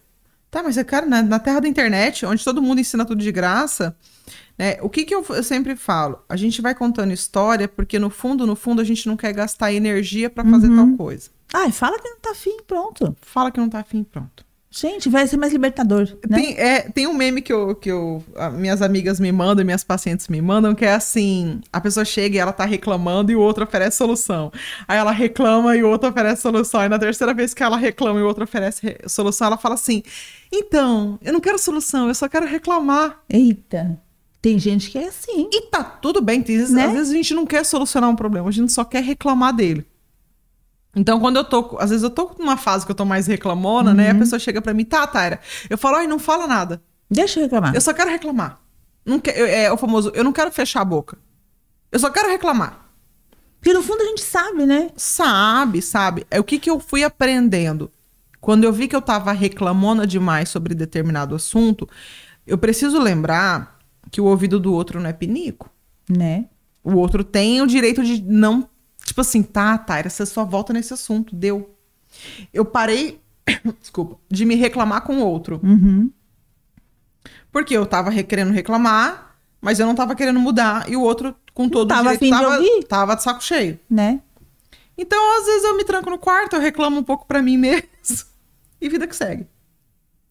Tá, 0.51 0.61
mas, 0.61 0.75
cara, 0.83 1.05
na, 1.05 1.23
na 1.23 1.39
terra 1.39 1.61
da 1.61 1.67
internet, 1.67 2.25
onde 2.25 2.43
todo 2.43 2.61
mundo 2.61 2.81
ensina 2.81 3.05
tudo 3.05 3.23
de 3.23 3.31
graça, 3.31 3.95
né? 4.57 4.77
O 4.81 4.89
que, 4.89 5.05
que 5.05 5.15
eu, 5.15 5.25
eu, 5.29 5.43
sempre 5.43 5.77
falo? 5.77 6.21
A 6.27 6.35
gente 6.35 6.61
vai 6.61 6.75
contando 6.75 7.13
história 7.13 7.69
porque, 7.69 7.97
no 7.97 8.09
fundo, 8.09 8.45
no 8.45 8.53
fundo, 8.53 8.81
a 8.81 8.83
gente 8.83 9.07
não 9.07 9.15
quer 9.15 9.31
gastar 9.31 9.71
energia 9.71 10.29
para 10.29 10.43
fazer 10.43 10.67
uhum. 10.67 10.75
tal 10.75 10.97
coisa. 10.97 11.29
Ai, 11.53 11.71
fala 11.71 11.97
que 11.97 12.09
não 12.09 12.19
tá 12.19 12.31
afim, 12.31 12.57
pronto. 12.67 13.15
Fala 13.21 13.49
que 13.49 13.61
não 13.61 13.69
tá 13.69 13.79
afim, 13.79 14.03
pronto. 14.03 14.45
Gente, 14.73 15.09
vai 15.09 15.27
ser 15.27 15.35
mais 15.35 15.51
libertador. 15.51 16.07
Né? 16.29 16.37
Tem, 16.37 16.57
é, 16.57 16.79
tem 16.81 17.05
um 17.05 17.13
meme 17.13 17.41
que, 17.41 17.51
eu, 17.51 17.75
que 17.75 17.91
eu, 17.91 18.23
minhas 18.53 18.81
amigas 18.81 19.19
me 19.19 19.29
mandam, 19.29 19.65
minhas 19.65 19.83
pacientes 19.83 20.29
me 20.29 20.41
mandam, 20.41 20.73
que 20.73 20.85
é 20.85 20.93
assim: 20.93 21.59
a 21.73 21.81
pessoa 21.81 22.05
chega 22.05 22.37
e 22.37 22.39
ela 22.39 22.53
tá 22.53 22.63
reclamando 22.63 23.33
e 23.33 23.35
o 23.35 23.41
outro 23.41 23.65
oferece 23.65 23.97
solução. 23.97 24.49
Aí 24.87 24.97
ela 24.97 25.11
reclama 25.11 25.75
e 25.75 25.83
o 25.83 25.89
outro 25.89 26.09
oferece 26.09 26.41
solução. 26.41 26.85
E 26.85 26.89
na 26.89 26.97
terceira 26.97 27.33
vez 27.33 27.53
que 27.53 27.61
ela 27.61 27.75
reclama 27.75 28.21
e 28.21 28.23
o 28.23 28.25
outro 28.25 28.45
oferece 28.45 28.95
solução, 29.07 29.47
ela 29.47 29.57
fala 29.57 29.75
assim: 29.75 30.03
então, 30.49 31.19
eu 31.21 31.33
não 31.33 31.41
quero 31.41 31.59
solução, 31.59 32.07
eu 32.07 32.15
só 32.15 32.29
quero 32.29 32.45
reclamar. 32.45 33.19
Eita. 33.29 33.99
Tem 34.41 34.57
gente 34.57 34.89
que 34.89 34.97
é 34.97 35.07
assim. 35.07 35.49
E 35.51 35.63
tá 35.67 35.83
tudo 35.83 36.21
bem. 36.21 36.41
Tem, 36.41 36.57
né? 36.69 36.85
Às 36.85 36.93
vezes 36.93 37.09
a 37.11 37.15
gente 37.15 37.33
não 37.33 37.45
quer 37.45 37.65
solucionar 37.65 38.09
um 38.09 38.15
problema, 38.15 38.47
a 38.47 38.51
gente 38.51 38.71
só 38.71 38.85
quer 38.85 39.03
reclamar 39.03 39.53
dele. 39.53 39.85
Então, 40.95 41.19
quando 41.19 41.37
eu 41.37 41.43
tô. 41.43 41.77
Às 41.79 41.89
vezes 41.89 42.03
eu 42.03 42.09
tô 42.09 42.31
numa 42.37 42.57
fase 42.57 42.85
que 42.85 42.91
eu 42.91 42.95
tô 42.95 43.05
mais 43.05 43.27
reclamona, 43.27 43.91
uhum. 43.91 43.97
né? 43.97 44.09
A 44.09 44.13
uhum. 44.13 44.19
pessoa 44.19 44.39
chega 44.39 44.61
pra 44.61 44.73
mim, 44.73 44.83
tá, 44.83 45.07
Taira. 45.07 45.39
Eu 45.69 45.77
falo, 45.77 45.97
ai, 45.97 46.07
não 46.07 46.19
fala 46.19 46.47
nada. 46.47 46.81
Deixa 47.09 47.39
eu 47.39 47.43
reclamar. 47.43 47.75
Eu 47.75 47.81
só 47.81 47.93
quero 47.93 48.09
reclamar. 48.09 48.59
Não 49.05 49.19
que, 49.19 49.29
é 49.29 49.71
o 49.71 49.77
famoso, 49.77 50.11
eu 50.13 50.23
não 50.23 50.31
quero 50.31 50.51
fechar 50.51 50.81
a 50.81 50.85
boca. 50.85 51.17
Eu 51.91 51.99
só 51.99 52.09
quero 52.09 52.29
reclamar. 52.29 52.85
Porque 53.59 53.73
no 53.73 53.83
fundo 53.83 54.01
a 54.01 54.05
gente 54.05 54.21
sabe, 54.21 54.65
né? 54.65 54.89
Sabe, 54.95 55.81
sabe. 55.81 56.25
É 56.31 56.39
o 56.39 56.43
que, 56.43 56.57
que 56.57 56.69
eu 56.69 56.79
fui 56.79 57.03
aprendendo. 57.03 57.91
Quando 58.39 58.63
eu 58.63 58.73
vi 58.73 58.87
que 58.87 58.95
eu 58.95 59.01
tava 59.01 59.31
reclamona 59.31 60.07
demais 60.07 60.49
sobre 60.49 60.73
determinado 60.73 61.35
assunto, 61.35 61.87
eu 62.45 62.57
preciso 62.57 62.99
lembrar 62.99 63.77
que 64.09 64.19
o 64.19 64.25
ouvido 64.25 64.59
do 64.59 64.73
outro 64.73 64.99
não 64.99 65.09
é 65.09 65.13
pinico. 65.13 65.69
Né? 66.09 66.45
O 66.83 66.95
outro 66.95 67.23
tem 67.23 67.61
o 67.61 67.67
direito 67.67 68.03
de 68.03 68.21
não 68.21 68.67
Tipo 69.11 69.19
assim, 69.19 69.43
tá, 69.43 69.77
Taira, 69.77 70.09
você 70.09 70.25
só 70.25 70.45
volta 70.45 70.71
nesse 70.71 70.93
assunto, 70.93 71.35
deu. 71.35 71.75
Eu 72.53 72.63
parei, 72.63 73.19
desculpa, 73.77 74.17
de 74.29 74.45
me 74.45 74.55
reclamar 74.55 75.01
com 75.01 75.17
o 75.17 75.25
outro. 75.25 75.59
Uhum. 75.61 76.09
Porque 77.51 77.75
eu 77.75 77.85
tava 77.85 78.09
querendo 78.23 78.53
reclamar, 78.53 79.35
mas 79.59 79.81
eu 79.81 79.85
não 79.85 79.95
tava 79.95 80.15
querendo 80.15 80.39
mudar. 80.39 80.89
E 80.89 80.95
o 80.95 81.01
outro, 81.01 81.35
com 81.53 81.67
todo 81.67 81.89
tava 81.89 82.13
o 82.13 82.17
direito, 82.17 82.39
tava, 82.39 82.57
de 82.57 82.85
tava 82.85 83.15
de 83.17 83.23
saco 83.23 83.43
cheio. 83.43 83.77
Né? 83.89 84.21
Então, 84.97 85.39
às 85.39 85.45
vezes, 85.45 85.65
eu 85.65 85.75
me 85.75 85.83
tranco 85.83 86.09
no 86.09 86.17
quarto, 86.17 86.55
eu 86.55 86.61
reclamo 86.61 86.97
um 86.97 87.03
pouco 87.03 87.25
para 87.25 87.41
mim 87.41 87.57
mesmo. 87.57 87.89
E 88.79 88.89
vida 88.89 89.05
que 89.05 89.15
segue. 89.15 89.45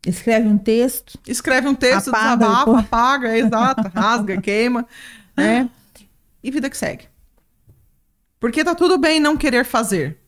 Escreve 0.04 0.48
um 0.48 0.58
texto. 0.58 1.20
Escreve 1.24 1.68
um 1.68 1.74
texto, 1.74 2.08
apaga, 2.08 2.36
desabafa, 2.36 2.80
apaga, 2.80 3.38
exato, 3.38 3.88
rasga, 3.94 4.40
queima, 4.40 4.88
né? 5.36 5.68
E 6.42 6.50
vida 6.50 6.70
que 6.70 6.76
segue. 6.76 7.09
Porque 8.40 8.64
tá 8.64 8.74
tudo 8.74 8.96
bem 8.96 9.20
não 9.20 9.36
querer 9.36 9.64
fazer. 9.64 10.18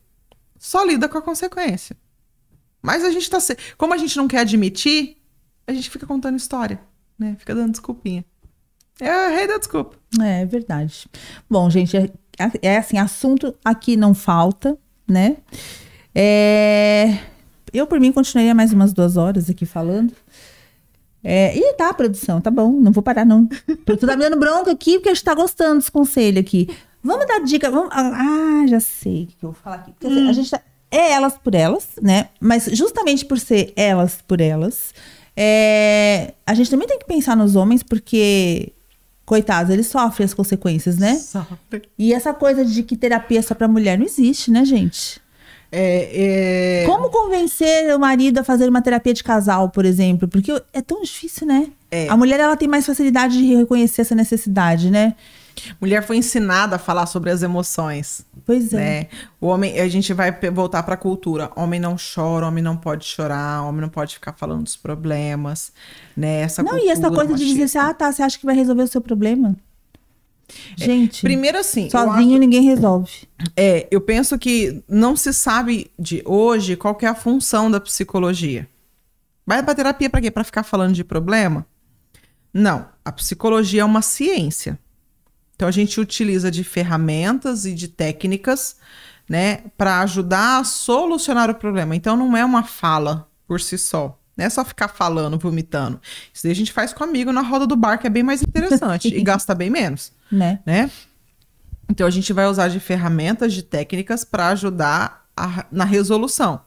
Só 0.59 0.85
lida 0.85 1.09
com 1.09 1.19
a 1.19 1.23
consequência. 1.23 1.97
Mas 2.81 3.03
a 3.03 3.11
gente 3.11 3.29
tá. 3.29 3.41
Se... 3.41 3.57
Como 3.79 3.95
a 3.95 3.97
gente 3.97 4.17
não 4.17 4.29
quer 4.29 4.41
admitir, 4.41 5.17
a 5.67 5.73
gente 5.73 5.89
fica 5.89 6.07
contando 6.07 6.37
história, 6.37 6.79
né? 7.19 7.35
Fica 7.39 7.55
dando 7.55 7.73
desculpinha. 7.73 8.25
É 9.01 9.29
rei 9.29 9.49
da 9.49 9.57
desculpa. 9.57 9.97
É, 10.21 10.43
é 10.43 10.47
verdade. 10.47 11.09
Bom, 11.49 11.71
gente, 11.71 11.97
é, 11.97 12.11
é 12.61 12.77
assim, 12.77 12.99
assunto 12.99 13.55
aqui 13.65 13.97
não 13.97 14.15
falta, 14.15 14.77
né? 15.09 15.39
É... 16.15 17.19
Eu, 17.73 17.87
por 17.87 17.99
mim, 17.99 18.13
continuaria 18.13 18.55
mais 18.55 18.73
umas 18.73 18.93
duas 18.93 19.17
horas 19.17 19.49
aqui 19.49 19.65
falando. 19.65 20.13
É, 21.25 21.57
e 21.57 21.75
tá, 21.75 21.95
produção, 21.95 22.41
tá 22.41 22.51
bom, 22.51 22.73
não 22.73 22.91
vou 22.91 23.03
parar, 23.03 23.25
não. 23.25 23.47
Tá 23.47 24.17
me 24.17 24.25
dando 24.25 24.39
bronca 24.39 24.73
aqui 24.73 24.95
porque 24.95 25.09
a 25.09 25.15
gente 25.15 25.25
tá 25.25 25.35
gostando 25.35 25.79
dos 25.79 25.89
conselhos 25.89 26.41
aqui. 26.41 26.69
Vamos 27.03 27.27
dar 27.27 27.41
dica. 27.41 27.71
Vamos... 27.71 27.91
Ah, 27.93 28.65
já 28.69 28.81
sei 28.81 29.25
o 29.25 29.27
que 29.27 29.37
eu 29.43 29.51
vou 29.51 29.55
falar 29.55 29.77
aqui. 29.77 29.93
Porque, 29.99 30.15
hum. 30.15 30.29
a 30.29 30.33
gente 30.33 30.51
tá... 30.51 30.61
É 30.91 31.13
elas 31.13 31.35
por 31.43 31.55
elas, 31.55 31.89
né? 32.01 32.29
Mas 32.39 32.69
justamente 32.73 33.25
por 33.25 33.39
ser 33.39 33.73
elas 33.75 34.19
por 34.29 34.41
elas, 34.43 34.95
é... 35.35 36.35
a 36.47 36.53
gente 36.53 36.71
também 36.71 36.87
tem 36.87 36.99
que 36.99 37.07
pensar 37.07 37.35
nos 37.35 37.57
homens, 37.57 37.83
porque, 37.83 38.73
coitados, 39.25 39.73
eles 39.73 39.87
sofrem 39.87 40.27
as 40.27 40.35
consequências, 40.35 40.99
né? 40.99 41.17
Sofrem. 41.17 41.83
E 41.99 42.13
essa 42.13 42.35
coisa 42.35 42.63
de 42.63 42.83
que 42.83 42.95
terapia 42.95 43.39
é 43.39 43.43
só 43.43 43.55
pra 43.55 43.67
mulher 43.67 43.99
não 43.99 44.05
existe, 44.05 44.51
né, 44.51 44.67
gente? 44.67 45.19
É, 45.75 46.83
é... 46.83 46.87
Como 46.87 47.09
convencer 47.09 47.97
o 47.97 47.99
marido 47.99 48.41
a 48.41 48.45
fazer 48.45 48.69
uma 48.69 48.83
terapia 48.83 49.15
de 49.15 49.25
casal, 49.25 49.71
por 49.71 49.87
exemplo? 49.87 50.29
Porque 50.29 50.53
é 50.75 50.83
tão 50.83 51.01
difícil, 51.01 51.47
né? 51.47 51.69
É. 51.91 52.07
A 52.09 52.17
mulher 52.19 52.39
ela 52.39 52.57
tem 52.59 52.69
mais 52.69 52.85
facilidade 52.85 53.39
de 53.39 53.55
reconhecer 53.55 54.03
essa 54.03 54.15
necessidade, 54.15 54.91
né? 54.91 55.15
Mulher 55.81 56.07
foi 56.07 56.17
ensinada 56.17 56.77
a 56.77 56.79
falar 56.79 57.07
sobre 57.07 57.31
as 57.31 57.43
emoções. 57.43 58.25
Pois 58.45 58.73
é. 58.73 58.77
Né? 58.77 59.07
O 59.41 59.47
homem, 59.47 59.79
a 59.81 59.89
gente 59.89 60.13
vai 60.13 60.33
voltar 60.51 60.83
para 60.83 60.95
a 60.95 60.97
cultura. 60.97 61.51
Homem 61.57 61.81
não 61.81 61.97
chora, 61.97 62.47
homem 62.47 62.63
não 62.63 62.77
pode 62.77 63.05
chorar, 63.05 63.63
homem 63.63 63.81
não 63.81 63.89
pode 63.89 64.15
ficar 64.15 64.33
falando 64.33 64.65
dos 64.65 64.77
problemas, 64.77 65.73
né? 66.17 66.41
Essa 66.43 66.63
não, 66.63 66.79
e 66.79 66.89
essa 66.89 67.09
coisa 67.09 67.33
machista. 67.33 67.39
de 67.39 67.47
dizer 67.47 67.65
assim, 67.65 67.79
ah, 67.79 67.95
tá, 67.95 68.13
você 68.13 68.23
acha 68.23 68.39
que 68.39 68.47
vai 68.47 68.55
resolver 68.55 68.83
o 68.83 68.89
seu 68.89 69.01
problema? 69.01 69.57
É, 70.79 70.85
gente, 70.85 71.21
é, 71.21 71.23
primeiro 71.23 71.59
assim, 71.59 71.89
sozinho 71.89 72.33
acho, 72.33 72.39
ninguém 72.39 72.63
resolve. 72.63 73.11
É, 73.57 73.87
eu 73.91 74.01
penso 74.01 74.39
que 74.39 74.83
não 74.89 75.17
se 75.17 75.33
sabe 75.33 75.91
de 75.99 76.23
hoje 76.27 76.77
qual 76.77 76.97
é 77.01 77.07
a 77.07 77.15
função 77.15 77.71
da 77.71 77.81
psicologia. 77.81 78.69
Vai 79.47 79.63
para 79.63 79.75
terapia 79.75 80.11
para 80.11 80.21
quê? 80.21 80.31
Para 80.31 80.45
ficar 80.45 80.63
falando 80.63 80.95
de 80.95 81.05
problema? 81.05 81.67
Não, 82.53 82.87
a 83.05 83.11
psicologia 83.11 83.83
é 83.83 83.85
uma 83.85 84.03
ciência. 84.03 84.79
Então 85.55 85.69
a 85.69 85.73
gente 85.73 86.01
utiliza 86.01 86.51
de 86.51 86.65
ferramentas 86.65 87.65
e 87.65 87.75
de 87.75 87.89
técnicas, 87.89 88.77
né, 89.29 89.65
para 89.79 90.01
ajudar 90.01 90.61
a 90.61 90.65
solucionar 90.65 91.49
o 91.51 91.55
problema. 91.55 91.95
Então 91.95 92.17
não 92.17 92.37
é 92.37 92.45
uma 92.45 92.65
fala 92.65 93.29
por 93.47 93.61
si 93.61 93.79
só. 93.79 94.19
Não 94.37 94.45
é 94.47 94.51
só 94.51 94.65
ficar 94.65 94.89
falando, 94.89 95.39
vomitando. 95.39 96.01
Isso 96.33 96.43
daí 96.43 96.53
a 96.53 96.57
gente 96.57 96.73
faz 96.73 96.93
com 96.93 97.05
amigo 97.05 97.33
na 97.33 97.43
roda 97.43 97.67
do 97.67 97.77
bar, 97.77 97.99
que 97.99 98.07
é 98.07 98.11
bem 98.11 98.23
mais 98.23 98.43
interessante 98.43 99.09
e 99.15 99.23
gasta 99.23 99.55
bem 99.55 99.71
menos. 99.71 100.13
Né? 100.31 100.61
né? 100.65 100.91
Então 101.89 102.07
a 102.07 102.11
gente 102.11 102.33
vai 102.33 102.47
usar 102.47 102.69
de 102.69 102.81
ferramentas, 102.81 103.53
de 103.53 103.63
técnicas 103.63 104.25
para 104.25 104.49
ajudar 104.49 105.27
a, 105.37 105.67
na 105.71 105.85
resolução. 105.85 106.63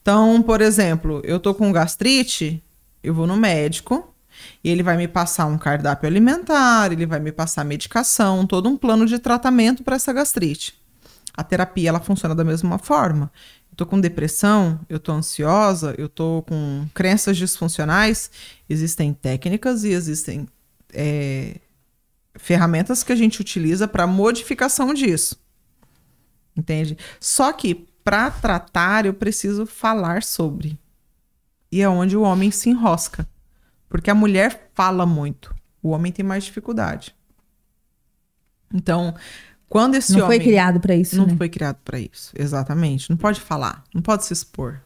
Então, 0.00 0.40
por 0.40 0.60
exemplo, 0.60 1.20
eu 1.24 1.38
tô 1.38 1.54
com 1.54 1.72
gastrite, 1.72 2.62
eu 3.02 3.12
vou 3.12 3.26
no 3.26 3.36
médico, 3.36 4.09
ele 4.64 4.82
vai 4.82 4.96
me 4.96 5.08
passar 5.08 5.46
um 5.46 5.58
cardápio 5.58 6.08
alimentar, 6.08 6.92
ele 6.92 7.06
vai 7.06 7.20
me 7.20 7.32
passar 7.32 7.64
medicação, 7.64 8.46
todo 8.46 8.68
um 8.68 8.76
plano 8.76 9.06
de 9.06 9.18
tratamento 9.18 9.82
para 9.82 9.96
essa 9.96 10.12
gastrite. 10.12 10.74
A 11.36 11.42
terapia 11.42 11.88
ela 11.88 12.00
funciona 12.00 12.34
da 12.34 12.44
mesma 12.44 12.78
forma. 12.78 13.30
Eu 13.70 13.76
tô 13.76 13.86
com 13.86 14.00
depressão, 14.00 14.80
eu 14.88 14.98
tô 14.98 15.12
ansiosa, 15.12 15.94
eu 15.96 16.08
tô 16.08 16.42
com 16.46 16.86
crenças 16.92 17.36
disfuncionais. 17.36 18.30
Existem 18.68 19.14
técnicas 19.14 19.84
e 19.84 19.90
existem 19.90 20.46
é, 20.92 21.56
ferramentas 22.34 23.02
que 23.02 23.12
a 23.12 23.16
gente 23.16 23.40
utiliza 23.40 23.86
para 23.86 24.06
modificação 24.06 24.92
disso. 24.92 25.38
Entende? 26.56 26.98
Só 27.20 27.52
que 27.52 27.86
para 28.04 28.30
tratar 28.30 29.06
eu 29.06 29.14
preciso 29.14 29.64
falar 29.64 30.22
sobre. 30.22 30.78
E 31.70 31.80
é 31.80 31.88
onde 31.88 32.16
o 32.16 32.22
homem 32.22 32.50
se 32.50 32.68
enrosca. 32.68 33.28
Porque 33.90 34.08
a 34.08 34.14
mulher 34.14 34.70
fala 34.72 35.04
muito, 35.04 35.54
o 35.82 35.90
homem 35.90 36.12
tem 36.12 36.24
mais 36.24 36.44
dificuldade. 36.44 37.14
Então, 38.72 39.14
quando 39.68 39.96
esse 39.96 40.12
não 40.12 40.20
homem. 40.20 40.38
Não 40.38 40.44
foi 40.44 40.50
criado 40.52 40.80
para 40.80 40.94
isso. 40.94 41.16
Não 41.16 41.26
né? 41.26 41.34
foi 41.36 41.48
criado 41.48 41.76
para 41.84 41.98
isso, 41.98 42.32
exatamente. 42.38 43.10
Não 43.10 43.16
pode 43.16 43.40
falar, 43.40 43.82
não 43.92 44.00
pode 44.00 44.24
se 44.24 44.32
expor, 44.32 44.80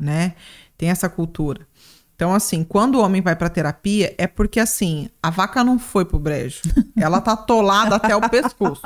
né? 0.00 0.34
Tem 0.76 0.88
essa 0.88 1.08
cultura. 1.08 1.68
Então, 2.14 2.34
assim, 2.34 2.64
quando 2.64 2.94
o 2.94 3.02
homem 3.02 3.20
vai 3.20 3.36
para 3.36 3.50
terapia, 3.50 4.14
é 4.16 4.26
porque, 4.26 4.58
assim, 4.58 5.10
a 5.22 5.28
vaca 5.28 5.62
não 5.62 5.78
foi 5.78 6.06
pro 6.06 6.18
brejo. 6.18 6.62
Ela 6.96 7.20
tá 7.20 7.32
atolada 7.32 7.96
até 7.96 8.16
o 8.16 8.26
pescoço. 8.26 8.80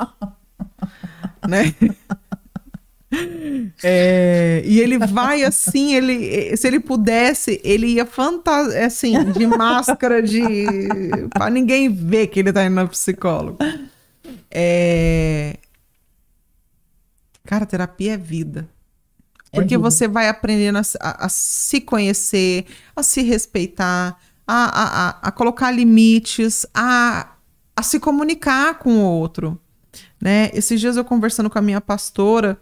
né? 1.47 1.73
É, 3.83 4.61
e 4.65 4.79
ele 4.79 4.97
vai 4.97 5.43
assim, 5.43 5.93
ele, 5.95 6.55
se 6.55 6.65
ele 6.65 6.79
pudesse, 6.79 7.59
ele 7.63 7.87
ia 7.87 8.05
fantasia, 8.05 8.85
assim, 8.85 9.31
de 9.31 9.45
máscara, 9.45 10.21
de 10.21 10.65
para 11.33 11.49
ninguém 11.49 11.93
ver 11.93 12.27
que 12.27 12.39
ele 12.39 12.53
tá 12.53 12.63
indo 12.63 12.75
no 12.75 12.87
psicólogo. 12.87 13.57
É... 14.49 15.57
Cara, 17.45 17.65
terapia 17.65 18.13
é 18.13 18.17
vida. 18.17 18.69
É 19.51 19.57
Porque 19.57 19.73
é 19.73 19.77
vida. 19.77 19.89
você 19.89 20.07
vai 20.07 20.29
aprendendo 20.29 20.77
a, 20.77 20.81
a, 21.01 21.25
a, 21.25 21.29
se 21.29 21.81
conhecer, 21.81 22.65
a 22.95 23.03
se 23.03 23.21
respeitar, 23.21 24.17
a, 24.47 25.09
a, 25.09 25.09
a 25.21 25.31
colocar 25.31 25.71
limites, 25.71 26.65
a, 26.73 27.35
a 27.75 27.83
se 27.83 27.99
comunicar 27.99 28.79
com 28.79 28.99
o 28.99 29.01
outro. 29.01 29.59
Né? 30.21 30.49
Esses 30.53 30.79
dias 30.79 30.95
eu 30.95 31.03
conversando 31.03 31.49
com 31.49 31.57
a 31.57 31.61
minha 31.61 31.81
pastora, 31.81 32.57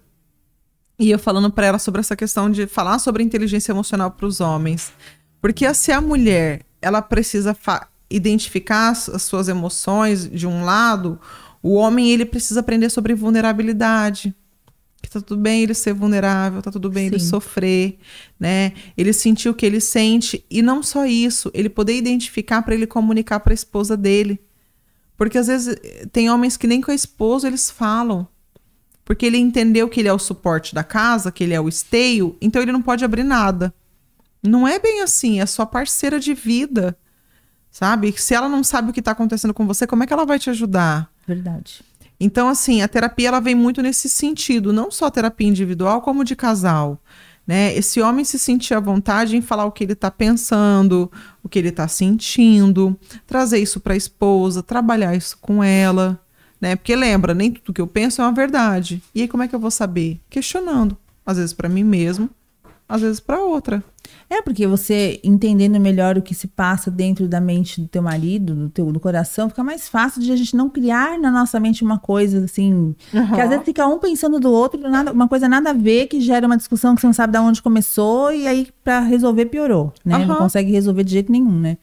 e 1.00 1.10
eu 1.10 1.18
falando 1.18 1.50
para 1.50 1.66
ela 1.66 1.80
sobre 1.80 2.02
essa 2.02 2.16
questão 2.16 2.52
de 2.52 2.68
falar 2.68 3.00
sobre 3.00 3.24
inteligência 3.24 3.72
emocional 3.72 4.12
para 4.12 4.26
os 4.26 4.42
homens. 4.42 4.92
Porque 5.42 5.74
se 5.74 5.94
a 5.94 6.02
mulher 6.02 6.66
ela 6.82 7.02
precisa 7.02 7.56
identificar 8.10 8.92
as 8.92 9.24
suas 9.24 9.48
emoções 9.48 10.30
de 10.30 10.46
um 10.46 10.66
lado, 10.66 11.18
o 11.64 11.76
homem 11.76 12.12
ele 12.12 12.26
precisa 12.26 12.60
aprender 12.60 12.90
sobre 12.90 13.16
vulnerabilidade. 13.16 14.36
Que 15.02 15.10
tá 15.10 15.22
tudo 15.22 15.42
bem 15.42 15.64
ele 15.64 15.74
ser 15.74 15.94
vulnerável, 15.94 16.62
tá 16.62 16.70
tudo 16.70 16.90
bem 16.90 17.08
Sim. 17.08 17.16
ele 17.16 17.20
sofrer, 17.20 17.98
né? 18.38 18.74
Ele 18.98 19.14
sentir 19.14 19.48
o 19.48 19.54
que 19.54 19.66
ele 19.66 19.80
sente 19.80 20.44
e 20.50 20.62
não 20.62 20.84
só 20.84 21.06
isso, 21.06 21.50
ele 21.54 21.70
poder 21.70 21.96
identificar 21.96 22.62
para 22.62 22.76
ele 22.76 22.86
comunicar 22.86 23.40
para 23.40 23.54
a 23.54 23.56
esposa 23.56 23.96
dele. 23.96 24.38
Porque 25.16 25.38
às 25.38 25.48
vezes 25.48 25.78
tem 26.12 26.30
homens 26.30 26.58
que 26.58 26.68
nem 26.68 26.82
com 26.82 26.92
a 26.92 26.96
esposa 26.96 27.48
eles 27.48 27.72
falam. 27.72 28.28
Porque 29.10 29.26
ele 29.26 29.40
entendeu 29.40 29.90
que 29.90 30.00
ele 30.00 30.08
é 30.08 30.14
o 30.14 30.20
suporte 30.20 30.76
da 30.76 30.84
casa, 30.84 31.32
que 31.32 31.44
ele 31.44 31.56
é 31.56 31.60
o 31.60 31.68
esteio, 31.68 32.38
então 32.40 32.62
ele 32.62 32.72
não 32.72 32.80
pode 32.80 33.04
abrir 33.04 33.24
nada. 33.24 33.74
Não 34.44 34.68
é 34.68 34.78
bem 34.78 35.02
assim, 35.02 35.42
é 35.42 35.48
sua 35.48 35.66
parceira 35.66 36.20
de 36.20 36.36
vida. 36.36 36.96
Sabe? 37.72 38.14
Se 38.16 38.36
ela 38.36 38.48
não 38.48 38.64
sabe 38.64 38.92
o 38.92 38.94
que 38.94 39.00
está 39.00 39.14
acontecendo 39.14 39.52
com 39.52 39.66
você, 39.66 39.88
como 39.88 40.04
é 40.04 40.06
que 40.06 40.14
ela 40.14 40.28
vai 40.28 40.38
te 40.38 40.52
ajudar? 40.52 41.12
Verdade. 41.28 41.82
Então, 42.20 42.48
assim, 42.48 42.84
a 42.84 42.88
terapia 42.88 43.30
ela 43.30 43.40
vem 43.40 43.56
muito 43.56 43.82
nesse 43.82 44.08
sentido, 44.08 44.72
não 44.72 44.92
só 44.92 45.10
terapia 45.10 45.48
individual, 45.48 46.04
como 46.04 46.24
de 46.24 46.36
casal. 46.36 47.02
Né? 47.48 47.76
Esse 47.76 48.00
homem 48.02 48.24
se 48.24 48.38
sentir 48.38 48.76
à 48.76 48.80
vontade 48.80 49.36
em 49.36 49.42
falar 49.42 49.66
o 49.66 49.72
que 49.72 49.86
ele 49.86 49.94
está 49.94 50.12
pensando, 50.12 51.12
o 51.42 51.50
que 51.50 51.58
ele 51.58 51.70
está 51.70 51.88
sentindo, 51.88 52.96
trazer 53.26 53.58
isso 53.58 53.80
para 53.80 53.96
a 53.96 53.98
esposa, 53.98 54.62
trabalhar 54.62 55.16
isso 55.16 55.36
com 55.42 55.64
ela. 55.64 56.24
Né? 56.60 56.76
Porque 56.76 56.96
lembra, 56.96 57.34
nem 57.34 57.52
tudo 57.52 57.74
que 57.74 57.82
eu 57.82 57.88
penso 57.88 58.22
é 58.22 58.26
uma 58.26 58.34
verdade. 58.34 59.02
E 59.14 59.22
aí, 59.22 59.28
como 59.28 59.44
é 59.44 59.48
que 59.48 59.56
eu 59.56 59.60
vou 59.60 59.72
saber? 59.72 60.20
Questionando. 60.30 60.98
Às 61.26 61.38
vezes 61.38 61.54
para 61.54 61.70
mim 61.70 61.84
mesmo, 61.84 62.30
às 62.88 63.02
vezes 63.02 63.20
para 63.20 63.40
outra. 63.42 63.84
É, 64.30 64.42
porque 64.42 64.68
você 64.68 65.20
entendendo 65.24 65.80
melhor 65.80 66.18
o 66.18 66.22
que 66.22 66.36
se 66.36 66.48
passa 66.48 66.92
dentro 66.92 67.28
da 67.28 67.42
mente 67.42 67.82
do 67.82 67.88
teu 67.88 68.02
marido, 68.02 68.54
do 68.54 68.70
teu 68.70 68.92
do 68.92 69.00
coração, 69.00 69.50
fica 69.50 69.64
mais 69.64 69.90
fácil 69.90 70.22
de 70.22 70.32
a 70.32 70.36
gente 70.36 70.56
não 70.56 70.70
criar 70.70 71.18
na 71.18 71.32
nossa 71.32 71.60
mente 71.60 71.84
uma 71.84 71.98
coisa 71.98 72.46
assim. 72.46 72.96
Uhum. 73.14 73.28
Que 73.34 73.42
às 73.42 73.50
vezes 73.50 73.66
fica 73.66 73.88
um 73.88 73.98
pensando 73.98 74.40
do 74.40 74.52
outro, 74.52 74.80
nada, 74.82 75.12
uma 75.12 75.28
coisa 75.28 75.50
nada 75.50 75.72
a 75.72 75.74
ver, 75.74 76.08
que 76.08 76.22
gera 76.22 76.46
uma 76.46 76.58
discussão 76.58 76.94
que 76.94 77.02
você 77.02 77.08
não 77.08 77.14
sabe 77.14 77.34
de 77.34 77.40
onde 77.40 77.62
começou, 77.62 78.32
e 78.32 78.48
aí 78.48 78.68
para 78.84 79.00
resolver 79.00 79.48
piorou, 79.48 79.92
né? 80.06 80.18
Uhum. 80.18 80.28
Não 80.28 80.36
consegue 80.36 80.72
resolver 80.72 81.04
de 81.04 81.12
jeito 81.12 81.32
nenhum, 81.32 81.60
né? 81.60 81.78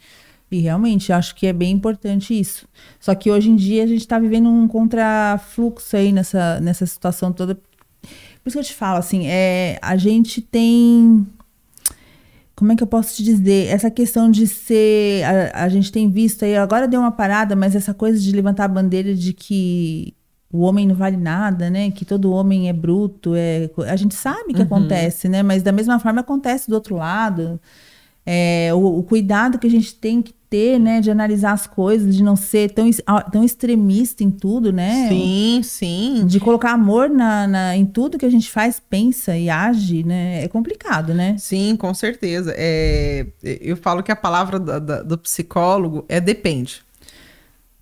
E 0.51 0.61
realmente, 0.61 1.13
acho 1.13 1.35
que 1.35 1.47
é 1.47 1.53
bem 1.53 1.73
importante 1.73 2.39
isso. 2.39 2.69
Só 3.01 3.15
que 3.15 3.31
hoje 3.31 3.51
em 3.51 3.57
dia 3.57 3.83
a 3.83 3.87
gente 3.87 4.01
está 4.01 4.19
vivendo 4.19 4.49
um 4.49 4.69
contrafluxo 4.69 5.97
aí 5.97 6.13
nessa, 6.13 6.61
nessa 6.61 6.87
situação 6.87 7.33
toda. 7.33 7.55
Por 7.55 8.49
isso 8.49 8.57
que 8.57 8.59
eu 8.59 8.65
te 8.65 8.75
falo, 8.75 8.99
assim, 8.99 9.27
é, 9.27 9.79
a 9.83 9.97
gente 9.97 10.41
tem 10.41 11.27
como 12.57 12.73
é 12.73 12.77
que 12.77 12.83
eu 12.83 12.87
posso 12.87 13.17
te 13.17 13.23
dizer? 13.23 13.67
Essa 13.69 13.91
questão 13.91 14.31
de 14.31 14.47
ser. 14.47 15.23
A, 15.25 15.65
a, 15.65 15.69
gente 15.69 15.93
tem 15.93 16.11
visto 16.11 16.43
aí, 16.43 16.57
agora 16.57 16.89
deu 16.89 17.01
uma 17.01 17.13
parada, 17.13 17.55
mas 17.55 17.77
essa 17.77 17.93
coisa 17.93 18.19
de 18.19 18.33
levantar 18.33 18.65
a 18.65 18.69
bandeira 18.69 19.15
de 19.15 19.35
que 19.35 20.15
o 20.51 20.61
homem 20.61 20.87
não 20.87 20.95
vale 20.95 21.19
nada, 21.19 21.69
né? 21.69 21.91
Que 21.91 22.07
todo 22.07 22.33
homem 22.33 22.71
é 22.71 22.73
bruto. 22.73 23.35
É, 23.35 23.69
a 23.87 23.97
gente 23.97 24.15
sabe 24.15 24.55
que 24.55 24.61
uhum. 24.61 24.65
acontece, 24.65 25.29
né? 25.29 25.43
Mas 25.43 25.63
da 25.63 25.71
mesma 25.71 25.99
forma 26.01 26.23
acontece 26.23 26.71
do 26.71 26.75
outro 26.75 26.97
lado. 26.97 27.61
É, 28.25 28.71
o, 28.73 29.01
o, 29.01 29.03
cuidado 29.03 29.59
que 29.59 29.67
a 29.67 29.71
gente 29.71 29.95
tem 29.95 30.23
que 30.23 30.33
ter, 30.49 30.79
né, 30.79 31.01
de 31.01 31.11
analisar 31.11 31.53
as 31.53 31.67
coisas, 31.67 32.15
de 32.15 32.23
não 32.23 32.37
ser 32.37 32.71
tão, 32.71 32.89
tão 33.33 33.45
extremista 33.45 34.23
em 34.23 34.31
tudo, 34.31 34.73
né? 34.73 35.09
Sim, 35.09 35.61
sim. 35.63 36.25
De 36.27 36.39
colocar 36.39 36.73
amor 36.73 37.11
na, 37.11 37.47
na, 37.47 37.77
em 37.77 37.85
tudo 37.85 38.19
que 38.19 38.27
a 38.27 38.31
gente 38.31 38.51
faz, 38.51 38.81
pensa 38.81 39.37
e 39.37 39.51
age, 39.51 40.03
né? 40.05 40.45
É 40.45 40.49
complicado, 40.49 41.13
né? 41.13 41.37
Sim, 41.39 41.77
com 41.77 41.93
certeza. 41.93 42.55
É, 42.57 43.27
eu 43.43 43.77
falo 43.77 44.03
que 44.03 44.13
a 44.13 44.17
palavra 44.17 44.59
do, 44.59 44.81
do, 44.81 45.05
do 45.05 45.19
psicólogo 45.19 46.05
é 46.09 46.21
depende. 46.21 46.85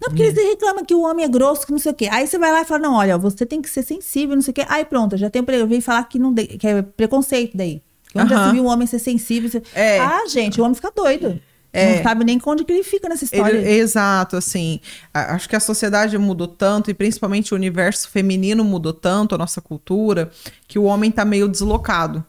Não, 0.01 0.09
porque 0.09 0.23
hum. 0.23 0.27
eles 0.27 0.37
reclamam 0.37 0.85
que 0.85 0.95
o 0.95 1.03
homem 1.03 1.25
é 1.25 1.29
grosso, 1.29 1.67
que 1.67 1.73
não 1.73 1.79
sei 1.79 1.93
o 1.93 1.95
quê. 1.95 2.09
Aí 2.11 2.27
você 2.27 2.39
vai 2.39 2.53
lá 2.53 2.63
e 2.63 2.65
fala, 2.65 2.81
não, 2.81 2.95
olha, 2.95 3.17
você 3.17 3.47
tem 3.47 3.63
que 3.63 3.69
ser 3.69 3.83
sensível, 3.83 4.35
não 4.35 4.43
sei 4.43 4.53
o 4.53 4.55
quê. 4.55 4.67
Aí 4.69 4.85
pronto, 4.85 5.17
já 5.17 5.31
tem, 5.31 5.43
eu 5.47 5.67
vim 5.67 5.81
falar 5.81 6.05
que, 6.05 6.19
não, 6.19 6.35
que 6.35 6.67
é 6.67 6.83
preconceito 6.83 7.57
daí. 7.57 7.83
Onde 8.15 8.33
uh 8.33 8.37
-huh. 8.37 8.41
já 8.41 8.47
se 8.47 8.53
viu 8.53 8.65
um 8.65 8.69
homem 8.69 8.87
ser 8.87 8.99
sensível. 8.99 9.63
É. 9.75 9.99
Ah, 9.99 10.25
gente, 10.29 10.61
o 10.61 10.65
homem 10.65 10.75
fica 10.75 10.93
doido. 10.95 11.41
É. 11.75 11.97
Não 11.97 12.03
sabe 12.05 12.25
nem 12.25 12.41
onde 12.47 12.65
que 12.65 12.73
ele 12.73 12.85
fica 12.85 13.09
nessa 13.09 13.25
história. 13.25 13.59
Ele, 13.59 13.69
exato, 13.69 14.37
assim. 14.37 14.81
Acho 15.13 15.49
que 15.49 15.57
a 15.57 15.61
sociedade 15.61 16.17
mudou 16.17 16.47
tanto, 16.47 16.89
e 16.89 16.95
principalmente 16.95 17.53
o 17.53 17.57
universo 17.57 18.09
feminino 18.09 18.63
mudou 18.63 18.93
tanto, 18.93 19.35
a 19.35 19.39
nossa 19.39 19.61
cultura, 19.61 20.31
que 20.69 20.79
o 20.79 20.85
homem 20.85 21.11
tá 21.11 21.25
meio 21.25 21.49
deslocado 21.49 22.25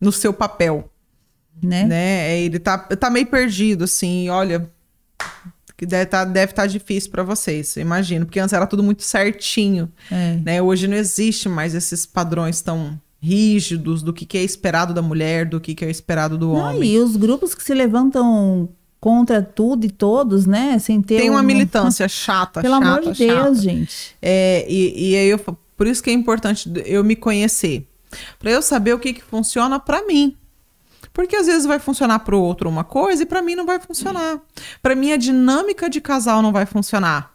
no 0.00 0.10
seu 0.10 0.32
papel. 0.32 0.90
Né? 1.62 1.84
né? 1.84 2.40
Ele 2.40 2.58
tá, 2.58 2.76
tá 2.76 3.08
meio 3.08 3.26
perdido, 3.26 3.84
assim, 3.84 4.28
olha. 4.28 4.68
Que 5.76 5.86
deve 5.86 6.04
estar 6.04 6.24
tá, 6.24 6.32
deve 6.32 6.52
tá 6.52 6.66
difícil 6.66 7.10
para 7.10 7.24
vocês, 7.24 7.76
imagino, 7.76 8.26
porque 8.26 8.38
antes 8.38 8.52
era 8.52 8.66
tudo 8.66 8.82
muito 8.82 9.02
certinho. 9.02 9.90
É. 10.10 10.38
Né? 10.44 10.62
Hoje 10.62 10.86
não 10.86 10.96
existe 10.96 11.48
mais 11.48 11.74
esses 11.74 12.06
padrões 12.06 12.62
tão 12.62 13.00
rígidos 13.24 14.02
do 14.02 14.12
que, 14.12 14.26
que 14.26 14.36
é 14.36 14.42
esperado 14.42 14.92
da 14.92 15.00
mulher, 15.00 15.46
do 15.46 15.58
que, 15.58 15.74
que 15.74 15.82
é 15.82 15.90
esperado 15.90 16.36
do 16.36 16.48
Não, 16.48 16.56
homem. 16.56 16.92
E 16.92 16.98
os 16.98 17.16
grupos 17.16 17.54
que 17.54 17.62
se 17.62 17.72
levantam 17.72 18.68
contra 19.00 19.42
tudo 19.42 19.86
e 19.86 19.90
todos, 19.90 20.44
né? 20.44 20.78
Sem 20.78 21.00
ter 21.00 21.20
Tem 21.20 21.30
uma 21.30 21.40
um... 21.40 21.42
militância 21.42 22.06
chata, 22.08 22.60
Pelo 22.60 22.74
chata, 22.74 22.86
amor 22.86 23.00
de 23.00 23.26
chata. 23.26 23.44
Deus, 23.44 23.62
gente. 23.62 24.14
É, 24.20 24.66
e, 24.68 25.10
e 25.10 25.16
aí 25.16 25.28
eu, 25.28 25.38
por 25.74 25.86
isso 25.86 26.02
que 26.02 26.10
é 26.10 26.12
importante 26.12 26.70
eu 26.84 27.02
me 27.02 27.16
conhecer. 27.16 27.88
para 28.38 28.50
eu 28.50 28.60
saber 28.60 28.92
o 28.92 28.98
que, 28.98 29.14
que 29.14 29.22
funciona 29.22 29.80
para 29.80 30.06
mim. 30.06 30.36
Porque 31.14 31.36
às 31.36 31.46
vezes 31.46 31.64
vai 31.64 31.78
funcionar 31.78 32.18
para 32.18 32.36
o 32.36 32.42
outro 32.42 32.68
uma 32.68 32.84
coisa 32.84 33.22
e 33.22 33.26
para 33.26 33.40
mim 33.40 33.54
não 33.54 33.64
vai 33.64 33.80
funcionar. 33.80 34.38
Para 34.82 34.94
mim 34.94 35.12
a 35.12 35.16
dinâmica 35.16 35.88
de 35.88 36.00
casal 36.00 36.42
não 36.42 36.52
vai 36.52 36.66
funcionar. 36.66 37.32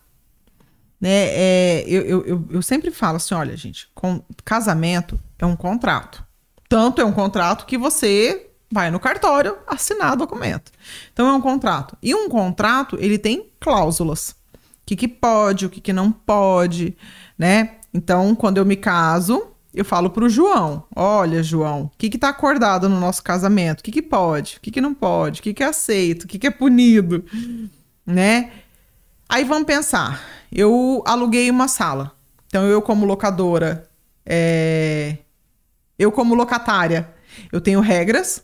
Né? 1.02 1.10
É, 1.30 1.84
eu, 1.88 2.26
eu, 2.26 2.45
eu 2.52 2.61
sempre 2.61 2.91
falo 2.91 3.18
assim: 3.18 3.34
olha, 3.34 3.56
gente, 3.57 3.88
com 3.95 4.22
casamento 4.44 5.20
é 5.40 5.45
um 5.45 5.56
contrato. 5.56 6.24
Tanto 6.68 7.02
é 7.02 7.06
um 7.06 7.11
contrato 7.11 7.66
que 7.66 7.78
você 7.78 8.49
vai 8.72 8.91
no 8.91 8.99
cartório 8.99 9.57
assinar 9.66 10.16
documento. 10.16 10.72
Então 11.11 11.28
é 11.28 11.34
um 11.34 11.41
contrato. 11.41 11.98
E 12.02 12.14
um 12.14 12.30
contrato, 12.30 12.98
ele 12.99 13.18
tem 13.18 13.49
cláusulas. 13.60 14.36
O 14.53 14.86
que, 14.86 14.95
que 14.95 15.07
pode, 15.07 15.66
o 15.66 15.70
que, 15.70 15.82
que 15.82 15.94
não 15.94 16.11
pode, 16.11 16.95
né? 17.38 17.78
Então, 17.94 18.36
quando 18.36 18.57
eu 18.57 18.66
me 18.66 18.76
caso, 18.76 19.48
eu 19.74 19.86
falo 19.86 20.10
pro 20.10 20.30
João: 20.30 20.84
olha, 20.95 21.41
João, 21.41 21.84
o 21.84 21.91
que, 21.98 22.18
tá 22.18 22.30
acordado 22.30 22.90
no 22.90 22.99
nosso 22.99 23.24
casamento? 23.24 23.80
O 23.80 23.84
que, 23.84 23.91
que 23.91 24.02
pode? 24.02 24.57
O 24.57 24.61
que, 24.61 24.72
que 24.72 24.82
não 24.82 24.94
pode? 24.94 25.40
O 25.40 25.44
que, 25.44 25.53
que 25.53 25.64
é 25.64 25.68
aceito? 25.68 26.24
O 26.24 26.28
que, 26.28 26.40
que 26.40 26.48
é 26.48 26.52
punido? 26.52 27.24
Né? 28.06 28.52
Aí 29.28 29.44
vamos 29.44 29.66
pensar. 29.66 30.22
Eu 30.52 31.03
aluguei 31.06 31.49
uma 31.49 31.68
sala. 31.68 32.11
Então, 32.48 32.66
eu, 32.66 32.82
como 32.82 33.06
locadora, 33.06 33.88
é, 34.26 35.18
eu, 36.00 36.12
como 36.12 36.34
locatária, 36.34 37.14
eu 37.52 37.60
tenho 37.60 37.82
regras 37.82 38.42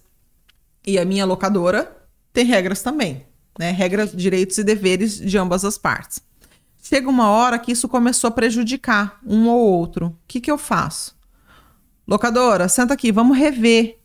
e 0.85 0.99
a 0.99 1.05
minha 1.05 1.25
locadora 1.25 1.95
tem 2.33 2.45
regras 2.45 2.81
também, 2.83 3.25
né? 3.57 3.71
Regras, 3.71 4.11
direitos 4.13 4.57
e 4.57 4.63
deveres 4.63 5.17
de 5.17 5.37
ambas 5.37 5.63
as 5.63 5.77
partes. 5.77 6.19
Chega 6.83 7.09
uma 7.09 7.29
hora 7.29 7.57
que 7.57 7.71
isso 7.71 7.87
começou 7.87 8.27
a 8.27 8.31
prejudicar 8.31 9.19
um 9.25 9.47
ou 9.47 9.59
outro. 9.59 10.07
O 10.07 10.15
que, 10.27 10.41
que 10.41 10.51
eu 10.51 10.57
faço? 10.57 11.15
Locadora, 12.07 12.67
senta 12.67 12.93
aqui, 12.93 13.11
vamos 13.11 13.37
rever 13.37 13.85
Esse 13.85 13.97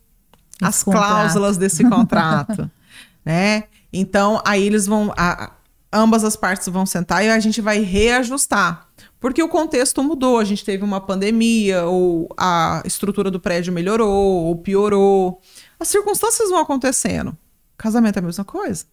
as 0.63 0.83
contrato. 0.83 1.07
cláusulas 1.07 1.59
desse 1.59 1.85
contrato, 1.85 2.71
né? 3.23 3.65
Então, 3.93 4.41
aí 4.47 4.65
eles 4.65 4.87
vão, 4.87 5.13
a, 5.17 5.51
ambas 5.93 6.25
as 6.25 6.37
partes 6.37 6.69
vão 6.69 6.87
sentar 6.87 7.25
e 7.25 7.29
a 7.29 7.41
gente 7.41 7.61
vai 7.61 7.81
reajustar. 7.81 8.89
Porque 9.19 9.43
o 9.43 9.49
contexto 9.49 10.03
mudou, 10.03 10.39
a 10.39 10.45
gente 10.45 10.65
teve 10.65 10.83
uma 10.83 11.01
pandemia, 11.01 11.85
ou 11.85 12.29
a 12.39 12.83
estrutura 12.87 13.31
do 13.31 13.39
prédio 13.39 13.73
melhorou, 13.73 14.47
ou 14.47 14.57
piorou. 14.57 15.41
As 15.79 15.89
circunstâncias 15.89 16.49
vão 16.49 16.61
acontecendo. 16.61 17.37
Casamento 17.77 18.17
é 18.17 18.21
a 18.21 18.25
mesma 18.25 18.45
coisa. 18.45 18.87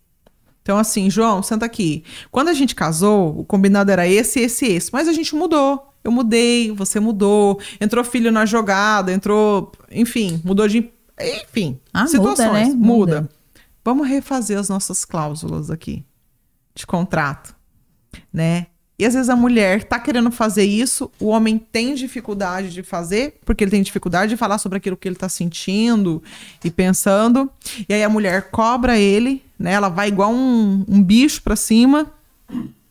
Então, 0.61 0.77
assim, 0.77 1.09
João, 1.09 1.41
senta 1.41 1.65
aqui. 1.65 2.03
Quando 2.29 2.49
a 2.49 2.53
gente 2.53 2.75
casou, 2.75 3.39
o 3.39 3.45
combinado 3.45 3.89
era 3.89 4.05
esse, 4.05 4.41
esse, 4.41 4.65
esse. 4.65 4.91
Mas 4.91 5.07
a 5.07 5.13
gente 5.13 5.33
mudou. 5.33 5.93
Eu 6.03 6.11
mudei, 6.11 6.73
você 6.73 6.99
mudou. 6.99 7.57
Entrou 7.79 8.03
filho 8.03 8.31
na 8.33 8.45
jogada, 8.45 9.13
entrou. 9.13 9.71
Enfim, 9.89 10.41
mudou 10.43 10.67
de. 10.67 10.91
Enfim, 11.19 11.79
ah, 11.93 12.05
situações. 12.05 12.47
Muda, 12.47 12.53
né? 12.53 12.65
muda. 12.65 13.21
muda. 13.21 13.29
Vamos 13.83 14.09
refazer 14.09 14.59
as 14.59 14.67
nossas 14.67 15.05
cláusulas 15.05 15.71
aqui 15.71 16.05
de 16.77 16.85
contrato, 16.85 17.55
né? 18.31 18.67
E 18.99 19.05
às 19.05 19.13
vezes 19.13 19.29
a 19.29 19.35
mulher 19.35 19.83
tá 19.83 19.99
querendo 19.99 20.31
fazer 20.31 20.63
isso, 20.63 21.11
o 21.19 21.27
homem 21.27 21.59
tem 21.59 21.93
dificuldade 21.93 22.71
de 22.71 22.81
fazer, 22.81 23.39
porque 23.45 23.63
ele 23.63 23.69
tem 23.69 23.83
dificuldade 23.83 24.31
de 24.31 24.37
falar 24.37 24.57
sobre 24.57 24.79
aquilo 24.79 24.97
que 24.97 25.07
ele 25.07 25.15
tá 25.15 25.29
sentindo 25.29 26.23
e 26.63 26.71
pensando. 26.71 27.47
E 27.87 27.93
aí 27.93 28.03
a 28.03 28.09
mulher 28.09 28.49
cobra 28.49 28.97
ele, 28.97 29.43
né? 29.59 29.73
Ela 29.73 29.89
vai 29.89 30.07
igual 30.07 30.31
um, 30.31 30.83
um 30.87 31.03
bicho 31.03 31.43
para 31.43 31.55
cima. 31.55 32.11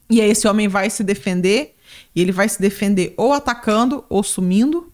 E 0.08 0.20
aí 0.20 0.30
esse 0.30 0.46
homem 0.46 0.68
vai 0.68 0.90
se 0.90 1.02
defender. 1.02 1.74
E 2.14 2.20
ele 2.22 2.30
vai 2.30 2.48
se 2.48 2.60
defender 2.60 3.12
ou 3.16 3.32
atacando 3.32 4.04
ou 4.08 4.22
sumindo. 4.22 4.92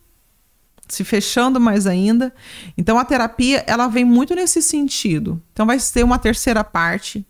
se 0.89 1.05
fechando 1.05 1.60
mais 1.60 1.86
ainda. 1.86 2.32
Então 2.77 2.98
a 2.98 3.05
terapia, 3.05 3.64
ela 3.66 3.86
vem 3.86 4.05
muito 4.05 4.35
nesse 4.35 4.62
sentido. 4.62 5.40
Então 5.52 5.66
vai 5.66 5.78
ser 5.78 6.05
uma 6.05 6.19
terceira 6.19 6.62
parte, 6.64 7.24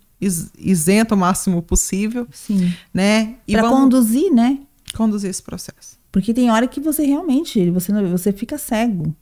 isenta 0.58 1.14
o 1.14 1.18
máximo 1.18 1.60
possível. 1.62 2.26
Sim. 2.32 2.72
Né? 2.92 3.36
E 3.46 3.52
pra 3.52 3.62
vamos... 3.62 3.80
conduzir, 3.80 4.32
né? 4.32 4.58
Conduzir 4.94 5.30
esse 5.30 5.42
processo. 5.42 5.98
Porque 6.10 6.34
tem 6.34 6.50
hora 6.50 6.66
que 6.66 6.80
você 6.80 7.04
realmente, 7.04 7.70
você, 7.70 7.92
você 8.04 8.32
fica 8.32 8.58
cego. 8.58 9.04
Uhum. 9.04 9.14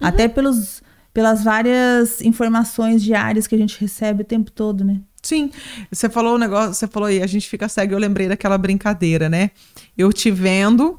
Até 0.00 0.28
pelos, 0.28 0.82
pelas 1.12 1.42
várias 1.42 2.20
informações 2.20 3.02
diárias 3.02 3.46
que 3.46 3.54
a 3.54 3.58
gente 3.58 3.78
recebe 3.80 4.22
o 4.22 4.24
tempo 4.24 4.50
todo, 4.50 4.84
né? 4.84 5.00
Sim, 5.20 5.50
você 5.90 6.08
falou 6.08 6.36
o 6.36 6.38
negócio, 6.38 6.74
você 6.74 6.86
falou 6.86 7.08
aí, 7.08 7.20
a 7.20 7.26
gente 7.26 7.48
fica 7.48 7.68
cego, 7.68 7.92
eu 7.92 7.98
lembrei 7.98 8.28
daquela 8.28 8.56
brincadeira, 8.56 9.28
né? 9.28 9.50
Eu 9.96 10.12
te 10.12 10.30
vendo, 10.30 10.98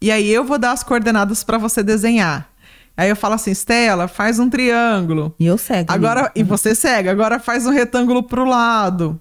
e 0.00 0.10
aí 0.10 0.30
eu 0.30 0.42
vou 0.42 0.58
dar 0.58 0.72
as 0.72 0.82
coordenadas 0.82 1.44
para 1.44 1.58
você 1.58 1.82
desenhar. 1.82 2.51
Aí 3.02 3.08
eu 3.08 3.16
falo 3.16 3.34
assim, 3.34 3.50
Stella, 3.50 4.06
faz 4.06 4.38
um 4.38 4.48
triângulo. 4.48 5.34
E 5.36 5.44
eu 5.44 5.58
cego. 5.58 5.92
Agora, 5.92 6.30
e 6.36 6.44
você 6.44 6.72
segue, 6.72 7.08
agora 7.08 7.40
faz 7.40 7.66
um 7.66 7.70
retângulo 7.70 8.22
pro 8.22 8.44
lado. 8.44 9.20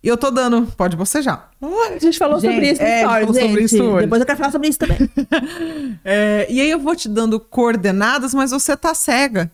E 0.00 0.06
eu 0.06 0.16
tô 0.16 0.30
dando. 0.30 0.68
Pode 0.76 0.96
bocejar. 0.96 1.50
a 1.60 1.98
gente 1.98 2.16
falou 2.16 2.38
gente, 2.38 2.52
sobre 2.52 2.70
isso, 2.70 2.80
é, 2.80 3.02
falou 3.02 3.34
sobre 3.34 3.64
isso 3.64 3.82
hoje. 3.82 4.04
Depois 4.04 4.20
eu 4.20 4.26
quero 4.26 4.38
falar 4.38 4.52
sobre 4.52 4.68
isso 4.68 4.78
também. 4.78 4.98
é, 6.04 6.46
e 6.48 6.60
aí 6.60 6.70
eu 6.70 6.78
vou 6.78 6.94
te 6.94 7.08
dando 7.08 7.40
coordenadas, 7.40 8.32
mas 8.34 8.52
você 8.52 8.76
tá 8.76 8.94
cega. 8.94 9.50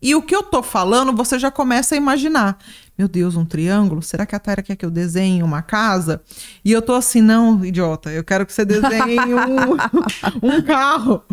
E 0.00 0.14
o 0.14 0.22
que 0.22 0.36
eu 0.36 0.44
tô 0.44 0.62
falando, 0.62 1.12
você 1.12 1.40
já 1.40 1.50
começa 1.50 1.96
a 1.96 1.98
imaginar. 1.98 2.58
Meu 2.96 3.08
Deus, 3.08 3.34
um 3.34 3.44
triângulo? 3.44 4.02
Será 4.02 4.24
que 4.24 4.36
a 4.36 4.38
Tara 4.38 4.62
quer 4.62 4.76
que 4.76 4.86
eu 4.86 4.90
desenhe 4.90 5.42
uma 5.42 5.62
casa? 5.62 6.22
E 6.64 6.70
eu 6.70 6.80
tô 6.80 6.94
assim, 6.94 7.20
não, 7.20 7.64
idiota, 7.64 8.12
eu 8.12 8.22
quero 8.22 8.46
que 8.46 8.52
você 8.52 8.64
desenhe 8.64 9.18
um, 9.34 10.46
um 10.46 10.62
carro. 10.62 11.24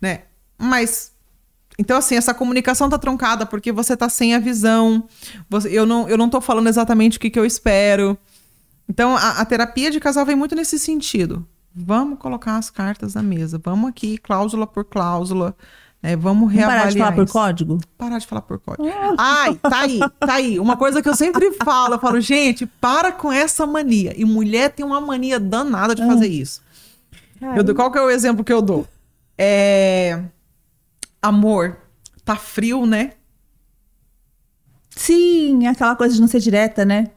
Né? 0.00 0.20
Mas 0.58 1.12
então, 1.78 1.98
assim, 1.98 2.14
essa 2.14 2.32
comunicação 2.32 2.88
tá 2.88 2.98
truncada 2.98 3.44
porque 3.44 3.70
você 3.70 3.96
tá 3.96 4.08
sem 4.08 4.34
a 4.34 4.38
visão. 4.38 5.04
Você, 5.48 5.68
eu, 5.68 5.84
não, 5.84 6.08
eu 6.08 6.16
não 6.16 6.28
tô 6.28 6.40
falando 6.40 6.68
exatamente 6.68 7.18
o 7.18 7.20
que, 7.20 7.28
que 7.28 7.38
eu 7.38 7.44
espero. 7.44 8.16
Então, 8.88 9.16
a, 9.16 9.40
a, 9.40 9.44
terapia 9.44 9.90
de 9.90 10.00
casal 10.00 10.24
vem 10.24 10.36
muito 10.36 10.54
nesse 10.54 10.78
sentido. 10.78 11.46
Vamos 11.74 12.18
colocar 12.18 12.56
as 12.56 12.70
cartas 12.70 13.14
na 13.14 13.22
mesa. 13.22 13.60
Vamos 13.62 13.90
aqui, 13.90 14.16
cláusula 14.16 14.66
por 14.66 14.84
cláusula. 14.84 15.54
É, 16.02 16.16
vamos 16.16 16.50
reavaliar. 16.50 16.78
Parar 16.78 16.92
de 16.92 16.98
falar 16.98 17.12
por 17.12 17.28
código? 17.28 17.78
Parar 17.98 18.18
de 18.18 18.26
falar 18.26 18.42
por 18.42 18.58
código. 18.58 18.88
Ai, 19.18 19.54
tá 19.56 19.80
aí, 19.80 19.98
tá 20.18 20.34
aí. 20.34 20.58
Uma 20.58 20.76
coisa 20.76 21.02
que 21.02 21.08
eu 21.08 21.16
sempre 21.16 21.52
falo, 21.52 21.94
eu 21.94 21.98
falo, 21.98 22.20
gente, 22.20 22.64
para 22.64 23.12
com 23.12 23.30
essa 23.30 23.66
mania. 23.66 24.14
E 24.16 24.24
mulher 24.24 24.70
tem 24.70 24.86
uma 24.86 25.00
mania 25.00 25.38
danada 25.38 25.94
de 25.94 26.02
ah. 26.02 26.06
fazer 26.06 26.28
isso. 26.28 26.62
Eu, 27.54 27.74
qual 27.74 27.90
que 27.90 27.98
é 27.98 28.02
o 28.02 28.08
exemplo 28.08 28.44
que 28.44 28.52
eu 28.52 28.62
dou? 28.62 28.86
É... 29.36 30.22
Amor, 31.26 31.76
tá 32.24 32.36
frio, 32.36 32.86
né? 32.86 33.12
Sim, 34.90 35.66
aquela 35.66 35.96
coisa 35.96 36.14
de 36.14 36.20
não 36.20 36.28
ser 36.28 36.40
direta, 36.40 36.84
né? 36.84 37.10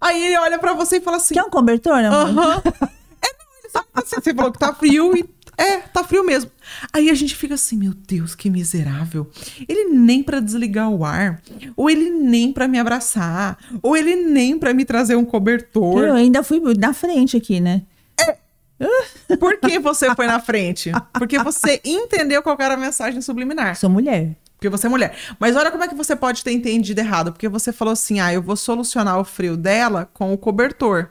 Aí 0.00 0.26
ele 0.26 0.38
olha 0.38 0.58
para 0.58 0.74
você 0.74 0.96
e 0.96 1.00
fala 1.00 1.16
assim... 1.16 1.34
Quer 1.34 1.42
um 1.42 1.50
cobertor, 1.50 2.04
amor? 2.04 2.28
Aham. 2.28 2.56
Uh 2.58 2.60
-huh. 2.62 2.88
é, 3.22 3.32
não, 3.38 3.58
ele 3.58 3.70
sabe 3.70 3.86
assim, 3.94 4.16
você 4.16 4.34
falou 4.34 4.52
que 4.52 4.58
tá 4.58 4.72
frio 4.72 5.16
e 5.16 5.24
é, 5.58 5.78
tá 5.78 6.04
frio 6.04 6.24
mesmo. 6.24 6.52
Aí 6.92 7.10
a 7.10 7.14
gente 7.14 7.34
fica 7.34 7.54
assim, 7.54 7.76
meu 7.76 7.92
Deus, 7.92 8.36
que 8.36 8.48
miserável. 8.48 9.28
Ele 9.68 9.92
nem 9.92 10.22
para 10.22 10.38
desligar 10.38 10.88
o 10.88 11.04
ar, 11.04 11.42
ou 11.76 11.90
ele 11.90 12.10
nem 12.10 12.52
para 12.52 12.68
me 12.68 12.78
abraçar, 12.78 13.58
ou 13.82 13.96
ele 13.96 14.14
nem 14.14 14.56
para 14.56 14.72
me 14.72 14.84
trazer 14.84 15.16
um 15.16 15.24
cobertor. 15.24 16.04
Eu 16.04 16.14
ainda 16.14 16.44
fui 16.44 16.62
na 16.78 16.94
frente 16.94 17.36
aqui, 17.36 17.58
né? 17.58 17.82
Por 19.38 19.58
que 19.58 19.78
você 19.78 20.14
foi 20.14 20.26
na 20.26 20.40
frente? 20.40 20.92
Porque 21.12 21.38
você 21.38 21.80
entendeu 21.84 22.42
qual 22.42 22.56
era 22.60 22.74
a 22.74 22.76
mensagem 22.76 23.20
subliminar. 23.20 23.76
Sou 23.76 23.90
mulher. 23.90 24.36
Porque 24.56 24.68
você 24.68 24.86
é 24.86 24.90
mulher. 24.90 25.16
Mas 25.38 25.56
olha 25.56 25.70
como 25.70 25.84
é 25.84 25.88
que 25.88 25.94
você 25.94 26.16
pode 26.16 26.42
ter 26.42 26.52
entendido 26.52 27.00
errado. 27.00 27.32
Porque 27.32 27.48
você 27.48 27.72
falou 27.72 27.92
assim: 27.92 28.20
ah, 28.20 28.32
eu 28.32 28.42
vou 28.42 28.56
solucionar 28.56 29.18
o 29.18 29.24
frio 29.24 29.56
dela 29.56 30.08
com 30.12 30.32
o 30.32 30.38
cobertor. 30.38 31.10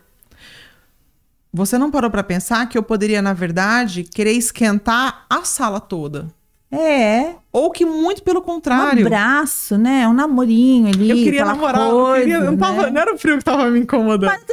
Você 1.53 1.77
não 1.77 1.89
parou 1.89 2.11
para 2.11 2.23
pensar 2.23 2.68
que 2.68 2.77
eu 2.77 2.84
poderia, 2.84 3.22
na 3.22 3.34
verdade, 3.34 4.03
querer 4.03 4.34
esquentar 4.34 5.26
a 5.30 5.44
sala 5.44 5.80
toda? 5.80 6.27
É. 6.69 7.35
Ou 7.52 7.72
que 7.72 7.85
muito 7.85 8.22
pelo 8.22 8.41
contrário. 8.41 9.03
Um 9.03 9.07
abraço, 9.07 9.77
né? 9.77 10.07
Um 10.07 10.14
namorinho 10.14 10.89
ali. 10.89 11.10
Eu 11.10 11.15
queria 11.15 11.45
namorar. 11.45 11.89
Coisa, 11.89 12.18
eu 12.18 12.22
queria, 12.22 12.39
não, 12.41 12.57
tava, 12.57 12.84
né? 12.84 12.91
não 12.91 13.02
era 13.02 13.14
o 13.15 13.18
frio 13.18 13.38
que 13.38 13.45
tava 13.45 13.69
me 13.69 13.80
incomodando. 13.80 14.30
Mas 14.30 14.44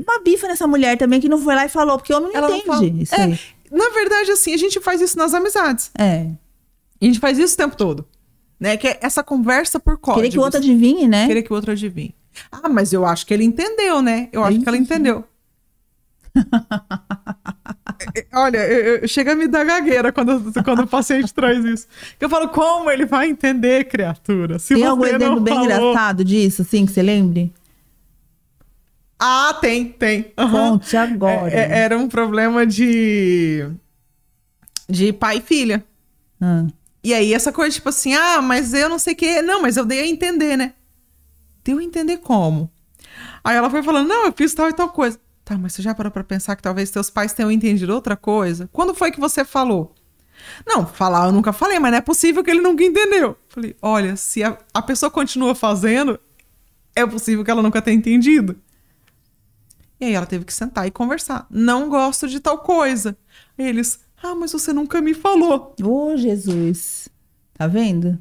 uma 0.00 0.20
bifa 0.20 0.48
nessa 0.48 0.66
mulher 0.66 0.96
também 0.96 1.20
que 1.20 1.28
não 1.28 1.38
foi 1.38 1.54
lá 1.54 1.64
e 1.64 1.68
falou, 1.68 1.98
porque 1.98 2.12
o 2.12 2.16
homem 2.16 2.32
não 2.32 2.36
Ela 2.36 2.56
entende 2.56 2.90
não 2.90 3.02
isso 3.02 3.14
é, 3.14 3.38
Na 3.70 3.88
verdade, 3.90 4.30
assim, 4.30 4.54
a 4.54 4.56
gente 4.56 4.80
faz 4.80 5.00
isso 5.00 5.16
nas 5.16 5.34
amizades. 5.34 5.90
É. 5.98 6.26
a 7.00 7.04
gente 7.04 7.18
faz 7.18 7.38
isso 7.38 7.54
o 7.54 7.56
tempo 7.56 7.76
todo. 7.76 8.06
Né? 8.58 8.76
Que 8.76 8.88
é 8.88 8.98
essa 9.02 9.22
conversa 9.22 9.78
por 9.78 9.98
códigos. 9.98 10.22
Querer 10.22 10.32
que 10.32 10.38
o 10.38 10.42
outro 10.42 10.58
adivinhe, 10.58 11.08
né? 11.08 11.26
Querer 11.26 11.42
que 11.42 11.52
o 11.52 11.56
outro 11.56 11.72
adivinhe. 11.72 12.14
Ah, 12.50 12.68
mas 12.68 12.92
eu 12.92 13.04
acho 13.04 13.26
que 13.26 13.34
ele 13.34 13.44
entendeu, 13.44 14.02
né? 14.02 14.28
Eu 14.32 14.42
acho 14.44 14.60
que 14.60 14.68
ela 14.68 14.76
entendeu. 14.76 15.24
Olha, 18.32 18.58
eu, 18.58 18.96
eu, 18.96 19.08
chega 19.08 19.32
a 19.32 19.36
me 19.36 19.46
dar 19.46 19.64
gagueira 19.64 20.12
quando, 20.12 20.52
quando 20.64 20.80
o 20.80 20.86
paciente 20.86 21.32
traz 21.34 21.64
isso. 21.64 21.86
Eu 22.20 22.28
falo, 22.28 22.48
como 22.48 22.90
ele 22.90 23.06
vai 23.06 23.28
entender, 23.28 23.84
criatura? 23.84 24.58
Se 24.58 24.74
tem 24.74 24.84
algum 24.84 25.04
exemplo 25.06 25.40
bem 25.40 25.54
falou... 25.54 25.70
engraçado 25.70 26.24
disso, 26.24 26.62
assim, 26.62 26.86
que 26.86 26.92
você 26.92 27.02
lembre? 27.02 27.52
Ah, 29.18 29.56
tem, 29.60 29.86
tem. 29.86 30.32
Uhum. 30.38 30.50
Conte 30.50 30.96
agora. 30.96 31.50
É, 31.50 31.60
é, 31.60 31.78
era 31.78 31.98
um 31.98 32.08
problema 32.08 32.66
de. 32.66 33.68
de 34.88 35.12
pai 35.12 35.38
e 35.38 35.40
filha. 35.40 35.84
Ah. 36.40 36.66
E 37.02 37.12
aí, 37.12 37.34
essa 37.34 37.52
coisa, 37.52 37.74
tipo 37.74 37.88
assim, 37.88 38.14
ah, 38.14 38.40
mas 38.40 38.72
eu 38.72 38.88
não 38.88 38.98
sei 38.98 39.12
o 39.12 39.16
quê. 39.16 39.42
Não, 39.42 39.62
mas 39.62 39.76
eu 39.76 39.84
dei 39.84 40.00
a 40.00 40.06
entender, 40.06 40.56
né? 40.56 40.72
Deu 41.62 41.78
a 41.78 41.82
entender 41.82 42.18
como? 42.18 42.70
Aí 43.42 43.56
ela 43.56 43.70
foi 43.70 43.82
falando, 43.82 44.08
não, 44.08 44.26
eu 44.26 44.32
fiz 44.32 44.54
tal 44.54 44.68
e 44.68 44.72
tal 44.72 44.88
coisa. 44.88 45.18
Tá, 45.44 45.58
mas 45.58 45.74
você 45.74 45.82
já 45.82 45.94
parou 45.94 46.10
para 46.10 46.24
pensar 46.24 46.56
que 46.56 46.62
talvez 46.62 46.90
teus 46.90 47.10
pais 47.10 47.34
tenham 47.34 47.50
entendido 47.50 47.92
outra 47.94 48.16
coisa? 48.16 48.68
Quando 48.72 48.94
foi 48.94 49.10
que 49.10 49.20
você 49.20 49.44
falou? 49.44 49.94
Não, 50.66 50.86
falar 50.86 51.26
eu 51.26 51.32
nunca 51.32 51.52
falei, 51.52 51.78
mas 51.78 51.90
não 51.90 51.98
é 51.98 52.00
possível 52.00 52.42
que 52.42 52.50
ele 52.50 52.60
nunca 52.60 52.82
entendeu. 52.82 53.36
Falei, 53.48 53.76
olha, 53.82 54.16
se 54.16 54.42
a, 54.42 54.56
a 54.72 54.80
pessoa 54.80 55.10
continua 55.10 55.54
fazendo, 55.54 56.18
é 56.96 57.06
possível 57.06 57.44
que 57.44 57.50
ela 57.50 57.62
nunca 57.62 57.82
tenha 57.82 57.96
entendido. 57.96 58.56
E 60.04 60.08
aí 60.08 60.14
ela 60.14 60.26
teve 60.26 60.44
que 60.44 60.52
sentar 60.52 60.86
e 60.86 60.90
conversar. 60.90 61.46
Não 61.50 61.88
gosto 61.88 62.28
de 62.28 62.38
tal 62.38 62.58
coisa. 62.58 63.16
Eles, 63.56 64.00
ah, 64.22 64.34
mas 64.34 64.52
você 64.52 64.70
nunca 64.70 65.00
me 65.00 65.14
falou. 65.14 65.74
Ô, 65.82 66.12
oh, 66.12 66.16
Jesus. 66.16 67.08
Tá 67.54 67.66
vendo? 67.66 68.18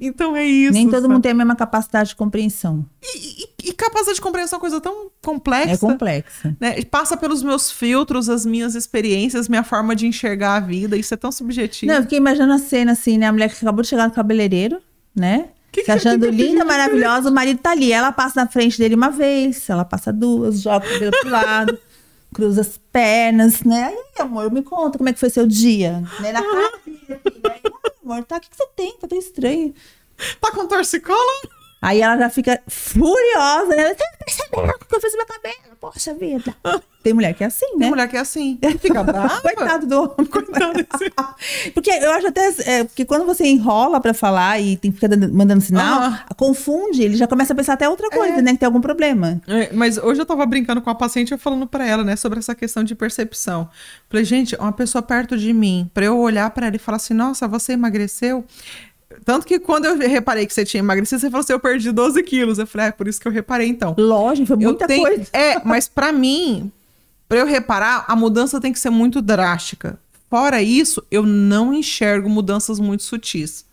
Então 0.00 0.36
é 0.36 0.44
isso. 0.44 0.74
Nem 0.74 0.86
todo 0.88 1.02
sabe? 1.02 1.14
mundo 1.14 1.22
tem 1.22 1.32
a 1.32 1.34
mesma 1.34 1.56
capacidade 1.56 2.10
de 2.10 2.16
compreensão. 2.16 2.86
E, 3.02 3.42
e, 3.42 3.70
e, 3.70 3.72
capacidade 3.72 4.16
de 4.16 4.20
compreensão 4.20 4.56
é 4.56 4.58
uma 4.58 4.60
coisa 4.60 4.80
tão 4.80 5.10
complexa. 5.24 5.72
É 5.72 5.76
complexa. 5.78 6.56
Né? 6.60 6.82
Passa 6.84 7.16
pelos 7.16 7.42
meus 7.42 7.72
filtros, 7.72 8.28
as 8.28 8.46
minhas 8.46 8.76
experiências, 8.76 9.48
minha 9.48 9.64
forma 9.64 9.96
de 9.96 10.06
enxergar 10.06 10.56
a 10.56 10.60
vida. 10.60 10.96
Isso 10.96 11.14
é 11.14 11.16
tão 11.16 11.32
subjetivo. 11.32 11.90
Não, 11.90 11.98
eu 11.98 12.02
fiquei 12.02 12.18
imaginando 12.18 12.52
a 12.52 12.58
cena 12.58 12.92
assim, 12.92 13.18
né? 13.18 13.26
A 13.26 13.32
mulher 13.32 13.48
que 13.48 13.56
acabou 13.56 13.82
de 13.82 13.88
chegar 13.88 14.06
no 14.06 14.14
cabeleireiro, 14.14 14.80
né? 15.16 15.48
Que 15.74 15.84
se 15.84 15.90
achando 15.90 16.26
que 16.26 16.30
linda, 16.30 16.60
que 16.60 16.64
maravilhosa, 16.64 17.30
o 17.30 17.32
marido 17.32 17.58
tá 17.58 17.72
ali. 17.72 17.92
Ela 17.92 18.12
passa 18.12 18.40
na 18.40 18.48
frente 18.48 18.78
dele 18.78 18.94
uma 18.94 19.10
vez, 19.10 19.68
ela 19.68 19.84
passa 19.84 20.12
duas, 20.12 20.62
joga 20.62 20.86
o 20.86 20.92
cabelo 20.92 21.12
pro 21.20 21.30
lado, 21.30 21.78
cruza 22.32 22.60
as 22.60 22.78
pernas, 22.92 23.64
né? 23.64 23.86
Aí, 23.86 24.22
amor, 24.22 24.52
me 24.52 24.62
conta 24.62 24.96
como 24.96 25.08
é 25.08 25.12
que 25.12 25.18
foi 25.18 25.30
seu 25.30 25.48
dia. 25.48 26.04
Né? 26.20 26.30
Na 26.30 26.42
cara 26.42 26.78
dele, 26.86 27.02
assim, 27.08 27.40
né? 27.42 27.60
amor, 28.04 28.24
tá, 28.24 28.36
o 28.36 28.40
que, 28.40 28.50
que 28.50 28.56
você 28.56 28.68
tem? 28.76 28.96
Tá 28.98 29.08
tão 29.08 29.18
estranho. 29.18 29.74
Tá 30.40 30.52
com 30.52 30.68
torcicolo? 30.68 31.63
Aí 31.84 32.00
ela 32.00 32.16
já 32.16 32.30
fica 32.30 32.62
furiosa, 32.66 33.76
né? 33.76 33.94
Você 33.94 34.04
percebeu 34.24 34.74
o 34.74 34.86
que 34.86 34.96
eu 34.96 35.00
fiz 35.02 35.12
no 35.12 35.18
meu 35.18 35.26
cabelo? 35.26 35.76
Poxa 35.78 36.14
vida. 36.14 36.56
Tem 37.02 37.12
mulher 37.12 37.34
que 37.34 37.44
é 37.44 37.46
assim, 37.46 37.66
né? 37.74 37.80
Tem 37.80 37.90
mulher 37.90 38.08
que 38.08 38.16
é 38.16 38.20
assim. 38.20 38.58
Fica 38.80 39.04
brava. 39.04 39.42
Coitado 39.42 39.86
do 39.86 40.00
homem. 40.00 40.26
Coitado 40.26 40.72
desse... 40.72 41.12
Porque 41.74 41.90
eu 41.90 42.10
acho 42.12 42.28
até... 42.28 42.54
É, 42.64 42.84
porque 42.84 43.04
quando 43.04 43.26
você 43.26 43.44
enrola 43.44 44.00
pra 44.00 44.14
falar 44.14 44.58
e 44.58 44.78
tem 44.78 44.90
que 44.90 44.98
ficar 44.98 45.14
mandando 45.30 45.60
sinal, 45.60 46.10
confunde, 46.36 47.02
ele 47.02 47.16
já 47.16 47.26
começa 47.26 47.52
a 47.52 47.56
pensar 47.56 47.74
até 47.74 47.86
outra 47.86 48.08
coisa, 48.08 48.38
é. 48.38 48.42
né? 48.42 48.52
Que 48.52 48.60
tem 48.60 48.66
algum 48.66 48.80
problema. 48.80 49.42
É, 49.46 49.70
mas 49.74 49.98
hoje 49.98 50.22
eu 50.22 50.24
tava 50.24 50.46
brincando 50.46 50.80
com 50.80 50.88
a 50.88 50.94
paciente, 50.94 51.32
eu 51.32 51.38
falando 51.38 51.66
pra 51.66 51.86
ela, 51.86 52.02
né? 52.02 52.16
Sobre 52.16 52.38
essa 52.38 52.54
questão 52.54 52.82
de 52.82 52.94
percepção. 52.94 53.68
Falei, 54.08 54.24
gente, 54.24 54.56
uma 54.56 54.72
pessoa 54.72 55.02
perto 55.02 55.36
de 55.36 55.52
mim, 55.52 55.90
pra 55.92 56.06
eu 56.06 56.18
olhar 56.18 56.48
pra 56.48 56.68
ela 56.68 56.76
e 56.76 56.78
falar 56.78 56.96
assim, 56.96 57.12
nossa, 57.12 57.46
você 57.46 57.74
emagreceu... 57.74 58.42
Tanto 59.24 59.46
que 59.46 59.58
quando 59.58 59.86
eu 59.86 59.96
reparei 59.96 60.46
que 60.46 60.52
você 60.52 60.64
tinha 60.64 60.80
emagrecido, 60.80 61.20
você 61.20 61.30
falou 61.30 61.42
assim: 61.42 61.52
eu 61.52 61.60
perdi 61.60 61.90
12 61.90 62.22
quilos. 62.22 62.58
Eu 62.58 62.66
falei, 62.66 62.86
ah, 62.86 62.88
é 62.88 62.92
por 62.92 63.08
isso 63.08 63.20
que 63.20 63.26
eu 63.26 63.32
reparei 63.32 63.68
então. 63.68 63.94
Lógico, 63.96 64.48
foi 64.48 64.56
muita 64.56 64.86
tenho... 64.86 65.02
coisa. 65.02 65.26
É, 65.32 65.58
mas 65.64 65.88
para 65.88 66.12
mim, 66.12 66.70
para 67.28 67.38
eu 67.38 67.46
reparar, 67.46 68.04
a 68.06 68.14
mudança 68.14 68.60
tem 68.60 68.72
que 68.72 68.78
ser 68.78 68.90
muito 68.90 69.22
drástica. 69.22 69.98
Fora 70.28 70.60
isso, 70.60 71.02
eu 71.10 71.22
não 71.24 71.72
enxergo 71.72 72.28
mudanças 72.28 72.78
muito 72.80 73.02
sutis. 73.02 73.64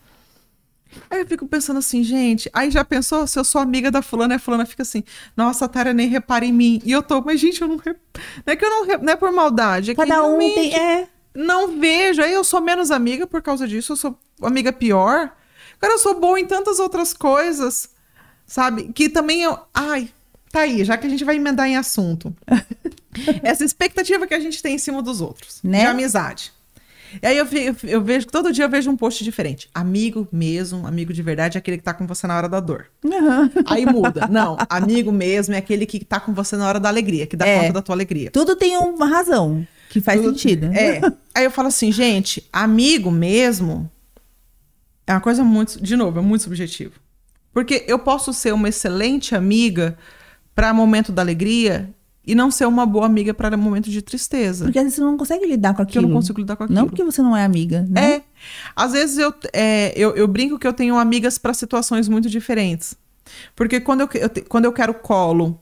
Aí 1.09 1.21
eu 1.21 1.25
fico 1.25 1.47
pensando 1.47 1.79
assim, 1.79 2.03
gente, 2.03 2.49
aí 2.53 2.69
já 2.69 2.83
pensou, 2.83 3.25
se 3.25 3.39
eu 3.39 3.43
sou 3.43 3.61
amiga 3.61 3.89
da 3.89 4.01
fulana, 4.01 4.35
a 4.35 4.39
fulana 4.39 4.65
fica 4.65 4.83
assim, 4.83 5.03
nossa, 5.35 5.65
a 5.65 5.67
Tara 5.67 5.93
nem 5.93 6.07
repara 6.07 6.45
em 6.45 6.51
mim. 6.51 6.81
E 6.85 6.91
eu 6.91 7.01
tô, 7.01 7.21
mas 7.21 7.39
gente, 7.39 7.61
eu 7.61 7.67
não. 7.67 7.77
Rep... 7.77 7.97
Não 8.45 8.53
é 8.53 8.55
que 8.55 8.65
eu 8.65 8.69
não. 8.69 8.85
Rep... 8.85 9.01
Não 9.01 9.13
é 9.13 9.15
por 9.15 9.31
maldade. 9.31 9.91
É 9.91 9.95
Cada 9.95 10.23
um 10.23 10.37
tem. 10.37 10.75
É 10.75 11.07
Não 11.33 11.79
vejo. 11.79 12.21
Aí 12.21 12.33
eu 12.33 12.43
sou 12.43 12.61
menos 12.61 12.91
amiga 12.91 13.25
por 13.25 13.41
causa 13.41 13.67
disso, 13.67 13.93
eu 13.93 13.97
sou 13.97 14.17
amiga 14.41 14.71
pior. 14.71 15.31
Cara, 15.81 15.95
eu 15.95 15.97
sou 15.97 16.19
boa 16.19 16.39
em 16.39 16.45
tantas 16.45 16.77
outras 16.77 17.11
coisas, 17.11 17.89
sabe? 18.45 18.93
Que 18.93 19.09
também 19.09 19.41
eu. 19.41 19.57
Ai, 19.73 20.09
tá 20.51 20.61
aí, 20.61 20.85
já 20.85 20.95
que 20.95 21.07
a 21.07 21.09
gente 21.09 21.23
vai 21.23 21.37
emendar 21.37 21.67
em 21.67 21.75
assunto. 21.75 22.33
Essa 23.41 23.65
expectativa 23.65 24.27
que 24.27 24.35
a 24.35 24.39
gente 24.39 24.61
tem 24.61 24.75
em 24.75 24.77
cima 24.77 25.01
dos 25.01 25.21
outros, 25.21 25.59
né? 25.63 25.79
de 25.79 25.85
amizade. 25.87 26.53
E 27.21 27.27
aí 27.27 27.37
eu, 27.37 27.45
eu, 27.45 27.75
eu, 27.83 28.01
vejo, 28.01 28.27
todo 28.27 28.53
dia 28.53 28.65
eu 28.65 28.69
vejo 28.69 28.89
um 28.89 28.95
post 28.95 29.23
diferente. 29.23 29.69
Amigo 29.73 30.27
mesmo, 30.31 30.87
amigo 30.87 31.11
de 31.11 31.21
verdade 31.21 31.57
é 31.57 31.59
aquele 31.59 31.77
que 31.77 31.83
tá 31.83 31.93
com 31.93 32.07
você 32.07 32.25
na 32.25 32.37
hora 32.37 32.47
da 32.47 32.59
dor. 32.59 32.85
Uhum. 33.03 33.49
Aí 33.65 33.85
muda. 33.85 34.27
Não, 34.31 34.55
amigo 34.69 35.11
mesmo 35.11 35.55
é 35.55 35.57
aquele 35.57 35.85
que 35.85 36.05
tá 36.05 36.19
com 36.19 36.33
você 36.33 36.55
na 36.55 36.67
hora 36.67 36.79
da 36.79 36.87
alegria, 36.87 37.27
que 37.27 37.35
dá 37.35 37.45
é. 37.45 37.59
conta 37.59 37.73
da 37.73 37.81
tua 37.81 37.95
alegria. 37.95 38.31
Tudo 38.31 38.55
tem 38.55 38.77
uma 38.77 39.07
razão 39.07 39.67
que 39.89 39.99
faz 39.99 40.21
Tudo, 40.21 40.29
sentido. 40.29 40.67
É. 40.67 41.01
aí 41.33 41.43
eu 41.43 41.51
falo 41.51 41.67
assim, 41.67 41.91
gente, 41.91 42.47
amigo 42.53 43.11
mesmo 43.11 43.90
é 45.05 45.13
uma 45.13 45.21
coisa 45.21 45.43
muito, 45.43 45.81
de 45.81 45.95
novo, 45.95 46.19
é 46.19 46.21
muito 46.21 46.43
subjetivo. 46.43 46.99
Porque 47.53 47.83
eu 47.87 47.99
posso 47.99 48.31
ser 48.33 48.53
uma 48.53 48.69
excelente 48.69 49.35
amiga 49.35 49.97
para 50.55 50.73
momento 50.73 51.11
da 51.11 51.21
alegria 51.21 51.93
e 52.25 52.35
não 52.35 52.51
ser 52.51 52.65
uma 52.65 52.85
boa 52.85 53.05
amiga 53.05 53.33
para 53.33 53.57
momento 53.57 53.89
de 53.89 54.01
tristeza. 54.01 54.65
Porque 54.65 54.77
às 54.77 54.85
vezes 54.85 54.97
você 54.97 55.01
não 55.03 55.17
consegue 55.17 55.45
lidar 55.45 55.73
com 55.73 55.81
aquilo. 55.81 55.85
Porque 55.85 55.97
eu 55.97 56.09
não 56.09 56.15
consigo 56.15 56.39
lidar 56.39 56.55
com 56.55 56.63
aquilo. 56.63 56.79
Não 56.79 56.87
porque 56.87 57.03
você 57.03 57.21
não 57.21 57.35
é 57.35 57.43
amiga, 57.43 57.85
né? 57.89 58.13
É. 58.13 58.21
Às 58.75 58.91
vezes 58.93 59.17
eu, 59.17 59.33
é, 59.53 59.91
eu, 59.95 60.15
eu 60.15 60.27
brinco 60.27 60.59
que 60.59 60.67
eu 60.67 60.73
tenho 60.73 60.97
amigas 60.97 61.37
para 61.37 61.53
situações 61.53 62.07
muito 62.07 62.29
diferentes. 62.29 62.95
Porque 63.55 63.79
quando 63.79 64.01
eu, 64.01 64.09
eu, 64.13 64.29
quando 64.47 64.65
eu 64.65 64.73
quero 64.73 64.93
colo, 64.93 65.59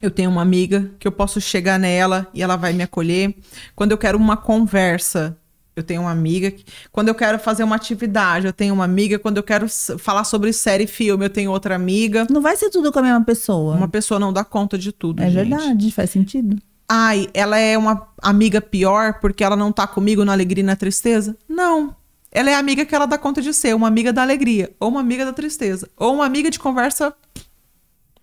eu 0.00 0.10
tenho 0.10 0.30
uma 0.30 0.42
amiga 0.42 0.90
que 0.98 1.06
eu 1.06 1.12
posso 1.12 1.40
chegar 1.40 1.78
nela 1.78 2.28
e 2.34 2.42
ela 2.42 2.56
vai 2.56 2.72
me 2.72 2.82
acolher. 2.82 3.34
Quando 3.74 3.92
eu 3.92 3.98
quero 3.98 4.18
uma 4.18 4.36
conversa, 4.36 5.38
eu 5.76 5.82
tenho 5.82 6.00
uma 6.00 6.10
amiga. 6.10 6.50
Que, 6.50 6.64
quando 6.90 7.08
eu 7.08 7.14
quero 7.14 7.38
fazer 7.38 7.62
uma 7.62 7.76
atividade, 7.76 8.46
eu 8.46 8.52
tenho 8.52 8.72
uma 8.72 8.84
amiga. 8.84 9.18
Quando 9.18 9.36
eu 9.36 9.42
quero 9.42 9.68
falar 9.98 10.24
sobre 10.24 10.50
série 10.52 10.84
e 10.84 10.86
filme, 10.86 11.26
eu 11.26 11.30
tenho 11.30 11.50
outra 11.50 11.74
amiga. 11.74 12.26
Não 12.30 12.40
vai 12.40 12.56
ser 12.56 12.70
tudo 12.70 12.90
com 12.90 12.98
a 12.98 13.02
mesma 13.02 13.22
pessoa. 13.22 13.76
Uma 13.76 13.88
pessoa 13.88 14.18
não 14.18 14.32
dá 14.32 14.42
conta 14.42 14.78
de 14.78 14.90
tudo. 14.90 15.22
É 15.22 15.30
gente. 15.30 15.50
verdade, 15.50 15.92
faz 15.92 16.10
sentido. 16.10 16.56
Ai, 16.88 17.28
ela 17.34 17.58
é 17.58 17.76
uma 17.76 18.08
amiga 18.22 18.60
pior 18.60 19.20
porque 19.20 19.44
ela 19.44 19.56
não 19.56 19.70
tá 19.70 19.86
comigo 19.86 20.24
na 20.24 20.32
alegria 20.32 20.62
e 20.62 20.66
na 20.66 20.76
tristeza? 20.76 21.36
Não. 21.46 21.94
Ela 22.32 22.50
é 22.50 22.54
a 22.54 22.58
amiga 22.58 22.86
que 22.86 22.94
ela 22.94 23.06
dá 23.06 23.18
conta 23.18 23.42
de 23.42 23.52
ser, 23.52 23.74
uma 23.74 23.88
amiga 23.88 24.12
da 24.12 24.22
alegria, 24.22 24.74
ou 24.78 24.88
uma 24.88 25.00
amiga 25.00 25.24
da 25.24 25.32
tristeza, 25.32 25.88
ou 25.96 26.14
uma 26.14 26.26
amiga 26.26 26.50
de 26.50 26.58
conversa 26.58 27.14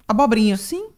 abobrinha. 0.08 0.56
Sim. 0.56 0.93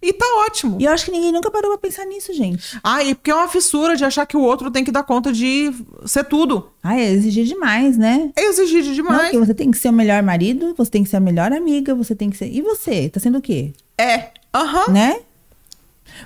E 0.00 0.12
tá 0.12 0.24
ótimo. 0.46 0.76
E 0.80 0.84
eu 0.84 0.92
acho 0.92 1.06
que 1.06 1.10
ninguém 1.10 1.32
nunca 1.32 1.50
parou 1.50 1.70
pra 1.70 1.78
pensar 1.78 2.04
nisso, 2.04 2.32
gente. 2.32 2.78
Ah, 2.82 3.02
e 3.02 3.14
porque 3.14 3.30
é 3.30 3.34
uma 3.34 3.48
fissura 3.48 3.96
de 3.96 4.04
achar 4.04 4.26
que 4.26 4.36
o 4.36 4.40
outro 4.40 4.70
tem 4.70 4.84
que 4.84 4.92
dar 4.92 5.02
conta 5.02 5.32
de 5.32 5.72
ser 6.06 6.24
tudo. 6.24 6.70
Ah, 6.82 6.98
é 6.98 7.10
exigir 7.10 7.44
demais, 7.44 7.96
né? 7.96 8.30
É 8.36 8.44
exigir 8.44 8.82
demais. 8.94 9.32
Não, 9.32 9.44
você 9.44 9.54
tem 9.54 9.70
que 9.70 9.78
ser 9.78 9.88
o 9.88 9.92
melhor 9.92 10.22
marido, 10.22 10.74
você 10.76 10.90
tem 10.90 11.02
que 11.02 11.10
ser 11.10 11.16
a 11.16 11.20
melhor 11.20 11.52
amiga, 11.52 11.94
você 11.94 12.14
tem 12.14 12.30
que 12.30 12.36
ser. 12.36 12.52
E 12.52 12.60
você? 12.62 13.08
Tá 13.08 13.18
sendo 13.18 13.38
o 13.38 13.42
quê? 13.42 13.72
É. 13.96 14.30
Aham. 14.54 14.86
Uhum. 14.86 14.92
Né? 14.92 15.20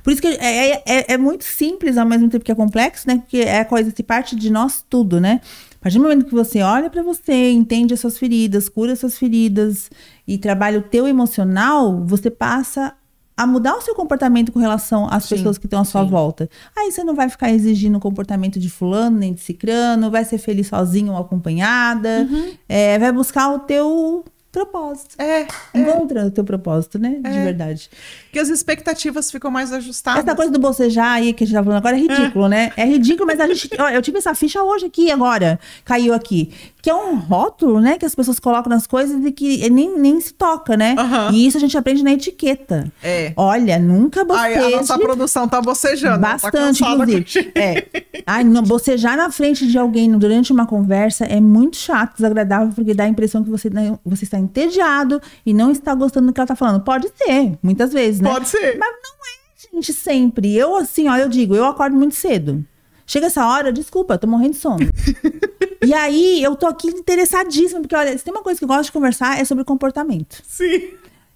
Por 0.02 0.12
isso 0.12 0.22
que 0.22 0.28
é, 0.28 0.70
é, 0.70 0.82
é, 0.86 1.12
é, 1.14 1.18
muito 1.18 1.44
simples 1.44 1.98
ao 1.98 2.06
mesmo 2.06 2.28
tempo 2.28 2.44
que 2.44 2.52
é 2.52 2.54
complexo, 2.54 3.06
né? 3.06 3.18
Porque 3.18 3.38
é 3.38 3.60
a 3.60 3.64
coisa 3.64 3.92
que 3.92 4.02
parte 4.02 4.36
de 4.36 4.50
nós 4.50 4.84
tudo, 4.88 5.20
né? 5.20 5.40
A 5.74 5.82
partir 5.82 5.98
do 5.98 6.04
momento 6.04 6.26
que 6.26 6.34
você 6.34 6.62
olha 6.62 6.88
para 6.88 7.02
você, 7.02 7.50
entende 7.50 7.92
as 7.92 8.00
suas 8.00 8.16
feridas, 8.16 8.68
cura 8.68 8.92
as 8.92 9.00
suas 9.00 9.18
feridas 9.18 9.90
e 10.26 10.38
trabalha 10.38 10.78
o 10.78 10.82
teu 10.82 11.08
emocional, 11.08 12.04
você 12.06 12.30
passa 12.30 12.94
a 13.36 13.46
mudar 13.46 13.76
o 13.76 13.80
seu 13.80 13.94
comportamento 13.94 14.52
com 14.52 14.58
relação 14.58 15.08
às 15.10 15.24
sim, 15.24 15.36
pessoas 15.36 15.58
que 15.58 15.66
estão 15.66 15.80
à 15.80 15.84
sua 15.84 16.04
sim. 16.04 16.10
volta. 16.10 16.48
Aí 16.76 16.90
você 16.90 17.02
não 17.02 17.14
vai 17.14 17.28
ficar 17.28 17.50
exigindo 17.50 17.96
o 17.96 18.00
comportamento 18.00 18.58
de 18.58 18.68
fulano 18.68 19.18
nem 19.18 19.32
de 19.32 19.40
cicrano, 19.40 20.10
vai 20.10 20.24
ser 20.24 20.38
feliz 20.38 20.66
sozinho 20.68 21.12
ou 21.12 21.18
acompanhada, 21.18 22.28
uhum. 22.30 22.52
é, 22.68 22.98
vai 22.98 23.12
buscar 23.12 23.52
o 23.52 23.60
teu 23.60 24.24
propósito. 24.52 25.16
É. 25.18 25.46
Encontra 25.74 26.20
é. 26.20 26.24
o 26.26 26.30
teu 26.30 26.44
propósito, 26.44 26.98
né? 26.98 27.18
É. 27.24 27.30
De 27.30 27.38
verdade. 27.38 27.90
Que 28.30 28.38
as 28.38 28.50
expectativas 28.50 29.30
ficam 29.30 29.50
mais 29.50 29.72
ajustadas. 29.72 30.22
Essa 30.22 30.36
coisa 30.36 30.52
do 30.52 30.58
bocejar 30.58 31.12
aí 31.12 31.32
que 31.32 31.42
a 31.42 31.46
gente 31.46 31.56
tá 31.56 31.64
falando 31.64 31.78
agora 31.78 31.96
é 31.96 32.00
ridículo, 32.00 32.44
é. 32.46 32.48
né? 32.48 32.72
É 32.76 32.84
ridículo, 32.84 33.26
mas 33.26 33.40
a 33.40 33.46
gente. 33.46 33.70
Ó, 33.80 33.88
eu 33.88 34.02
tive 34.02 34.18
essa 34.18 34.34
ficha 34.34 34.62
hoje 34.62 34.86
aqui 34.86 35.10
agora. 35.10 35.58
Caiu 35.84 36.12
aqui. 36.12 36.52
Que 36.82 36.90
é 36.90 36.94
um 36.94 37.16
rótulo, 37.16 37.80
né? 37.80 37.96
Que 37.96 38.04
as 38.04 38.12
pessoas 38.12 38.40
colocam 38.40 38.68
nas 38.68 38.88
coisas 38.88 39.24
e 39.24 39.30
que 39.30 39.70
nem, 39.70 39.96
nem 39.96 40.20
se 40.20 40.34
toca, 40.34 40.76
né? 40.76 40.96
Uhum. 40.98 41.32
E 41.32 41.46
isso 41.46 41.56
a 41.56 41.60
gente 41.60 41.78
aprende 41.78 42.02
na 42.02 42.12
etiqueta. 42.12 42.92
É. 43.00 43.32
Olha, 43.36 43.78
nunca 43.78 44.24
boceje. 44.24 44.58
Ai, 44.58 44.74
a 44.74 44.76
nossa 44.78 44.98
produção 44.98 45.46
tá 45.46 45.62
bocejando. 45.62 46.20
Tá 46.20 46.32
Bastante, 46.32 46.80
tá 46.80 46.90
inclusive. 46.90 47.52
É. 47.54 47.86
Ai, 48.26 48.42
não, 48.42 48.62
bocejar 48.64 49.16
na 49.16 49.30
frente 49.30 49.64
de 49.64 49.78
alguém 49.78 50.10
durante 50.18 50.52
uma 50.52 50.66
conversa 50.66 51.24
é 51.24 51.40
muito 51.40 51.76
chato, 51.76 52.16
desagradável, 52.16 52.72
porque 52.74 52.94
dá 52.94 53.04
a 53.04 53.08
impressão 53.08 53.44
que 53.44 53.50
você, 53.50 53.70
né, 53.70 53.96
você 54.04 54.24
está 54.24 54.38
entediado 54.38 55.22
e 55.46 55.54
não 55.54 55.70
está 55.70 55.94
gostando 55.94 56.26
do 56.26 56.32
que 56.32 56.40
ela 56.40 56.44
está 56.44 56.56
falando. 56.56 56.82
Pode 56.82 57.08
ser, 57.16 57.56
muitas 57.62 57.92
vezes, 57.92 58.20
né? 58.20 58.28
Pode 58.28 58.48
ser. 58.48 58.76
Mas 58.76 58.90
não 59.02 59.12
é, 59.24 59.76
gente, 59.76 59.92
sempre. 59.92 60.52
Eu, 60.52 60.74
assim, 60.74 61.08
ó, 61.08 61.16
eu 61.16 61.28
digo, 61.28 61.54
eu 61.54 61.64
acordo 61.64 61.96
muito 61.96 62.16
cedo. 62.16 62.64
Chega 63.12 63.26
essa 63.26 63.46
hora, 63.46 63.70
desculpa, 63.70 64.14
eu 64.14 64.18
tô 64.18 64.26
morrendo 64.26 64.52
de 64.52 64.56
sono. 64.56 64.78
e 65.84 65.92
aí, 65.92 66.42
eu 66.42 66.56
tô 66.56 66.66
aqui 66.66 66.88
interessadíssima, 66.88 67.82
porque 67.82 67.94
olha, 67.94 68.16
se 68.16 68.24
tem 68.24 68.32
uma 68.32 68.42
coisa 68.42 68.58
que 68.58 68.64
eu 68.64 68.68
gosto 68.68 68.84
de 68.84 68.92
conversar, 68.92 69.38
é 69.38 69.44
sobre 69.44 69.64
comportamento. 69.64 70.42
Sim. 70.48 70.94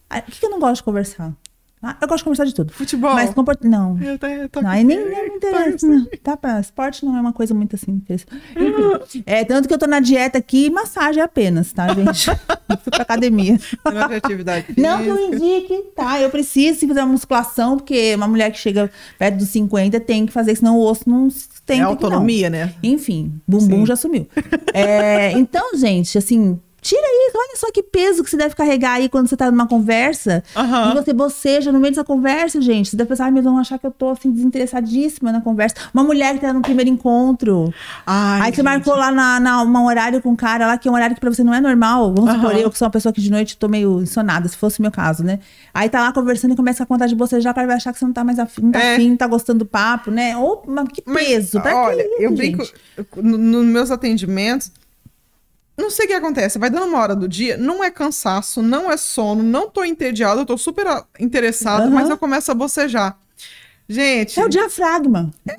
Ah, 0.08 0.20
o 0.20 0.22
que, 0.22 0.40
que 0.40 0.46
eu 0.46 0.48
não 0.48 0.58
gosto 0.58 0.76
de 0.76 0.84
conversar? 0.84 1.34
Ah, 1.82 1.94
eu 2.00 2.08
gosto 2.08 2.18
de 2.18 2.24
conversar 2.24 2.44
de 2.46 2.54
tudo. 2.54 2.72
Futebol. 2.72 3.14
Mas 3.14 3.34
comport... 3.34 3.60
Não. 3.62 4.00
Eu 4.02 4.18
tô, 4.18 4.26
eu 4.26 4.48
tô 4.48 4.62
não, 4.62 4.70
aí 4.70 4.82
nem, 4.82 4.96
nem 4.96 5.30
me 5.30 5.36
interessa. 5.36 5.86
Não. 5.86 6.06
Tá 6.22 6.36
pra... 6.36 6.58
Esporte 6.58 7.04
não 7.04 7.16
é 7.16 7.20
uma 7.20 7.32
coisa 7.32 7.52
muito 7.52 7.76
assim. 7.76 8.02
é, 9.26 9.44
tanto 9.44 9.68
que 9.68 9.74
eu 9.74 9.78
tô 9.78 9.86
na 9.86 10.00
dieta 10.00 10.38
aqui 10.38 10.70
massagem 10.70 11.22
apenas, 11.22 11.72
tá, 11.72 11.92
gente? 11.94 12.30
eu 12.68 12.78
fui 12.78 12.90
pra 12.90 13.02
academia. 13.02 13.58
Não 13.84 14.10
é 14.10 14.16
atividade 14.16 14.66
Não 14.76 15.02
que 15.02 15.08
eu 15.08 15.32
indique, 15.32 15.82
tá? 15.94 16.20
Eu 16.20 16.30
preciso 16.30 16.88
fazer 16.88 17.00
uma 17.00 17.12
musculação, 17.12 17.76
porque 17.76 18.14
uma 18.14 18.26
mulher 18.26 18.50
que 18.50 18.58
chega 18.58 18.90
perto 19.18 19.36
dos 19.36 19.48
50 19.48 20.00
tem 20.00 20.26
que 20.26 20.32
fazer, 20.32 20.56
senão 20.56 20.78
o 20.78 20.80
osso 20.80 21.08
não 21.08 21.28
tem. 21.66 21.80
É 21.80 21.82
autonomia, 21.82 22.48
né? 22.48 22.74
Enfim, 22.82 23.40
bumbum 23.46 23.80
Sim. 23.80 23.86
já 23.86 23.96
sumiu. 23.96 24.26
É, 24.72 25.32
então, 25.32 25.76
gente, 25.76 26.16
assim, 26.16 26.58
Tira 26.86 27.02
isso, 27.02 27.36
olha 27.36 27.56
só 27.56 27.72
que 27.72 27.82
peso 27.82 28.22
que 28.22 28.30
você 28.30 28.36
deve 28.36 28.54
carregar 28.54 28.92
aí 28.92 29.08
quando 29.08 29.26
você 29.26 29.36
tá 29.36 29.50
numa 29.50 29.66
conversa. 29.66 30.44
Uhum. 30.54 30.92
E 30.92 30.94
você 30.94 31.12
boceja 31.12 31.72
no 31.72 31.80
meio 31.80 31.92
dessa 31.92 32.04
conversa, 32.04 32.60
gente. 32.60 32.90
Você 32.90 32.96
deve 32.96 33.08
pensar, 33.08 33.32
mas 33.32 33.42
vão 33.42 33.58
achar 33.58 33.76
que 33.76 33.88
eu 33.88 33.90
tô 33.90 34.10
assim, 34.10 34.30
desinteressadíssima 34.30 35.32
na 35.32 35.40
conversa. 35.40 35.74
Uma 35.92 36.04
mulher 36.04 36.34
que 36.34 36.42
tá 36.42 36.52
no 36.52 36.62
primeiro 36.62 36.88
encontro. 36.88 37.74
Ai, 38.06 38.38
aí 38.38 38.44
gente. 38.44 38.54
você 38.54 38.62
marcou 38.62 38.94
lá 38.94 39.10
na, 39.10 39.40
na 39.40 39.62
um 39.64 39.84
horário 39.84 40.22
com 40.22 40.30
um 40.30 40.36
cara 40.36 40.64
lá, 40.64 40.78
que 40.78 40.86
é 40.86 40.90
um 40.90 40.94
horário 40.94 41.16
que 41.16 41.20
pra 41.20 41.28
você 41.28 41.42
não 41.42 41.52
é 41.52 41.60
normal. 41.60 42.14
Vamos 42.14 42.30
uhum. 42.30 42.36
supor, 42.36 42.56
eu 42.56 42.70
que 42.70 42.78
sou 42.78 42.86
uma 42.86 42.92
pessoa 42.92 43.12
que 43.12 43.20
de 43.20 43.32
noite 43.32 43.56
tô 43.56 43.66
meio 43.66 44.00
insonada, 44.00 44.46
se 44.46 44.56
fosse 44.56 44.78
o 44.78 44.82
meu 44.82 44.92
caso, 44.92 45.24
né? 45.24 45.40
Aí 45.74 45.88
tá 45.88 46.00
lá 46.00 46.12
conversando 46.12 46.52
e 46.52 46.56
começa 46.56 46.84
a 46.84 46.86
contar 46.86 47.08
de 47.08 47.16
bocejar, 47.16 47.50
o 47.50 47.54
cara 47.56 47.66
vai 47.66 47.76
achar 47.76 47.92
que 47.92 47.98
você 47.98 48.04
não 48.04 48.12
tá 48.12 48.22
mais 48.22 48.38
afim, 48.38 48.62
não 48.62 48.70
tá 48.70 48.80
é. 48.80 48.94
afim, 48.94 49.16
tá 49.16 49.26
gostando 49.26 49.58
do 49.58 49.66
papo, 49.66 50.12
né? 50.12 50.36
Ou, 50.36 50.62
mas 50.68 50.86
que 50.88 51.02
peso, 51.02 51.58
mas, 51.58 51.62
pra 51.64 51.76
olha, 51.76 52.04
que 52.04 52.10
isso, 52.10 52.22
eu 52.22 52.30
brinco, 52.30 52.64
nos 53.16 53.64
meus 53.64 53.90
atendimentos, 53.90 54.70
não 55.76 55.90
sei 55.90 56.06
o 56.06 56.08
que 56.08 56.14
acontece, 56.14 56.58
vai 56.58 56.70
dando 56.70 56.86
uma 56.86 56.98
hora 56.98 57.14
do 57.14 57.28
dia, 57.28 57.56
não 57.56 57.84
é 57.84 57.90
cansaço, 57.90 58.62
não 58.62 58.90
é 58.90 58.96
sono, 58.96 59.42
não 59.42 59.68
tô 59.68 59.84
entediado, 59.84 60.40
eu 60.40 60.46
tô 60.46 60.56
super 60.56 60.86
interessado, 61.20 61.84
uhum. 61.84 61.90
mas 61.90 62.08
eu 62.08 62.16
começo 62.16 62.50
a 62.50 62.54
bocejar. 62.54 63.18
Gente. 63.88 64.40
É 64.40 64.44
o 64.44 64.48
diafragma. 64.48 65.30
É, 65.48 65.56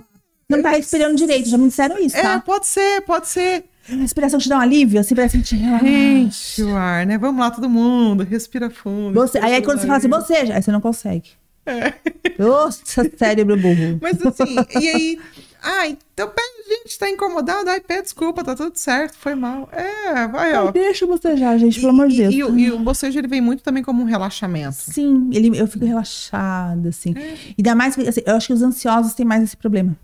não 0.49 0.61
tá 0.61 0.71
respirando 0.71 1.15
direito, 1.15 1.49
já 1.49 1.57
me 1.57 1.67
disseram 1.67 1.99
isso, 1.99 2.15
tá? 2.15 2.33
É, 2.33 2.39
pode 2.39 2.65
ser, 2.65 3.01
pode 3.01 3.27
ser. 3.27 3.65
A 3.89 3.95
respiração 3.95 4.39
te 4.39 4.49
dá 4.49 4.57
um 4.57 4.61
alívio, 4.61 4.99
assim, 4.99 5.15
parece 5.15 5.37
que 5.37 5.43
te 5.43 5.55
Enche 5.55 6.63
o 6.63 6.75
ar, 6.75 7.05
né? 7.05 7.17
Vamos 7.17 7.39
lá, 7.39 7.51
todo 7.51 7.69
mundo, 7.69 8.23
respira 8.23 8.69
fundo. 8.69 9.13
Você, 9.13 9.37
aí, 9.37 9.53
aí 9.53 9.61
quando 9.61 9.79
você 9.79 9.87
fala 9.87 9.97
assim, 9.97 10.09
boceja, 10.09 10.55
aí 10.55 10.61
você 10.61 10.71
não 10.71 10.81
consegue. 10.81 11.29
É. 11.65 11.93
Nossa, 12.39 13.09
cérebro 13.17 13.57
burro. 13.57 13.99
Mas 14.01 14.25
assim, 14.25 14.55
e 14.79 14.87
aí 14.87 15.19
ah, 15.61 15.87
então 15.87 16.31
a 16.37 16.69
gente 16.69 16.97
tá 16.97 17.09
incomodado. 17.09 17.69
Ai, 17.69 17.79
pede 17.79 18.03
desculpa, 18.03 18.43
tá 18.43 18.55
tudo 18.55 18.75
certo, 18.75 19.17
foi 19.17 19.35
mal. 19.35 19.69
É, 19.71 20.27
vai, 20.27 20.55
ó. 20.55 20.71
deixa 20.71 21.05
o 21.05 21.07
bocejar, 21.07 21.57
gente, 21.57 21.79
pelo 21.79 21.91
amor 21.91 22.07
de 22.07 22.17
Deus. 22.17 22.33
E, 22.33 22.37
e, 22.37 22.65
e, 22.65 22.71
o 22.71 22.79
bocejo, 22.79 23.17
ele 23.17 23.27
vem 23.27 23.41
muito 23.41 23.63
também 23.63 23.83
como 23.83 24.01
um 24.01 24.05
relaxamento. 24.05 24.75
Sim, 24.75 25.29
ele, 25.33 25.57
eu 25.57 25.67
fico 25.67 25.85
relaxada, 25.85 26.89
assim. 26.89 27.13
É. 27.17 27.35
E 27.49 27.55
ainda 27.57 27.75
mais, 27.75 27.97
assim, 27.97 28.21
eu 28.25 28.35
acho 28.35 28.47
que 28.47 28.53
os 28.53 28.61
ansiosos 28.61 29.13
têm 29.13 29.25
mais 29.25 29.43
esse 29.43 29.57
problema. 29.57 29.95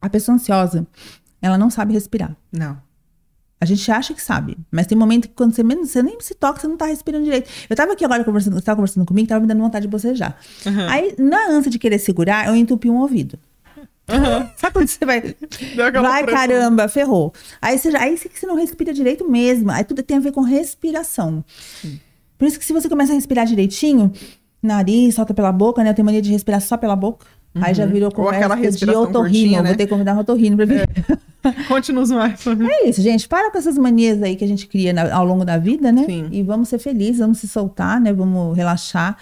A 0.00 0.08
pessoa 0.08 0.34
ansiosa, 0.34 0.86
ela 1.40 1.58
não 1.58 1.70
sabe 1.70 1.92
respirar. 1.92 2.36
Não. 2.52 2.76
A 3.60 3.64
gente 3.64 3.88
acha 3.92 4.12
que 4.12 4.20
sabe, 4.20 4.58
mas 4.72 4.88
tem 4.88 4.98
momento 4.98 5.28
que 5.28 5.34
quando 5.34 5.54
você 5.54 5.62
menos, 5.62 5.90
você 5.90 6.02
nem 6.02 6.20
se 6.20 6.34
toca, 6.34 6.60
você 6.60 6.66
não 6.66 6.76
tá 6.76 6.86
respirando 6.86 7.22
direito. 7.22 7.48
Eu 7.70 7.76
tava 7.76 7.92
aqui 7.92 8.04
agora 8.04 8.24
conversando, 8.24 8.54
você 8.54 8.62
tava 8.62 8.74
conversando 8.74 9.06
comigo, 9.06 9.28
tava 9.28 9.40
me 9.40 9.46
dando 9.46 9.60
vontade 9.60 9.86
de 9.86 9.88
bocejar. 9.88 10.36
Uhum. 10.66 10.88
Aí, 10.88 11.14
na 11.16 11.46
ânsia 11.48 11.70
de 11.70 11.78
querer 11.78 12.00
segurar, 12.00 12.48
eu 12.48 12.56
entupi 12.56 12.90
um 12.90 12.96
ouvido. 12.96 13.38
Uhum. 14.08 14.48
Sabe 14.56 14.72
quando 14.72 14.88
você 14.88 15.04
vai. 15.04 15.20
Vai, 15.20 16.24
pressão. 16.24 16.26
caramba, 16.26 16.88
ferrou. 16.88 17.32
Aí 17.60 17.78
você, 17.78 17.88
aí 17.96 18.16
você 18.16 18.46
não 18.46 18.56
respira 18.56 18.92
direito 18.92 19.28
mesmo. 19.28 19.70
Aí 19.70 19.84
tudo 19.84 20.02
tem 20.02 20.16
a 20.16 20.20
ver 20.20 20.32
com 20.32 20.40
respiração. 20.40 21.44
Sim. 21.80 22.00
Por 22.38 22.46
isso 22.46 22.58
que 22.58 22.64
se 22.64 22.72
você 22.72 22.88
começa 22.88 23.12
a 23.12 23.14
respirar 23.14 23.46
direitinho, 23.46 24.12
Nariz, 24.62 25.14
solta 25.14 25.32
pela 25.32 25.52
boca, 25.52 25.82
né? 25.82 25.90
Eu 25.90 25.94
tenho 25.94 26.06
mania 26.06 26.22
de 26.22 26.30
respirar 26.30 26.60
só 26.60 26.76
pela 26.76 26.96
boca. 26.96 27.26
Uhum. 27.54 27.62
Aí 27.64 27.74
já 27.74 27.84
uhum. 27.84 27.90
virou 27.90 28.10
conversa 28.10 28.70
de 28.70 28.90
otorrino. 28.90 29.62
Né? 29.62 29.68
Vou 29.68 29.76
ter 29.76 29.84
que 29.84 29.90
convidar 29.90 30.14
um 30.14 30.18
otorrino 30.18 30.56
pra 30.56 30.64
vir. 30.64 30.80
É. 30.80 31.52
Conte-nos 31.68 32.10
mais. 32.10 32.44
É 32.46 32.88
isso, 32.88 33.02
gente. 33.02 33.28
Para 33.28 33.50
com 33.50 33.58
essas 33.58 33.76
manias 33.76 34.22
aí 34.22 34.36
que 34.36 34.44
a 34.44 34.48
gente 34.48 34.66
cria 34.66 34.94
ao 35.12 35.24
longo 35.24 35.44
da 35.44 35.58
vida, 35.58 35.92
né? 35.92 36.04
Sim. 36.04 36.28
E 36.30 36.42
vamos 36.42 36.68
ser 36.68 36.78
felizes, 36.78 37.18
vamos 37.18 37.38
se 37.38 37.48
soltar, 37.48 38.00
né? 38.00 38.12
Vamos 38.12 38.56
relaxar 38.56 39.16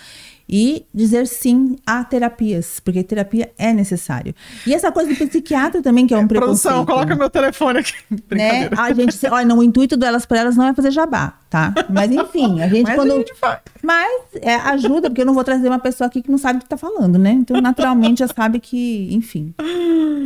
e 0.51 0.85
dizer 0.93 1.29
sim 1.29 1.77
a 1.87 2.03
terapias, 2.03 2.81
porque 2.81 3.05
terapia 3.05 3.53
é 3.57 3.73
necessário. 3.73 4.35
E 4.67 4.75
essa 4.75 4.91
coisa 4.91 5.15
do 5.15 5.29
psiquiatra 5.29 5.81
também, 5.81 6.09
que 6.09 6.13
é 6.13 6.19
um 6.19 6.27
preconceito. 6.27 6.75
Produção, 6.75 6.85
coloca 6.85 7.15
meu 7.15 7.31
telefone 7.31 7.79
aqui. 7.79 7.95
Né? 8.29 8.69
A 8.77 8.93
gente, 8.93 9.17
olha, 9.31 9.47
não, 9.47 9.59
o 9.59 9.63
intuito 9.63 9.97
delas 9.97 10.27
para 10.27 10.41
elas 10.41 10.57
não 10.57 10.67
é 10.67 10.75
fazer 10.75 10.91
jabá, 10.91 11.35
tá? 11.49 11.73
Mas 11.89 12.11
enfim, 12.11 12.61
a 12.61 12.69
gente 12.69 12.85
Mas 12.85 12.95
quando. 12.97 13.13
A 13.13 13.17
gente 13.17 13.35
faz. 13.35 13.61
Mas 13.83 14.23
é, 14.41 14.55
ajuda, 14.57 15.09
porque 15.09 15.23
eu 15.23 15.27
não 15.27 15.35
vou 15.35 15.45
trazer 15.45 15.69
uma 15.69 15.79
pessoa 15.79 16.09
aqui 16.09 16.23
que 16.23 16.31
não 16.31 16.39
sabe 16.39 16.59
o 16.59 16.63
que 16.63 16.69
tá 16.69 16.77
falando, 16.77 17.19
né? 17.19 17.31
Então, 17.31 17.61
naturalmente, 17.61 18.21
já 18.21 18.29
sabe 18.29 18.59
que, 18.59 19.09
enfim. 19.15 19.55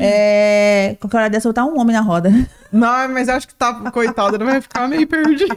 É... 0.00 0.96
Qualquer 1.00 1.16
hora 1.18 1.30
dessa 1.30 1.48
eu 1.48 1.52
botar 1.52 1.66
um 1.66 1.78
homem 1.78 1.94
na 1.94 2.00
roda. 2.02 2.30
Não, 2.72 3.08
mas 3.08 3.28
eu 3.28 3.34
acho 3.34 3.48
que 3.48 3.54
tá, 3.54 3.90
coitado, 3.90 4.36
ele 4.36 4.44
vai 4.44 4.60
ficar 4.60 4.88
meio 4.88 5.06
perdido. 5.06 5.56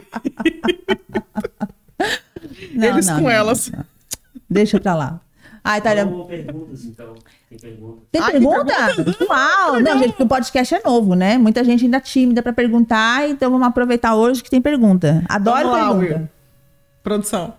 Não, 2.74 2.88
Eles 2.88 3.08
não, 3.08 3.16
com 3.16 3.24
não, 3.24 3.30
elas. 3.30 3.72
Não. 3.72 3.97
Deixa 4.50 4.80
pra 4.80 4.96
lá. 4.96 5.22
Tá. 5.64 5.94
Vamos 6.06 6.28
perguntas, 6.28 6.86
então. 6.86 7.14
Tem 7.50 7.60
pergunta? 7.60 8.02
Tem 8.10 8.22
Ai, 8.22 8.32
pergunta? 8.32 8.96
pergunta? 8.96 9.26
Uau! 9.26 9.80
Não, 9.82 10.00
gente, 10.00 10.22
o 10.22 10.28
podcast 10.28 10.76
é 10.76 10.82
novo, 10.84 11.14
né? 11.14 11.38
Muita 11.38 11.62
gente 11.62 11.84
ainda 11.84 12.00
tímida 12.00 12.42
pra 12.42 12.54
perguntar, 12.54 13.30
então 13.30 13.52
vamos 13.52 13.68
aproveitar 13.68 14.16
hoje 14.16 14.42
que 14.42 14.50
tem 14.50 14.62
pergunta. 14.62 15.24
Adoro 15.28 15.70
vamos 15.70 15.78
pergunta. 15.78 16.14
Lá, 16.14 16.20
Will. 16.20 16.30
Produção. 17.04 17.54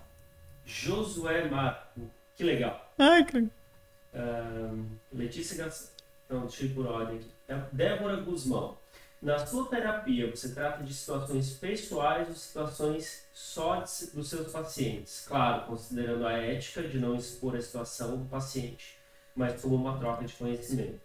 Josué 0.65 1.47
Marco. 1.49 2.01
Que 2.35 2.43
legal. 2.43 2.93
Ai, 2.97 3.23
que 3.25 3.33
legal. 3.35 3.51
Uh, 4.15 4.85
Letícia 5.13 5.63
Gastão. 5.63 5.89
Não, 6.29 6.41
deixa 6.41 6.63
eu 6.63 6.67
ir 6.67 6.73
por 6.73 6.87
ordem 6.87 7.17
aqui. 7.17 7.61
Débora 7.71 8.17
Guzmão. 8.17 8.77
Na 9.21 9.45
sua 9.45 9.67
terapia, 9.67 10.29
você 10.33 10.49
trata 10.49 10.83
de 10.83 10.93
situações 10.93 11.51
pessoais 11.51 12.27
ou 12.27 12.35
situações 12.35 13.23
só 13.39 13.83
dos 14.13 14.29
seus 14.29 14.51
pacientes? 14.51 15.23
Claro, 15.25 15.65
considerando 15.65 16.27
a 16.27 16.33
ética 16.33 16.83
de 16.83 16.99
não 16.99 17.15
expor 17.15 17.55
a 17.55 17.61
situação 17.61 18.17
do 18.17 18.25
paciente, 18.25 18.97
mas 19.33 19.61
como 19.61 19.75
uma 19.75 19.97
troca 19.97 20.25
de 20.25 20.33
conhecimento. 20.33 20.99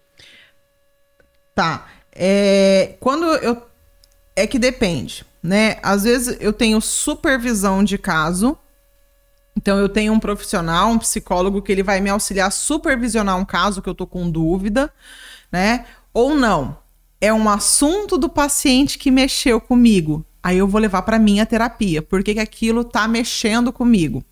Tá. 1.54 1.88
É, 2.12 2.96
quando 2.98 3.24
eu. 3.36 3.62
É 4.34 4.48
que 4.48 4.58
depende, 4.58 5.24
né? 5.40 5.78
Às 5.80 6.02
vezes 6.02 6.36
eu 6.40 6.52
tenho 6.52 6.80
supervisão 6.80 7.84
de 7.84 7.96
caso. 7.96 8.58
Então 9.56 9.78
eu 9.78 9.88
tenho 9.88 10.12
um 10.12 10.18
profissional, 10.18 10.90
um 10.90 10.98
psicólogo 10.98 11.62
que 11.62 11.70
ele 11.70 11.84
vai 11.84 12.00
me 12.00 12.10
auxiliar 12.10 12.48
a 12.48 12.50
supervisionar 12.50 13.38
um 13.38 13.44
caso 13.44 13.80
que 13.80 13.88
eu 13.88 13.94
tô 13.94 14.08
com 14.08 14.28
dúvida, 14.28 14.92
né? 15.52 15.86
Ou 16.12 16.34
não 16.34 16.76
é 17.20 17.32
um 17.32 17.48
assunto 17.48 18.18
do 18.18 18.28
paciente 18.28 18.98
que 18.98 19.10
mexeu 19.10 19.60
comigo. 19.60 20.26
Aí 20.44 20.58
eu 20.58 20.68
vou 20.68 20.78
levar 20.78 21.00
para 21.02 21.18
minha 21.18 21.46
terapia, 21.46 22.02
porque 22.02 22.34
que 22.34 22.40
aquilo 22.40 22.84
tá 22.84 23.08
mexendo 23.08 23.72
comigo. 23.72 24.22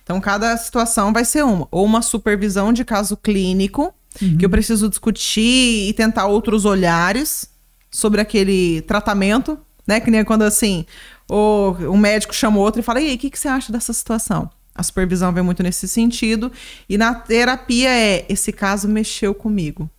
Então, 0.00 0.20
cada 0.20 0.56
situação 0.56 1.12
vai 1.12 1.24
ser 1.24 1.44
uma. 1.44 1.66
Ou 1.72 1.84
uma 1.84 2.00
supervisão 2.00 2.72
de 2.72 2.84
caso 2.84 3.16
clínico, 3.16 3.92
uhum. 4.22 4.38
que 4.38 4.44
eu 4.44 4.48
preciso 4.48 4.88
discutir 4.88 5.88
e 5.88 5.92
tentar 5.92 6.26
outros 6.26 6.64
olhares 6.64 7.50
sobre 7.90 8.20
aquele 8.20 8.80
tratamento, 8.82 9.58
né? 9.84 9.98
Que 9.98 10.08
nem 10.08 10.24
quando 10.24 10.42
assim, 10.42 10.86
o, 11.28 11.74
um 11.90 11.96
médico 11.96 12.32
chama 12.32 12.60
outro 12.60 12.80
e 12.80 12.84
fala: 12.84 13.00
e 13.00 13.08
aí, 13.08 13.16
o 13.16 13.18
que, 13.18 13.28
que 13.28 13.38
você 13.38 13.48
acha 13.48 13.72
dessa 13.72 13.92
situação? 13.92 14.48
A 14.72 14.84
supervisão 14.84 15.32
vem 15.32 15.42
muito 15.42 15.64
nesse 15.64 15.88
sentido. 15.88 16.52
E 16.88 16.96
na 16.96 17.12
terapia 17.12 17.90
é: 17.90 18.24
esse 18.28 18.52
caso 18.52 18.88
mexeu 18.88 19.34
comigo 19.34 19.90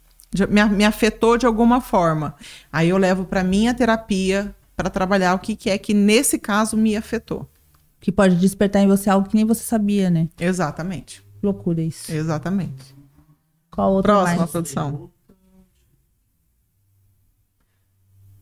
me, 0.50 0.64
me 0.66 0.86
afetou 0.86 1.38
de 1.38 1.46
alguma 1.46 1.82
forma. 1.82 2.36
Aí 2.72 2.90
eu 2.90 2.98
levo 2.98 3.26
para 3.26 3.44
minha 3.44 3.74
terapia 3.74 4.54
para 4.78 4.92
trabalhar 4.92 5.34
o 5.34 5.40
que, 5.40 5.56
que 5.56 5.72
é 5.72 5.78
que 5.78 5.92
nesse 5.92 6.38
caso 6.38 6.78
me 6.78 6.96
afetou. 6.96 7.50
Que 8.00 8.12
pode 8.12 8.36
despertar 8.36 8.84
em 8.84 8.88
você 8.88 9.10
algo 9.10 9.28
que 9.28 9.36
nem 9.36 9.44
você 9.44 9.64
sabia, 9.64 10.08
né? 10.08 10.30
Exatamente. 10.40 11.26
Loucura 11.42 11.82
isso. 11.82 12.14
Exatamente. 12.14 12.96
Qual 13.72 13.92
outra 13.92 14.14
Próxima 14.14 14.38
mais? 14.38 14.52
produção. 14.52 15.12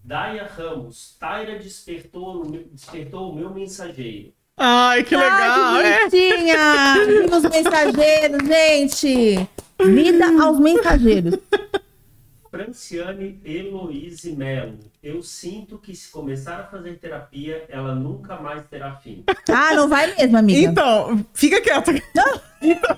Daya 0.04 0.46
Ramos, 0.46 1.16
Taira 1.18 1.58
despertou, 1.58 2.46
despertou 2.72 3.32
o 3.32 3.36
meu 3.36 3.52
mensageiro. 3.54 4.34
Ai, 4.58 5.04
que 5.04 5.16
legal! 5.16 5.32
Ai, 5.32 6.10
que 6.10 6.36
bonitinha! 6.38 7.38
Os 7.38 7.44
mensageiros, 7.44 8.48
gente! 8.48 9.50
Vida 9.80 10.44
aos 10.44 10.60
mensageiros. 10.60 11.36
Franciane 12.56 13.38
Heloise 13.44 14.32
Melo. 14.32 14.80
Eu 15.04 15.22
sinto 15.22 15.78
que 15.78 15.94
se 15.94 16.10
começar 16.10 16.62
a 16.62 16.64
fazer 16.64 16.98
terapia, 17.00 17.66
ela 17.68 17.94
nunca 17.94 18.38
mais 18.38 18.64
terá 18.70 18.96
fim. 18.96 19.26
Ah, 19.50 19.76
não 19.76 19.90
vai 19.90 20.16
mesmo, 20.16 20.38
amiga. 20.38 20.72
Então, 20.72 21.26
fica 21.34 21.60
quieta. 21.60 21.92
Então, 22.62 22.94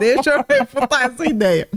deixa 0.00 0.30
eu 0.30 0.44
refutar 0.48 1.02
essa 1.04 1.24
ideia. 1.24 1.68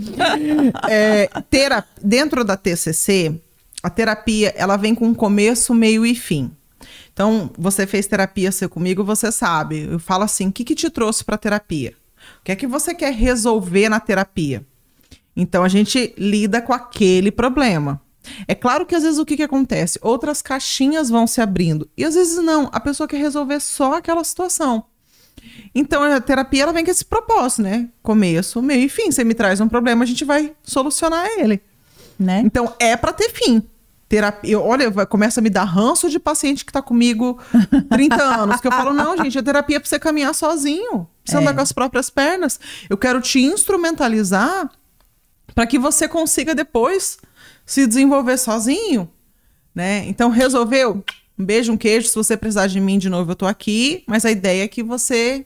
É, 0.90 1.28
terap... 1.50 1.88
Dentro 2.02 2.44
da 2.44 2.58
TCC, 2.58 3.40
a 3.84 3.90
terapia 3.90 4.52
ela 4.58 4.76
vem 4.76 4.96
com 4.96 5.14
começo, 5.14 5.76
meio 5.76 6.06
e 6.06 6.16
fim. 6.16 6.52
Então, 7.14 7.52
você 7.56 7.86
fez 7.86 8.08
terapia 8.08 8.52
ser 8.52 8.68
comigo, 8.68 9.04
você 9.04 9.32
sabe. 9.32 9.88
Eu 9.92 10.00
falo 10.00 10.24
assim: 10.24 10.48
o 10.48 10.52
que, 10.52 10.64
que 10.64 10.76
te 10.76 10.90
trouxe 10.90 11.24
para 11.24 11.38
terapia? 11.38 11.94
O 12.42 12.44
que 12.44 12.52
é 12.52 12.56
que 12.56 12.66
você 12.66 12.96
quer 12.96 13.14
resolver 13.14 13.90
na 13.90 14.00
terapia? 14.00 14.66
Então, 15.36 15.64
a 15.64 15.68
gente 15.68 16.14
lida 16.18 16.62
com 16.62 16.74
aquele 16.74 17.32
problema. 17.32 18.02
É 18.48 18.56
claro 18.56 18.86
que 18.86 18.96
às 18.96 19.04
vezes 19.04 19.20
o 19.20 19.26
que, 19.26 19.38
que 19.38 19.44
acontece? 19.44 20.00
Outras 20.02 20.42
caixinhas 20.42 21.10
vão 21.10 21.28
se 21.28 21.42
abrindo. 21.42 21.90
E 21.96 22.04
às 22.04 22.16
vezes 22.16 22.44
não. 22.44 22.70
A 22.72 22.80
pessoa 22.80 23.08
quer 23.08 23.18
resolver 23.18 23.60
só 23.60 23.94
aquela 23.94 24.24
situação. 24.24 24.86
Então 25.74 26.02
a 26.02 26.20
terapia 26.20 26.64
ela 26.64 26.74
vem 26.74 26.84
com 26.84 26.90
esse 26.90 27.06
propósito, 27.06 27.62
né? 27.62 27.88
Começo, 28.02 28.62
meio 28.62 28.86
e 28.86 28.90
fim. 28.90 29.12
Você 29.12 29.24
me 29.24 29.34
traz 29.34 29.62
um 29.62 29.68
problema, 29.68 30.04
a 30.04 30.08
gente 30.08 30.26
vai 30.26 30.54
solucionar 30.64 31.28
ele. 31.38 31.62
Né? 32.18 32.42
Então 32.44 32.74
é 32.80 32.96
para 32.96 33.14
ter 33.14 33.30
fim 33.30 33.62
terapia. 34.08 34.60
Olha, 34.60 34.92
começa 35.08 35.40
a 35.40 35.44
me 35.44 35.50
dar 35.50 35.64
ranço 35.64 36.10
de 36.10 36.20
paciente 36.20 36.64
que 36.64 36.72
tá 36.72 36.82
comigo 36.82 37.40
30 37.90 38.16
anos. 38.24 38.62
Que 38.62 38.68
eu 38.68 38.72
falo, 38.72 38.94
não, 38.94 39.18
gente, 39.18 39.38
a 39.38 39.44
terapia 39.44 39.78
é 39.78 39.80
pra 39.80 39.90
você 39.90 40.00
caminhar 40.00 40.34
sozinho. 40.34 41.08
Você 41.24 41.36
é. 41.36 41.40
andar 41.40 41.54
com 41.54 41.62
as 41.62 41.72
próprias 41.72 42.10
pernas. 42.10 42.60
Eu 42.90 42.98
quero 42.98 43.20
te 43.20 43.42
instrumentalizar 43.42 44.70
para 45.56 45.66
que 45.66 45.80
você 45.80 46.08
consiga 46.08 46.54
depois 46.54 47.18
se 47.66 47.88
desenvolver 47.88 48.38
sozinho. 48.38 49.10
Né? 49.74 50.06
Então, 50.08 50.30
resolveu? 50.30 51.04
Um 51.40 51.46
beijo, 51.46 51.72
um 51.72 51.78
queijo. 51.78 52.10
Se 52.10 52.16
você 52.16 52.38
precisar 52.38 52.68
de 52.68 52.80
mim 52.80 53.00
de 53.00 53.10
novo, 53.10 53.32
eu 53.32 53.36
tô 53.36 53.48
aqui. 53.48 54.04
Mas 54.06 54.26
a 54.26 54.32
ideia 54.32 54.66
é 54.66 54.68
que 54.68 54.84
você 54.84 55.46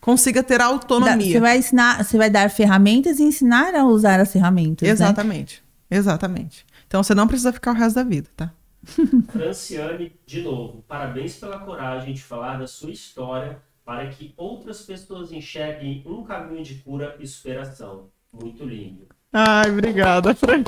consiga 0.00 0.42
ter 0.42 0.60
autonomia. 0.60 1.32
Você 1.32 1.40
vai 1.40 1.58
ensinar, 1.58 2.04
você 2.04 2.16
vai 2.16 2.30
dar 2.30 2.48
ferramentas 2.50 3.18
e 3.18 3.24
ensinar 3.24 3.74
a 3.74 3.84
usar 3.84 4.20
as 4.20 4.32
ferramentas. 4.32 4.86
Né? 4.86 4.92
Exatamente. 4.92 5.62
Né? 5.90 5.98
Exatamente. 5.98 6.66
Então 6.86 7.02
você 7.02 7.14
não 7.14 7.26
precisa 7.26 7.52
ficar 7.52 7.72
o 7.72 7.74
resto 7.74 7.96
da 7.96 8.04
vida, 8.04 8.28
tá? 8.36 8.52
Franciane, 9.32 10.12
de 10.26 10.42
novo, 10.42 10.84
parabéns 10.86 11.36
pela 11.36 11.58
coragem 11.58 12.12
de 12.12 12.22
falar 12.22 12.58
da 12.58 12.66
sua 12.66 12.90
história 12.90 13.58
para 13.84 14.08
que 14.08 14.34
outras 14.36 14.82
pessoas 14.82 15.32
enxerguem 15.32 16.02
um 16.06 16.22
caminho 16.22 16.62
de 16.62 16.74
cura 16.76 17.16
e 17.18 17.26
superação. 17.26 18.10
Muito 18.32 18.64
lindo. 18.64 19.06
Ai, 19.36 19.68
obrigada, 19.68 20.32
Fran. 20.32 20.62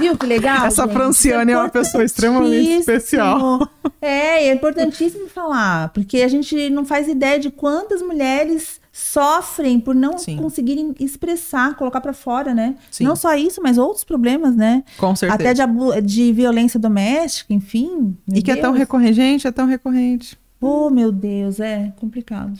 Viu 0.00 0.16
que 0.16 0.24
legal? 0.24 0.64
Essa 0.64 0.84
gente? 0.84 0.94
Franciane 0.94 1.52
é, 1.52 1.54
é 1.54 1.58
uma 1.58 1.68
pessoa 1.68 2.02
extremamente 2.02 2.80
especial. 2.80 3.68
É, 4.00 4.46
é 4.46 4.52
importantíssimo 4.54 5.28
falar, 5.28 5.90
porque 5.90 6.22
a 6.22 6.28
gente 6.28 6.70
não 6.70 6.82
faz 6.84 7.08
ideia 7.08 7.38
de 7.38 7.50
quantas 7.50 8.00
mulheres 8.00 8.80
sofrem 8.90 9.78
por 9.78 9.94
não 9.94 10.16
Sim. 10.16 10.38
conseguirem 10.38 10.94
expressar, 10.98 11.76
colocar 11.76 12.00
para 12.00 12.14
fora, 12.14 12.54
né? 12.54 12.76
Sim. 12.90 13.04
Não 13.04 13.14
só 13.14 13.34
isso, 13.34 13.60
mas 13.62 13.76
outros 13.76 14.02
problemas, 14.04 14.56
né? 14.56 14.82
Com 14.96 15.14
certeza. 15.14 15.50
Até 15.50 15.52
de, 15.52 16.00
de 16.02 16.32
violência 16.32 16.80
doméstica, 16.80 17.52
enfim. 17.52 18.16
E 18.32 18.40
que 18.40 18.44
Deus. 18.44 18.58
é 18.58 18.60
tão 18.62 18.72
recorrente, 18.72 19.46
é 19.46 19.52
tão 19.52 19.66
recorrente. 19.66 20.38
Oh, 20.58 20.88
meu 20.88 21.12
Deus, 21.12 21.60
é 21.60 21.92
complicado. 22.00 22.58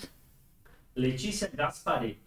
Letícia 0.94 1.50
Gaspareto. 1.54 2.26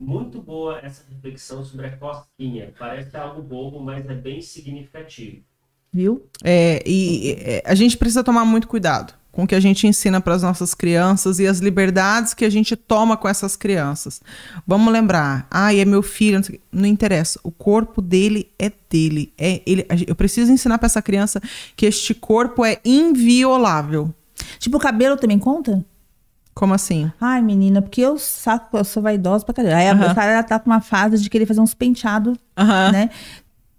Muito 0.00 0.40
boa 0.40 0.80
essa 0.82 1.04
reflexão 1.10 1.62
sobre 1.62 1.86
a 1.86 1.96
cosquinha. 1.96 2.72
Parece 2.78 3.14
algo 3.18 3.42
bobo, 3.42 3.80
mas 3.80 4.08
é 4.08 4.14
bem 4.14 4.40
significativo. 4.40 5.42
Viu? 5.92 6.24
É, 6.42 6.82
e 6.86 7.36
é, 7.38 7.62
a 7.66 7.74
gente 7.74 7.98
precisa 7.98 8.24
tomar 8.24 8.46
muito 8.46 8.66
cuidado 8.66 9.12
com 9.30 9.44
o 9.44 9.46
que 9.46 9.54
a 9.54 9.60
gente 9.60 9.86
ensina 9.86 10.20
para 10.20 10.34
as 10.34 10.42
nossas 10.42 10.74
crianças 10.74 11.38
e 11.38 11.46
as 11.46 11.58
liberdades 11.58 12.32
que 12.32 12.44
a 12.44 12.50
gente 12.50 12.74
toma 12.76 13.16
com 13.16 13.28
essas 13.28 13.56
crianças. 13.56 14.20
Vamos 14.66 14.92
lembrar, 14.92 15.46
ah, 15.50 15.74
é 15.74 15.84
meu 15.84 16.02
filho, 16.02 16.40
não, 16.40 16.80
não, 16.80 16.88
interessa, 16.88 17.38
o 17.42 17.50
corpo 17.50 18.00
dele 18.00 18.50
é 18.58 18.72
dele, 18.90 19.32
é 19.38 19.62
ele. 19.66 19.86
Eu 20.06 20.16
preciso 20.16 20.50
ensinar 20.50 20.78
para 20.78 20.86
essa 20.86 21.02
criança 21.02 21.40
que 21.76 21.86
este 21.86 22.14
corpo 22.14 22.64
é 22.64 22.80
inviolável. 22.84 24.12
Tipo, 24.58 24.78
o 24.78 24.80
cabelo 24.80 25.16
também 25.16 25.38
conta? 25.38 25.84
Como 26.60 26.74
assim? 26.74 27.10
Ai, 27.18 27.40
menina, 27.40 27.80
porque 27.80 28.02
eu 28.02 28.18
saco, 28.18 28.76
eu 28.76 28.84
sou 28.84 29.02
vaidosa 29.02 29.42
pra 29.46 29.54
caramba. 29.54 29.76
Aí 29.76 29.88
a 29.88 30.14
Sara, 30.14 30.42
tá 30.42 30.58
com 30.58 30.68
uma 30.68 30.82
fase 30.82 31.16
de 31.16 31.30
querer 31.30 31.46
fazer 31.46 31.62
uns 31.62 31.72
penteados, 31.72 32.36
né? 32.92 33.08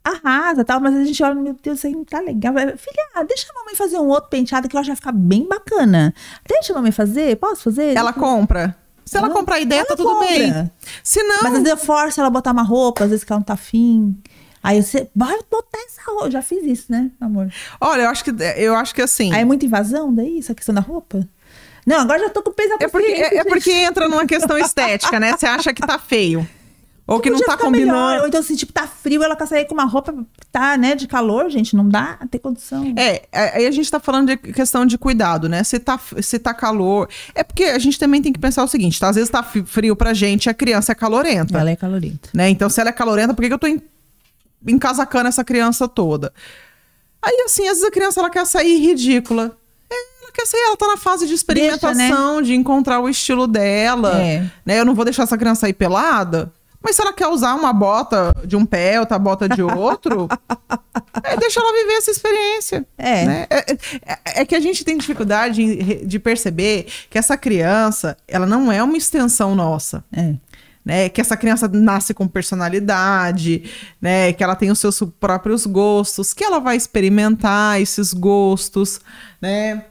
Arrasa 0.03 0.65
tal, 0.65 0.79
mas 0.79 0.95
a 0.95 1.03
gente 1.03 1.21
olha, 1.21 1.35
meu 1.35 1.55
Deus, 1.61 1.77
isso 1.77 1.85
aí 1.85 1.93
não 1.93 2.03
tá 2.03 2.19
legal. 2.19 2.55
Filha, 2.55 3.23
deixa 3.27 3.45
a 3.51 3.59
mamãe 3.59 3.75
fazer 3.75 3.99
um 3.99 4.07
outro 4.07 4.31
penteado 4.31 4.67
que 4.67 4.75
eu 4.75 4.79
acho 4.79 4.87
que 4.87 4.93
vai 4.93 4.95
ficar 4.95 5.11
bem 5.11 5.47
bacana. 5.47 6.11
Deixa 6.49 6.73
a 6.73 6.75
mamãe 6.75 6.91
fazer, 6.91 7.37
posso 7.37 7.61
fazer? 7.61 7.95
Ela 7.95 8.13
compra. 8.13 8.75
Se 9.05 9.15
ela, 9.15 9.27
ela 9.27 9.35
comprar 9.35 9.57
a 9.57 9.59
ideia, 9.59 9.85
tá 9.85 9.95
tudo 9.95 10.09
compra. 10.09 10.27
bem. 10.27 10.71
Se 11.03 11.21
não. 11.21 11.37
Mas 11.43 11.53
às 11.53 11.59
vezes 11.59 11.69
eu 11.69 11.77
forço 11.77 12.19
ela 12.19 12.29
a 12.29 12.31
botar 12.31 12.51
uma 12.51 12.63
roupa, 12.63 13.03
às 13.03 13.11
vezes 13.11 13.23
que 13.23 13.31
ela 13.31 13.41
não 13.41 13.45
tá 13.45 13.53
afim. 13.53 14.19
Aí 14.63 14.81
você, 14.81 15.07
bora 15.13 15.39
botar 15.51 15.77
essa 15.85 16.01
roupa. 16.07 16.25
Eu 16.25 16.31
já 16.31 16.41
fiz 16.41 16.65
isso, 16.65 16.91
né, 16.91 17.11
amor? 17.21 17.53
Olha, 17.79 18.01
eu 18.01 18.09
acho 18.09 18.23
que, 18.23 18.31
eu 18.57 18.75
acho 18.75 18.95
que 18.95 19.03
assim. 19.03 19.31
Aí 19.31 19.41
é 19.41 19.45
muita 19.45 19.67
invasão 19.67 20.11
daí, 20.11 20.39
essa 20.39 20.55
questão 20.55 20.73
da 20.73 20.81
roupa? 20.81 21.27
Não, 21.85 22.01
agora 22.01 22.19
já 22.19 22.29
tô 22.29 22.41
com 22.43 22.51
peso 22.51 22.75
é 22.79 22.87
porque 22.87 23.11
É, 23.11 23.37
é 23.37 23.43
porque 23.43 23.71
entra 23.71 24.07
numa 24.07 24.25
questão 24.25 24.57
estética, 24.57 25.19
né? 25.19 25.35
Você 25.37 25.45
acha 25.45 25.73
que 25.73 25.81
tá 25.81 25.97
feio. 25.97 26.47
Ou 27.07 27.19
que, 27.19 27.29
que 27.29 27.35
não 27.35 27.41
tá 27.41 27.57
combinando. 27.57 27.91
Melhor. 27.91 28.21
Ou 28.21 28.27
então, 28.27 28.39
assim, 28.39 28.55
tipo, 28.55 28.71
tá 28.71 28.87
frio, 28.87 29.21
ela 29.21 29.35
quer 29.35 29.45
sair 29.45 29.65
com 29.65 29.73
uma 29.73 29.83
roupa, 29.83 30.13
tá, 30.49 30.77
né, 30.77 30.95
de 30.95 31.07
calor, 31.07 31.49
gente, 31.49 31.75
não 31.75 31.89
dá 31.89 32.17
ter 32.29 32.39
condição. 32.39 32.93
É, 32.95 33.23
é, 33.31 33.57
aí 33.57 33.67
a 33.67 33.71
gente 33.71 33.91
tá 33.91 33.99
falando 33.99 34.27
de 34.27 34.37
questão 34.37 34.85
de 34.85 34.97
cuidado, 34.97 35.49
né? 35.49 35.63
Se 35.63 35.77
tá, 35.79 35.99
se 36.21 36.39
tá 36.39 36.53
calor. 36.53 37.09
É 37.35 37.43
porque 37.43 37.65
a 37.65 37.79
gente 37.79 37.99
também 37.99 38.21
tem 38.21 38.31
que 38.31 38.39
pensar 38.39 38.63
o 38.63 38.67
seguinte, 38.67 38.97
tá? 38.97 39.09
Às 39.09 39.15
vezes 39.15 39.29
tá 39.29 39.43
frio 39.43 39.95
pra 39.95 40.13
gente, 40.13 40.49
a 40.49 40.53
criança 40.53 40.93
é 40.93 40.95
calorenta. 40.95 41.59
Ela 41.59 41.71
é 41.71 41.75
calorenta. 41.75 42.29
Né? 42.33 42.49
Então, 42.49 42.69
se 42.69 42.79
ela 42.79 42.89
é 42.91 42.93
calorenta, 42.93 43.33
por 43.33 43.41
que, 43.41 43.49
que 43.49 43.53
eu 43.53 43.59
tô 43.59 43.67
encasacando 44.65 45.27
essa 45.27 45.43
criança 45.43 45.89
toda? 45.89 46.31
Aí, 47.21 47.43
assim, 47.45 47.63
às 47.63 47.77
vezes 47.77 47.83
a 47.83 47.91
criança 47.91 48.19
ela 48.19 48.29
quer 48.29 48.45
sair 48.45 48.77
ridícula. 48.77 49.57
É, 50.31 50.33
quer 50.33 50.45
sair, 50.45 50.61
ela 50.61 50.77
tá 50.77 50.87
na 50.87 50.97
fase 50.97 51.27
de 51.27 51.33
experimentação, 51.33 51.93
Deixa, 51.95 52.35
né? 52.35 52.41
de 52.43 52.55
encontrar 52.55 52.99
o 52.99 53.09
estilo 53.09 53.47
dela. 53.47 54.21
É. 54.21 54.45
Né? 54.65 54.79
Eu 54.79 54.85
não 54.85 54.95
vou 54.95 55.05
deixar 55.05 55.23
essa 55.23 55.37
criança 55.37 55.61
sair 55.61 55.73
pelada. 55.73 56.51
Mas 56.83 56.95
se 56.95 57.01
ela 57.01 57.13
quer 57.13 57.27
usar 57.27 57.53
uma 57.53 57.71
bota 57.71 58.33
de 58.43 58.55
um 58.55 58.65
pé, 58.65 58.99
outra 58.99 59.19
bota 59.19 59.47
de 59.47 59.61
outro, 59.61 60.27
é, 61.23 61.37
deixa 61.37 61.59
ela 61.59 61.71
viver 61.73 61.93
essa 61.93 62.09
experiência. 62.09 62.85
É. 62.97 63.25
Né? 63.25 63.47
É, 63.49 63.71
é, 63.71 64.41
é, 64.41 64.45
que 64.45 64.55
a 64.55 64.59
gente 64.59 64.83
tem 64.83 64.97
dificuldade 64.97 66.03
de 66.03 66.19
perceber 66.19 66.87
que 67.09 67.19
essa 67.19 67.37
criança, 67.37 68.17
ela 68.27 68.47
não 68.47 68.71
é 68.71 68.81
uma 68.81 68.97
extensão 68.97 69.53
nossa. 69.53 70.03
É. 70.11 70.33
Né, 70.83 71.09
que 71.09 71.21
essa 71.21 71.37
criança 71.37 71.67
nasce 71.67 72.11
com 72.11 72.27
personalidade, 72.27 73.69
né, 74.01 74.33
que 74.33 74.43
ela 74.43 74.55
tem 74.55 74.71
os 74.71 74.79
seus 74.79 74.99
próprios 75.19 75.67
gostos, 75.67 76.33
que 76.33 76.43
ela 76.43 76.57
vai 76.57 76.75
experimentar 76.75 77.79
esses 77.79 78.11
gostos, 78.11 78.99
né? 79.39 79.85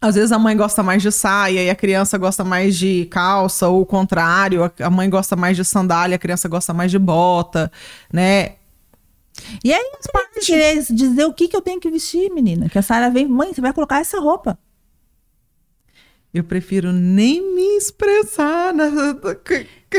Às 0.00 0.14
vezes 0.14 0.32
a 0.32 0.38
mãe 0.38 0.56
gosta 0.56 0.82
mais 0.82 1.02
de 1.02 1.12
saia 1.12 1.62
e 1.62 1.68
a 1.68 1.74
criança 1.74 2.16
gosta 2.16 2.42
mais 2.42 2.74
de 2.76 3.04
calça, 3.10 3.68
ou 3.68 3.82
o 3.82 3.86
contrário, 3.86 4.72
a 4.80 4.90
mãe 4.90 5.10
gosta 5.10 5.36
mais 5.36 5.56
de 5.56 5.64
sandália, 5.64 6.16
a 6.16 6.18
criança 6.18 6.48
gosta 6.48 6.72
mais 6.72 6.90
de 6.90 6.98
bota, 6.98 7.70
né? 8.10 8.54
E 9.62 9.72
aí, 9.72 9.92
parte... 10.10 10.92
dizer 10.92 11.24
o 11.24 11.32
que, 11.34 11.48
que 11.48 11.56
eu 11.56 11.60
tenho 11.60 11.78
que 11.78 11.90
vestir, 11.90 12.30
menina. 12.32 12.68
Que 12.68 12.78
a 12.78 12.82
Sara 12.82 13.10
vem, 13.10 13.26
mãe, 13.26 13.52
você 13.52 13.60
vai 13.60 13.72
colocar 13.72 14.00
essa 14.00 14.18
roupa. 14.18 14.58
Eu 16.32 16.44
prefiro 16.44 16.92
nem 16.92 17.54
me 17.54 17.76
expressar 17.76 18.72
nessa. 18.72 19.18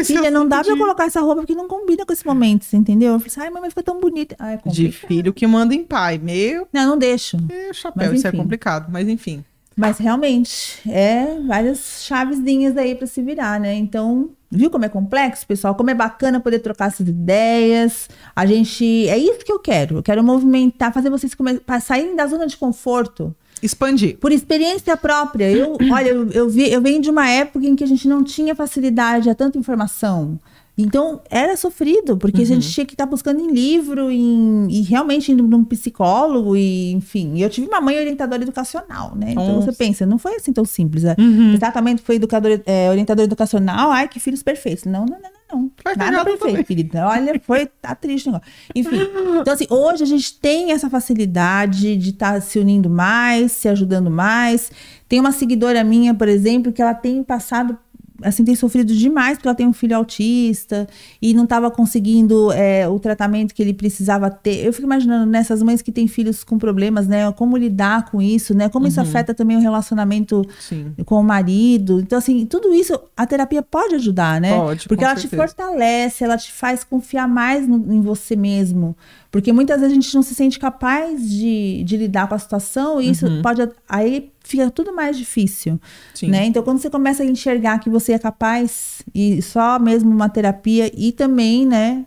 Filha, 0.05 0.31
não 0.31 0.47
dá 0.47 0.61
de... 0.61 0.63
pra 0.63 0.73
eu 0.73 0.77
colocar 0.77 1.05
essa 1.05 1.19
roupa 1.19 1.41
porque 1.41 1.53
não 1.53 1.67
combina 1.67 2.05
com 2.05 2.13
esse 2.13 2.25
momento, 2.25 2.63
você 2.63 2.77
entendeu? 2.77 3.13
Eu 3.13 3.19
falei 3.19 3.31
assim, 3.31 3.41
ai, 3.41 3.49
mamãe, 3.49 3.69
ficou 3.69 3.83
tão 3.83 3.99
bonita. 3.99 4.35
Ah, 4.39 4.53
é 4.53 4.61
de 4.65 4.91
filho 4.91 5.33
que 5.33 5.45
manda 5.45 5.75
em 5.75 5.83
pai. 5.83 6.17
Meu. 6.17 6.67
Não, 6.71 6.91
não 6.91 6.97
deixo. 6.97 7.37
É, 7.49 7.73
chapéu, 7.73 8.09
mas, 8.09 8.19
isso 8.19 8.27
é 8.27 8.31
complicado, 8.31 8.89
mas 8.89 9.07
enfim. 9.07 9.43
Mas 9.81 9.97
realmente, 9.97 10.79
é 10.87 11.39
várias 11.47 12.03
chavezinhas 12.03 12.77
aí 12.77 12.93
para 12.93 13.07
se 13.07 13.19
virar, 13.19 13.59
né? 13.59 13.73
Então, 13.73 14.29
viu 14.51 14.69
como 14.69 14.85
é 14.85 14.89
complexo, 14.89 15.47
pessoal? 15.47 15.73
Como 15.73 15.89
é 15.89 15.95
bacana 15.95 16.39
poder 16.39 16.59
trocar 16.59 16.89
essas 16.89 17.07
ideias. 17.07 18.07
A 18.35 18.45
gente. 18.45 19.09
É 19.09 19.17
isso 19.17 19.43
que 19.43 19.51
eu 19.51 19.57
quero. 19.57 19.97
Eu 19.97 20.03
quero 20.03 20.23
movimentar, 20.23 20.93
fazer 20.93 21.09
vocês 21.09 21.35
saírem 21.81 22.15
da 22.15 22.27
zona 22.27 22.45
de 22.45 22.57
conforto. 22.57 23.35
Expandir. 23.59 24.19
Por 24.19 24.31
experiência 24.31 24.95
própria. 24.95 25.51
Eu, 25.51 25.75
olha, 25.91 26.09
eu, 26.09 26.29
eu, 26.29 26.47
vi, 26.47 26.71
eu 26.71 26.79
venho 26.79 27.01
de 27.01 27.09
uma 27.09 27.27
época 27.27 27.65
em 27.65 27.75
que 27.75 27.83
a 27.83 27.87
gente 27.87 28.07
não 28.07 28.23
tinha 28.23 28.53
facilidade 28.53 29.31
a 29.31 29.35
tanta 29.35 29.57
informação. 29.57 30.39
Então, 30.81 31.21
era 31.29 31.55
sofrido, 31.55 32.17
porque 32.17 32.37
uhum. 32.37 32.43
a 32.43 32.47
gente 32.47 32.65
uhum. 32.65 32.71
tinha 32.73 32.85
que 32.85 32.93
estar 32.93 33.05
tá 33.05 33.09
buscando 33.09 33.39
em 33.39 33.51
livro, 33.51 34.11
em, 34.11 34.67
e 34.69 34.81
realmente 34.81 35.31
indo 35.31 35.47
num 35.47 35.63
psicólogo, 35.63 36.55
e 36.55 36.91
enfim. 36.91 37.39
Eu 37.39 37.49
tive 37.49 37.67
uma 37.67 37.79
mãe 37.79 37.97
orientadora 37.97 38.41
educacional, 38.43 39.15
né? 39.15 39.31
Então 39.31 39.55
Nossa. 39.55 39.71
você 39.71 39.77
pensa, 39.77 40.05
não 40.05 40.17
foi 40.17 40.35
assim 40.35 40.51
tão 40.51 40.65
simples. 40.65 41.03
Né? 41.03 41.15
Uhum. 41.17 41.53
Exatamente, 41.53 42.01
foi 42.01 42.15
educador, 42.15 42.61
é, 42.65 42.89
orientador 42.89 43.23
educacional, 43.23 43.91
ai, 43.91 44.07
que 44.07 44.19
filhos 44.19 44.43
perfeitos. 44.43 44.85
Não, 44.85 45.05
não, 45.05 45.17
não, 45.19 45.29
não. 45.51 45.71
não. 45.87 45.95
Nada 45.95 46.23
perfeito, 46.23 46.63
querida. 46.65 47.07
Olha, 47.07 47.39
foi, 47.43 47.65
tá 47.81 47.95
triste 47.95 48.29
o 48.29 48.31
negócio. 48.31 48.53
Enfim. 48.75 48.97
Então, 49.41 49.53
assim, 49.53 49.67
hoje 49.69 50.03
a 50.03 50.07
gente 50.07 50.39
tem 50.39 50.71
essa 50.71 50.89
facilidade 50.89 51.95
de 51.95 52.09
estar 52.09 52.33
tá 52.33 52.41
se 52.41 52.59
unindo 52.59 52.89
mais, 52.89 53.51
se 53.51 53.67
ajudando 53.67 54.09
mais. 54.09 54.71
Tem 55.07 55.19
uma 55.19 55.31
seguidora 55.31 55.83
minha, 55.83 56.13
por 56.13 56.27
exemplo, 56.27 56.71
que 56.71 56.81
ela 56.81 56.93
tem 56.93 57.21
passado 57.23 57.77
assim, 58.23 58.43
tem 58.43 58.55
sofrido 58.55 58.93
demais 58.95 59.37
porque 59.37 59.47
ela 59.47 59.55
tem 59.55 59.67
um 59.67 59.73
filho 59.73 59.95
autista 59.95 60.87
e 61.21 61.33
não 61.33 61.43
estava 61.43 61.69
conseguindo 61.69 62.51
é, 62.51 62.87
o 62.87 62.99
tratamento 62.99 63.53
que 63.53 63.61
ele 63.61 63.73
precisava 63.73 64.29
ter. 64.29 64.65
Eu 64.65 64.73
fico 64.73 64.85
imaginando 64.85 65.25
nessas 65.25 65.61
mães 65.61 65.81
que 65.81 65.91
têm 65.91 66.07
filhos 66.07 66.43
com 66.43 66.57
problemas, 66.57 67.07
né? 67.07 67.31
Como 67.33 67.57
lidar 67.57 68.09
com 68.09 68.21
isso, 68.21 68.53
né? 68.53 68.69
Como 68.69 68.85
uhum. 68.85 68.89
isso 68.89 69.01
afeta 69.01 69.33
também 69.33 69.57
o 69.57 69.59
relacionamento 69.59 70.45
Sim. 70.59 70.93
com 71.05 71.19
o 71.19 71.23
marido. 71.23 71.99
Então, 71.99 72.17
assim, 72.17 72.45
tudo 72.45 72.73
isso 72.73 72.99
a 73.15 73.25
terapia 73.25 73.61
pode 73.61 73.95
ajudar, 73.95 74.39
né? 74.39 74.55
Pode, 74.55 74.87
porque 74.87 75.03
ela 75.03 75.15
certeza. 75.15 75.35
te 75.35 75.35
fortalece, 75.35 76.23
ela 76.23 76.37
te 76.37 76.51
faz 76.51 76.83
confiar 76.83 77.27
mais 77.27 77.67
no, 77.67 77.93
em 77.93 78.01
você 78.01 78.35
mesmo. 78.35 78.95
Porque 79.31 79.53
muitas 79.53 79.79
vezes 79.79 79.93
a 79.93 79.95
gente 79.95 80.13
não 80.13 80.21
se 80.21 80.35
sente 80.35 80.59
capaz 80.59 81.27
de, 81.27 81.83
de 81.85 81.95
lidar 81.95 82.27
com 82.27 82.35
a 82.35 82.39
situação 82.39 83.01
e 83.01 83.09
isso 83.09 83.25
uhum. 83.25 83.41
pode. 83.41 83.67
Aí 83.87 84.29
fica 84.43 84.69
tudo 84.69 84.93
mais 84.93 85.17
difícil. 85.17 85.79
Né? 86.23 86.45
Então, 86.45 86.61
quando 86.61 86.79
você 86.79 86.89
começa 86.89 87.23
a 87.23 87.25
enxergar 87.25 87.79
que 87.79 87.89
você 87.89 88.11
é 88.11 88.19
capaz, 88.19 89.01
e 89.15 89.41
só 89.41 89.79
mesmo 89.79 90.11
uma 90.11 90.27
terapia, 90.27 90.91
e 90.93 91.13
também, 91.13 91.65
né, 91.65 92.05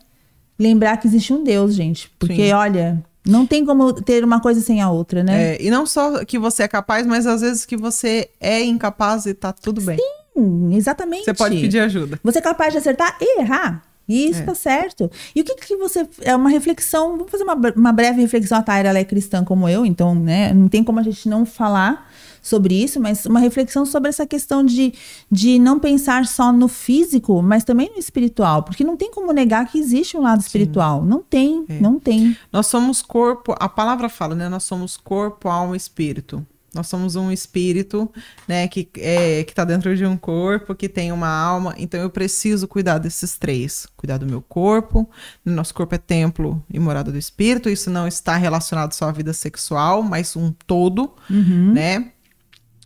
lembrar 0.58 0.98
que 0.98 1.06
existe 1.06 1.32
um 1.32 1.42
Deus, 1.42 1.74
gente. 1.74 2.12
Porque, 2.18 2.48
Sim. 2.48 2.52
olha. 2.52 3.02
Não 3.26 3.46
tem 3.46 3.64
como 3.64 3.90
ter 3.90 4.22
uma 4.22 4.38
coisa 4.38 4.60
sem 4.60 4.82
a 4.82 4.90
outra, 4.90 5.24
né? 5.24 5.54
É, 5.54 5.62
e 5.62 5.70
não 5.70 5.86
só 5.86 6.22
que 6.26 6.38
você 6.38 6.64
é 6.64 6.68
capaz, 6.68 7.06
mas 7.06 7.26
às 7.26 7.40
vezes 7.40 7.64
que 7.64 7.74
você 7.74 8.28
é 8.38 8.62
incapaz 8.62 9.24
e 9.24 9.32
tá 9.32 9.50
tudo 9.50 9.80
bem. 9.80 9.96
Sim, 10.36 10.76
exatamente. 10.76 11.24
Você 11.24 11.32
pode 11.32 11.58
pedir 11.58 11.78
ajuda. 11.78 12.20
Você 12.22 12.38
é 12.38 12.42
capaz 12.42 12.74
de 12.74 12.78
acertar 12.80 13.16
e 13.18 13.40
errar. 13.40 13.82
E 14.08 14.28
isso 14.28 14.40
é. 14.40 14.44
tá 14.44 14.54
certo. 14.54 15.10
E 15.34 15.40
o 15.40 15.44
que 15.44 15.54
que 15.54 15.76
você. 15.76 16.06
É 16.22 16.34
uma 16.36 16.50
reflexão. 16.50 17.16
Vamos 17.16 17.30
fazer 17.30 17.44
uma, 17.44 17.56
uma 17.74 17.92
breve 17.92 18.20
reflexão. 18.20 18.58
A 18.58 18.62
Taira 18.62 18.88
ela 18.90 18.98
é 18.98 19.04
cristã 19.04 19.44
como 19.44 19.68
eu, 19.68 19.86
então, 19.86 20.14
né? 20.14 20.52
Não 20.52 20.68
tem 20.68 20.84
como 20.84 21.00
a 21.00 21.02
gente 21.02 21.28
não 21.28 21.46
falar 21.46 22.10
sobre 22.44 22.74
isso, 22.74 23.00
mas 23.00 23.24
uma 23.24 23.40
reflexão 23.40 23.86
sobre 23.86 24.10
essa 24.10 24.26
questão 24.26 24.62
de, 24.62 24.92
de 25.32 25.58
não 25.58 25.80
pensar 25.80 26.26
só 26.26 26.52
no 26.52 26.68
físico, 26.68 27.40
mas 27.40 27.64
também 27.64 27.90
no 27.90 27.98
espiritual. 27.98 28.62
Porque 28.62 28.84
não 28.84 28.98
tem 28.98 29.10
como 29.10 29.32
negar 29.32 29.66
que 29.66 29.78
existe 29.78 30.14
um 30.16 30.20
lado 30.20 30.42
Sim. 30.42 30.46
espiritual. 30.46 31.02
Não 31.02 31.22
tem, 31.22 31.64
é. 31.66 31.80
não 31.80 31.98
tem. 31.98 32.36
Nós 32.52 32.66
somos 32.66 33.00
corpo, 33.00 33.54
a 33.58 33.68
palavra 33.68 34.10
fala, 34.10 34.34
né? 34.34 34.48
Nós 34.50 34.64
somos 34.64 34.96
corpo, 34.98 35.48
alma 35.48 35.74
e 35.74 35.78
espírito. 35.78 36.46
Nós 36.74 36.88
somos 36.88 37.16
um 37.16 37.30
espírito, 37.30 38.10
né, 38.48 38.66
que 38.68 38.88
é, 38.96 39.44
que 39.44 39.54
tá 39.54 39.64
dentro 39.64 39.96
de 39.96 40.04
um 40.04 40.16
corpo, 40.16 40.74
que 40.74 40.88
tem 40.88 41.12
uma 41.12 41.28
alma. 41.28 41.74
Então 41.78 42.00
eu 42.00 42.10
preciso 42.10 42.66
cuidar 42.66 42.98
desses 42.98 43.38
três. 43.38 43.86
Cuidar 43.96 44.18
do 44.18 44.26
meu 44.26 44.42
corpo. 44.42 45.08
Nosso 45.44 45.72
corpo 45.72 45.94
é 45.94 45.98
templo 45.98 46.62
e 46.68 46.78
morada 46.78 47.12
do 47.12 47.18
espírito. 47.18 47.68
Isso 47.68 47.90
não 47.90 48.06
está 48.06 48.36
relacionado 48.36 48.92
só 48.92 49.08
à 49.08 49.12
vida 49.12 49.32
sexual, 49.32 50.02
mas 50.02 50.36
um 50.36 50.52
todo, 50.66 51.14
uhum. 51.30 51.72
né? 51.72 52.10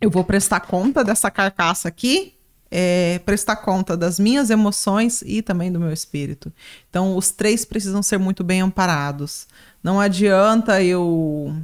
Eu 0.01 0.09
vou 0.09 0.23
prestar 0.23 0.61
conta 0.61 1.03
dessa 1.03 1.29
carcaça 1.29 1.87
aqui, 1.89 2.33
é, 2.71 3.19
prestar 3.25 3.57
conta 3.57 3.97
das 3.97 4.19
minhas 4.19 4.49
emoções 4.49 5.21
e 5.25 5.41
também 5.41 5.71
do 5.71 5.79
meu 5.79 5.91
espírito. 5.91 6.53
Então 6.89 7.17
os 7.17 7.31
três 7.31 7.65
precisam 7.65 8.01
ser 8.01 8.17
muito 8.17 8.43
bem 8.43 8.61
amparados. 8.61 9.47
Não 9.83 9.99
adianta 9.99 10.81
eu 10.81 11.55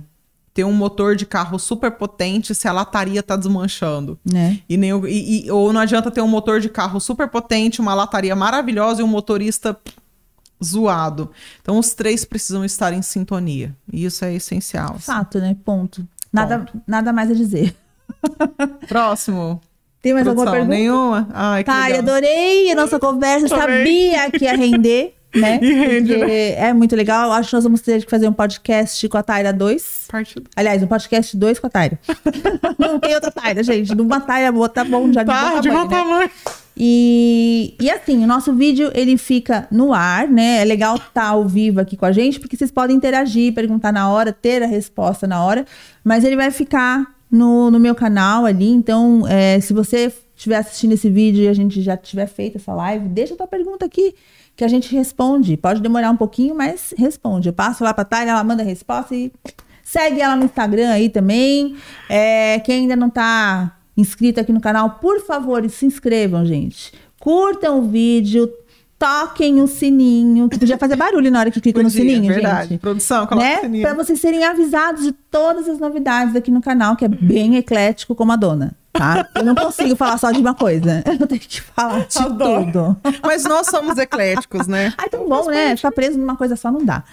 ter 0.56 0.64
um 0.64 0.72
motor 0.72 1.18
de 1.18 1.26
carro 1.26 1.60
super 1.60 1.92
potente 1.92 2.56
se 2.56 2.66
a 2.66 2.72
lataria 2.72 3.22
tá 3.22 3.36
desmanchando. 3.36 4.18
É. 4.34 4.56
E 4.70 4.78
nem, 4.78 4.92
e, 5.06 5.48
e, 5.48 5.52
ou 5.52 5.74
não 5.74 5.82
adianta 5.82 6.10
ter 6.10 6.22
um 6.22 6.30
motor 6.30 6.62
de 6.62 6.70
carro 6.70 6.98
super 7.02 7.28
potente, 7.28 7.82
uma 7.82 7.94
lataria 7.94 8.34
maravilhosa 8.38 9.02
e 9.02 9.04
um 9.04 9.08
motorista 9.08 9.78
zoado. 10.64 11.30
Então 11.62 11.78
os 11.78 11.94
três 11.94 12.24
precisam 12.24 12.64
estar 12.64 12.94
em 12.94 13.02
sintonia. 13.02 13.76
E 13.92 14.06
isso 14.06 14.24
é 14.24 14.34
essencial. 14.34 14.98
Fato, 14.98 15.40
assim. 15.40 15.48
né? 15.48 15.58
Ponto. 15.66 16.08
Nada, 16.32 16.60
Ponto. 16.60 16.82
nada 16.88 17.12
mais 17.12 17.30
a 17.30 17.34
dizer. 17.34 17.76
Próximo. 18.88 19.60
Tem 20.02 20.14
mais 20.14 20.24
Produção, 20.24 20.54
alguma 20.54 20.68
pergunta? 20.68 20.78
Nenhuma? 20.78 21.28
Ai, 21.34 21.66
que 21.66 21.70
tá, 21.70 21.88
legal. 21.88 22.00
adorei 22.00 22.72
a 22.72 22.76
nossa 22.76 22.98
conversa. 22.98 23.50
Sabia 23.50 24.32
que 24.32 24.46
ia 24.46 24.56
render. 24.56 25.18
né? 25.36 25.60
E 25.62 25.74
rende, 25.74 26.18
né? 26.18 26.52
É 26.52 26.74
muito 26.74 26.96
legal. 26.96 27.32
Acho 27.32 27.50
que 27.50 27.56
nós 27.56 27.64
vamos 27.64 27.82
ter 27.82 28.04
que 28.04 28.10
fazer 28.10 28.28
um 28.28 28.34
podcast 28.34 29.08
com 29.08 29.18
a 29.18 29.24
Taira 29.24 29.52
2. 29.52 30.06
Parte... 30.10 30.36
Aliás, 30.56 30.82
um 30.82 30.88
podcast 30.88 31.36
2 31.36 31.60
com 31.60 31.68
a 31.68 31.70
Taira. 31.70 32.00
não 32.78 33.00
tem 33.00 33.14
outra 33.16 33.32
Taira, 33.32 33.64
gente. 33.64 33.94
Numa 33.96 34.20
Taira 34.20 34.52
boa, 34.52 34.70
tá 34.70 34.84
bom, 34.84 35.12
já 35.12 35.24
tá, 35.24 35.50
de 35.50 35.56
bom. 35.56 35.62
De 35.62 35.70
bom 35.72 35.88
tamanho. 35.88 36.20
Né? 36.28 36.32
E, 36.78 37.74
e 37.80 37.90
assim, 37.90 38.22
o 38.24 38.28
nosso 38.28 38.54
vídeo 38.54 38.92
ele 38.94 39.18
fica 39.18 39.68
no 39.72 39.94
ar, 39.94 40.28
né? 40.28 40.62
É 40.62 40.66
legal 40.66 40.96
estar 40.96 41.12
tá 41.14 41.28
ao 41.28 41.48
vivo 41.48 41.80
aqui 41.80 41.96
com 41.96 42.06
a 42.06 42.12
gente, 42.12 42.40
porque 42.40 42.58
vocês 42.58 42.72
podem 42.72 42.96
interagir, 42.96 43.54
perguntar 43.54 43.94
na 43.94 44.10
hora, 44.10 44.34
ter 44.34 44.62
a 44.62 44.68
resposta 44.68 45.26
na 45.26 45.44
hora, 45.44 45.66
mas 46.04 46.24
ele 46.24 46.36
vai 46.36 46.52
ficar 46.52 47.16
no, 47.32 47.72
no 47.72 47.80
meu 47.80 47.96
canal 47.96 48.46
ali. 48.46 48.70
Então, 48.70 49.26
é, 49.28 49.60
se 49.62 49.74
você 49.74 50.12
estiver 50.36 50.58
assistindo 50.58 50.92
esse 50.92 51.10
vídeo 51.10 51.44
e 51.44 51.48
a 51.48 51.54
gente 51.54 51.82
já 51.82 51.96
tiver 51.96 52.28
feito 52.28 52.58
essa 52.58 52.74
live, 52.74 53.08
deixa 53.08 53.34
a 53.34 53.38
tua 53.38 53.48
pergunta 53.48 53.86
aqui 53.86 54.14
que 54.56 54.64
a 54.64 54.68
gente 54.68 54.96
responde. 54.96 55.58
Pode 55.58 55.82
demorar 55.82 56.10
um 56.10 56.18
pouquinho, 56.18 56.56
mas 56.56 56.94
responde. 56.98 57.50
Eu 57.50 57.54
passo 57.54 57.84
lá 57.84 57.94
para 57.94 58.08
a 58.10 58.24
ela 58.24 58.44
manda 58.44 58.64
a 58.64 58.66
resposta 58.66 59.14
e 59.16 59.32
segue 59.84 60.22
ela 60.22 60.36
no 60.36 60.46
Instagram 60.46 60.90
aí 60.90 61.10
também. 61.10 61.76
É, 62.10 62.60
quem 62.60 62.82
ainda 62.82 62.96
não 62.96 63.08
está 63.08 63.78
inscrito 63.98 64.40
aqui 64.40 64.52
no 64.52 64.62
canal, 64.62 64.92
por 65.02 65.22
favor, 65.22 65.68
se 65.70 65.86
inscrevam, 65.86 66.46
gente. 66.46 66.94
Curtam 67.20 67.80
o 67.80 67.82
vídeo, 67.84 68.52
toquem 68.98 69.62
o 69.62 69.68
sininho, 69.68 70.50
que 70.50 70.60
podia 70.60 70.78
fazer 70.78 70.96
barulho 70.96 71.32
na 71.32 71.40
hora 71.40 71.52
que 71.52 71.62
clica 71.62 71.82
no 71.82 71.90
sininho, 71.90 72.34
verdade. 72.34 72.70
gente. 72.70 72.80
Produção, 72.80 73.26
coloca 73.28 73.46
né? 73.46 73.58
o 73.58 73.62
sininho. 73.62 73.84
Pra 73.84 73.94
vocês 73.94 74.20
serem 74.20 74.44
avisados 74.44 75.04
de 75.04 75.12
todas 75.12 75.68
as 75.68 75.80
novidades 75.80 76.36
aqui 76.36 76.52
no 76.52 76.62
canal, 76.62 76.96
que 76.96 77.06
é 77.06 77.08
bem 77.08 77.56
eclético 77.56 78.16
como 78.16 78.32
a 78.32 78.36
dona. 78.36 78.76
Tá? 78.98 79.28
Eu 79.36 79.44
não 79.44 79.56
consigo 79.56 79.96
falar 79.96 80.18
só 80.18 80.32
de 80.32 80.40
uma 80.40 80.54
coisa. 80.56 81.04
Eu 81.20 81.28
tenho 81.28 81.42
que 81.42 81.62
falar 81.62 82.06
de 82.08 82.18
Adoro. 82.18 82.66
tudo. 82.66 82.98
Mas 83.22 83.44
nós 83.44 83.68
somos 83.68 83.98
ecléticos, 83.98 84.68
né? 84.68 84.94
Ai, 84.98 85.10
tão 85.10 85.28
bom, 85.28 85.46
né? 85.48 85.76
Ficar 85.76 85.92
preso 85.92 86.18
numa 86.18 86.38
coisa 86.38 86.56
só 86.56 86.72
não 86.72 86.84
dá. 86.84 87.04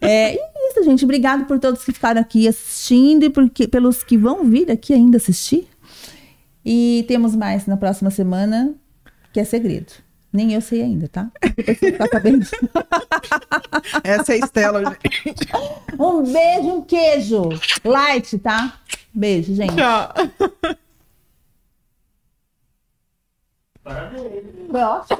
É, 0.00 0.34
e 0.34 0.38
é 0.38 0.70
isso, 0.70 0.84
gente. 0.84 1.04
Obrigado 1.04 1.44
por 1.46 1.58
todos 1.58 1.84
que 1.84 1.92
ficaram 1.92 2.20
aqui 2.20 2.46
assistindo 2.46 3.24
e 3.24 3.30
porque, 3.30 3.66
pelos 3.66 4.04
que 4.04 4.16
vão 4.16 4.44
vir 4.44 4.70
aqui 4.70 4.92
ainda 4.94 5.16
assistir. 5.16 5.68
E 6.64 7.04
temos 7.08 7.34
mais 7.34 7.66
na 7.66 7.76
próxima 7.76 8.10
semana, 8.10 8.72
que 9.32 9.40
é 9.40 9.44
segredo. 9.44 9.92
Nem 10.32 10.54
eu 10.54 10.60
sei 10.60 10.80
ainda, 10.80 11.08
tá? 11.08 11.28
Depois 11.56 11.78
você 11.78 11.92
ficar 11.92 12.08
sabendo. 12.08 12.46
Essa 14.02 14.32
é 14.32 14.36
a 14.36 14.38
Estela, 14.38 14.84
gente. 14.84 15.48
Um 15.98 16.22
beijo, 16.22 16.68
um 16.68 16.82
queijo. 16.82 17.48
Light, 17.84 18.38
tá? 18.38 18.74
Beijo, 19.12 19.54
gente. 19.54 19.74
Tchau. 19.74 20.14
Parabéns. 23.84 24.44
Foi 24.70 24.80
ótimo. 24.82 25.18